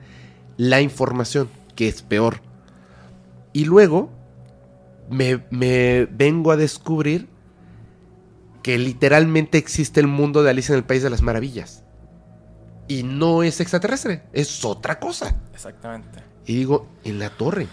[0.57, 2.41] la información, que es peor.
[3.53, 4.11] Y luego
[5.11, 7.29] me, me vengo a descubrir
[8.63, 11.85] que literalmente existe el mundo de Alicia en el País de las Maravillas.
[12.89, 15.37] Y no es extraterrestre, es otra cosa.
[15.53, 16.32] Exactamente.
[16.47, 17.69] Y digo, en la torre.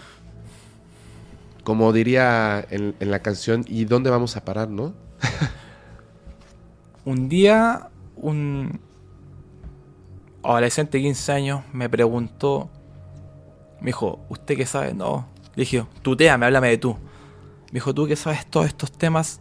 [1.64, 4.94] Como diría en, la canción, ¿y dónde vamos a parar, no?
[7.04, 8.80] Un día, un
[10.42, 12.70] adolescente de 15 años me preguntó,
[13.80, 14.94] me dijo, ¿usted qué sabe?
[14.94, 15.26] No.
[15.54, 16.92] Le dije, tuteame, háblame de tú.
[16.92, 19.40] Me dijo, ¿tú qué sabes todos estos temas?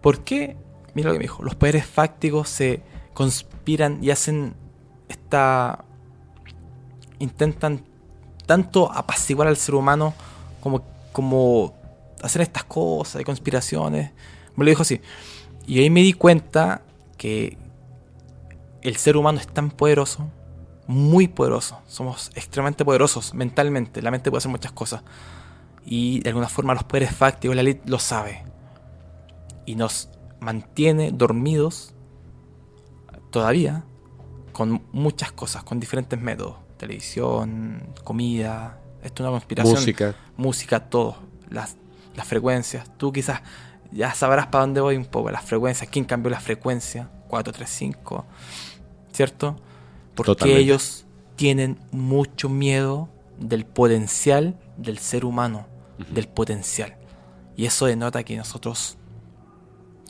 [0.00, 0.56] ¿Por qué?
[0.94, 2.82] Mira lo que me dijo, los poderes fácticos se
[3.14, 4.54] conspiran y hacen
[5.08, 5.84] esta...
[7.18, 7.84] intentan
[8.46, 10.14] tanto apaciguar al ser humano
[10.60, 11.74] como, como
[12.22, 14.12] hacer estas cosas de conspiraciones.
[14.56, 15.00] Me lo dijo así.
[15.66, 16.82] Y ahí me di cuenta
[17.16, 17.58] que
[18.82, 20.30] el ser humano es tan poderoso,
[20.86, 21.80] muy poderoso.
[21.86, 24.02] Somos extremadamente poderosos mentalmente.
[24.02, 25.02] La mente puede hacer muchas cosas.
[25.86, 28.44] Y de alguna forma los poderes fácticos, la ley lo sabe.
[29.66, 31.94] Y nos mantiene dormidos
[33.30, 33.84] todavía
[34.52, 36.63] con muchas cosas, con diferentes métodos.
[36.84, 38.78] Televisión, comida.
[39.02, 40.14] Esto es una conspiración Música.
[40.36, 41.16] música, todo,
[41.48, 41.76] las,
[42.14, 42.90] las frecuencias.
[42.98, 43.40] Tú quizás
[43.90, 48.26] ya sabrás para dónde voy un poco, las frecuencias, quién cambió la frecuencia, 435,
[49.12, 49.56] ¿cierto?
[50.14, 50.62] Porque Totalmente.
[50.62, 51.06] ellos
[51.36, 55.66] tienen mucho miedo del potencial del ser humano,
[56.10, 56.96] del potencial.
[57.56, 58.98] Y eso denota que nosotros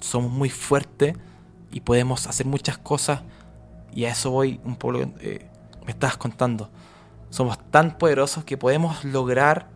[0.00, 1.14] somos muy fuertes
[1.70, 3.22] y podemos hacer muchas cosas.
[3.94, 5.50] Y a eso voy un poco, eh,
[5.84, 6.70] me estabas contando.
[7.30, 9.68] Somos tan poderosos que podemos lograr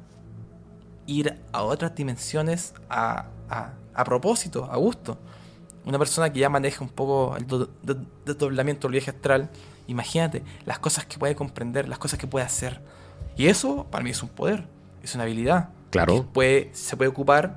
[1.07, 5.19] ir a otras dimensiones a, a- a propósito, a gusto.
[5.85, 9.51] Una persona que ya maneja un poco el do- do- desdoblamiento del viaje astral,
[9.87, 12.81] imagínate las cosas que puede comprender, las cosas que puede hacer.
[13.37, 14.69] Y eso para mí es un poder,
[15.03, 15.71] es una habilidad.
[15.91, 16.15] Claro.
[16.17, 17.57] Que puede, se puede ocupar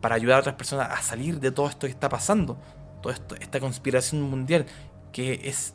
[0.00, 2.56] para ayudar a otras personas a salir de todo esto que está pasando.
[3.02, 4.66] Toda esta conspiración mundial
[5.12, 5.74] que es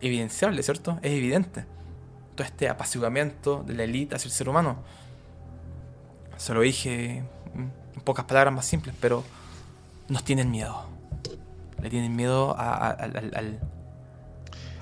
[0.00, 0.98] evidenciable, ¿cierto?
[1.02, 1.64] Es evidente.
[2.34, 4.82] Todo este apaciguamiento de la élite hacia el ser humano.
[6.36, 9.24] Se lo dije mm, en pocas palabras más simples, pero
[10.08, 10.84] nos tienen miedo.
[11.82, 12.96] Le tienen miedo a,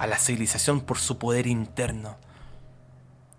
[0.07, 2.17] la civilización por su poder interno.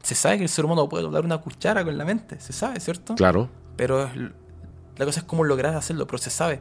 [0.04, 2.80] Se sabe que el ser humano puede doblar una cuchara con la mente, se sabe,
[2.80, 3.16] ¿cierto?
[3.16, 3.50] Claro.
[3.76, 4.12] Pero es
[4.98, 6.60] la cosa es cómo lograr hacerlo, pero se sabe.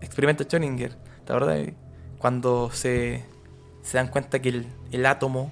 [0.00, 0.92] Experimento Schrödinger,
[1.26, 1.58] la verdad,
[2.20, 3.24] cuando se,
[3.82, 5.50] se dan cuenta que el, el átomo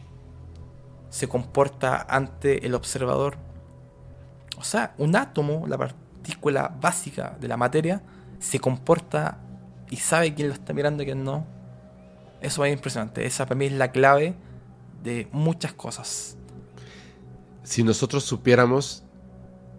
[1.09, 3.39] se comporta ante el observador.
[4.59, 8.03] O sea, un átomo, la partícula básica de la materia,
[8.39, 9.39] se comporta
[9.91, 11.47] y sabe quién lo está mirando y quién no.
[12.43, 13.25] Eso es impresionante.
[13.25, 14.35] Esa para mí es la clave
[15.03, 16.37] de muchas cosas.
[17.63, 19.05] Si nosotros supiéramos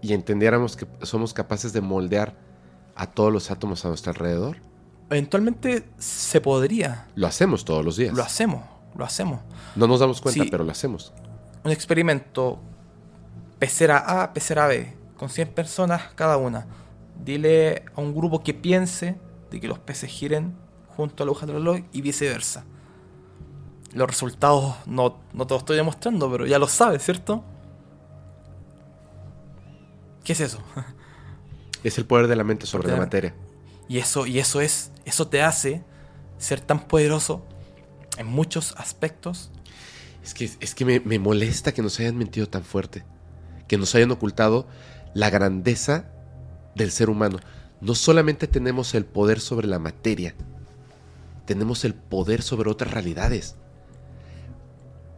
[0.01, 2.35] y entendiéramos que somos capaces de moldear
[2.95, 4.58] a todos los átomos a nuestro alrededor,
[5.09, 7.07] Eventualmente se podría.
[7.15, 8.13] lo hacemos todos los días.
[8.15, 8.63] Lo hacemos,
[8.95, 9.39] lo hacemos.
[9.75, 10.49] No nos damos cuenta, Sí.
[10.49, 11.13] pero lo hacemos.
[11.63, 12.59] Un experimento
[13.57, 16.67] pecera A, pecera B, con 100 personas cada una.
[17.23, 19.17] Dile a un grupo que piense
[19.51, 20.55] de que los peces giren
[20.95, 22.63] junto a la aguja del reloj y viceversa.
[23.93, 27.43] Los resultados no, no te los estoy demostrando, pero ya lo sabes, ¿cierto?
[30.23, 30.59] ¿Qué es eso?
[31.83, 33.33] Es el poder de la mente sobre la materia.
[33.90, 35.84] Y eso, y eso es, eso te hace
[36.38, 37.45] ser tan poderoso
[38.18, 39.51] en muchos aspectos.
[40.24, 43.03] Es que, es que me, me molesta que nos hayan mentido tan fuerte.
[43.68, 44.68] Que nos hayan ocultado
[45.14, 46.06] la grandeza
[46.76, 47.40] del ser humano.
[47.82, 50.35] No solamente tenemos el poder sobre la materia,
[51.45, 53.56] tenemos el poder sobre otras realidades.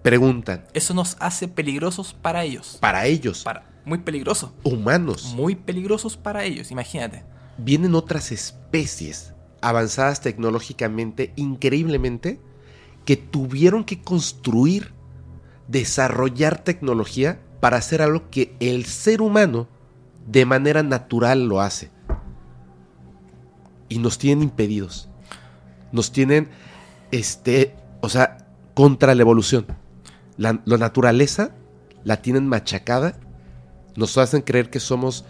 [0.01, 0.65] preguntan.
[0.73, 2.77] Eso nos hace peligrosos para ellos.
[2.79, 4.51] Para ellos, Para, muy peligrosos.
[4.63, 7.23] humanos, Muy peligrosos para ellos, imagínate.
[7.63, 12.39] Vienen otras especies avanzadas tecnológicamente, increíblemente,
[13.05, 14.93] que tuvieron que construir,
[15.67, 19.67] desarrollar tecnología para hacer algo que el ser humano
[20.27, 21.91] de manera natural lo hace.
[23.89, 25.09] Y nos tienen impedidos.
[25.91, 26.49] Nos tienen,
[27.11, 29.65] este, o sea, contra la evolución.
[30.37, 31.51] La, la naturaleza
[32.03, 33.19] la tienen machacada.
[33.95, 35.25] Nos hacen creer que somos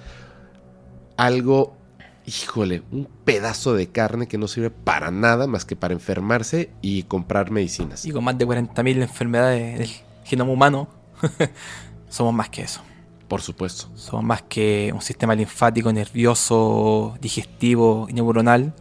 [1.18, 1.76] algo,
[2.26, 7.04] híjole, un pedazo de carne que no sirve para nada más que para enfermarse y
[7.04, 8.06] comprar medicinas.
[8.06, 9.90] Y con más de 40.000 enfermedades del
[10.24, 10.88] genoma humano,
[12.10, 12.82] somos más que eso.
[13.28, 13.90] Por supuesto.
[13.96, 18.74] Somos más que un sistema linfático, nervioso, digestivo y neuronal.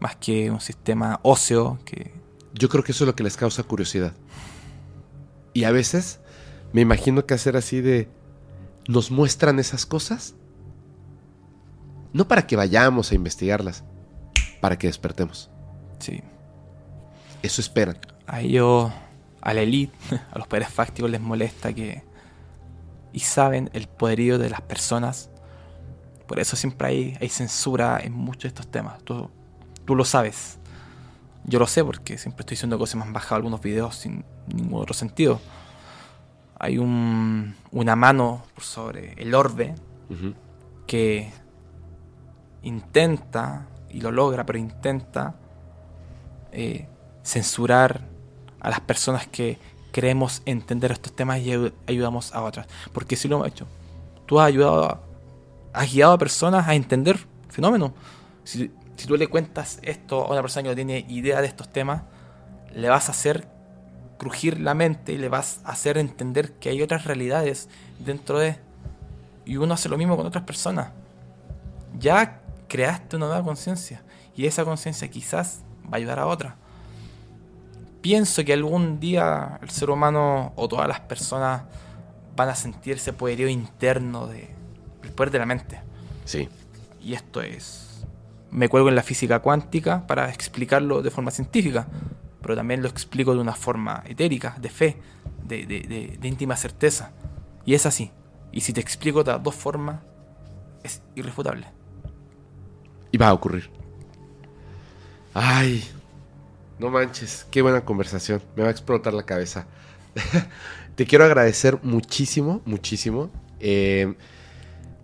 [0.00, 2.12] Más que un sistema óseo que
[2.54, 4.14] Yo creo que eso es lo que les causa curiosidad.
[5.52, 6.20] Y a veces
[6.72, 8.08] me imagino que hacer así de...
[8.88, 10.34] Nos muestran esas cosas.
[12.14, 13.84] No para que vayamos a investigarlas,
[14.60, 15.50] para que despertemos.
[15.98, 16.22] sí,
[17.42, 17.98] Eso esperan.
[18.26, 18.90] a ellos,
[19.42, 19.94] a la elite,
[20.32, 22.02] a los poderes fácticos les molesta que...
[23.12, 25.28] Y saben el poderío de las personas.
[26.26, 29.02] Por eso siempre hay, hay censura en muchos de estos temas.
[29.04, 29.30] Tú,
[29.84, 30.58] tú lo sabes.
[31.44, 34.80] Yo lo sé porque siempre estoy diciendo cosas, me han bajado algunos videos sin ningún
[34.80, 35.40] otro sentido.
[36.58, 39.74] Hay un, una mano sobre el orbe
[40.86, 41.30] que
[42.64, 45.36] intenta, y lo logra, pero intenta
[46.52, 46.88] eh,
[47.22, 48.00] censurar
[48.60, 49.58] a las personas que
[49.92, 52.66] queremos entender estos temas y ayu- ayudamos a otras.
[52.92, 53.66] Porque si lo hemos hecho,
[54.26, 55.00] tú has ayudado, a-
[55.72, 57.18] has guiado a personas a entender
[57.48, 57.92] fenómenos.
[58.42, 61.68] Si, si tú le cuentas esto a una persona que no tiene idea de estos
[61.68, 62.02] temas,
[62.74, 63.46] le vas a hacer
[64.18, 67.68] crujir la mente y le vas a hacer entender que hay otras realidades
[67.98, 68.58] dentro de...
[69.44, 70.88] Y uno hace lo mismo con otras personas
[71.98, 72.40] ya
[72.74, 74.02] creaste una nueva conciencia
[74.34, 76.56] y esa conciencia quizás va a ayudar a otra.
[78.00, 81.62] Pienso que algún día el ser humano o todas las personas
[82.34, 84.50] van a sentir ese poderío interno de
[85.04, 85.80] el poder de la mente.
[86.24, 86.48] Sí.
[87.00, 88.04] Y esto es
[88.50, 91.86] me cuelgo en la física cuántica para explicarlo de forma científica,
[92.42, 94.96] pero también lo explico de una forma etérica, de fe,
[95.44, 97.12] de, de- de- de íntima certeza.
[97.64, 98.10] Y es así.
[98.50, 100.00] Y si te explico de las dos formas,
[100.82, 101.66] es irrefutable.
[103.14, 103.70] Y va a ocurrir.
[105.34, 105.84] Ay,
[106.80, 108.42] no manches, qué buena conversación.
[108.56, 109.68] Me va a explotar la cabeza.
[110.96, 113.30] Te quiero agradecer muchísimo, muchísimo.
[113.60, 114.16] Eh,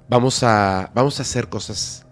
[0.08, 2.04] vamos, a, vamos a hacer cosas,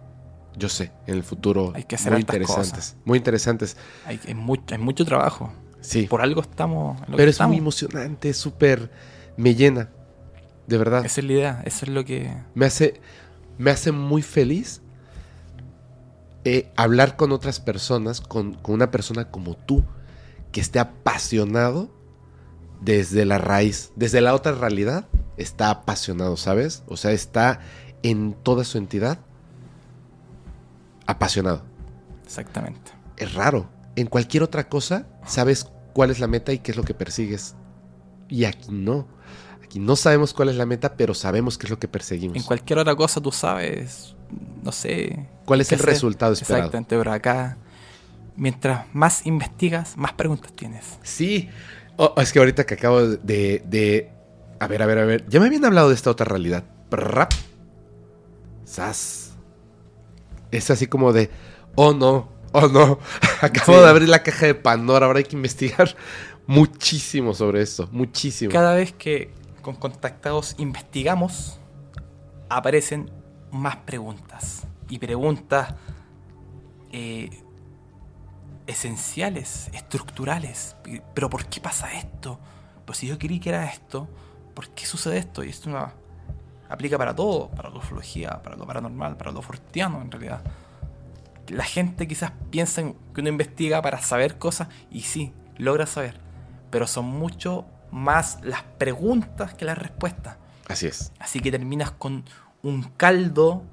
[0.56, 2.70] yo sé, en el futuro Hay que hacer muy interesantes.
[2.70, 2.96] cosas.
[3.04, 3.76] Muy interesantes.
[4.06, 5.52] Hay, hay mucho, hay mucho trabajo.
[5.80, 7.50] Sí, Por algo estamos en lo que pero es estamos.
[7.50, 8.88] muy emocionante, es súper...
[9.36, 9.88] Me llena,
[10.68, 11.04] de verdad.
[11.04, 12.32] Esa es la idea, eso es lo que...
[12.54, 13.00] Me hace,
[13.58, 14.80] me hace muy feliz
[16.44, 19.84] eh, hablar con otras personas, con, con una persona como tú,
[20.52, 21.90] que esté apasionado
[22.80, 26.82] desde la raíz, desde la otra realidad, está apasionado, ¿sabes?
[26.86, 27.60] O sea, está
[28.02, 29.18] en toda su entidad
[31.06, 31.62] apasionado.
[32.24, 32.92] Exactamente.
[33.16, 33.68] Es raro.
[33.96, 37.54] En cualquier otra cosa, sabes cuál es la meta y qué es lo que persigues.
[38.28, 39.08] Y aquí no.
[39.64, 42.36] Aquí no sabemos cuál es la meta, pero sabemos qué es lo que perseguimos.
[42.36, 44.14] En cualquier otra cosa tú sabes,
[44.62, 45.28] no sé...
[45.44, 45.88] ¿Cuál es el hacer.
[45.90, 46.58] resultado esperado?
[46.66, 47.56] Exactamente, pero acá,
[48.36, 50.98] mientras más investigas, más preguntas tienes.
[51.02, 51.48] Sí.
[51.96, 54.10] Oh, es que ahorita que acabo de, de-
[54.60, 55.26] A ver, a ver, a ver.
[55.28, 56.64] Ya me habían hablado de esta otra realidad.
[56.90, 57.32] Prrrap.
[58.64, 59.32] Sas.
[60.50, 61.30] Es así como de...
[61.74, 62.28] Oh, no.
[62.52, 62.98] Oh, no.
[63.42, 63.82] Acabo Sí.
[63.82, 65.06] de abrir la caja de Pandora.
[65.06, 65.94] Ahora hay que investigar
[66.46, 67.88] muchísimo sobre esto.
[67.92, 68.50] Muchísimo.
[68.52, 69.30] Cada vez que
[69.62, 71.58] con contactados investigamos,
[72.48, 73.10] aparecen
[73.50, 74.66] más preguntas.
[74.88, 75.74] Y preguntas
[76.92, 77.42] eh,
[78.66, 80.76] esenciales, estructurales.
[81.14, 82.38] Pero ¿por qué pasa esto?
[82.84, 84.08] Pues si yo creí que era esto,
[84.54, 85.44] ¿por qué sucede esto?
[85.44, 85.92] Y esto no
[86.68, 90.42] aplica para todo, para la ufología, para lo paranormal, para lo fortiano en realidad.
[91.48, 96.20] La gente quizás piensa en que uno investiga para saber cosas y sí, logra saber.
[96.70, 100.36] Pero son mucho más las preguntas que las respuestas.
[100.68, 101.12] Así es.
[101.18, 102.24] Así que terminas con
[102.62, 103.64] un caldo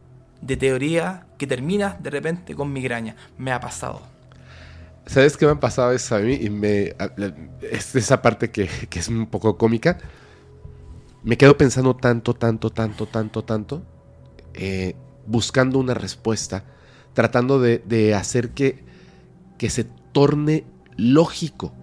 [0.42, 3.16] de teoría que terminas de repente con migraña.
[3.38, 4.02] Me ha pasado.
[5.06, 6.34] ¿Sabes qué me ha pasado eso a mí?
[6.34, 6.96] Y me,
[7.62, 9.98] es esa parte que, que es un poco cómica.
[11.24, 13.84] Me quedo pensando tanto, tanto, tanto, tanto, tanto.
[14.54, 16.66] eh, buscando una respuesta.
[17.14, 18.86] Tratando de, de hacer que,
[19.58, 20.66] que se torne
[20.98, 21.74] lógico.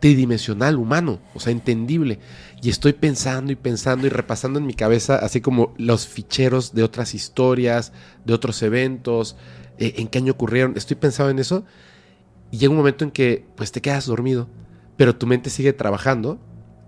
[0.00, 2.18] tridimensional, humano, o sea, entendible.
[2.64, 6.82] Y estoy pensando y pensando y repasando en mi cabeza, así como los ficheros de
[6.82, 7.92] otras historias,
[8.24, 9.36] de otros eventos,
[9.76, 10.72] eh, en qué año ocurrieron.
[10.74, 11.66] Estoy pensando en eso
[12.50, 14.48] y llega un momento en que pues te quedas dormido,
[14.96, 16.38] pero tu mente sigue trabajando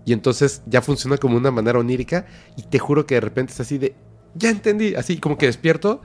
[0.03, 2.25] y entonces ya funciona como una manera onírica
[2.55, 3.93] y te juro que de repente es así de,
[4.33, 6.01] ya entendí, así como que despierto.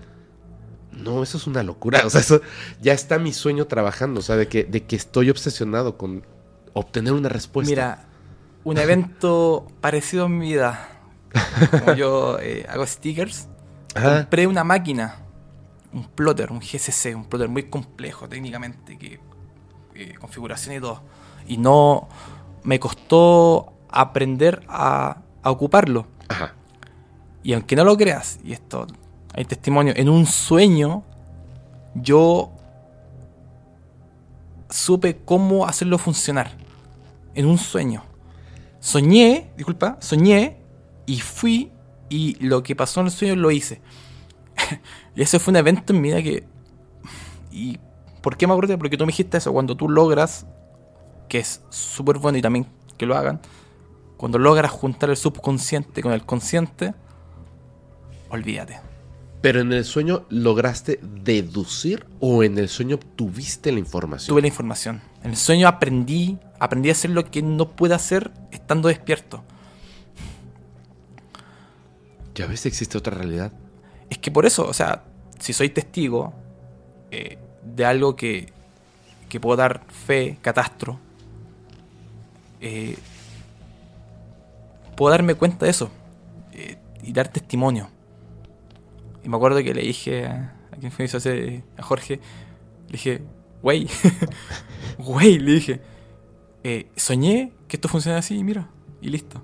[0.90, 2.02] No, eso es una locura.
[2.04, 2.42] O sea, eso
[2.82, 4.20] ya está mi sueño trabajando.
[4.20, 6.26] O sea, de que, de que estoy obsesionado con
[6.74, 7.70] obtener una respuesta.
[7.70, 8.11] Mira,
[8.64, 10.88] un evento parecido en mi vida.
[11.70, 13.48] Como yo eh, hago stickers.
[13.94, 14.20] Ajá.
[14.20, 15.16] Compré una máquina,
[15.92, 19.20] un plotter, un GCC, un plotter muy complejo técnicamente, que
[19.94, 21.02] eh, configuración y todo.
[21.46, 22.08] Y no
[22.62, 26.06] me costó aprender a, a ocuparlo.
[26.28, 26.54] Ajá.
[27.42, 28.86] Y aunque no lo creas, y esto
[29.34, 31.02] hay testimonio, en un sueño
[31.94, 32.52] yo
[34.70, 36.52] supe cómo hacerlo funcionar.
[37.34, 38.04] En un sueño.
[38.82, 40.56] Soñé, disculpa, soñé
[41.06, 41.70] y fui
[42.08, 43.80] y lo que pasó en el sueño lo hice.
[45.14, 46.44] y ese fue un evento en mi vida que...
[47.52, 47.78] ¿Y
[48.20, 48.76] por qué me acuerdo?
[48.78, 50.46] Porque tú me dijiste eso, cuando tú logras,
[51.28, 52.66] que es súper bueno y también
[52.98, 53.40] que lo hagan,
[54.16, 56.92] cuando logras juntar el subconsciente con el consciente,
[58.30, 58.80] olvídate.
[59.42, 64.34] Pero en el sueño lograste deducir o en el sueño tuviste la información.
[64.34, 65.02] Tuve la información.
[65.22, 69.42] En el sueño aprendí, aprendí a hacer lo que no puedo hacer estando despierto.
[72.36, 73.52] Ya ves, existe otra realidad.
[74.08, 75.02] Es que por eso, o sea,
[75.40, 76.32] si soy testigo
[77.10, 78.52] eh, de algo que,
[79.28, 81.00] que puedo dar fe, catastro,
[82.60, 82.96] eh,
[84.96, 85.90] puedo darme cuenta de eso
[86.52, 87.90] eh, y dar testimonio.
[89.24, 92.20] Y me acuerdo que le dije a, a quien fue eso hace, a Jorge,
[92.86, 93.22] le dije,
[93.62, 93.88] güey,
[94.98, 95.91] güey, le dije,
[96.64, 98.68] eh, soñé que esto funciona así y mira,
[99.00, 99.42] y listo.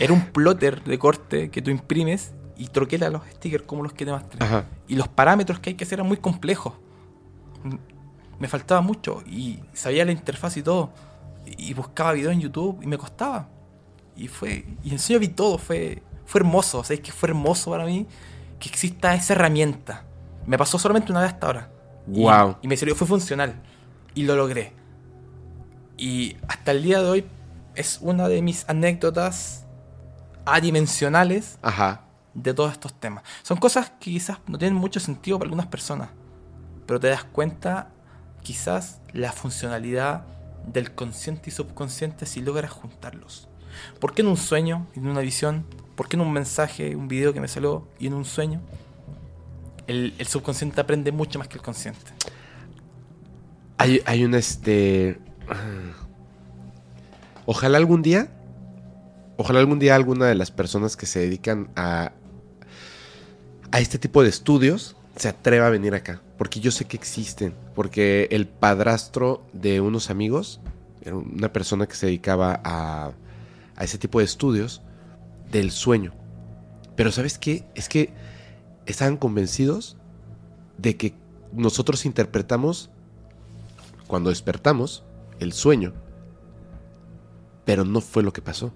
[0.00, 4.04] Era un plotter de corte que tú imprimes y troquela los stickers como los que
[4.04, 4.10] te.
[4.10, 4.66] Ajá.
[4.88, 6.74] Y los parámetros que hay que hacer eran muy complejos.
[8.38, 10.90] Me faltaba mucho y sabía la interfaz y todo.
[11.46, 13.48] Y buscaba videos en YouTube y me costaba.
[14.16, 14.64] Y fue.
[14.82, 16.02] Y en serio vi todo, fue.
[16.26, 16.80] Fue hermoso.
[16.80, 18.06] O sea, es que fue hermoso para mí
[18.58, 20.04] que exista esa herramienta.
[20.46, 21.70] Me pasó solamente una vez hasta ahora.
[22.12, 22.56] Y- Guau.
[22.62, 23.62] Y, me sirvió, fue funcional.
[24.14, 24.72] Y lo logré.
[25.98, 27.24] Y hasta el día de hoy
[27.74, 29.66] es una de mis anécdotas
[30.46, 32.02] adimensionales Ajá.
[32.34, 33.24] de todos estos temas.
[33.42, 36.10] Son cosas que quizás no tienen mucho sentido para algunas personas,
[36.86, 37.90] pero te das cuenta
[38.42, 40.24] quizás la funcionalidad
[40.66, 43.48] del consciente y subconsciente si logras juntarlos.
[44.00, 45.66] ¿Por qué en un sueño, en una visión?
[45.96, 48.60] ¿Por qué en un mensaje, un video que me salió y en un sueño?
[49.88, 52.12] El, el subconsciente aprende mucho más que el consciente.
[53.78, 55.18] Hay, hay un este.
[57.46, 58.28] Ojalá algún día.
[59.36, 62.12] Ojalá algún día alguna de las personas que se dedican a.
[63.70, 66.20] a este tipo de estudios se atreva a venir acá.
[66.36, 67.54] Porque yo sé que existen.
[67.74, 70.60] Porque el padrastro de unos amigos.
[71.00, 73.12] Era una persona que se dedicaba a.
[73.76, 74.82] a ese tipo de estudios.
[75.50, 76.12] Del sueño.
[76.96, 77.64] Pero ¿sabes qué?
[77.74, 78.12] Es que
[78.84, 79.96] estaban convencidos
[80.76, 81.14] de que
[81.52, 82.90] nosotros interpretamos
[84.06, 85.04] cuando despertamos
[85.40, 85.94] el sueño,
[87.64, 88.72] pero no fue lo que pasó,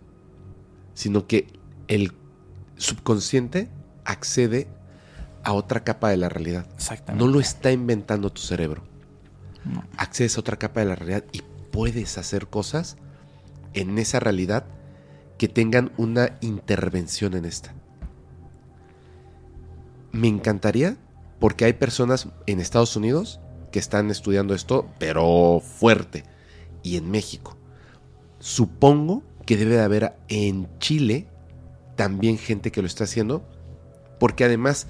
[0.94, 1.49] sino que
[1.89, 2.12] el
[2.76, 3.70] subconsciente
[4.05, 4.68] accede
[5.44, 6.66] a otra capa de la realidad.
[6.74, 7.24] Exactamente.
[7.24, 8.82] No lo está inventando tu cerebro.
[9.65, 9.84] No.
[9.97, 12.97] Accedes a otra capa de la realidad y puedes hacer cosas
[13.74, 14.66] en esa realidad
[15.39, 17.74] que tengan una intervención en esta.
[20.12, 20.97] Me encantaría
[21.41, 23.41] porque hay personas en Estados Unidos
[23.73, 26.24] que están estudiando esto, pero fuerte,
[26.83, 27.57] y en México.
[28.39, 31.27] Supongo que debe de haber en Chile
[31.97, 33.44] también gente que lo está haciendo,
[34.19, 34.86] porque además,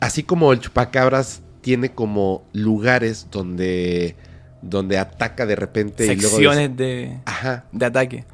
[0.00, 4.16] así como el chupacabras tiene como lugares donde,
[4.62, 6.36] donde ataca de repente y luego...
[6.36, 8.24] Secciones de, Ajá, de ataque.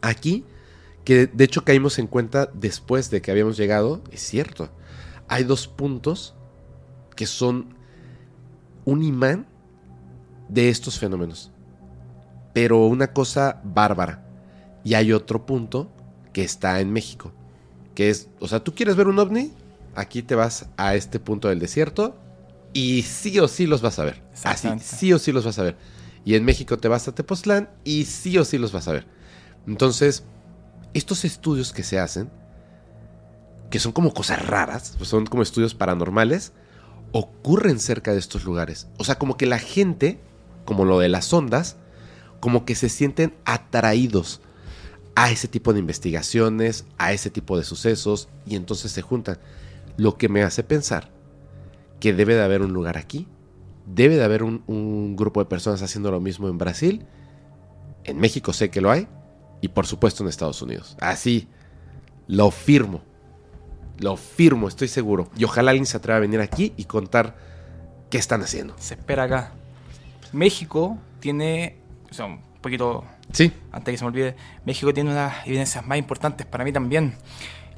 [0.00, 0.44] aquí,
[1.04, 4.70] que de hecho caímos en cuenta después de que habíamos llegado, es cierto,
[5.28, 6.34] hay dos puntos
[7.16, 7.74] que son
[8.84, 9.46] un imán
[10.50, 11.50] de estos fenómenos,
[12.52, 14.26] pero una cosa bárbara.
[14.84, 15.90] Y hay otro punto
[16.32, 17.32] que está en México,
[17.94, 19.52] que es, o sea, tú quieres ver un ovni,
[19.94, 22.16] aquí te vas a este punto del desierto
[22.72, 24.22] y sí o sí los vas a ver.
[24.44, 25.76] Así, sí o sí los vas a ver.
[26.24, 29.06] Y en México te vas a Tepoztlán y sí o sí los vas a ver.
[29.66, 30.24] Entonces,
[30.94, 32.30] estos estudios que se hacen,
[33.70, 36.52] que son como cosas raras, pues son como estudios paranormales,
[37.12, 38.88] ocurren cerca de estos lugares.
[38.98, 40.20] O sea, como que la gente,
[40.70, 41.74] como lo de las ondas,
[42.38, 44.40] como que se sienten atraídos
[45.16, 49.38] a ese tipo de investigaciones, a ese tipo de sucesos, y entonces se juntan.
[49.96, 51.10] Lo que me hace pensar
[51.98, 53.26] que debe de haber un lugar aquí,
[53.84, 57.04] debe de haber un, grupo de personas haciendo lo mismo en Brasil,
[58.04, 59.08] en México sé que lo hay,
[59.60, 60.96] y por supuesto en Estados Unidos.
[61.00, 61.48] Así,
[62.28, 63.02] lo firmo.
[63.98, 65.30] Lo firmo, estoy seguro.
[65.36, 67.34] Y ojalá alguien se atreva a venir aquí y contar
[68.08, 68.76] qué están haciendo.
[68.78, 69.54] Se espera acá.
[70.32, 71.76] México tiene,
[72.10, 75.98] o sea, un poquito Sí, antes que se me olvide, México tiene unas evidencias más
[75.98, 77.14] importantes para mí también.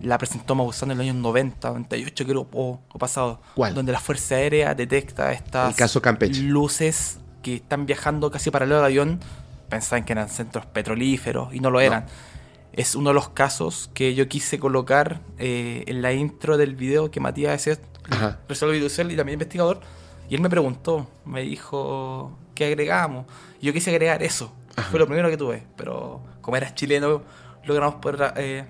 [0.01, 3.41] La presentó Maussan en los años 90, 98 creo, o, o pasado.
[3.55, 3.75] ¿Cuál?
[3.75, 6.01] Donde la Fuerza Aérea detecta estas caso
[6.43, 9.21] luces que están viajando casi paralelo al avión.
[9.69, 12.07] Pensaban que eran centros petrolíferos y no lo eran.
[12.73, 17.11] Es uno de los casos que yo quise colocar eh, en la intro del video
[17.11, 17.81] que Matías es
[18.75, 19.81] industrial y también investigador.
[20.29, 23.27] Y él me preguntó, me dijo, ¿qué agregamos?
[23.61, 24.53] Y yo quise agregar eso.
[24.91, 25.63] Fue lo primero que tuve.
[25.77, 27.23] Pero como eras chileno,
[27.65, 28.65] logramos poner eh,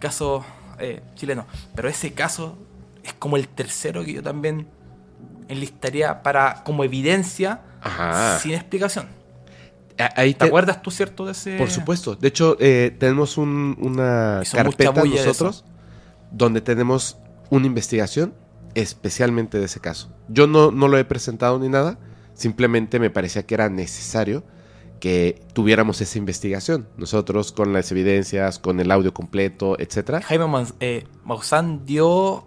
[0.00, 0.44] caso
[0.78, 1.46] eh, chileno.
[1.74, 2.58] Pero ese caso
[3.04, 4.66] es como el tercero que yo también
[5.48, 8.38] enlistaría para como evidencia Ajá.
[8.40, 9.06] sin explicación.
[10.16, 11.56] Ahí ¿Te acuerdas tú, cierto, de ese?
[11.56, 12.16] Por supuesto.
[12.16, 15.64] De hecho, eh, tenemos un- una carpeta nosotros
[16.32, 17.16] donde tenemos
[17.50, 18.34] una investigación
[18.74, 20.12] especialmente de ese caso.
[20.28, 21.98] Yo no, no lo he presentado ni nada,
[22.34, 24.44] simplemente me parecía que era necesario
[25.00, 26.88] que tuviéramos esa investigación.
[26.96, 30.22] Nosotros con las evidencias, con el audio completo, etcétera.
[30.22, 32.46] Jaime Maus- eh, Maussan dio...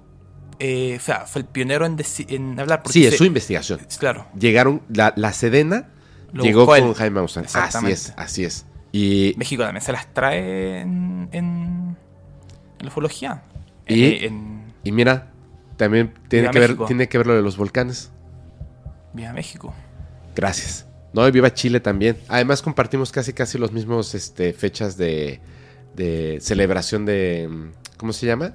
[0.60, 2.82] eh, o sea, fue el pionero en, hablar.
[2.82, 3.80] porque Sí, es se- su investigación.
[4.00, 4.26] Claro.
[4.40, 5.92] Llegaron, la, la Sedena
[6.34, 6.94] Lo llegó con él.
[6.96, 7.46] Jaime Maussan.
[7.54, 8.66] Así es, así es.
[8.92, 11.44] Y México también se las trae en, en,
[12.80, 13.44] en la ufología.
[13.88, 14.04] ¿Y?
[14.04, 15.32] Eh, en Y mira,
[15.78, 18.12] también tiene Viva que, ver, tiene que ver lo de los volcanes.
[19.14, 19.74] Viva México.
[20.36, 20.86] Gracias.
[21.14, 22.18] No, y viva Chile también.
[22.28, 25.40] Además compartimos casi casi los mismos este, fechas de,
[25.96, 27.48] de celebración de...
[27.50, 28.54] mm, ¿Cómo se llama?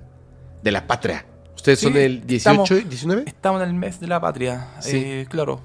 [0.62, 1.24] De la patria.
[1.56, 3.24] ¿Ustedes Sí, son el 18 estamos- y 19?
[3.26, 4.68] Estamos en el mes de la patria.
[4.80, 4.96] Sí.
[5.04, 5.60] Eh, claro.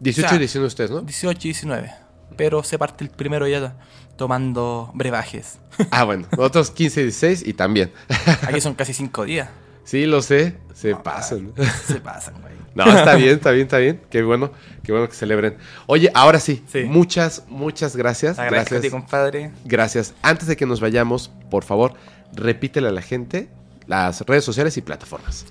[0.00, 1.02] 18 o sea, y 19 ustedes, ¿no?
[1.02, 1.92] 18 y 19.
[2.36, 3.76] Pero se parte el primero ya
[4.16, 5.58] tomando brebajes.
[5.90, 6.26] Ah, bueno.
[6.32, 7.92] Nosotros 15 y 16 y también.
[8.42, 9.48] Aquí son casi 5 días.
[9.84, 10.56] Sí, lo sé.
[10.74, 11.52] Se No, pasan.
[11.86, 12.52] Se pasan, güey.
[12.74, 14.00] No, está bien, está bien, está bien.
[14.08, 14.50] Qué bueno,
[14.82, 15.58] qué bueno que celebren.
[15.86, 16.84] Oye, ahora sí, Sí.
[16.84, 18.38] muchas, muchas gracias.
[18.38, 18.86] A ti, Gracias.
[18.90, 19.50] compadre.
[19.66, 20.14] Gracias.
[20.22, 21.92] Antes de que nos vayamos, por favor,
[22.32, 23.50] repítele a la gente
[23.86, 25.44] las redes sociales y plataformas.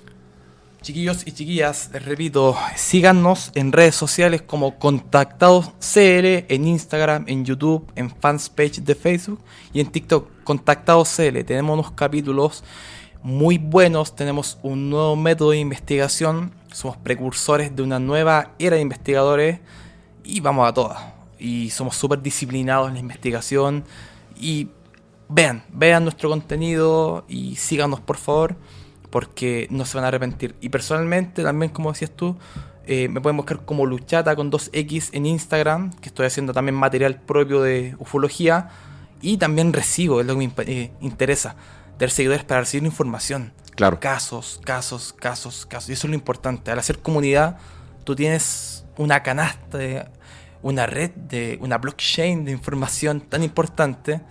[0.82, 7.46] Chiquillos y chiquillas, les repito, síganos en redes sociales como Contactados CL, en Instagram, en
[7.46, 9.40] YouTube, en fans page de Facebook
[9.74, 11.44] y en TikTok, Contactados CL.
[11.44, 12.64] Tenemos unos capítulos
[13.24, 18.82] muy buenos, tenemos un nuevo método de investigación, somos precursores de una nueva era de
[18.82, 19.60] investigadores
[20.24, 21.02] y vamos a todas.
[21.38, 23.84] Y somos súper disciplinados en la investigación
[24.40, 24.70] y
[25.30, 28.56] vean, vean nuestro contenido y síganos por favor
[29.10, 30.56] porque no se van a arrepentir.
[30.62, 32.38] Y personalmente, también como decías tú,
[32.88, 37.22] eh, me pueden buscar como Luchata con 2X en Instagram, que estoy haciendo también material
[37.22, 38.70] propio de ufología.
[39.22, 41.56] Y también recibo, es lo que me eh, interesa,
[42.10, 43.54] de seguidores para recibir información.
[43.76, 44.00] Claro.
[44.00, 45.90] Casos, casos, casos, casos.
[45.90, 46.72] Y eso es lo importante.
[46.72, 47.58] Al hacer comunidad,
[48.04, 50.06] tú tienes una canasta, de,
[50.62, 54.22] una red, de una blockchain de información tan importante.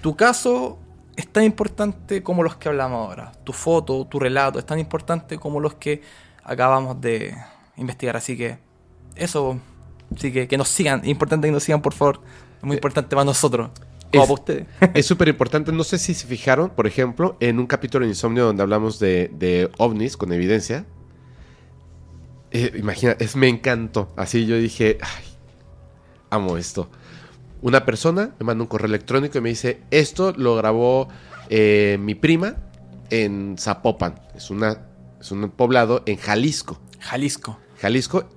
[0.00, 0.78] Tu caso
[1.16, 3.32] es tan importante como los que hablamos ahora.
[3.44, 6.02] Tu foto, tu relato es tan importante como los que
[6.44, 7.36] acabamos de
[7.76, 8.16] investigar.
[8.16, 8.58] Así que
[9.16, 9.58] eso,
[10.16, 11.04] sí que, que nos sigan.
[11.04, 12.20] Importante que nos sigan, por favor.
[12.58, 13.70] Es muy importante para nosotros.
[14.12, 14.66] Es- para ustedes.
[14.94, 15.72] Es súper importante.
[15.72, 19.30] No sé si se fijaron, por ejemplo, en un capítulo de Insomnio donde hablamos de,
[19.34, 20.86] de ovnis con evidencia.
[22.50, 24.12] Eh, imagina, es, me encantó.
[24.16, 25.24] Así yo dije, ay,
[26.30, 26.88] amo esto.
[27.60, 31.08] Una persona me manda un correo electrónico y me dice, esto lo grabó
[31.50, 32.56] eh, mi prima
[33.10, 34.14] en Zapopan.
[34.34, 34.86] Es, una,
[35.20, 36.80] es un poblado en Jalisco.
[37.00, 37.58] Jalisco.
[37.80, 38.28] Jalisco,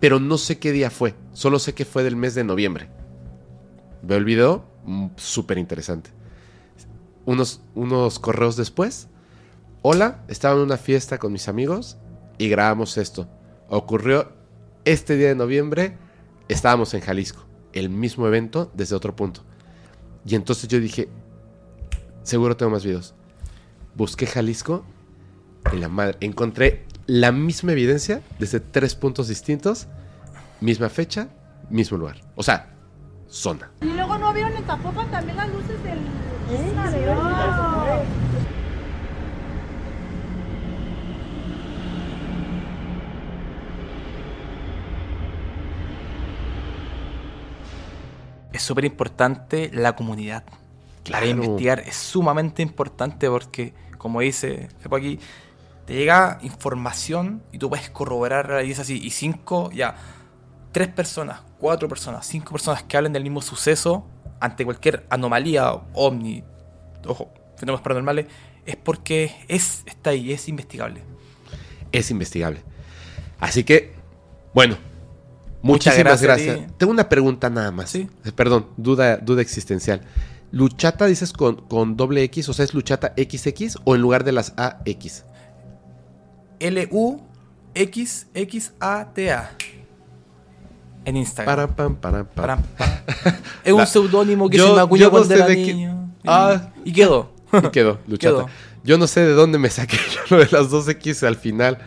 [0.00, 1.14] pero no sé qué día fue.
[1.32, 2.88] Solo sé que fue del mes de noviembre.
[4.02, 4.64] Veo el video,
[5.16, 6.10] súper interesante.
[7.24, 9.08] Unos, unos correos después.
[9.82, 11.96] Hola, estaba en una fiesta con mis amigos
[12.38, 13.28] y grabamos esto.
[13.68, 14.32] Ocurrió
[14.84, 15.96] este día de noviembre,
[16.48, 17.44] estábamos en Jalisco.
[17.72, 19.42] El mismo evento desde otro punto.
[20.24, 21.08] Y entonces yo dije,
[22.22, 23.14] seguro tengo más videos.
[23.94, 24.84] Busqué Jalisco
[25.72, 26.16] en la madre.
[26.20, 29.86] Encontré la misma evidencia desde tres puntos distintos,
[30.60, 31.28] misma fecha,
[31.70, 32.20] mismo lugar.
[32.36, 32.73] O sea,
[33.34, 33.70] zona.
[33.80, 35.98] Y luego no vieron en Zapopan también las luces del...
[48.52, 50.44] es súper importante la comunidad.
[50.44, 51.26] Para Claro.
[51.26, 55.18] investigar es sumamente importante porque, como dice Fepo aquí,
[55.86, 58.98] te llega información y tú puedes corroborar y es así.
[59.02, 59.96] Y cinco, ya,
[60.72, 64.04] tres personas, cuatro personas, cinco personas que hablen del mismo suceso
[64.38, 66.44] ante cualquier anomalía, ovni,
[67.06, 68.26] ojo, fenómenos paranormales,
[68.66, 71.00] es porque es, está ahí, es investigable.
[71.90, 72.62] Es investigable.
[73.40, 73.94] Así que,
[74.52, 74.76] bueno,
[75.62, 76.76] Muchas muchísimas gracias a gracias.
[76.76, 77.88] Tengo una pregunta nada más.
[77.88, 78.10] Sí.
[78.26, 80.02] Eh, Perdón, duda, duda existencial.
[80.52, 82.50] ¿Luchata dices con, con doble X?
[82.50, 85.24] O sea, ¿es Luchata XX o en lugar de las AX?
[86.60, 87.24] L-U-X-X-A-T-A.
[91.04, 91.54] En Instagram.
[91.56, 92.60] Para, pam, para, pam.
[93.64, 96.12] Es un seudónimo que Yo- se me acuñó cuando sé era niño.
[96.22, 96.70] Y- Ah.
[96.84, 97.32] Y quedó.
[97.52, 98.36] Y quedó, Luchata.
[98.36, 98.46] Quedó.
[98.84, 101.78] Yo no sé de dónde me saqué yo lo de las dos X al final.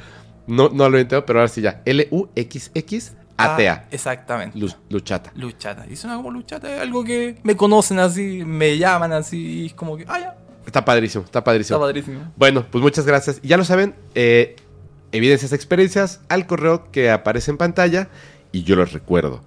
[0.47, 1.81] No, no lo entiendo, pero ahora sí ya.
[1.85, 3.73] L-U-X-X-A-T-A.
[3.73, 4.57] Ah, exactamente.
[4.57, 5.31] Lu- Luchata.
[5.35, 5.85] Luchata.
[5.89, 9.73] Y suena como luchata, es algo que me conocen así, me llaman así, y es
[9.73, 11.77] como que, ah, ya, Está padrísimo, está padrísimo.
[11.77, 12.31] está padrísimo.
[12.35, 13.39] Bueno, pues muchas gracias.
[13.41, 14.55] Ya lo saben, eh,
[15.13, 18.09] evidencias, experiencias al correo que aparece en pantalla.
[18.57, 19.43] Y yo les recuerdo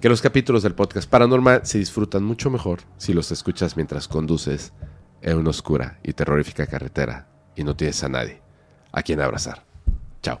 [0.00, 4.72] que los capítulos del podcast paranormal se disfrutan mucho mejor si los escuchas mientras conduces
[5.22, 8.42] en una oscura y terrorífica carretera y no tienes a nadie
[8.90, 9.62] a quien abrazar.
[10.20, 10.40] Chao.